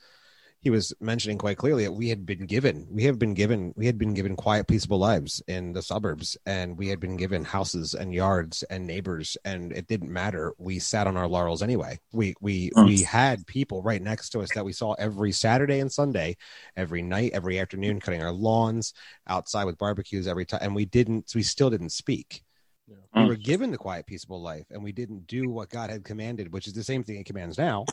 he 0.65 0.71
was 0.71 0.95
mentioning 0.99 1.37
quite 1.37 1.57
clearly 1.57 1.83
that 1.83 1.91
we 1.91 2.09
had 2.09 2.25
been 2.25 2.47
given 2.47 2.87
we 2.89 3.03
have 3.03 3.19
been 3.19 3.35
given 3.35 3.71
we 3.77 3.85
had 3.85 3.99
been 3.99 4.15
given 4.15 4.35
quiet 4.35 4.67
peaceable 4.67 4.97
lives 4.97 5.39
in 5.47 5.73
the 5.73 5.81
suburbs 5.81 6.35
and 6.47 6.75
we 6.75 6.87
had 6.87 6.99
been 6.99 7.15
given 7.15 7.45
houses 7.45 7.93
and 7.93 8.15
yards 8.15 8.63
and 8.63 8.87
neighbors 8.87 9.37
and 9.45 9.71
it 9.73 9.85
didn't 9.85 10.11
matter 10.11 10.53
we 10.57 10.79
sat 10.79 11.05
on 11.05 11.17
our 11.17 11.27
laurels 11.27 11.61
anyway 11.61 11.99
we 12.11 12.33
we 12.41 12.71
mm. 12.71 12.87
we 12.87 13.03
had 13.03 13.45
people 13.45 13.83
right 13.83 14.01
next 14.01 14.31
to 14.31 14.39
us 14.39 14.49
that 14.55 14.65
we 14.65 14.73
saw 14.73 14.93
every 14.93 15.31
saturday 15.31 15.79
and 15.81 15.91
sunday 15.91 16.35
every 16.75 17.03
night 17.03 17.29
every 17.35 17.59
afternoon 17.59 17.99
cutting 17.99 18.23
our 18.23 18.33
lawns 18.33 18.95
outside 19.27 19.65
with 19.65 19.77
barbecues 19.77 20.27
every 20.27 20.45
time 20.45 20.61
and 20.63 20.73
we 20.73 20.85
didn't 20.85 21.31
we 21.35 21.43
still 21.43 21.69
didn't 21.69 21.91
speak 21.91 22.41
yeah. 22.87 22.95
we 23.13 23.21
mm. 23.21 23.27
were 23.27 23.35
given 23.35 23.69
the 23.69 23.77
quiet 23.77 24.07
peaceable 24.07 24.41
life 24.41 24.65
and 24.71 24.83
we 24.83 24.91
didn't 24.91 25.27
do 25.27 25.47
what 25.47 25.69
god 25.69 25.91
had 25.91 26.03
commanded 26.03 26.51
which 26.51 26.65
is 26.65 26.73
the 26.73 26.83
same 26.83 27.03
thing 27.03 27.17
he 27.17 27.23
commands 27.23 27.55
now 27.55 27.85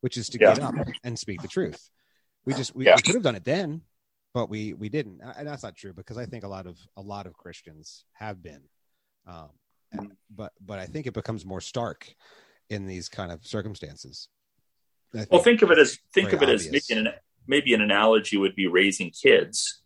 which 0.00 0.16
is 0.16 0.28
to 0.28 0.38
yeah. 0.40 0.54
get 0.54 0.62
up 0.62 0.74
and 1.02 1.18
speak 1.18 1.42
the 1.42 1.48
truth 1.48 1.90
we 2.46 2.54
just 2.54 2.74
we, 2.74 2.86
yeah. 2.86 2.96
we 2.96 3.02
could 3.02 3.14
have 3.14 3.24
done 3.24 3.36
it 3.36 3.44
then, 3.44 3.82
but 4.32 4.48
we 4.48 4.74
we 4.74 4.88
didn't, 4.88 5.20
and 5.36 5.46
that's 5.46 5.62
not 5.62 5.76
true 5.76 5.92
because 5.92 6.18
I 6.18 6.26
think 6.26 6.44
a 6.44 6.48
lot 6.48 6.66
of 6.66 6.78
a 6.96 7.02
lot 7.02 7.26
of 7.26 7.36
Christians 7.36 8.04
have 8.12 8.42
been, 8.42 8.62
um, 9.26 9.50
and, 9.92 10.12
but 10.34 10.52
but 10.60 10.78
I 10.78 10.86
think 10.86 11.06
it 11.06 11.14
becomes 11.14 11.44
more 11.44 11.60
stark 11.60 12.14
in 12.68 12.86
these 12.86 13.08
kind 13.08 13.32
of 13.32 13.46
circumstances. 13.46 14.28
Think 15.12 15.30
well, 15.30 15.42
think 15.42 15.62
of 15.62 15.70
it 15.70 15.78
as 15.78 15.98
think 16.12 16.32
of 16.32 16.42
it 16.42 16.48
obvious. 16.48 16.66
as 16.66 16.72
maybe 16.72 17.00
an, 17.00 17.14
maybe 17.46 17.74
an 17.74 17.80
analogy 17.80 18.36
would 18.36 18.56
be 18.56 18.66
raising 18.66 19.10
kids. 19.10 19.80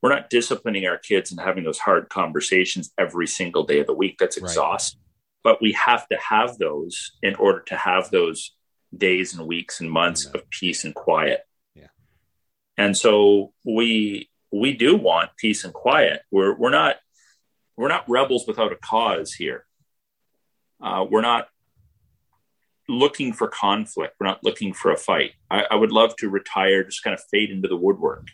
We're 0.00 0.10
not 0.10 0.28
disciplining 0.28 0.86
our 0.86 0.98
kids 0.98 1.30
and 1.30 1.40
having 1.40 1.64
those 1.64 1.78
hard 1.78 2.10
conversations 2.10 2.92
every 2.98 3.26
single 3.26 3.64
day 3.64 3.80
of 3.80 3.86
the 3.86 3.94
week. 3.94 4.16
That's 4.18 4.36
exhausting. 4.36 5.00
Right. 5.00 5.04
But 5.42 5.62
we 5.62 5.72
have 5.72 6.06
to 6.08 6.16
have 6.16 6.58
those 6.58 7.12
in 7.22 7.34
order 7.36 7.60
to 7.68 7.76
have 7.76 8.10
those 8.10 8.54
days 8.96 9.34
and 9.34 9.46
weeks 9.46 9.80
and 9.80 9.90
months 9.90 10.26
of 10.26 10.48
peace 10.50 10.84
and 10.84 10.94
quiet. 10.94 11.40
And 12.76 12.96
so 12.96 13.52
we 13.64 14.30
we 14.50 14.74
do 14.74 14.96
want 14.96 15.30
peace 15.36 15.64
and 15.64 15.72
quiet. 15.72 16.22
We're 16.30 16.54
we're 16.54 16.70
not 16.70 16.96
we're 17.76 17.88
not 17.88 18.08
rebels 18.08 18.46
without 18.46 18.72
a 18.72 18.76
cause 18.76 19.32
here. 19.32 19.66
Uh, 20.82 21.04
we're 21.08 21.22
not 21.22 21.48
looking 22.88 23.32
for 23.32 23.48
conflict. 23.48 24.16
We're 24.20 24.26
not 24.26 24.44
looking 24.44 24.72
for 24.72 24.92
a 24.92 24.96
fight. 24.96 25.32
I, 25.50 25.64
I, 25.70 25.74
would 25.74 25.92
love 25.92 26.14
to 26.16 26.28
retire, 26.28 26.84
just 26.84 27.02
kind 27.02 27.14
of 27.14 27.22
fade 27.30 27.50
into 27.50 27.68
the 27.68 27.76
woodwork. 27.76 28.28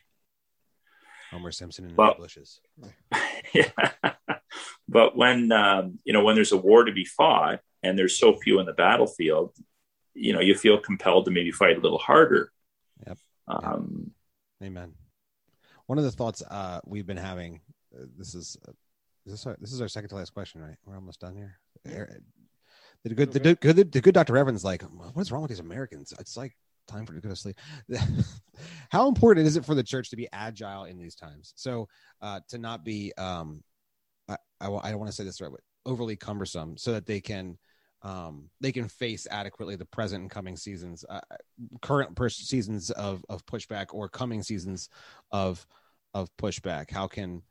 Homer 1.31 1.53
Simpson 1.53 1.87
in 1.87 1.95
but, 1.95 2.17
the 2.17 2.23
bushes. 2.23 2.61
yeah. 3.55 3.71
but 4.89 5.17
when 5.17 5.53
um, 5.53 5.99
you 6.05 6.13
know 6.13 6.25
when 6.25 6.35
there's 6.35 6.53
a 6.53 6.57
war 6.57 6.85
to 6.85 6.93
be 6.93 7.05
fought 7.05 7.61
and 7.83 7.99
there's 7.99 8.19
so 8.19 8.35
few 8.35 8.59
in 8.59 8.67
the 8.67 8.73
battlefield, 8.73 9.55
you 10.15 10.33
know 10.33 10.41
you 10.41 10.55
feel 10.55 10.79
compelled 10.79 11.27
to 11.27 11.31
maybe 11.31 11.53
fight 11.53 11.79
a 11.79 11.81
little 11.81 11.99
harder. 11.99 12.51
Yep. 13.07 13.19
Um, 13.47 14.11
Amen. 14.63 14.95
One 15.87 15.99
of 15.99 16.05
the 16.05 16.11
thoughts 16.11 16.43
uh, 16.43 16.81
we've 16.85 17.07
been 17.07 17.17
having. 17.17 17.61
Uh, 17.95 18.05
this 18.17 18.35
is 18.35 18.57
uh, 18.69 18.73
this 19.27 19.41
is 19.41 19.47
our, 19.47 19.57
this 19.61 19.73
is 19.73 19.81
our 19.81 19.89
second 19.89 20.11
to 20.11 20.17
last 20.17 20.33
question, 20.35 20.61
right? 20.61 20.77
We're 20.85 20.97
almost 20.97 21.21
done 21.21 21.35
here. 21.35 21.59
The 23.05 23.15
good, 23.15 23.33
the 23.33 23.55
good, 23.55 23.93
the 23.93 24.01
good 24.01 24.15
Dr. 24.15 24.37
Evans 24.37 24.63
like, 24.63 24.83
what's 25.15 25.33
wrong 25.33 25.41
with 25.41 25.49
these 25.49 25.61
Americans? 25.61 26.13
It's 26.19 26.37
like 26.37 26.55
time 26.87 27.07
for 27.07 27.15
to 27.15 27.21
go 27.21 27.31
to 27.31 27.37
sleep. 27.37 27.57
How 28.91 29.09
important 29.09 29.47
is 29.47 29.57
it 29.57 29.65
for 29.65 29.75
the 29.75 29.83
church 29.83 30.11
to 30.11 30.17
be 30.17 30.29
agile 30.33 30.85
in 30.85 30.99
these 30.99 31.15
times? 31.15 31.55
So 31.57 31.89
uh, 32.21 32.41
to 32.49 32.59
not 32.59 32.85
be, 32.85 33.13
um, 33.17 33.63
I, 34.29 34.37
I, 34.61 34.67
I 34.69 34.91
don't 34.91 34.99
want 34.99 35.11
to 35.11 35.17
say 35.17 35.25
this 35.25 35.41
right, 35.41 35.51
but 35.51 35.61
overly 35.87 36.17
cumbersome, 36.17 36.77
so 36.77 36.93
that 36.93 37.07
they 37.07 37.21
can 37.21 37.57
um, 38.03 38.49
they 38.61 38.73
can 38.73 38.89
face 38.89 39.27
adequately 39.31 39.77
the 39.77 39.85
present 39.85 40.23
and 40.23 40.31
coming 40.31 40.57
seasons, 40.57 41.05
uh, 41.09 41.21
current 41.83 42.19
seasons 42.31 42.91
of 42.91 43.25
of 43.29 43.45
pushback 43.47 43.87
or 43.93 44.09
coming 44.09 44.43
seasons 44.43 44.89
of 45.33 45.67
of 46.15 46.35
pushback. 46.37 46.91
How 46.91 47.07
can 47.07 47.43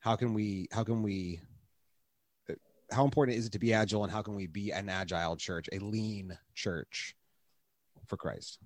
how 0.00 0.16
can 0.16 0.32
we 0.32 0.68
how 0.72 0.82
can 0.82 1.02
we 1.02 1.40
uh, 2.50 2.54
how 2.90 3.04
important 3.04 3.36
is 3.36 3.46
it 3.46 3.52
to 3.52 3.58
be 3.58 3.74
agile 3.74 4.02
and 4.02 4.12
how 4.12 4.22
can 4.22 4.34
we 4.34 4.46
be 4.46 4.72
an 4.72 4.88
agile 4.88 5.36
church, 5.36 5.68
a 5.72 5.78
lean 5.78 6.38
church 6.54 7.14
for 8.06 8.16
Christ? 8.16 8.58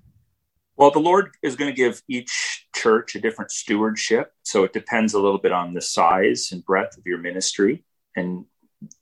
Well, 0.76 0.90
the 0.90 0.98
Lord 1.00 1.30
is 1.42 1.56
going 1.56 1.70
to 1.70 1.76
give 1.76 2.02
each 2.06 2.66
church 2.74 3.14
a 3.14 3.20
different 3.20 3.50
stewardship. 3.50 4.32
So 4.42 4.62
it 4.64 4.74
depends 4.74 5.14
a 5.14 5.20
little 5.20 5.38
bit 5.38 5.52
on 5.52 5.72
the 5.72 5.80
size 5.80 6.50
and 6.52 6.64
breadth 6.64 6.98
of 6.98 7.06
your 7.06 7.18
ministry. 7.18 7.84
And 8.14 8.44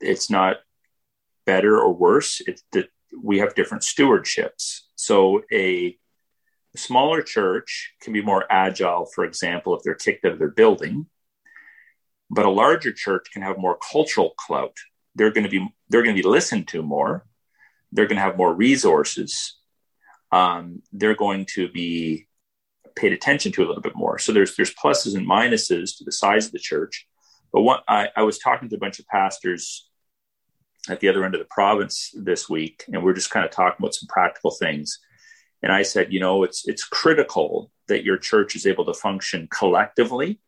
it's 0.01 0.31
not 0.31 0.59
better 1.47 1.78
or 1.78 1.92
worse. 1.92 2.40
It's 2.47 2.62
that 2.72 2.88
we 3.22 3.38
have 3.38 3.55
different 3.55 3.82
stewardships. 3.82 4.80
So 4.97 5.42
a 5.53 5.97
smaller 6.76 7.22
church 7.22 7.92
can 8.01 8.12
be 8.12 8.22
more 8.22 8.45
agile, 8.51 9.07
for 9.07 9.24
example, 9.24 9.76
if 9.76 9.82
they're 9.82 9.95
kicked 9.95 10.24
out 10.24 10.32
of 10.32 10.38
their 10.38 10.51
building. 10.51 11.07
But 12.30 12.47
a 12.47 12.51
larger 12.51 12.92
church 12.92 13.28
can 13.32 13.42
have 13.42 13.59
more 13.59 13.78
cultural 13.92 14.34
clout. 14.36 14.76
They're 15.14 15.30
going 15.30 15.45
to 15.45 15.51
be 15.51 15.68
they're 15.88 16.03
going 16.03 16.16
to 16.16 16.22
be 16.22 16.28
listened 16.28 16.68
to 16.68 16.82
more. 16.82 17.26
They're 17.92 18.07
going 18.07 18.16
to 18.16 18.22
have 18.22 18.36
more 18.36 18.53
resources. 18.53 19.57
Um, 20.32 20.82
they're 20.92 21.14
going 21.14 21.47
to 21.55 21.68
be 21.68 22.26
paid 22.97 23.12
attention 23.12 23.53
to 23.53 23.64
a 23.64 23.66
little 23.66 23.82
bit 23.82 23.95
more. 23.95 24.18
So 24.18 24.32
there's 24.32 24.57
there's 24.57 24.74
pluses 24.74 25.16
and 25.16 25.28
minuses 25.28 25.99
to 25.99 26.05
the 26.05 26.12
size 26.12 26.47
of 26.47 26.53
the 26.53 26.59
church. 26.59 27.07
But 27.53 27.61
what 27.61 27.84
I, 27.86 28.09
I 28.16 28.22
was 28.22 28.38
talking 28.38 28.68
to 28.68 28.76
a 28.76 28.80
bunch 28.80 28.99
of 28.99 29.07
pastors 29.07 29.88
at 30.89 31.01
the 31.01 31.09
other 31.09 31.24
end 31.24 31.35
of 31.35 31.41
the 31.41 31.47
province 31.51 32.11
this 32.14 32.49
week, 32.49 32.85
and 32.93 33.03
we're 33.03 33.14
just 33.14 33.30
kind 33.30 33.45
of 33.45 33.51
talking 33.51 33.76
about 33.78 33.95
some 33.95 34.09
practical 34.09 34.51
things. 34.51 34.99
And 35.62 35.72
I 35.72 35.82
said, 35.82 36.12
you 36.12 36.20
know, 36.20 36.43
it's 36.43 36.66
it's 36.68 36.85
critical 36.85 37.70
that 37.89 38.05
your 38.05 38.18
church 38.18 38.55
is 38.57 38.66
able 38.66 38.85
to 38.87 38.95
function 38.95 39.49
collectively, 39.51 40.41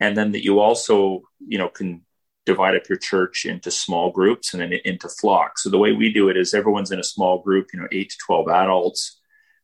and 0.00 0.16
then 0.16 0.32
that 0.32 0.44
you 0.44 0.60
also, 0.60 1.22
you 1.46 1.58
know, 1.58 1.68
can 1.68 2.02
divide 2.46 2.76
up 2.76 2.88
your 2.88 2.98
church 2.98 3.46
into 3.46 3.70
small 3.70 4.10
groups 4.10 4.52
and 4.52 4.60
then 4.60 4.72
into 4.84 5.08
flocks. 5.08 5.62
So 5.62 5.70
the 5.70 5.78
way 5.78 5.92
we 5.92 6.12
do 6.12 6.28
it 6.28 6.36
is 6.36 6.52
everyone's 6.52 6.90
in 6.90 7.00
a 7.00 7.04
small 7.04 7.42
group, 7.42 7.68
you 7.72 7.80
know, 7.80 7.88
eight 7.92 8.10
to 8.10 8.16
twelve 8.26 8.48
adults. 8.48 9.20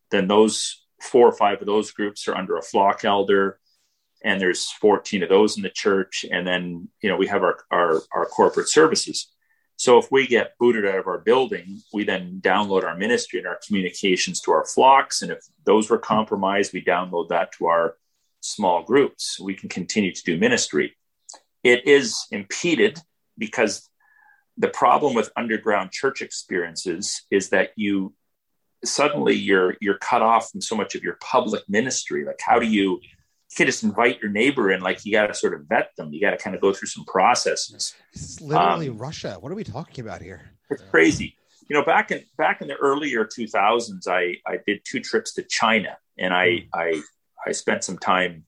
Then 0.09 0.27
those 0.27 0.83
four 1.01 1.27
or 1.27 1.33
five 1.33 1.59
of 1.59 1.67
those 1.67 1.91
groups 1.91 2.27
are 2.27 2.35
under 2.35 2.57
a 2.57 2.61
flock 2.61 3.03
elder 3.03 3.59
and 4.23 4.39
there's 4.39 4.71
14 4.71 5.23
of 5.23 5.29
those 5.29 5.57
in 5.57 5.63
the 5.63 5.69
church 5.69 6.25
and 6.31 6.45
then 6.45 6.87
you 7.01 7.09
know 7.09 7.17
we 7.17 7.27
have 7.27 7.43
our 7.43 7.57
our, 7.71 8.01
our 8.11 8.25
corporate 8.25 8.69
services 8.69 9.31
so 9.81 9.97
if 9.97 10.11
we 10.11 10.27
get 10.27 10.55
booted 10.59 10.85
out 10.85 10.99
of 10.99 11.07
our 11.07 11.17
building, 11.17 11.81
we 11.91 12.03
then 12.03 12.39
download 12.39 12.83
our 12.83 12.95
ministry 12.95 13.39
and 13.39 13.47
our 13.47 13.59
communications 13.65 14.39
to 14.41 14.51
our 14.51 14.63
flocks. 14.63 15.23
And 15.23 15.31
if 15.31 15.39
those 15.65 15.89
were 15.89 15.97
compromised, 15.97 16.71
we 16.71 16.83
download 16.83 17.29
that 17.29 17.51
to 17.53 17.65
our 17.65 17.95
small 18.41 18.83
groups. 18.83 19.39
We 19.39 19.55
can 19.55 19.69
continue 19.69 20.13
to 20.13 20.23
do 20.23 20.37
ministry. 20.37 20.95
It 21.63 21.87
is 21.87 22.27
impeded 22.29 22.99
because 23.39 23.89
the 24.55 24.67
problem 24.67 25.15
with 25.15 25.31
underground 25.35 25.89
church 25.89 26.21
experiences 26.21 27.23
is 27.31 27.49
that 27.49 27.71
you 27.75 28.13
suddenly 28.85 29.33
you're 29.33 29.77
you're 29.81 29.97
cut 29.97 30.21
off 30.21 30.51
from 30.51 30.61
so 30.61 30.75
much 30.75 30.93
of 30.93 31.01
your 31.01 31.17
public 31.21 31.63
ministry. 31.67 32.23
Like 32.23 32.39
how 32.39 32.59
do 32.59 32.67
you 32.67 32.99
you 33.51 33.57
can't 33.57 33.67
just 33.67 33.83
invite 33.83 34.21
your 34.21 34.31
neighbor 34.31 34.71
in. 34.71 34.79
Like 34.79 35.05
you 35.05 35.11
got 35.11 35.27
to 35.27 35.33
sort 35.33 35.53
of 35.53 35.65
vet 35.67 35.91
them. 35.97 36.13
You 36.13 36.21
got 36.21 36.31
to 36.31 36.37
kind 36.37 36.55
of 36.55 36.61
go 36.61 36.71
through 36.71 36.87
some 36.87 37.03
processes. 37.03 37.93
This 38.13 38.29
is 38.29 38.41
literally 38.41 38.87
um, 38.87 38.97
Russia. 38.97 39.37
What 39.41 39.51
are 39.51 39.55
we 39.55 39.65
talking 39.65 40.05
about 40.05 40.21
here? 40.21 40.41
It's 40.69 40.81
crazy. 40.83 41.35
You 41.67 41.75
know, 41.75 41.83
back 41.83 42.11
in 42.11 42.23
back 42.37 42.61
in 42.61 42.69
the 42.69 42.75
earlier 42.75 43.25
2000s, 43.25 44.07
I 44.07 44.37
I 44.47 44.59
did 44.65 44.81
two 44.85 45.01
trips 45.01 45.33
to 45.33 45.43
China, 45.43 45.97
and 46.17 46.33
I 46.33 46.47
mm. 46.47 46.67
I 46.73 47.01
I 47.45 47.51
spent 47.51 47.83
some 47.83 47.97
time. 47.97 48.45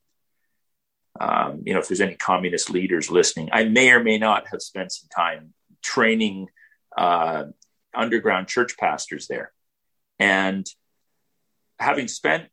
Um, 1.19 1.63
you 1.65 1.73
know, 1.73 1.79
if 1.79 1.89
there's 1.89 2.01
any 2.01 2.15
communist 2.15 2.69
leaders 2.69 3.11
listening, 3.11 3.49
I 3.51 3.65
may 3.65 3.91
or 3.91 4.01
may 4.01 4.17
not 4.17 4.47
have 4.47 4.61
spent 4.61 4.93
some 4.93 5.09
time 5.15 5.53
training 5.83 6.47
uh, 6.97 7.45
underground 7.93 8.47
church 8.47 8.77
pastors 8.77 9.27
there, 9.27 9.51
and 10.17 10.65
having 11.77 12.07
spent 12.07 12.45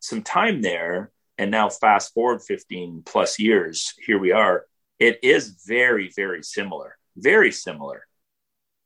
some 0.00 0.22
time 0.22 0.62
there, 0.62 1.12
and 1.38 1.50
now 1.50 1.68
fast 1.68 2.14
forward 2.14 2.42
15 2.42 3.02
plus 3.04 3.38
years 3.38 3.94
here 4.04 4.18
we 4.18 4.32
are. 4.32 4.66
It 4.98 5.18
is 5.22 5.62
very 5.66 6.10
very 6.14 6.42
similar 6.42 6.96
very 7.16 7.52
similar 7.52 8.06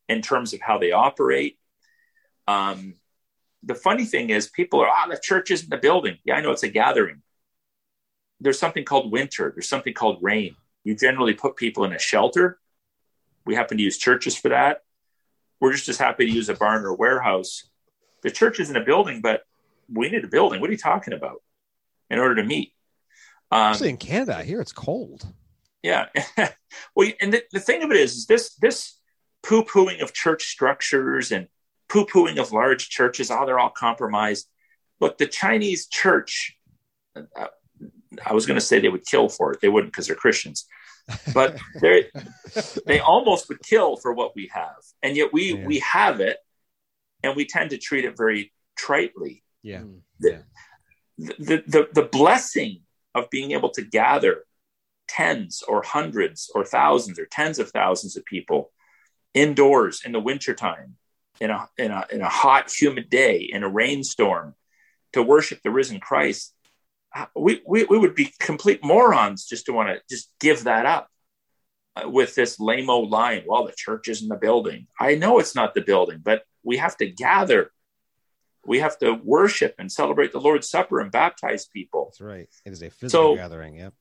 in 0.08 0.22
terms 0.22 0.52
of 0.52 0.60
how 0.60 0.78
they 0.78 0.92
operate. 0.92 1.58
Um, 2.48 2.94
the 3.62 3.74
funny 3.74 4.04
thing 4.04 4.30
is 4.30 4.48
people 4.48 4.80
are 4.80 4.88
oh 4.88 5.10
the 5.10 5.18
church 5.22 5.50
isn't 5.50 5.70
the 5.70 5.76
building. 5.76 6.18
Yeah 6.24 6.36
i 6.36 6.40
know 6.40 6.52
it's 6.52 6.62
a 6.62 6.68
gathering. 6.68 7.22
There's 8.40 8.58
something 8.58 8.84
called 8.84 9.10
winter. 9.10 9.52
There's 9.54 9.68
something 9.68 9.94
called 9.94 10.18
rain. 10.22 10.56
You 10.84 10.94
generally 10.94 11.34
put 11.34 11.56
people 11.56 11.84
in 11.84 11.92
a 11.92 11.98
shelter. 11.98 12.58
We 13.44 13.54
happen 13.54 13.78
to 13.78 13.82
use 13.82 13.96
churches 13.96 14.36
for 14.36 14.50
that. 14.50 14.82
We're 15.58 15.72
just 15.72 15.88
as 15.88 15.96
happy 15.96 16.26
to 16.26 16.32
use 16.32 16.48
a 16.48 16.54
barn 16.54 16.84
or 16.84 16.88
a 16.88 16.94
warehouse. 16.94 17.64
The 18.22 18.30
church 18.30 18.60
isn't 18.60 18.76
a 18.76 18.84
building, 18.84 19.22
but 19.22 19.42
we 19.88 20.10
need 20.10 20.24
a 20.24 20.28
building. 20.28 20.60
What 20.60 20.68
are 20.68 20.72
you 20.72 20.78
talking 20.78 21.14
about? 21.14 21.42
In 22.10 22.18
order 22.18 22.36
to 22.36 22.44
meet. 22.44 22.72
Um, 23.50 23.72
Actually, 23.72 23.90
in 23.90 23.96
Canada, 23.96 24.42
here 24.42 24.60
it's 24.60 24.72
cold. 24.72 25.26
Yeah. 25.82 26.06
well, 26.96 27.08
and 27.20 27.32
the, 27.32 27.42
the 27.52 27.60
thing 27.60 27.82
of 27.82 27.90
it 27.90 27.96
is, 27.96 28.16
is 28.16 28.26
this 28.26 28.54
this 28.56 28.98
poo 29.42 29.62
pooing 29.62 30.02
of 30.02 30.12
church 30.12 30.46
structures 30.46 31.30
and 31.30 31.48
poo 31.88 32.04
pooing 32.06 32.38
of 32.38 32.52
large 32.52 32.88
churches. 32.88 33.30
Oh, 33.30 33.46
they're 33.46 33.58
all 33.58 33.70
compromised. 33.70 34.48
Look, 35.00 35.18
the 35.18 35.26
Chinese 35.26 35.86
church. 35.86 36.56
Uh, 37.14 37.46
I 38.24 38.32
was 38.32 38.46
going 38.46 38.58
to 38.58 38.64
say 38.64 38.80
they 38.80 38.88
would 38.88 39.06
kill 39.06 39.28
for 39.28 39.52
it. 39.52 39.60
They 39.60 39.68
wouldn't 39.68 39.92
because 39.92 40.06
they're 40.06 40.16
Christians, 40.16 40.66
but 41.34 41.56
they 41.80 42.06
they 42.86 43.00
almost 43.00 43.48
would 43.48 43.60
kill 43.62 43.96
for 43.96 44.12
what 44.12 44.34
we 44.34 44.50
have, 44.52 44.82
and 45.02 45.16
yet 45.16 45.32
we 45.32 45.54
yeah. 45.54 45.66
we 45.66 45.78
have 45.80 46.20
it, 46.20 46.38
and 47.22 47.36
we 47.36 47.46
tend 47.46 47.70
to 47.70 47.78
treat 47.78 48.04
it 48.04 48.16
very 48.16 48.52
tritely. 48.78 49.42
Yeah. 49.62 49.82
The, 50.20 50.30
yeah. 50.30 50.38
The, 51.18 51.62
the, 51.66 51.88
the 51.92 52.02
blessing 52.02 52.82
of 53.14 53.30
being 53.30 53.52
able 53.52 53.70
to 53.70 53.82
gather 53.82 54.44
tens 55.08 55.62
or 55.66 55.82
hundreds 55.82 56.50
or 56.54 56.64
thousands 56.64 57.18
or 57.18 57.26
tens 57.26 57.58
of 57.58 57.70
thousands 57.70 58.16
of 58.16 58.24
people 58.24 58.72
indoors 59.34 60.02
in 60.04 60.12
the 60.12 60.20
wintertime 60.20 60.96
in 61.40 61.50
a, 61.50 61.68
in 61.78 61.90
a, 61.90 62.06
in 62.10 62.20
a 62.22 62.28
hot, 62.28 62.70
humid 62.70 63.10
day, 63.10 63.38
in 63.40 63.62
a 63.62 63.68
rainstorm, 63.68 64.54
to 65.12 65.22
worship 65.22 65.60
the 65.62 65.70
risen 65.70 66.00
Christ, 66.00 66.54
uh, 67.14 67.26
we, 67.34 67.62
we, 67.66 67.84
we 67.84 67.98
would 67.98 68.14
be 68.14 68.32
complete 68.40 68.84
morons 68.84 69.46
just 69.46 69.66
to 69.66 69.72
want 69.72 69.88
to 69.88 70.00
just 70.08 70.30
give 70.40 70.64
that 70.64 70.86
up 70.86 71.08
uh, 71.96 72.08
with 72.08 72.34
this 72.34 72.60
lame 72.60 72.90
old 72.90 73.10
line. 73.10 73.44
Well, 73.46 73.66
the 73.66 73.74
church 73.76 74.08
is 74.08 74.22
in 74.22 74.28
the 74.28 74.36
building. 74.36 74.86
I 75.00 75.14
know 75.14 75.38
it's 75.38 75.54
not 75.54 75.74
the 75.74 75.80
building, 75.80 76.20
but 76.22 76.42
we 76.62 76.78
have 76.78 76.96
to 76.98 77.06
gather. 77.06 77.70
We 78.66 78.80
have 78.80 78.98
to 78.98 79.12
worship 79.12 79.74
and 79.78 79.90
celebrate 79.90 80.32
the 80.32 80.40
Lord's 80.40 80.68
Supper 80.68 81.00
and 81.00 81.10
baptize 81.10 81.66
people. 81.66 82.06
That's 82.06 82.20
right. 82.20 82.48
It 82.64 82.72
is 82.72 82.82
a 82.82 82.90
physical 82.90 83.34
so, 83.34 83.36
gathering. 83.36 83.76
Yep. 83.76 83.94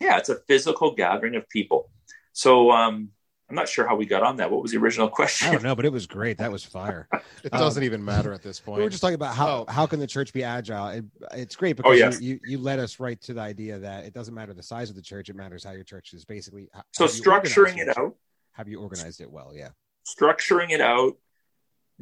Yeah, 0.00 0.18
it's 0.18 0.28
a 0.28 0.36
physical 0.36 0.94
gathering 0.94 1.36
of 1.36 1.48
people. 1.48 1.90
So, 2.32 2.70
um, 2.70 3.10
I'm 3.48 3.56
not 3.56 3.68
sure 3.68 3.86
how 3.86 3.94
we 3.94 4.06
got 4.06 4.22
on 4.22 4.38
that. 4.38 4.50
What 4.50 4.62
was 4.62 4.72
the 4.72 4.78
original 4.78 5.08
question? 5.10 5.48
I 5.48 5.52
don't 5.52 5.62
know, 5.62 5.76
but 5.76 5.84
it 5.84 5.92
was 5.92 6.06
great. 6.06 6.38
That 6.38 6.50
was 6.50 6.64
fire. 6.64 7.08
it 7.44 7.52
doesn't 7.52 7.82
um, 7.82 7.84
even 7.84 8.04
matter 8.04 8.32
at 8.32 8.42
this 8.42 8.58
point. 8.58 8.78
We 8.78 8.84
were 8.84 8.90
just 8.90 9.02
talking 9.02 9.14
about 9.14 9.34
how 9.34 9.64
oh. 9.68 9.70
how 9.70 9.86
can 9.86 10.00
the 10.00 10.06
church 10.06 10.32
be 10.32 10.42
agile. 10.42 10.88
It, 10.88 11.04
it's 11.32 11.56
great 11.56 11.74
oh, 11.74 11.76
because 11.76 11.92
oh, 11.92 11.94
yes. 11.94 12.20
you, 12.20 12.34
you, 12.34 12.40
you 12.52 12.58
led 12.58 12.78
us 12.78 12.98
right 12.98 13.20
to 13.22 13.34
the 13.34 13.40
idea 13.40 13.78
that 13.78 14.04
it 14.04 14.14
doesn't 14.14 14.34
matter 14.34 14.54
the 14.54 14.62
size 14.62 14.90
of 14.90 14.96
the 14.96 15.02
church; 15.02 15.28
it 15.28 15.36
matters 15.36 15.62
how 15.62 15.72
your 15.72 15.84
church 15.84 16.14
is. 16.14 16.24
Basically, 16.24 16.68
so 16.92 17.04
structuring 17.04 17.78
it 17.78 17.96
out. 17.96 18.16
Have 18.52 18.68
you 18.68 18.80
organized 18.80 19.20
it 19.20 19.30
well? 19.30 19.52
Yeah, 19.54 19.70
structuring 20.06 20.70
it 20.70 20.80
out, 20.80 21.14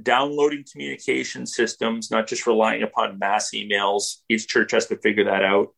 downloading 0.00 0.64
communication 0.70 1.46
systems, 1.46 2.10
not 2.10 2.26
just 2.26 2.46
relying 2.46 2.82
upon 2.82 3.18
mass 3.18 3.50
emails. 3.54 4.18
Each 4.28 4.46
church 4.46 4.72
has 4.72 4.86
to 4.86 4.96
figure 4.96 5.24
that 5.24 5.44
out. 5.44 5.68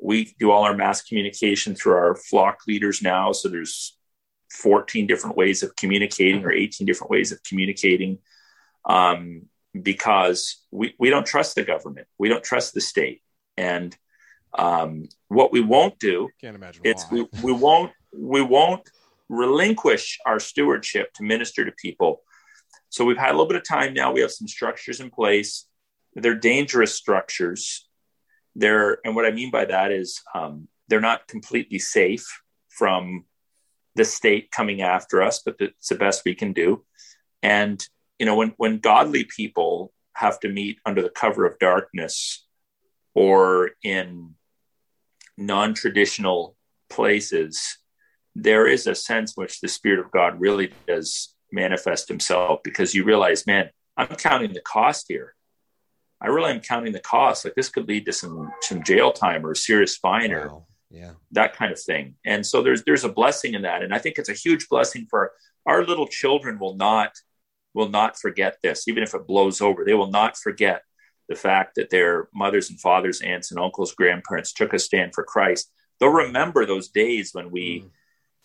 We 0.00 0.34
do 0.38 0.50
all 0.50 0.64
our 0.64 0.76
mass 0.76 1.02
communication 1.02 1.74
through 1.74 1.94
our 1.94 2.16
flock 2.16 2.60
leaders 2.68 3.00
now. 3.00 3.32
So 3.32 3.48
there's 3.48 3.96
14 4.52 5.06
different 5.06 5.36
ways 5.36 5.62
of 5.62 5.74
communicating 5.76 6.44
or 6.44 6.52
18 6.52 6.86
different 6.86 7.10
ways 7.10 7.32
of 7.32 7.42
communicating 7.42 8.18
um, 8.84 9.42
because 9.80 10.62
we, 10.70 10.94
we 10.98 11.10
don't 11.10 11.26
trust 11.26 11.54
the 11.54 11.64
government. 11.64 12.06
We 12.18 12.28
don't 12.28 12.44
trust 12.44 12.74
the 12.74 12.80
state. 12.80 13.22
And 13.56 13.96
um, 14.56 15.08
what 15.28 15.52
we 15.52 15.60
won't 15.60 15.98
do 15.98 16.28
Can't 16.40 16.56
imagine 16.56 16.82
it's 16.84 17.04
we, 17.10 17.26
we 17.42 17.52
won't 17.52 17.92
we 18.16 18.40
won't 18.40 18.88
relinquish 19.28 20.18
our 20.24 20.38
stewardship 20.38 21.12
to 21.14 21.24
minister 21.24 21.64
to 21.64 21.72
people. 21.72 22.22
So 22.96 23.04
we've 23.04 23.18
had 23.18 23.28
a 23.28 23.32
little 23.32 23.46
bit 23.46 23.58
of 23.58 23.68
time 23.68 23.92
now. 23.92 24.10
We 24.10 24.22
have 24.22 24.32
some 24.32 24.48
structures 24.48 25.00
in 25.00 25.10
place. 25.10 25.66
They're 26.14 26.34
dangerous 26.34 26.94
structures. 26.94 27.86
They're 28.54 29.00
and 29.04 29.14
what 29.14 29.26
I 29.26 29.32
mean 29.32 29.50
by 29.50 29.66
that 29.66 29.92
is 29.92 30.22
um, 30.34 30.68
they're 30.88 30.98
not 30.98 31.28
completely 31.28 31.78
safe 31.78 32.26
from 32.70 33.26
the 33.96 34.06
state 34.06 34.50
coming 34.50 34.80
after 34.80 35.22
us, 35.22 35.42
but 35.44 35.56
it's 35.60 35.88
the 35.88 35.96
best 35.96 36.22
we 36.24 36.34
can 36.34 36.54
do. 36.54 36.86
And 37.42 37.86
you 38.18 38.24
know, 38.24 38.34
when 38.34 38.54
when 38.56 38.78
godly 38.78 39.24
people 39.24 39.92
have 40.14 40.40
to 40.40 40.48
meet 40.48 40.78
under 40.86 41.02
the 41.02 41.10
cover 41.10 41.44
of 41.44 41.58
darkness 41.58 42.46
or 43.14 43.72
in 43.82 44.36
non-traditional 45.36 46.56
places, 46.88 47.76
there 48.34 48.66
is 48.66 48.86
a 48.86 48.94
sense 48.94 49.34
in 49.36 49.42
which 49.42 49.60
the 49.60 49.68
Spirit 49.68 49.98
of 49.98 50.10
God 50.10 50.40
really 50.40 50.72
does 50.88 51.35
manifest 51.52 52.08
himself 52.08 52.60
because 52.62 52.94
you 52.94 53.04
realize, 53.04 53.46
man, 53.46 53.70
I'm 53.96 54.08
counting 54.08 54.52
the 54.52 54.60
cost 54.60 55.06
here. 55.08 55.34
I 56.20 56.28
really 56.28 56.50
am 56.50 56.60
counting 56.60 56.92
the 56.92 57.00
cost. 57.00 57.44
Like 57.44 57.54
this 57.54 57.68
could 57.68 57.88
lead 57.88 58.06
to 58.06 58.12
some 58.12 58.50
some 58.62 58.82
jail 58.82 59.12
time 59.12 59.44
or 59.44 59.52
a 59.52 59.56
serious 59.56 59.96
fine 59.96 60.32
wow. 60.32 60.38
or 60.38 60.66
yeah 60.90 61.12
that 61.32 61.56
kind 61.56 61.72
of 61.72 61.80
thing 61.80 62.14
and 62.24 62.46
so 62.46 62.62
there's 62.62 62.84
there's 62.84 63.04
a 63.04 63.08
blessing 63.08 63.54
in 63.54 63.62
that 63.62 63.82
and 63.82 63.94
i 63.94 63.98
think 63.98 64.18
it's 64.18 64.28
a 64.28 64.34
huge 64.34 64.68
blessing 64.68 65.06
for 65.10 65.32
our 65.66 65.84
little 65.84 66.06
children 66.06 66.58
will 66.58 66.76
not 66.76 67.12
will 67.74 67.88
not 67.88 68.18
forget 68.18 68.56
this 68.62 68.86
even 68.86 69.02
if 69.02 69.14
it 69.14 69.26
blows 69.26 69.60
over 69.60 69.84
they 69.84 69.94
will 69.94 70.10
not 70.10 70.36
forget 70.36 70.82
the 71.28 71.34
fact 71.34 71.74
that 71.74 71.90
their 71.90 72.28
mothers 72.32 72.70
and 72.70 72.80
fathers 72.80 73.20
aunts 73.20 73.50
and 73.50 73.58
uncles 73.58 73.94
grandparents 73.94 74.52
took 74.52 74.72
a 74.72 74.78
stand 74.78 75.12
for 75.12 75.24
christ 75.24 75.72
they'll 75.98 76.10
remember 76.10 76.64
those 76.64 76.88
days 76.88 77.30
when 77.32 77.50
we 77.50 77.80
mm. 77.80 77.90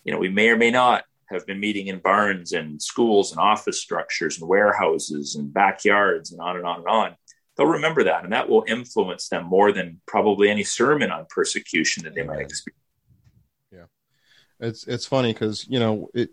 you 0.04 0.12
know 0.12 0.20
we 0.20 0.30
may 0.30 0.50
or 0.50 0.58
may 0.58 0.72
not 0.72 1.04
have 1.32 1.46
been 1.46 1.60
meeting 1.60 1.88
in 1.88 2.00
barns 2.00 2.54
and 2.54 2.82
schools 2.82 3.32
and 3.32 3.40
office 3.40 3.82
structures 3.82 4.40
and 4.40 4.48
warehouses 4.48 5.36
and 5.36 5.54
backyards 5.54 6.32
and 6.32 6.42
on 6.42 6.58
and 6.58 6.66
on 6.66 6.80
and 6.80 6.88
on. 6.88 7.16
They'll 7.58 7.68
remember 7.68 8.04
that 8.04 8.24
and 8.24 8.34
that 8.34 8.50
will 8.50 8.64
influence 8.68 9.30
them 9.30 9.46
more 9.46 9.72
than 9.72 10.02
probably 10.08 10.50
any 10.50 10.64
sermon 10.64 11.12
on 11.12 11.26
persecution 11.30 12.04
that 12.04 12.16
they 12.16 12.24
might 12.24 12.42
experience. 12.42 12.80
Yeah. 13.72 13.86
It's 14.60 14.88
it's 14.88 15.06
funny 15.06 15.34
because 15.34 15.66
you 15.68 15.80
know 15.80 16.10
it 16.14 16.32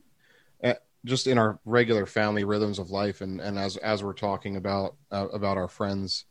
eh, 0.63 0.75
just 1.05 1.27
in 1.27 1.39
our 1.39 1.59
regular 1.65 2.07
family 2.07 2.45
rhythms 2.45 2.79
of 2.79 2.91
life 2.91 3.21
and 3.21 3.41
and 3.41 3.59
as 3.59 3.77
as 3.79 4.05
we're 4.05 4.13
talking 4.13 4.57
about 4.57 4.97
uh, 5.11 5.29
about 5.29 5.57
our 5.57 5.69
friends 5.69 6.25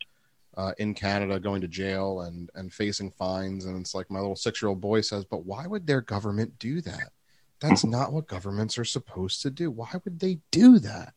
uh, 0.56 0.74
in 0.80 0.94
Canada 0.94 1.40
going 1.40 1.62
to 1.62 1.68
jail 1.68 2.22
and 2.22 2.50
and 2.56 2.74
facing 2.74 3.12
fines 3.12 3.66
and 3.66 3.80
it's 3.80 3.94
like 3.94 4.10
my 4.10 4.20
little 4.20 4.36
6-year-old 4.36 4.82
boy 4.82 5.02
says 5.02 5.26
but 5.26 5.46
why 5.46 5.68
would 5.68 5.86
their 5.86 6.02
government 6.02 6.58
do 6.60 6.82
that 6.82 7.12
that's 7.60 7.84
not 7.86 8.12
what 8.12 8.28
governments 8.28 8.78
are 8.78 8.86
supposed 8.86 9.42
to 9.44 9.50
do. 9.50 9.72
Why 9.72 9.90
would 10.04 10.20
they 10.20 10.40
do 10.52 10.80
that? 10.80 11.14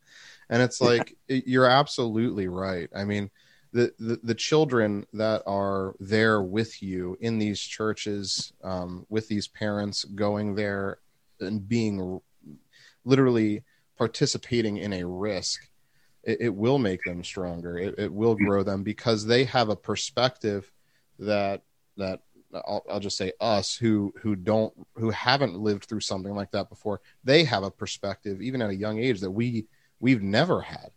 And 0.48 0.62
it's 0.62 0.80
like 0.80 1.16
you're 1.28 1.68
absolutely 1.68 2.48
right. 2.48 2.88
I 2.94 3.04
mean 3.04 3.30
the, 3.72 3.92
the, 4.00 4.18
the 4.24 4.34
children 4.34 5.06
that 5.12 5.42
are 5.46 5.94
there 6.00 6.42
with 6.42 6.82
you 6.82 7.16
in 7.20 7.38
these 7.38 7.60
churches 7.60 8.52
um, 8.64 9.06
with 9.08 9.28
these 9.28 9.46
parents 9.46 10.02
going 10.02 10.56
there 10.56 10.98
and 11.38 11.68
being 11.68 12.20
literally 13.04 13.62
participating 13.96 14.78
in 14.78 14.92
a 14.92 15.06
risk 15.06 15.70
it, 16.22 16.38
it 16.40 16.54
will 16.54 16.78
make 16.78 17.02
them 17.04 17.24
stronger. 17.24 17.78
It, 17.78 17.94
it, 17.98 18.12
will 18.12 18.34
grow 18.34 18.62
them 18.62 18.82
because 18.82 19.24
they 19.24 19.44
have 19.44 19.68
a 19.68 19.76
perspective 19.76 20.70
that 21.18 21.62
that 21.96 22.20
I'll, 22.54 22.84
I'll 22.90 23.00
just 23.00 23.16
say 23.16 23.32
us 23.40 23.76
who 23.76 24.12
who 24.20 24.36
don't 24.36 24.72
who 24.96 25.10
haven't 25.10 25.58
lived 25.58 25.84
through 25.84 26.00
something 26.00 26.34
like 26.34 26.50
that 26.52 26.68
before 26.68 27.00
they 27.22 27.44
have 27.44 27.62
a 27.62 27.70
perspective 27.70 28.42
even 28.42 28.60
at 28.62 28.70
a 28.70 28.74
young 28.74 28.98
age 28.98 29.20
that 29.20 29.30
we 29.30 29.66
we've 30.00 30.22
never 30.22 30.60
had. 30.60 30.90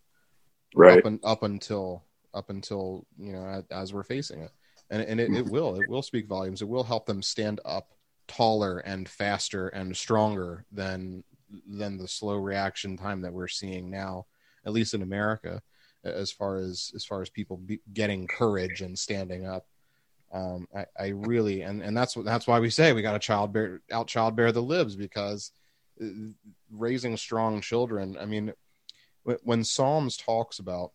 Right. 0.76 1.06
Up, 1.06 1.14
up 1.24 1.44
until 1.44 2.04
up 2.34 2.50
until 2.50 3.06
you 3.18 3.34
know 3.34 3.46
as, 3.46 3.64
as 3.72 3.94
we're 3.94 4.04
facing 4.04 4.42
it. 4.42 4.52
And, 4.90 5.02
and 5.04 5.20
it, 5.20 5.32
it 5.32 5.46
will 5.46 5.80
it 5.80 5.88
will 5.88 6.02
speak 6.02 6.28
volumes. 6.28 6.62
It 6.62 6.68
will 6.68 6.84
help 6.84 7.06
them 7.06 7.22
stand 7.22 7.60
up 7.66 7.94
taller 8.28 8.80
and 8.80 9.08
faster 9.08 9.68
and 9.70 9.96
stronger 9.96 10.66
than 10.72 11.24
than 11.68 11.98
the 11.98 12.08
slow 12.08 12.36
reaction 12.36 12.98
time 12.98 13.22
that 13.22 13.34
we're 13.34 13.48
seeing 13.48 13.90
now 13.90 14.26
at 14.66 14.74
least 14.74 14.94
in 14.94 15.02
america 15.02 15.62
as 16.04 16.32
far 16.32 16.58
as 16.58 16.92
as 16.96 17.06
far 17.06 17.22
as 17.22 17.30
people 17.30 17.62
getting 17.94 18.28
courage 18.28 18.82
and 18.82 18.98
standing 18.98 19.46
up 19.46 19.68
um, 20.34 20.68
I, 20.76 20.86
I, 21.00 21.08
really 21.10 21.62
and 21.62 21.82
and 21.82 21.96
that's 21.96 22.16
what 22.16 22.26
that's 22.26 22.48
why 22.48 22.60
we 22.60 22.70
say 22.70 22.92
we 22.92 23.02
got 23.02 23.14
to 23.14 23.20
child 23.20 23.54
bear 23.54 23.82
out 23.92 24.08
child 24.08 24.36
bear 24.36 24.52
the 24.52 24.62
libs 24.62 24.96
because 24.96 25.52
uh, 26.02 26.08
raising 26.72 27.16
strong 27.18 27.62
children 27.62 28.18
i 28.20 28.26
mean 28.26 28.52
when 29.44 29.64
psalms 29.64 30.18
talks 30.18 30.60
about 30.60 30.92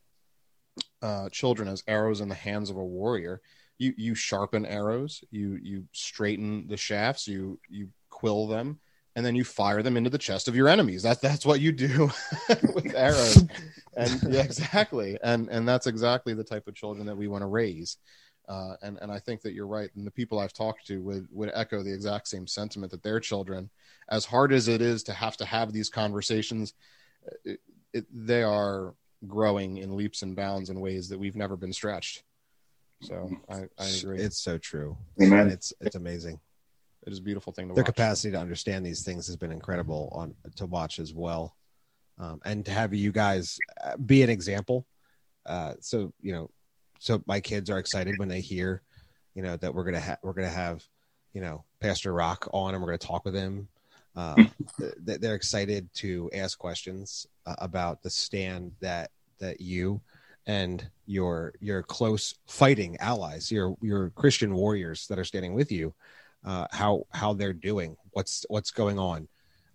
uh, 1.03 1.29
children 1.31 1.69
as 1.69 1.83
arrows 1.87 2.21
in 2.21 2.29
the 2.29 2.35
hands 2.35 2.71
of 2.71 2.77
a 2.77 2.85
warrior. 2.85 3.41
You 3.79 3.95
you 3.97 4.15
sharpen 4.15 4.67
arrows, 4.67 5.23
you 5.31 5.59
you 5.63 5.85
straighten 5.93 6.67
the 6.67 6.77
shafts, 6.77 7.29
you 7.29 7.61
you 7.69 7.91
quill 8.11 8.49
them, 8.49 8.81
and 9.15 9.25
then 9.25 9.37
you 9.37 9.45
fire 9.45 9.83
them 9.83 9.97
into 9.97 10.11
the 10.11 10.19
chest 10.19 10.49
of 10.49 10.57
your 10.57 10.69
enemies. 10.69 11.03
That's 11.03 11.21
that's 11.21 11.47
what 11.47 11.61
you 11.61 11.71
do 11.71 12.11
with 12.75 12.95
arrows. 12.95 13.45
and 13.97 14.21
yeah, 14.29 14.43
exactly. 14.43 15.19
And 15.23 15.49
and 15.49 15.69
that's 15.69 15.87
exactly 15.87 16.35
the 16.35 16.45
type 16.45 16.67
of 16.67 16.75
children 16.75 17.07
that 17.07 17.17
we 17.17 17.29
want 17.29 17.43
to 17.43 17.47
raise. 17.47 17.99
Uh, 18.49 18.77
and 18.81 18.99
and 19.03 19.13
I 19.13 19.19
think 19.19 19.43
that 19.43 19.53
you're 19.53 19.67
right. 19.67 19.91
And 19.95 20.07
the 20.07 20.11
people 20.11 20.39
I've 20.39 20.55
talked 20.55 20.87
to 20.87 21.03
would 21.03 21.29
would 21.31 21.51
echo 21.55 21.83
the 21.83 21.93
exact 21.93 22.29
same 22.29 22.47
sentiment 22.47 22.91
that 22.93 23.03
their 23.03 23.21
children, 23.21 23.69
as 24.09 24.25
hard 24.25 24.53
as 24.53 24.69
it 24.69 24.81
is 24.81 25.03
to 25.05 25.13
have 25.13 25.37
to 25.37 25.45
have 25.45 25.73
these 25.73 25.91
conversations, 25.91 26.73
uh, 27.27 27.53
it, 27.93 28.07
they 28.11 28.43
are 28.43 28.95
growing 29.27 29.79
in 29.79 29.97
leaps 29.97 30.23
and 30.23 30.35
bounds 30.35 30.71
in 30.71 30.81
ways 30.81 31.09
that 31.09 31.19
we've 31.19 31.37
never 31.37 31.57
been 31.57 31.73
stretched. 31.73 32.23
So 33.03 33.31
I, 33.49 33.65
I 33.79 33.89
agree. 33.99 34.19
It's 34.19 34.39
so 34.39 34.57
true. 34.59 34.97
Amen. 35.23 35.49
It's 35.49 35.73
it's 35.81 35.97
amazing. 35.97 36.41
it 37.07 37.13
is 37.13 37.19
a 37.19 37.23
beautiful 37.23 37.53
thing 37.53 37.69
to 37.69 37.73
watch. 37.73 37.77
Their 37.77 37.83
watch. 37.83 37.95
capacity 37.95 38.33
to 38.33 38.39
understand 38.39 38.85
these 38.85 39.05
things 39.05 39.27
has 39.27 39.37
been 39.37 39.53
incredible 39.53 40.09
on 40.13 40.35
to 40.57 40.67
watch 40.67 40.99
as 40.99 41.13
well, 41.13 41.55
um, 42.19 42.41
and 42.45 42.65
to 42.65 42.73
have 42.73 42.95
you 42.95 43.13
guys 43.13 43.59
uh, 43.85 43.97
be 43.99 44.23
an 44.23 44.31
example. 44.31 44.87
Uh, 45.47 45.75
so 45.81 46.13
you 46.21 46.33
know, 46.33 46.51
so 46.99 47.23
my 47.27 47.41
kids 47.41 47.71
are 47.71 47.79
excited 47.79 48.19
when 48.19 48.29
they 48.29 48.41
hear, 48.41 48.83
you 49.35 49.43
know, 49.43 49.57
that 49.57 49.75
we're 49.75 49.85
gonna 49.85 50.01
have 50.01 50.19
we're 50.23 50.33
gonna 50.33 50.49
have, 50.49 50.85
you 51.33 51.41
know, 51.41 51.65
Pastor 51.81 52.13
Rock 52.13 52.49
on 52.53 52.75
and 52.75 52.83
we're 52.83 52.89
gonna 52.89 52.99
talk 52.99 53.25
with 53.25 53.35
him. 53.35 53.69
Uh, 54.17 54.49
they're 54.99 55.37
excited 55.37 55.89
to 55.95 56.29
ask 56.35 56.59
questions 56.59 57.25
uh, 57.47 57.55
about 57.59 58.03
the 58.03 58.11
stand 58.11 58.73
that 58.81 59.13
that 59.39 59.61
you 59.61 60.01
and 60.45 60.89
your 61.07 61.53
your 61.61 61.85
close 61.85 62.35
fighting 62.49 62.97
allies, 62.99 63.53
your 63.53 63.77
your 63.81 64.11
Christian 64.11 64.55
warriors 64.55 65.07
that 65.07 65.21
are 65.21 65.25
standing 65.25 65.55
with 65.55 65.71
you, 65.71 65.95
uh, 66.45 66.67
how 66.73 67.07
how 67.11 67.33
they're 67.33 67.53
doing, 67.53 67.97
what's 68.11 68.45
what's 68.49 68.73
going 68.73 68.99
on, 68.99 69.29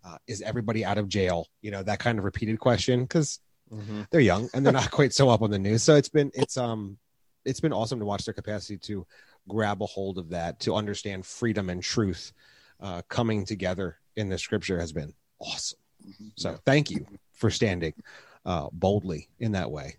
uh, 0.04 0.18
is 0.28 0.42
everybody 0.42 0.84
out 0.84 0.98
of 0.98 1.08
jail? 1.08 1.48
You 1.62 1.72
know 1.72 1.84
that 1.84 2.00
kind 2.00 2.20
of 2.20 2.26
repeated 2.26 2.60
question 2.60 3.04
because 3.04 3.40
Mhm. 3.72 4.08
they're 4.12 4.20
young 4.20 4.50
and 4.54 4.66
they're 4.66 4.74
not 4.74 4.92
quite 5.00 5.14
so 5.14 5.30
up 5.30 5.42
on 5.42 5.52
the 5.52 5.60
news. 5.60 5.84
So 5.84 5.96
it's 5.96 6.10
been 6.10 6.32
it's 6.34 6.58
um 6.58 6.98
it's 7.46 7.60
been 7.60 7.74
awesome 7.74 8.00
to 8.00 8.06
watch 8.06 8.26
their 8.26 8.34
capacity 8.34 8.78
to 8.78 9.06
grab 9.48 9.82
a 9.82 9.86
hold 9.86 10.18
of 10.18 10.30
that, 10.30 10.60
to 10.62 10.76
understand 10.76 11.26
freedom 11.26 11.70
and 11.70 11.84
truth 11.84 12.32
uh, 12.80 13.02
coming 13.10 13.46
together 13.46 13.98
in 14.16 14.30
the 14.30 14.38
scripture 14.38 14.80
has 14.80 14.92
been 14.92 15.14
awesome. 15.40 15.80
So 16.36 16.58
thank 16.66 16.90
you 16.92 17.06
for 17.34 17.50
standing 17.50 17.94
uh, 18.46 18.68
boldly 18.74 19.30
in 19.40 19.52
that 19.54 19.70
way. 19.72 19.96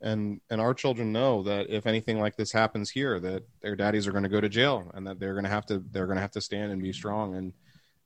and 0.00 0.40
and 0.50 0.60
our 0.60 0.74
children 0.74 1.12
know 1.12 1.42
that 1.44 1.68
if 1.70 1.86
anything 1.86 2.18
like 2.20 2.36
this 2.36 2.50
happens 2.52 2.90
here 2.90 3.18
that 3.20 3.42
their 3.60 3.76
daddies 3.76 4.06
are 4.06 4.12
going 4.12 4.22
to 4.24 4.28
go 4.28 4.40
to 4.40 4.48
jail 4.48 4.90
and 4.94 5.06
that 5.06 5.18
they're 5.20 5.34
going 5.34 5.44
to 5.44 5.50
have 5.50 5.66
to 5.66 5.82
they're 5.92 6.06
going 6.06 6.16
to 6.16 6.22
have 6.22 6.30
to 6.32 6.40
stand 6.40 6.72
and 6.72 6.82
be 6.82 6.92
strong 6.92 7.36
and 7.36 7.52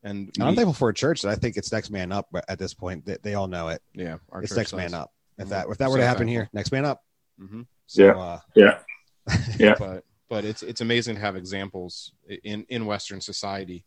and 0.03 0.31
I'm 0.41 0.49
we- 0.51 0.57
thankful 0.57 0.75
for 0.75 0.89
a 0.91 0.95
church 0.95 1.23
that 1.23 1.31
I 1.31 1.35
think 1.35 1.57
it's 1.57 1.73
next 1.73 1.91
man 1.91 2.13
up 2.13 2.29
at 2.49 2.59
this 2.59 2.75
point. 2.75 3.05
They, 3.07 3.17
they 3.23 3.35
all 3.35 3.49
know 3.49 3.69
it. 3.69 3.83
yeah 3.95 4.17
It's 4.43 4.55
next 4.57 4.73
man 4.75 4.95
up. 4.95 5.13
If 5.39 5.47
Mhm. 5.47 5.51
that 5.51 5.67
if 5.71 5.79
that 5.79 5.89
were 5.91 5.97
So 5.97 6.01
to 6.01 6.07
happen 6.07 6.27
thankful. 6.27 6.33
here, 6.33 6.51
next 6.53 6.71
man 6.73 6.85
up. 6.85 7.03
Mhm. 7.41 7.67
So, 7.87 8.05
Yeah. 8.05 8.17
Uh, 8.17 8.41
Yeah. 8.55 8.79
Yeah. 9.59 9.75
but 9.79 10.05
but 10.29 10.45
it's 10.45 10.63
it's 10.63 10.81
amazing 10.81 11.15
to 11.17 11.21
have 11.21 11.37
examples 11.37 12.13
in 12.45 12.65
in 12.69 12.87
Western 12.87 13.21
society. 13.21 13.85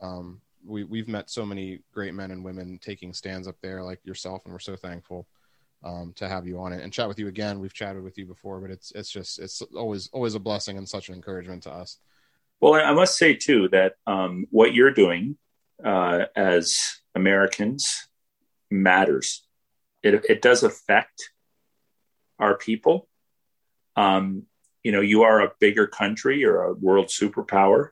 Um, 0.00 0.40
we 0.66 0.84
we've 0.84 1.08
met 1.08 1.30
so 1.30 1.44
many 1.44 1.80
great 1.92 2.14
men 2.14 2.30
and 2.30 2.44
women 2.44 2.78
taking 2.82 3.12
stands 3.12 3.46
up 3.46 3.56
there 3.62 3.82
like 3.82 4.00
yourself, 4.04 4.44
and 4.44 4.52
we're 4.52 4.58
so 4.60 4.76
thankful 4.76 5.26
um, 5.82 6.12
to 6.16 6.28
have 6.28 6.46
you 6.46 6.58
on 6.58 6.72
it 6.72 6.82
and 6.82 6.92
chat 6.92 7.08
with 7.08 7.18
you 7.18 7.28
again. 7.28 7.60
We've 7.60 7.72
chatted 7.72 8.02
with 8.02 8.16
you 8.18 8.26
before, 8.26 8.60
but 8.60 8.70
it's 8.70 8.90
it's 8.92 9.10
just 9.10 9.38
it's 9.38 9.62
always 9.76 10.08
always 10.12 10.34
a 10.34 10.40
blessing 10.40 10.78
and 10.78 10.88
such 10.88 11.08
an 11.08 11.14
encouragement 11.14 11.62
to 11.64 11.72
us. 11.72 11.98
Well, 12.60 12.74
I 12.74 12.82
I 12.82 12.92
must 12.92 13.16
say 13.16 13.34
too 13.34 13.68
that 13.68 13.94
um, 14.06 14.46
what 14.50 14.74
you're 14.74 14.92
doing 14.92 15.36
uh, 15.84 16.24
as 16.34 17.00
Americans 17.14 18.08
matters. 18.70 19.46
It 20.02 20.24
it 20.28 20.42
does 20.42 20.62
affect 20.62 21.30
our 22.38 22.56
people. 22.56 23.08
Um, 23.96 24.44
you 24.82 24.92
know, 24.92 25.00
you 25.00 25.22
are 25.22 25.40
a 25.40 25.52
bigger 25.60 25.86
country 25.86 26.44
or 26.44 26.62
a 26.62 26.74
world 26.74 27.06
superpower. 27.06 27.90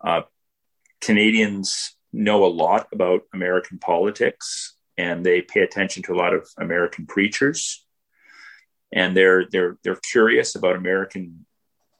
Uh, 0.00 0.22
Canadians 1.00 1.96
know 2.12 2.44
a 2.44 2.46
lot 2.46 2.88
about 2.92 3.22
American 3.32 3.78
politics, 3.78 4.76
and 4.96 5.26
they 5.26 5.42
pay 5.42 5.60
attention 5.60 6.02
to 6.04 6.14
a 6.14 6.16
lot 6.16 6.32
of 6.32 6.48
American 6.58 7.06
preachers, 7.06 7.84
and 8.92 9.16
they're 9.16 9.46
they're 9.50 9.76
they're 9.82 10.00
curious 10.10 10.54
about 10.54 10.76
American 10.76 11.46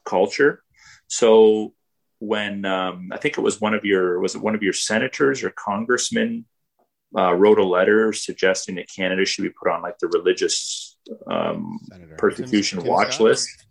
culture. 0.05 0.62
So 1.09 1.74
when 2.20 2.64
um, 2.64 3.10
I 3.12 3.18
think 3.18 3.36
it 3.36 3.42
was 3.42 3.60
one 3.60 3.74
of 3.74 3.84
your 3.84 4.20
was 4.20 4.34
it 4.34 4.40
one 4.40 4.55
of 4.55 4.62
your 4.62 4.72
senators 4.72 5.42
or 5.42 5.51
congressmen 5.51 6.46
uh, 7.16 7.34
wrote 7.34 7.59
a 7.59 7.64
letter 7.64 8.12
suggesting 8.12 8.76
that 8.76 8.88
Canada 8.94 9.24
should 9.24 9.42
be 9.42 9.51
put 9.51 9.70
on 9.70 9.82
like 9.82 9.98
the 9.98 10.09
religious 10.09 10.93
um, 11.26 11.78
Senator 11.89 12.16
persecution 12.16 12.81
Tim 12.81 12.89
watch 12.89 13.14
Scott? 13.16 13.24
list. 13.24 13.66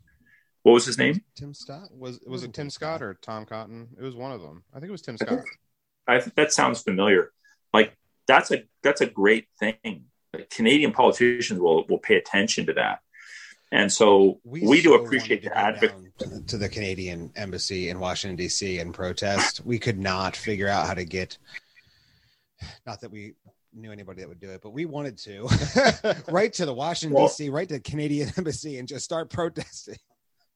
What 0.63 0.73
was 0.73 0.85
his 0.85 0.97
name? 0.97 1.21
Tim 1.35 1.53
Scott 1.53 1.89
Was 1.91 2.19
was 2.25 2.43
it 2.43 2.47
Tim 2.47 2.65
Tim 2.65 2.69
Scott 2.69 2.97
Scott. 2.99 3.01
or 3.01 3.13
Tom 3.21 3.45
Cotton? 3.45 3.89
It 3.99 4.03
was 4.03 4.15
one 4.15 4.31
of 4.31 4.41
them. 4.41 4.63
I 4.73 4.79
think 4.79 4.89
it 4.89 4.91
was 4.91 5.01
Tim 5.01 5.15
I 5.21 5.25
think- 5.25 5.41
Scott. 5.41 5.47
I 6.07 6.19
think 6.19 6.35
that 6.35 6.51
sounds 6.53 6.81
familiar. 6.81 7.31
Like 7.73 7.97
that's 8.27 8.51
a 8.51 8.63
that's 8.81 9.01
a 9.01 9.05
great 9.05 9.47
thing. 9.59 10.05
Like, 10.33 10.49
Canadian 10.49 10.91
politicians 10.91 11.59
will 11.59 11.85
will 11.87 11.99
pay 11.99 12.15
attention 12.15 12.65
to 12.67 12.73
that, 12.73 12.99
and 13.71 13.91
so 13.91 14.39
we, 14.43 14.61
do 14.61 14.81
so 14.89 15.03
appreciate 15.03 15.43
wanted 15.43 15.43
to 15.43 15.49
the 15.49 15.57
advocate. 15.57 16.19
to, 16.19 16.45
to 16.47 16.57
the 16.57 16.69
Canadian 16.69 17.31
embassy 17.35 17.89
in 17.89 17.99
Washington 17.99 18.35
D.C. 18.35 18.79
and 18.79 18.93
protest. 18.93 19.61
We 19.65 19.79
could 19.79 19.99
not 19.99 20.35
figure 20.35 20.67
out 20.67 20.87
how 20.87 20.93
to 20.93 21.05
get. 21.05 21.37
Not 22.85 23.01
that 23.01 23.11
we 23.11 23.33
knew 23.75 23.91
anybody 23.91 24.21
that 24.21 24.29
would 24.29 24.39
do 24.39 24.49
it, 24.49 24.61
but 24.61 24.71
we 24.71 24.85
wanted 24.85 25.17
to. 25.19 25.47
right 26.31 26.51
to 26.53 26.65
the 26.65 26.73
Washington 26.73 27.15
Well- 27.15 27.27
D.C. 27.27 27.49
Right 27.49 27.67
to 27.67 27.75
the 27.75 27.79
Canadian 27.79 28.31
embassy 28.37 28.77
and 28.77 28.87
just 28.87 29.03
start 29.05 29.29
protesting. 29.29 29.97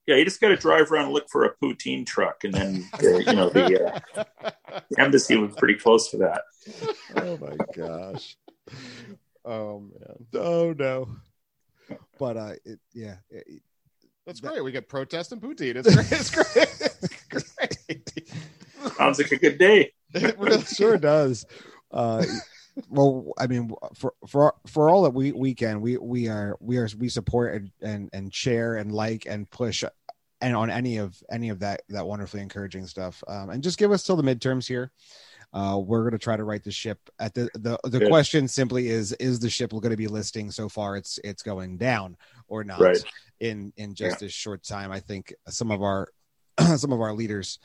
Yeah, 0.06 0.16
you 0.16 0.24
just 0.24 0.40
got 0.40 0.48
to 0.48 0.56
drive 0.56 0.90
around 0.90 1.06
and 1.06 1.14
look 1.14 1.28
for 1.30 1.44
a 1.44 1.54
poutine 1.62 2.06
truck, 2.06 2.44
and 2.44 2.54
then 2.54 2.88
uh, 2.94 3.06
you 3.18 3.32
know 3.34 3.50
the, 3.50 4.00
uh, 4.16 4.24
the 4.90 5.00
embassy 5.02 5.36
was 5.36 5.54
pretty 5.56 5.74
close 5.74 6.10
to 6.12 6.16
that. 6.18 6.42
Oh 7.16 7.36
my 7.36 7.56
gosh. 7.76 8.36
Oh 9.44 9.80
man, 9.80 10.26
Oh 10.34 10.72
no. 10.72 11.08
But 12.18 12.36
uh, 12.38 12.52
it, 12.64 12.78
yeah, 12.94 13.16
it, 13.28 13.62
that's 14.26 14.40
That- 14.40 14.52
great. 14.52 14.64
We 14.64 14.72
get 14.72 14.88
protest 14.88 15.32
and 15.32 15.42
poutine. 15.42 15.76
It's 15.76 15.94
great. 15.94 16.10
It's 16.10 16.30
great. 16.30 17.78
It's 17.88 18.12
great. 18.12 18.94
Sounds 18.96 19.18
like 19.18 19.32
a 19.32 19.36
good 19.36 19.58
day. 19.58 19.92
It 20.14 20.38
really 20.38 20.62
sure 20.62 20.96
does. 20.96 21.44
Uh, 21.90 22.24
well, 22.88 23.32
I 23.38 23.46
mean, 23.46 23.72
for 23.94 24.14
for 24.26 24.54
for 24.66 24.88
all 24.90 25.02
that 25.02 25.14
we 25.14 25.32
we 25.32 25.54
can, 25.54 25.80
we 25.80 25.96
we 25.96 26.28
are 26.28 26.56
we 26.60 26.78
are 26.78 26.88
we 26.98 27.08
support 27.08 27.54
and 27.54 27.70
and, 27.82 28.10
and 28.12 28.34
share 28.34 28.76
and 28.76 28.92
like 28.92 29.26
and 29.26 29.50
push, 29.50 29.84
and 30.40 30.56
on 30.56 30.70
any 30.70 30.98
of 30.98 31.16
any 31.30 31.48
of 31.48 31.60
that 31.60 31.82
that 31.88 32.06
wonderfully 32.06 32.42
encouraging 32.42 32.86
stuff. 32.86 33.22
Um, 33.26 33.50
and 33.50 33.62
just 33.62 33.78
give 33.78 33.92
us 33.92 34.02
till 34.02 34.16
the 34.16 34.22
midterms 34.22 34.66
here. 34.66 34.92
Uh, 35.52 35.80
we're 35.82 36.02
going 36.02 36.12
to 36.12 36.18
try 36.18 36.36
to 36.36 36.44
right 36.44 36.62
the 36.62 36.70
ship. 36.70 36.98
At 37.18 37.34
the 37.34 37.48
the 37.54 37.78
the 37.84 38.06
question 38.06 38.48
simply 38.48 38.88
is: 38.88 39.12
Is 39.14 39.40
the 39.40 39.48
ship 39.50 39.70
going 39.70 39.90
to 39.90 39.96
be 39.96 40.06
listing? 40.06 40.50
So 40.50 40.68
far, 40.68 40.96
it's 40.96 41.18
it's 41.24 41.42
going 41.42 41.78
down 41.78 42.16
or 42.48 42.64
not 42.64 42.80
Right. 42.80 43.04
in 43.40 43.72
in 43.76 43.94
just 43.94 44.22
a 44.22 44.28
short 44.28 44.62
time. 44.62 44.92
I 44.92 45.00
think 45.00 45.34
some 45.48 45.70
of 45.70 45.82
our 45.82 46.08
some 46.76 46.92
of 46.92 47.00
our 47.00 47.14
leaders 47.14 47.58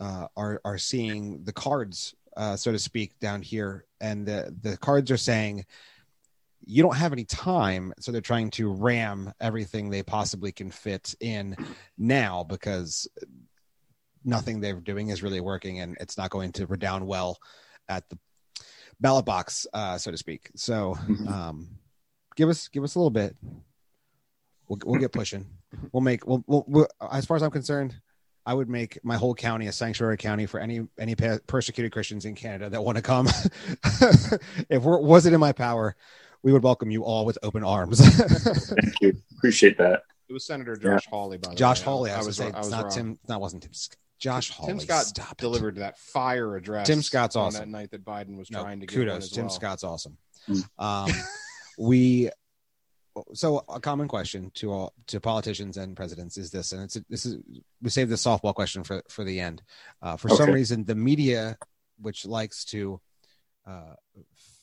uh, 0.00 0.28
are 0.36 0.60
are 0.64 0.78
seeing 0.78 1.42
the 1.44 1.52
cards, 1.52 2.14
uh, 2.36 2.56
so 2.56 2.72
to 2.72 2.78
speak, 2.78 3.18
down 3.20 3.42
here, 3.42 3.84
and 4.00 4.26
the 4.26 4.54
the 4.62 4.76
cards 4.76 5.10
are 5.10 5.16
saying 5.16 5.64
you 6.66 6.82
don't 6.82 6.96
have 6.96 7.12
any 7.12 7.24
time, 7.24 7.92
so 8.00 8.10
they're 8.10 8.20
trying 8.22 8.50
to 8.50 8.72
ram 8.72 9.32
everything 9.40 9.90
they 9.90 10.02
possibly 10.02 10.50
can 10.50 10.70
fit 10.70 11.14
in 11.20 11.56
now 11.98 12.42
because 12.42 13.06
nothing 14.24 14.60
they're 14.60 14.80
doing 14.80 15.10
is 15.10 15.22
really 15.22 15.40
working, 15.40 15.80
and 15.80 15.96
it's 16.00 16.16
not 16.16 16.30
going 16.30 16.52
to 16.52 16.66
redound 16.66 17.06
well 17.06 17.38
at 17.88 18.08
the 18.08 18.18
ballot 19.00 19.26
box, 19.26 19.66
uh, 19.74 19.98
so 19.98 20.10
to 20.10 20.16
speak. 20.16 20.50
So, 20.56 20.94
Mhm. 21.06 21.28
um, 21.28 21.68
give 22.36 22.48
us 22.48 22.68
give 22.68 22.82
us 22.82 22.94
a 22.94 22.98
little 22.98 23.10
bit. 23.10 23.36
We'll 24.68 24.78
we'll 24.86 24.96
get 24.96 25.12
pushing. 25.12 25.46
We'll 25.92 26.00
make 26.00 26.26
we'll, 26.26 26.42
we'll, 26.46 26.64
we'll 26.66 26.88
as 27.12 27.26
far 27.26 27.36
as 27.36 27.42
I'm 27.42 27.50
concerned. 27.50 28.00
I 28.46 28.54
would 28.54 28.68
make 28.68 29.02
my 29.04 29.16
whole 29.16 29.34
county 29.34 29.66
a 29.68 29.72
sanctuary 29.72 30.16
county 30.16 30.46
for 30.46 30.60
any 30.60 30.86
any 30.98 31.14
persecuted 31.14 31.92
Christians 31.92 32.24
in 32.24 32.34
Canada 32.34 32.68
that 32.70 32.84
want 32.84 32.96
to 32.96 33.02
come. 33.02 33.26
if 34.68 34.82
we're, 34.82 35.00
was 35.00 35.26
it 35.26 35.32
in 35.32 35.40
my 35.40 35.52
power, 35.52 35.96
we 36.42 36.52
would 36.52 36.62
welcome 36.62 36.90
you 36.90 37.04
all 37.04 37.24
with 37.24 37.38
open 37.42 37.64
arms. 37.64 38.00
Thank 38.06 39.00
you. 39.00 39.14
Appreciate 39.38 39.78
that. 39.78 40.02
It 40.28 40.32
was 40.32 40.44
Senator 40.44 40.76
Josh 40.76 41.06
Hawley, 41.06 41.38
by 41.38 41.50
the 41.50 41.56
Josh 41.56 41.80
way. 41.80 41.84
Hawley, 41.84 42.10
I, 42.10 42.14
I 42.14 42.18
was, 42.18 42.26
was, 42.26 42.36
say, 42.36 42.50
I 42.52 42.58
was 42.58 42.70
not 42.70 42.84
wrong. 42.84 42.92
Tim. 42.92 43.18
That 43.28 43.40
wasn't 43.40 43.62
Tim. 43.62 43.72
Josh 44.18 44.50
Hawley. 44.50 44.72
Tim 44.72 44.80
Scott 44.80 45.04
stop 45.04 45.32
it. 45.32 45.38
delivered 45.38 45.76
that 45.76 45.98
fire 45.98 46.56
address. 46.56 46.86
Tim 46.86 47.02
Scott's 47.02 47.36
on 47.36 47.48
awesome. 47.48 47.60
that 47.60 47.68
night 47.68 47.90
that 47.90 48.04
Biden 48.04 48.36
was 48.36 48.50
No, 48.50 48.62
trying 48.62 48.80
to 48.80 48.86
get 48.86 48.94
kudos. 48.94 49.24
as 49.24 49.30
Tim 49.30 49.44
well. 49.44 49.54
Scott's 49.54 49.84
awesome. 49.84 50.16
Mm. 50.48 50.64
Um, 50.78 51.10
we 51.78 52.30
so 53.32 53.64
a 53.68 53.80
common 53.80 54.08
question 54.08 54.50
to 54.54 54.72
all 54.72 54.92
to 55.06 55.20
politicians 55.20 55.76
and 55.76 55.96
presidents 55.96 56.36
is 56.36 56.50
this, 56.50 56.72
and 56.72 56.82
it's 56.82 56.98
this 57.08 57.26
is 57.26 57.38
we 57.82 57.90
saved 57.90 58.10
the 58.10 58.16
softball 58.16 58.54
question 58.54 58.82
for 58.84 59.02
for 59.08 59.24
the 59.24 59.38
end. 59.40 59.62
Uh, 60.02 60.16
for 60.16 60.28
some 60.28 60.50
reason, 60.50 60.84
the 60.84 60.94
media, 60.94 61.56
which 62.00 62.26
likes 62.26 62.64
to, 62.64 63.00
uh, 63.66 63.94
f- 64.16 64.60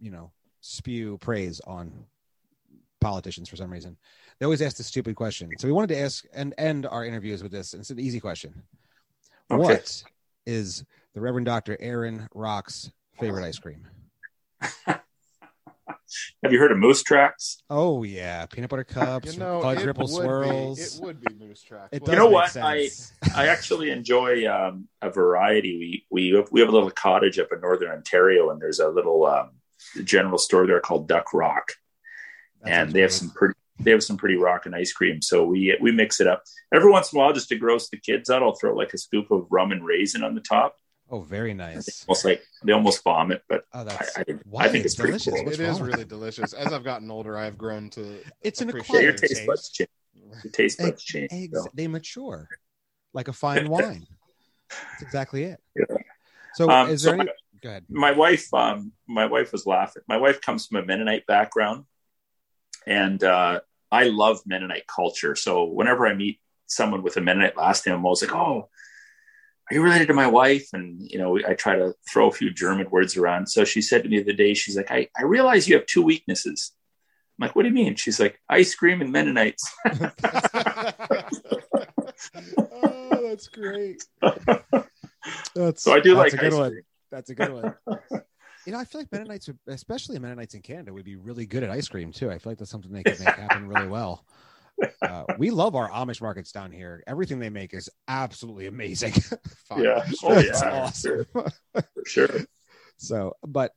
you 0.00 0.10
know, 0.10 0.30
spew 0.60 1.18
praise 1.18 1.60
on 1.66 2.04
politicians 3.00 3.48
for 3.48 3.56
some 3.56 3.70
reason, 3.70 3.96
they 4.38 4.44
always 4.44 4.62
ask 4.62 4.76
the 4.76 4.82
stupid 4.82 5.16
question. 5.16 5.50
So 5.58 5.68
we 5.68 5.72
wanted 5.72 5.94
to 5.94 6.00
ask 6.00 6.24
and 6.32 6.54
end 6.58 6.86
our 6.86 7.04
interviews 7.04 7.42
with 7.42 7.52
this. 7.52 7.72
And 7.72 7.80
it's 7.80 7.90
an 7.90 8.00
easy 8.00 8.20
question. 8.20 8.62
Okay. 9.50 9.62
What 9.62 10.04
is 10.46 10.84
the 11.14 11.20
Reverend 11.20 11.46
Doctor 11.46 11.76
Aaron 11.80 12.28
Rock's 12.34 12.90
favorite 13.18 13.44
ice 13.44 13.58
cream? 13.58 13.86
Have 16.42 16.52
you 16.52 16.58
heard 16.58 16.72
of 16.72 16.78
Moose 16.78 17.02
Tracks? 17.02 17.62
Oh 17.70 18.02
yeah, 18.02 18.46
peanut 18.46 18.70
butter 18.70 18.84
cups, 18.84 19.34
You 19.34 19.40
know, 19.40 19.60
fudge 19.60 19.82
ripple 19.84 20.08
swirls. 20.08 20.78
Be, 20.78 20.82
it 20.82 21.04
would 21.04 21.20
be 21.20 21.34
moose 21.34 21.62
tracks. 21.62 21.88
It 21.92 22.04
does 22.04 22.12
You 22.12 22.16
know 22.18 22.28
what? 22.28 22.50
sense. 22.50 23.12
I 23.34 23.46
actually 23.48 23.90
enjoy 23.90 24.46
um, 24.50 24.88
a 25.02 25.10
variety. 25.10 25.78
We 25.78 26.06
we 26.10 26.36
have, 26.36 26.48
we 26.50 26.60
have 26.60 26.68
a 26.68 26.72
little 26.72 26.90
cottage 26.90 27.38
up 27.38 27.48
in 27.52 27.60
northern 27.60 27.90
Ontario, 27.90 28.50
and 28.50 28.60
there's 28.60 28.78
a 28.80 28.88
little 28.88 29.26
um, 29.26 29.50
general 30.04 30.38
store 30.38 30.66
there 30.66 30.80
called 30.80 31.08
Duck 31.08 31.32
Rock, 31.34 31.72
That 32.62 32.70
and 32.70 32.86
sounds 32.88 32.92
they 32.94 33.00
have 33.02 33.12
some 33.12 33.30
pretty 33.30 33.54
they 33.80 33.90
have 33.92 34.02
some 34.02 34.16
pretty 34.16 34.36
rockin' 34.36 34.74
ice 34.74 34.92
cream. 34.92 35.22
So 35.22 35.44
we 35.44 35.76
we 35.80 35.92
mix 35.92 36.20
it 36.20 36.26
up 36.26 36.42
every 36.74 36.90
once 36.90 37.12
in 37.12 37.18
a 37.18 37.20
while 37.22 37.32
just 37.32 37.48
to 37.50 37.56
gross 37.56 37.88
the 37.90 37.96
kids 37.96 38.28
out. 38.30 38.42
I'll 38.42 38.54
throw 38.56 38.74
like 38.74 38.92
a 38.92 38.98
scoop 38.98 39.30
of 39.30 39.46
rum 39.50 39.70
and 39.72 39.84
raisin 39.84 40.24
on 40.24 40.34
the 40.34 40.40
top. 40.40 40.76
Oh, 41.10 41.20
very 41.20 41.54
nice. 41.54 42.04
Almost 42.06 42.24
like 42.24 42.42
they 42.62 42.72
almost 42.72 43.02
vomit, 43.02 43.42
but 43.48 43.64
Oh, 43.72 43.80
I, 43.80 43.84
that's 43.84 44.18
I, 44.18 44.24
why 44.44 44.64
I 44.64 44.68
think 44.68 44.84
it's 44.84 44.94
pretty 44.94 45.12
delicious. 45.12 45.40
cool. 45.40 45.48
It 45.50 45.60
is 45.60 45.80
really 45.80 46.04
delicious. 46.04 46.52
As 46.52 46.72
I've 46.72 46.84
gotten 46.84 47.10
older, 47.10 47.36
I've 47.36 47.56
grown 47.58 47.90
to. 47.90 48.18
It's 48.42 48.60
an 48.60 48.68
appreciate 48.68 48.96
acquired 48.96 49.20
your 49.20 49.28
taste 49.28 49.46
buds 49.46 49.68
change. 49.70 49.88
Your 50.42 50.52
taste 50.52 50.78
buds 50.78 51.02
change. 51.02 51.30
eggs 51.32 51.62
so. 51.62 51.70
they 51.74 51.86
mature 51.86 52.48
like 53.14 53.28
a 53.28 53.32
fine 53.44 53.68
wine 53.68 54.06
that's 54.68 55.02
exactly 55.02 55.44
it 55.44 55.60
Yeah. 55.74 55.84
so 56.54 56.70
Um, 56.70 56.88
is 56.90 57.02
so 57.02 57.10
there 57.10 57.20
any 57.20 57.30
go 57.62 57.68
ahead 57.70 57.84
my 57.88 58.10
wife 58.12 58.52
um 58.52 58.92
my 59.08 59.26
wife 59.26 59.52
was 59.52 59.64
laughing 59.66 60.02
my 60.08 60.16
wife 60.18 60.40
comes 60.40 60.66
from 60.66 60.78
a 60.78 60.84
mennonite 60.84 61.26
background 61.26 61.84
and 62.86 63.22
uh 63.24 63.60
i 63.90 64.04
love 64.04 64.40
mennonite 64.44 64.86
culture 64.86 65.34
so 65.34 65.64
whenever 65.64 66.06
i 66.06 66.14
meet 66.14 66.40
someone 66.66 67.02
with 67.02 67.16
a 67.16 67.20
mennonite 67.20 67.56
last 67.56 67.86
name 67.86 67.96
i'm 67.96 68.04
always 68.04 68.22
like 68.22 68.34
oh 68.34 68.68
are 69.70 69.74
you 69.74 69.82
related 69.82 70.08
to 70.08 70.14
my 70.14 70.26
wife? 70.26 70.68
And 70.72 71.00
you 71.10 71.18
know 71.18 71.38
i 71.46 71.54
try 71.54 71.76
to 71.76 71.94
throw 72.10 72.28
a 72.28 72.32
few 72.32 72.50
german 72.50 72.88
words 72.90 73.16
around. 73.16 73.48
So 73.48 73.64
she 73.64 73.82
said 73.82 74.02
to 74.02 74.08
me 74.08 74.16
the 74.18 74.24
other 74.24 74.32
day 74.36 74.54
she's 74.54 74.76
like 74.76 74.90
i, 74.90 75.08
I 75.16 75.22
realize 75.24 75.68
you 75.68 75.76
have 75.76 75.86
two 75.86 76.02
weaknesses. 76.02 76.72
I'm 77.40 77.46
like 77.46 77.56
what 77.56 77.62
do 77.62 77.68
you 77.68 77.74
mean? 77.74 77.94
She's 77.96 78.18
like 78.20 78.40
ice 78.48 78.74
cream 78.74 79.00
and 79.00 79.12
mennonites. 79.12 79.70
Oh, 82.80 83.22
that's 83.28 83.48
great. 83.48 84.04
that's 85.54 85.82
so 85.82 85.92
i 85.92 86.00
do 86.00 86.14
that's 86.14 86.32
like 86.32 86.32
a 86.32 86.36
good 86.36 86.52
ice 86.52 86.58
one. 86.58 86.70
cream. 86.70 86.82
That's 87.10 87.30
a 87.30 87.34
good 87.34 87.52
one. 87.52 87.74
You 88.66 88.72
know 88.72 88.80
i 88.80 88.84
feel 88.84 89.00
like 89.00 89.10
mennonites 89.12 89.46
would- 89.46 89.58
especially 89.68 90.18
mennonites 90.18 90.52
in 90.54 90.60
canada 90.60 90.92
would 90.92 91.04
be 91.04 91.16
really 91.16 91.46
good 91.46 91.62
at 91.62 91.70
ice 91.70 91.88
cream 91.88 92.12
too. 92.12 92.30
I 92.30 92.36
feel 92.38 92.50
like 92.50 92.58
that's 92.58 92.70
something 92.70 92.92
they 92.92 93.02
could 93.02 93.18
make 93.18 93.28
happen 93.34 93.66
really 93.66 93.86
well 93.88 94.26
uh, 95.02 95.24
we 95.38 95.50
love 95.50 95.74
our 95.74 95.90
amish 95.90 96.20
markets 96.20 96.52
down 96.52 96.72
here. 96.72 97.02
Everything 97.06 97.38
they 97.38 97.50
make 97.50 97.74
is 97.74 97.88
absolutely 98.06 98.66
amazing. 98.66 99.14
Yeah. 99.76 100.02
Oh 100.24 100.38
yeah 100.38 100.80
awesome. 100.82 101.26
for 101.30 101.52
sure. 102.06 102.40
So, 102.96 103.34
but 103.46 103.72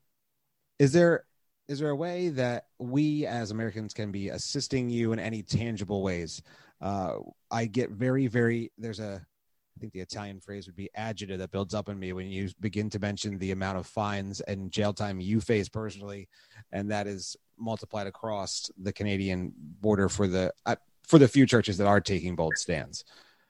is 0.79 0.93
there 0.93 1.25
is 1.67 1.79
there 1.79 1.89
a 1.89 1.95
way 1.95 2.29
that 2.29 2.65
we 2.79 3.25
as 3.25 3.51
Americans 3.51 3.93
can 3.93 4.11
be 4.11 4.29
assisting 4.29 4.89
you 4.89 5.13
in 5.13 5.19
any 5.19 5.43
tangible 5.43 6.01
ways? 6.01 6.41
Uh, 6.81 7.13
I 7.49 7.65
get 7.65 7.91
very, 7.91 8.27
very. 8.27 8.71
There's 8.77 8.99
a, 8.99 9.21
I 9.23 9.79
think 9.79 9.93
the 9.93 10.01
Italian 10.01 10.41
phrase 10.41 10.65
would 10.65 10.75
be 10.75 10.89
agita 10.97 11.37
that 11.37 11.51
builds 11.51 11.73
up 11.73 11.87
in 11.87 11.97
me 11.97 12.11
when 12.13 12.27
you 12.27 12.49
begin 12.59 12.89
to 12.89 12.99
mention 12.99 13.37
the 13.37 13.51
amount 13.51 13.77
of 13.77 13.87
fines 13.87 14.41
and 14.41 14.71
jail 14.71 14.91
time 14.91 15.21
you 15.21 15.39
face 15.39 15.69
personally, 15.69 16.27
and 16.71 16.91
that 16.91 17.07
is 17.07 17.37
multiplied 17.57 18.07
across 18.07 18.69
the 18.77 18.91
Canadian 18.91 19.53
border 19.55 20.09
for 20.09 20.27
the 20.27 20.51
uh, 20.65 20.75
for 21.11 21.19
the 21.19 21.27
few 21.27 21.45
churches 21.45 21.77
that 21.77 21.87
are 21.87 21.99
taking 21.99 22.37
bold 22.37 22.57
stands. 22.57 23.03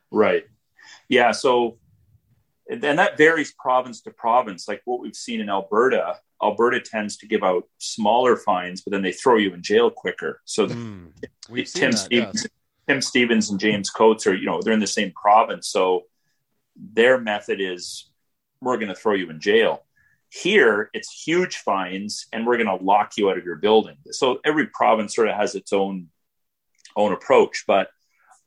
Right. 0.10 0.46
Yeah. 1.08 1.32
So, 1.32 1.78
and 2.68 2.82
that 2.82 3.18
varies 3.18 3.54
province 3.54 4.02
to 4.02 4.12
province. 4.12 4.68
Like 4.68 4.82
what 4.86 5.00
we've 5.00 5.16
seen 5.16 5.40
in 5.40 5.50
Alberta, 5.50 6.18
Alberta 6.42 6.82
tends 6.82 7.18
to 7.18 7.28
give 7.28 7.44
out 7.44 7.66
smaller 7.78 8.36
fines, 8.36 8.82
but 8.82 8.92
then 8.92 9.04
they 9.04 9.12
throw 9.12 9.38
you 9.38 9.54
in 9.54 9.62
jail 9.62 9.92
quicker. 9.92 10.42
So 10.46 10.68
Mm. 10.68 11.12
Tim 11.54 11.92
Stephens, 11.92 12.08
yes. 12.10 12.48
Tim 12.88 13.02
Stephens 13.02 13.52
and 13.52 13.60
James 13.60 13.92
Coates 13.92 14.26
are, 14.26 14.34
you 14.34 14.48
know, 14.48 14.60
they're 14.62 14.74
in 14.74 14.80
the 14.80 14.88
same 14.88 15.12
province. 15.12 15.68
So 15.68 16.06
their 16.76 17.20
method 17.20 17.62
is 17.62 18.10
we're 18.60 18.78
going 18.78 18.88
to 18.90 18.96
throw 18.96 19.14
you 19.14 19.30
in 19.30 19.40
jail. 19.40 19.84
Here, 20.30 20.90
it's 20.94 21.12
huge 21.12 21.58
fines, 21.58 22.26
and 22.34 22.48
we're 22.48 22.58
going 22.58 22.80
to 22.80 22.84
lock 22.84 23.18
you 23.18 23.30
out 23.30 23.38
of 23.38 23.46
your 23.46 23.58
building. 23.58 23.98
So 24.12 24.40
every 24.46 24.68
province 24.68 25.14
sort 25.16 25.28
of 25.28 25.36
has 25.36 25.54
its 25.56 25.74
own 25.74 26.08
own 26.96 27.14
approach. 27.14 27.66
But 27.68 27.90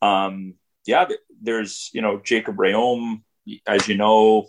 um, 0.03 0.55
yeah, 0.87 1.09
there's 1.41 1.91
you 1.93 2.03
know 2.03 2.21
Jacob 2.23 2.57
Reaume, 2.57 3.23
as 3.67 3.89
you 3.89 3.97
know, 3.97 4.49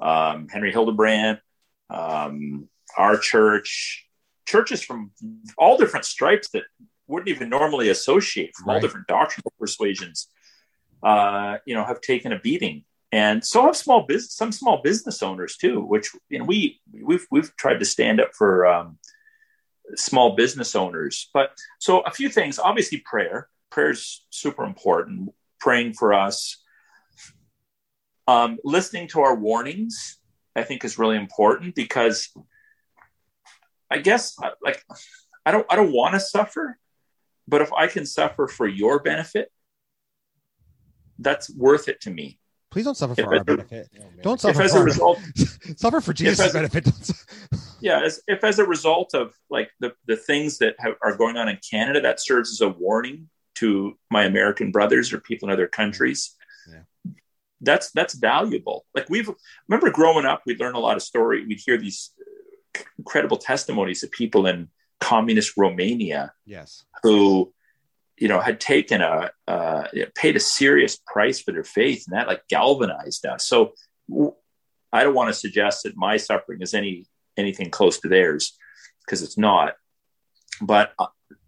um, 0.00 0.48
Henry 0.48 0.72
Hildebrandt, 0.72 1.40
um, 1.88 2.68
our 2.96 3.18
church, 3.18 4.06
churches 4.46 4.82
from 4.82 5.12
all 5.58 5.76
different 5.76 6.04
stripes 6.04 6.50
that 6.50 6.64
wouldn't 7.06 7.28
even 7.28 7.48
normally 7.48 7.88
associate 7.88 8.54
from 8.54 8.70
all 8.70 8.80
different 8.80 9.06
doctrinal 9.08 9.52
persuasions, 9.58 10.28
uh, 11.02 11.56
you 11.66 11.74
know, 11.74 11.84
have 11.84 12.00
taken 12.00 12.32
a 12.32 12.38
beating. 12.38 12.84
And 13.12 13.44
so 13.44 13.64
have 13.64 13.76
small 13.76 14.06
business, 14.06 14.36
some 14.36 14.52
small 14.52 14.80
business 14.82 15.22
owners 15.22 15.56
too, 15.56 15.80
which 15.80 16.10
you 16.28 16.38
know 16.38 16.44
we 16.44 16.80
we've 16.92 17.26
we've 17.30 17.54
tried 17.56 17.80
to 17.80 17.84
stand 17.84 18.20
up 18.20 18.30
for 18.34 18.66
um, 18.66 18.98
small 19.96 20.36
business 20.36 20.74
owners. 20.74 21.28
But 21.32 21.50
so 21.78 22.00
a 22.00 22.10
few 22.10 22.28
things. 22.28 22.58
Obviously, 22.58 22.98
prayer. 22.98 23.48
Prayer 23.70 23.90
is 23.90 24.24
super 24.30 24.64
important. 24.64 25.30
Praying 25.60 25.92
for 25.92 26.14
us, 26.14 26.62
um, 28.26 28.58
listening 28.64 29.08
to 29.08 29.20
our 29.20 29.34
warnings, 29.34 30.18
I 30.56 30.62
think 30.62 30.84
is 30.84 30.98
really 30.98 31.16
important 31.16 31.74
because 31.74 32.30
I 33.90 33.98
guess 33.98 34.36
uh, 34.42 34.50
like 34.62 34.82
I 35.44 35.50
don't 35.50 35.66
I 35.68 35.76
don't 35.76 35.92
want 35.92 36.14
to 36.14 36.20
suffer, 36.20 36.78
but 37.48 37.60
if 37.60 37.72
I 37.72 37.88
can 37.88 38.06
suffer 38.06 38.46
for 38.46 38.66
your 38.66 39.00
benefit, 39.00 39.50
that's 41.18 41.54
worth 41.54 41.88
it 41.88 42.00
to 42.02 42.10
me. 42.10 42.38
Please 42.70 42.84
don't 42.84 42.96
suffer 42.96 43.14
If 43.16 43.24
for 43.24 43.36
our 43.36 43.44
benefit. 43.44 43.88
Oh. 43.98 44.04
Don't 44.22 44.34
If 44.34 44.40
suffer 44.40 44.62
as 44.62 44.72
for 44.72 44.78
a 44.78 44.84
result, 44.84 45.18
suffer 45.76 46.00
for 46.00 46.12
Jesus' 46.12 46.52
benefit. 46.52 46.88
Yeah, 47.80 48.02
as, 48.02 48.20
if 48.26 48.44
as 48.44 48.58
a 48.58 48.64
result 48.64 49.14
of 49.14 49.34
like 49.48 49.70
the 49.80 49.94
the 50.06 50.16
things 50.16 50.58
that 50.58 50.76
have, 50.78 50.94
are 51.02 51.16
going 51.16 51.36
on 51.36 51.48
in 51.48 51.58
Canada, 51.68 52.00
that 52.00 52.20
serves 52.20 52.50
as 52.50 52.60
a 52.60 52.68
warning 52.68 53.28
to 53.56 53.98
my 54.10 54.24
American 54.24 54.70
brothers 54.70 55.12
or 55.12 55.20
people 55.20 55.48
in 55.48 55.52
other 55.52 55.66
countries. 55.66 56.34
Yeah. 56.68 57.12
That's 57.60 57.90
that's 57.92 58.14
valuable. 58.14 58.86
Like 58.94 59.08
we've 59.10 59.30
remember 59.68 59.90
growing 59.90 60.24
up, 60.24 60.42
we'd 60.46 60.60
learn 60.60 60.74
a 60.74 60.80
lot 60.80 60.96
of 60.96 61.02
story. 61.02 61.46
We'd 61.46 61.60
hear 61.60 61.76
these 61.76 62.10
incredible 62.98 63.36
testimonies 63.36 64.02
of 64.02 64.10
people 64.10 64.46
in 64.46 64.68
communist 65.00 65.56
Romania 65.56 66.32
yes. 66.46 66.84
who 67.02 67.52
you 68.16 68.28
know 68.28 68.40
had 68.40 68.60
taken 68.60 69.00
a 69.00 69.30
uh, 69.48 69.84
paid 70.14 70.36
a 70.36 70.40
serious 70.40 70.96
price 71.06 71.40
for 71.40 71.52
their 71.52 71.64
faith 71.64 72.04
and 72.06 72.16
that 72.16 72.28
like 72.28 72.46
galvanized 72.48 73.24
us 73.26 73.46
so 73.46 73.72
I 74.92 75.04
don't 75.04 75.14
want 75.14 75.28
to 75.28 75.34
suggest 75.34 75.84
that 75.84 75.96
my 75.96 76.16
suffering 76.16 76.60
is 76.62 76.74
any 76.74 77.06
anything 77.36 77.70
close 77.70 78.00
to 78.00 78.08
theirs 78.08 78.56
because 79.04 79.22
it's 79.22 79.38
not. 79.38 79.74
But 80.60 80.92
uh, 80.98 81.06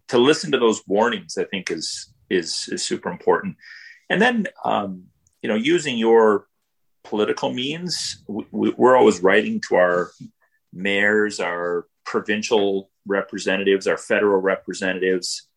to 0.08 0.18
listen 0.18 0.52
to 0.52 0.58
those 0.58 0.82
warnings 0.86 1.38
i 1.38 1.44
think 1.44 1.70
is 1.70 2.12
is 2.30 2.68
is 2.70 2.84
super 2.84 3.10
important. 3.10 3.56
And 4.10 4.20
then 4.20 4.46
um, 4.64 5.04
you 5.42 5.48
know 5.48 5.54
using 5.54 5.96
your 5.96 6.46
political 7.04 7.52
means 7.52 8.22
we, 8.28 8.70
we're 8.76 8.96
always 8.96 9.22
writing 9.22 9.60
to 9.68 9.74
our 9.76 10.12
mayors 10.72 11.40
our 11.40 11.86
provincial 12.04 12.90
representatives 13.06 13.86
our 13.86 13.98
federal 13.98 14.40
representatives. 14.40 15.48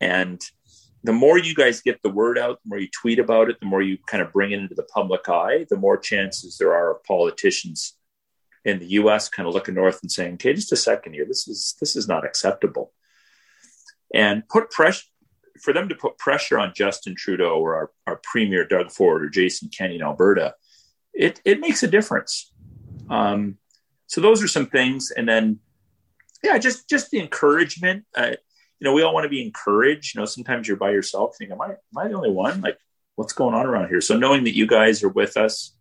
And 0.00 0.40
the 1.04 1.12
more 1.12 1.38
you 1.38 1.54
guys 1.54 1.80
get 1.80 2.00
the 2.02 2.10
word 2.10 2.38
out, 2.38 2.60
the 2.62 2.68
more 2.68 2.78
you 2.78 2.88
tweet 2.88 3.18
about 3.18 3.50
it, 3.50 3.58
the 3.60 3.66
more 3.66 3.82
you 3.82 3.98
kind 4.06 4.22
of 4.22 4.32
bring 4.32 4.52
it 4.52 4.60
into 4.60 4.74
the 4.74 4.84
public 4.84 5.28
eye, 5.28 5.66
the 5.68 5.76
more 5.76 5.96
chances 5.96 6.58
there 6.58 6.74
are 6.74 6.92
of 6.92 7.04
politicians 7.04 7.96
in 8.64 8.78
the 8.78 8.86
US 8.86 9.28
kind 9.28 9.48
of 9.48 9.54
looking 9.54 9.74
north 9.74 10.00
and 10.02 10.10
saying, 10.10 10.34
okay, 10.34 10.52
just 10.52 10.72
a 10.72 10.76
second 10.76 11.14
here, 11.14 11.24
this 11.26 11.48
is 11.48 11.74
this 11.80 11.96
is 11.96 12.08
not 12.08 12.24
acceptable. 12.24 12.92
And 14.14 14.46
put 14.48 14.70
pressure 14.70 15.06
for 15.60 15.72
them 15.72 15.88
to 15.88 15.94
put 15.94 16.18
pressure 16.18 16.58
on 16.58 16.72
Justin 16.74 17.14
Trudeau 17.14 17.58
or 17.58 17.76
our, 17.76 17.90
our 18.06 18.20
premier 18.22 18.66
Doug 18.66 18.90
Ford 18.90 19.22
or 19.22 19.28
Jason 19.28 19.68
Kenney 19.68 19.96
in 19.96 20.02
Alberta, 20.02 20.54
it 21.12 21.40
it 21.44 21.60
makes 21.60 21.82
a 21.82 21.88
difference. 21.88 22.52
Um, 23.10 23.58
so 24.06 24.20
those 24.20 24.42
are 24.42 24.48
some 24.48 24.66
things. 24.66 25.10
And 25.10 25.28
then 25.28 25.60
yeah, 26.42 26.58
just 26.58 26.88
just 26.88 27.10
the 27.10 27.20
encouragement. 27.20 28.04
Uh, 28.14 28.32
you 28.80 28.84
know, 28.84 28.92
we 28.92 29.02
all 29.02 29.14
want 29.14 29.24
to 29.24 29.30
be 29.30 29.44
encouraged. 29.44 30.14
You 30.14 30.20
know, 30.20 30.24
sometimes 30.24 30.66
you're 30.66 30.76
by 30.76 30.90
yourself 30.90 31.36
thinking, 31.38 31.54
am 31.54 31.60
I, 31.60 31.66
am 31.66 31.98
I 31.98 32.08
the 32.08 32.14
only 32.14 32.32
one? 32.32 32.60
Like, 32.60 32.78
what's 33.14 33.32
going 33.32 33.54
on 33.54 33.64
around 33.64 33.88
here? 33.88 34.00
So 34.00 34.16
knowing 34.16 34.42
that 34.44 34.56
you 34.56 34.66
guys 34.66 35.04
are 35.04 35.08
with 35.08 35.36
us, 35.36 35.76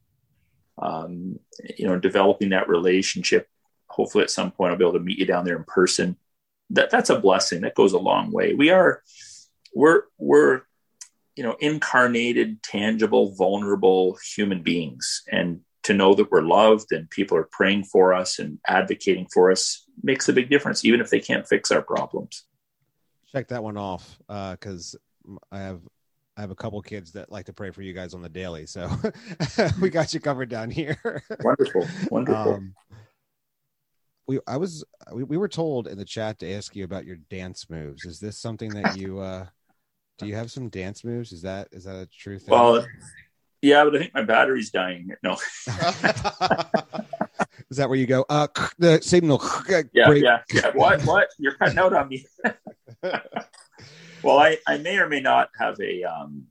um, 0.81 1.39
you 1.77 1.85
know, 1.85 1.99
developing 1.99 2.49
that 2.49 2.69
relationship, 2.69 3.47
hopefully 3.87 4.23
at 4.23 4.31
some 4.31 4.51
point 4.51 4.71
I'll 4.71 4.77
be 4.77 4.83
able 4.83 4.93
to 4.93 4.99
meet 4.99 5.19
you 5.19 5.25
down 5.25 5.45
there 5.45 5.57
in 5.57 5.63
person. 5.63 6.17
That 6.71 6.89
that's 6.89 7.09
a 7.09 7.19
blessing. 7.19 7.61
That 7.61 7.75
goes 7.75 7.93
a 7.93 7.99
long 7.99 8.31
way. 8.31 8.53
We 8.53 8.69
are, 8.69 9.03
we're, 9.75 10.03
we're, 10.17 10.61
you 11.35 11.43
know, 11.43 11.55
incarnated, 11.59 12.63
tangible, 12.63 13.35
vulnerable 13.35 14.17
human 14.35 14.63
beings. 14.63 15.23
And 15.31 15.61
to 15.83 15.93
know 15.93 16.13
that 16.13 16.31
we're 16.31 16.41
loved 16.41 16.91
and 16.91 17.09
people 17.09 17.37
are 17.37 17.49
praying 17.51 17.85
for 17.85 18.13
us 18.13 18.39
and 18.39 18.59
advocating 18.67 19.27
for 19.33 19.51
us 19.51 19.85
makes 20.03 20.29
a 20.29 20.33
big 20.33 20.49
difference, 20.49 20.85
even 20.85 21.01
if 21.01 21.09
they 21.09 21.19
can't 21.19 21.47
fix 21.47 21.71
our 21.71 21.81
problems. 21.81 22.45
Check 23.31 23.47
that 23.47 23.63
one 23.63 23.77
off 23.77 24.19
because 24.27 24.95
uh, 25.27 25.35
I 25.51 25.59
have 25.59 25.81
I 26.37 26.41
have 26.41 26.51
a 26.51 26.55
couple 26.55 26.81
kids 26.81 27.11
that 27.13 27.31
like 27.31 27.45
to 27.45 27.53
pray 27.53 27.71
for 27.71 27.81
you 27.81 27.93
guys 27.93 28.13
on 28.13 28.21
the 28.21 28.29
daily, 28.29 28.65
so 28.65 28.89
we 29.81 29.89
got 29.89 30.13
you 30.13 30.19
covered 30.19 30.49
down 30.49 30.69
here. 30.71 31.23
wonderful, 31.43 31.87
wonderful. 32.09 32.53
Um, 32.53 32.73
we 34.27 34.39
I 34.47 34.57
was 34.57 34.85
we, 35.11 35.23
we 35.23 35.37
were 35.37 35.49
told 35.49 35.87
in 35.87 35.97
the 35.97 36.05
chat 36.05 36.39
to 36.39 36.51
ask 36.51 36.75
you 36.75 36.85
about 36.85 37.05
your 37.05 37.17
dance 37.29 37.69
moves. 37.69 38.05
Is 38.05 38.19
this 38.19 38.37
something 38.37 38.69
that 38.71 38.97
you 38.97 39.19
uh 39.19 39.47
do 40.17 40.27
you 40.27 40.35
have 40.35 40.51
some 40.51 40.69
dance 40.69 41.03
moves? 41.03 41.31
Is 41.31 41.41
that 41.41 41.67
is 41.71 41.83
that 41.83 41.95
a 41.95 42.05
true 42.07 42.39
thing? 42.39 42.51
Well, 42.51 42.85
yeah, 43.61 43.83
but 43.83 43.95
I 43.95 43.99
think 43.99 44.13
my 44.13 44.23
battery's 44.23 44.71
dying. 44.71 45.09
No. 45.23 45.33
is 47.69 47.77
that 47.77 47.89
where 47.89 47.97
you 47.97 48.07
go? 48.07 48.25
Uh, 48.29 48.47
the 48.77 49.01
signal. 49.01 49.41
Yeah, 49.69 50.07
break. 50.07 50.23
yeah, 50.23 50.41
yeah. 50.51 50.71
What? 50.73 51.01
What? 51.03 51.27
You're 51.37 51.55
cutting 51.55 51.77
out 51.77 51.93
on 51.93 52.07
me. 52.09 52.25
well, 54.23 54.39
I, 54.39 54.57
I 54.67 54.77
may 54.77 54.97
or 54.97 55.07
may 55.07 55.21
not 55.21 55.49
have 55.59 55.79
a 55.79 56.03
um, 56.03 56.47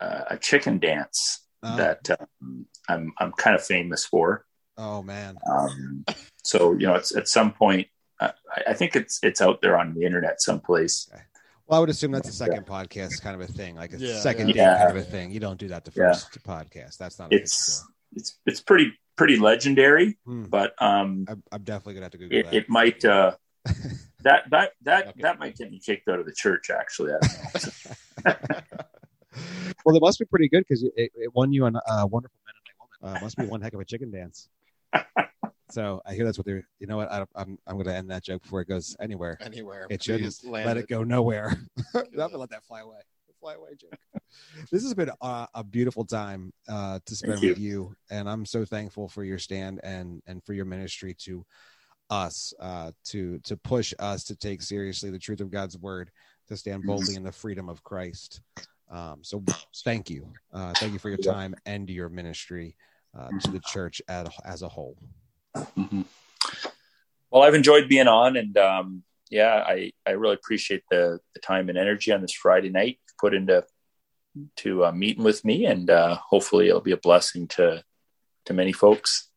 uh, 0.00 0.24
a 0.30 0.36
chicken 0.36 0.78
dance 0.78 1.46
oh. 1.62 1.76
that 1.76 2.08
um, 2.10 2.66
I'm 2.88 3.12
I'm 3.18 3.32
kind 3.32 3.56
of 3.56 3.64
famous 3.64 4.04
for. 4.04 4.44
Oh 4.76 5.02
man. 5.02 5.36
Um, 5.50 6.04
so 6.44 6.72
you 6.72 6.86
know, 6.86 6.94
it's 6.94 7.14
at 7.14 7.28
some 7.28 7.52
point. 7.52 7.88
Uh, 8.18 8.32
I, 8.50 8.70
I, 8.70 8.74
think 8.74 8.96
it's 8.96 9.18
it's 9.22 9.40
out 9.40 9.62
there 9.62 9.78
on 9.78 9.94
the 9.94 10.04
internet 10.04 10.40
someplace. 10.42 11.08
Okay. 11.12 11.22
Well, 11.66 11.78
I 11.78 11.80
would 11.80 11.90
assume 11.90 12.10
that's 12.10 12.28
a 12.28 12.32
second 12.32 12.64
yeah. 12.66 12.84
podcast 12.84 13.22
kind 13.22 13.40
of 13.40 13.48
a 13.48 13.52
thing, 13.52 13.76
like 13.76 13.92
a 13.92 13.98
yeah, 13.98 14.18
second 14.18 14.48
yeah. 14.50 14.78
kind 14.78 14.90
of 14.90 14.96
a 14.96 15.06
thing. 15.06 15.30
You 15.30 15.40
don't 15.40 15.58
do 15.58 15.68
that 15.68 15.84
the 15.84 15.92
first 15.92 16.42
podcast. 16.42 16.96
That's 16.98 17.18
not. 17.18 17.32
It's 17.32 17.86
it's 18.14 18.38
it's 18.44 18.60
pretty 18.60 18.92
pretty 19.16 19.36
legendary, 19.36 20.18
hmm. 20.24 20.44
but 20.44 20.74
um, 20.82 21.26
I'm, 21.28 21.42
I'm, 21.52 21.62
definitely 21.62 21.94
gonna 21.94 22.06
have 22.06 22.12
to 22.12 22.18
Google 22.18 22.38
it. 22.38 22.44
That. 22.46 22.54
It 22.54 22.68
might 22.68 23.04
uh, 23.04 23.36
that 24.22 24.50
that 24.50 24.72
that 24.82 25.08
okay. 25.08 25.20
that 25.22 25.38
might 25.38 25.56
get 25.56 25.70
me 25.70 25.78
kicked 25.78 26.08
out 26.08 26.18
of 26.18 26.26
the 26.26 26.32
church. 26.32 26.70
Actually, 26.70 27.12
well, 29.84 29.96
it 29.96 30.02
must 30.02 30.18
be 30.18 30.24
pretty 30.24 30.48
good 30.48 30.64
because 30.68 30.82
it, 30.82 30.92
it, 31.14 31.34
won 31.34 31.52
you 31.52 31.64
a 31.66 31.68
uh, 31.68 32.06
wonderful 32.06 32.38
men 32.46 32.54
and 32.54 32.64
woman. 33.02 33.16
Uh, 33.16 33.20
must 33.22 33.36
be 33.36 33.44
one 33.44 33.60
heck 33.60 33.74
of 33.74 33.80
a 33.80 33.84
chicken 33.84 34.10
dance. 34.10 34.48
So 35.72 36.02
I 36.04 36.14
hear 36.14 36.24
that's 36.24 36.36
what 36.36 36.46
they're. 36.46 36.66
You 36.80 36.86
know 36.86 36.96
what? 36.96 37.10
I, 37.10 37.20
am 37.20 37.26
I'm, 37.34 37.58
I'm 37.66 37.74
going 37.74 37.86
to 37.86 37.94
end 37.94 38.10
that 38.10 38.24
joke 38.24 38.42
before 38.42 38.60
it 38.60 38.68
goes 38.68 38.96
anywhere. 39.00 39.38
Anywhere. 39.40 39.86
It 39.88 40.02
should 40.02 40.20
just 40.20 40.44
let 40.44 40.76
it 40.76 40.88
go 40.88 41.04
nowhere. 41.04 41.56
I'm 41.94 42.04
going 42.12 42.30
to 42.30 42.38
let 42.38 42.50
that 42.50 42.64
fly 42.64 42.80
away. 42.80 42.96
Fly 43.40 43.54
away 43.54 43.70
joke. 43.80 44.20
this 44.70 44.82
has 44.82 44.92
been 44.92 45.10
a, 45.22 45.48
a 45.54 45.64
beautiful 45.64 46.04
time 46.04 46.52
uh, 46.68 46.98
to 47.06 47.16
spend 47.16 47.40
you. 47.40 47.48
with 47.50 47.58
you, 47.58 47.94
and 48.10 48.28
I'm 48.28 48.44
so 48.44 48.64
thankful 48.66 49.08
for 49.08 49.24
your 49.24 49.38
stand 49.38 49.80
and 49.82 50.22
and 50.26 50.44
for 50.44 50.52
your 50.52 50.66
ministry 50.66 51.14
to 51.20 51.46
us 52.10 52.52
uh, 52.60 52.90
to 53.04 53.38
to 53.38 53.56
push 53.56 53.94
us 53.98 54.24
to 54.24 54.36
take 54.36 54.62
seriously 54.62 55.10
the 55.10 55.18
truth 55.18 55.40
of 55.40 55.50
God's 55.50 55.78
word, 55.78 56.10
to 56.48 56.56
stand 56.56 56.84
boldly 56.84 57.14
in 57.14 57.22
the 57.22 57.32
freedom 57.32 57.68
of 57.68 57.82
Christ. 57.84 58.40
Um, 58.90 59.20
so 59.22 59.42
thank 59.84 60.10
you, 60.10 60.26
uh, 60.52 60.74
thank 60.74 60.92
you 60.92 60.98
for 60.98 61.08
your 61.08 61.18
time 61.18 61.54
and 61.64 61.88
your 61.88 62.08
ministry 62.08 62.76
uh, 63.16 63.28
to 63.42 63.50
the 63.52 63.60
church 63.60 64.02
at, 64.08 64.32
as 64.44 64.62
a 64.62 64.68
whole. 64.68 64.96
Mm-hmm. 65.56 66.02
Well, 67.30 67.42
I've 67.42 67.54
enjoyed 67.54 67.88
being 67.88 68.08
on, 68.08 68.36
and 68.36 68.56
um, 68.58 69.04
yeah, 69.30 69.62
I 69.66 69.92
I 70.04 70.10
really 70.12 70.34
appreciate 70.34 70.82
the 70.90 71.20
the 71.34 71.40
time 71.40 71.68
and 71.68 71.78
energy 71.78 72.12
on 72.12 72.20
this 72.20 72.32
Friday 72.32 72.70
night 72.70 72.98
put 73.18 73.34
into 73.34 73.64
to 74.56 74.86
uh, 74.86 74.92
meeting 74.92 75.24
with 75.24 75.44
me, 75.44 75.66
and 75.66 75.88
uh, 75.88 76.16
hopefully 76.16 76.68
it'll 76.68 76.80
be 76.80 76.92
a 76.92 76.96
blessing 76.96 77.46
to 77.48 77.84
to 78.46 78.52
many 78.52 78.72
folks. 78.72 79.29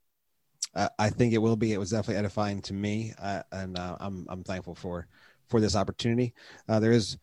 I 0.76 1.10
think 1.10 1.34
it 1.34 1.38
will 1.38 1.56
be. 1.56 1.74
It 1.74 1.78
was 1.78 1.92
definitely 1.92 2.18
edifying 2.18 2.62
to 2.64 2.74
me, 2.74 3.14
uh, 3.22 3.44
and 3.52 3.78
uh, 3.78 3.98
I'm 4.00 4.26
I'm 4.30 4.44
thankful 4.44 4.76
for 4.76 5.08
for 5.48 5.60
this 5.60 5.76
opportunity. 5.76 6.34
Uh, 6.68 6.80
there 6.80 6.92
is 6.92 7.18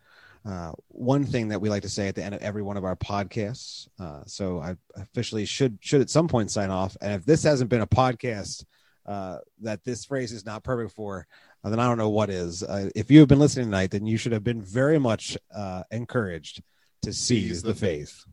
uh, 0.46 0.72
one 0.88 1.24
thing 1.24 1.48
that 1.48 1.60
we 1.60 1.68
like 1.68 1.82
to 1.82 1.88
say 1.88 2.08
at 2.08 2.14
the 2.14 2.24
end 2.24 2.34
of 2.34 2.40
every 2.42 2.62
one 2.62 2.76
of 2.76 2.84
our 2.84 2.96
podcasts. 2.96 3.88
Uh, 3.98 4.22
so 4.26 4.60
I 4.60 4.76
officially 4.96 5.44
should 5.44 5.78
should 5.80 6.00
at 6.00 6.10
some 6.10 6.28
point 6.28 6.50
sign 6.50 6.70
off. 6.70 6.96
And 7.00 7.12
if 7.12 7.24
this 7.24 7.42
hasn't 7.42 7.70
been 7.70 7.82
a 7.82 7.86
podcast 7.86 8.64
uh, 9.06 9.38
that 9.60 9.84
this 9.84 10.04
phrase 10.04 10.32
is 10.32 10.46
not 10.46 10.62
perfect 10.62 10.94
for, 10.94 11.26
uh, 11.64 11.70
then 11.70 11.80
I 11.80 11.86
don't 11.86 11.98
know 11.98 12.08
what 12.08 12.30
is. 12.30 12.62
Uh, 12.62 12.90
if 12.94 13.10
you 13.10 13.18
have 13.20 13.28
been 13.28 13.38
listening 13.38 13.66
tonight, 13.66 13.90
then 13.90 14.06
you 14.06 14.16
should 14.16 14.32
have 14.32 14.44
been 14.44 14.62
very 14.62 14.98
much 14.98 15.36
uh, 15.54 15.82
encouraged 15.90 16.62
to 17.02 17.12
seize, 17.12 17.62
the, 17.62 17.74
faith. 17.74 18.24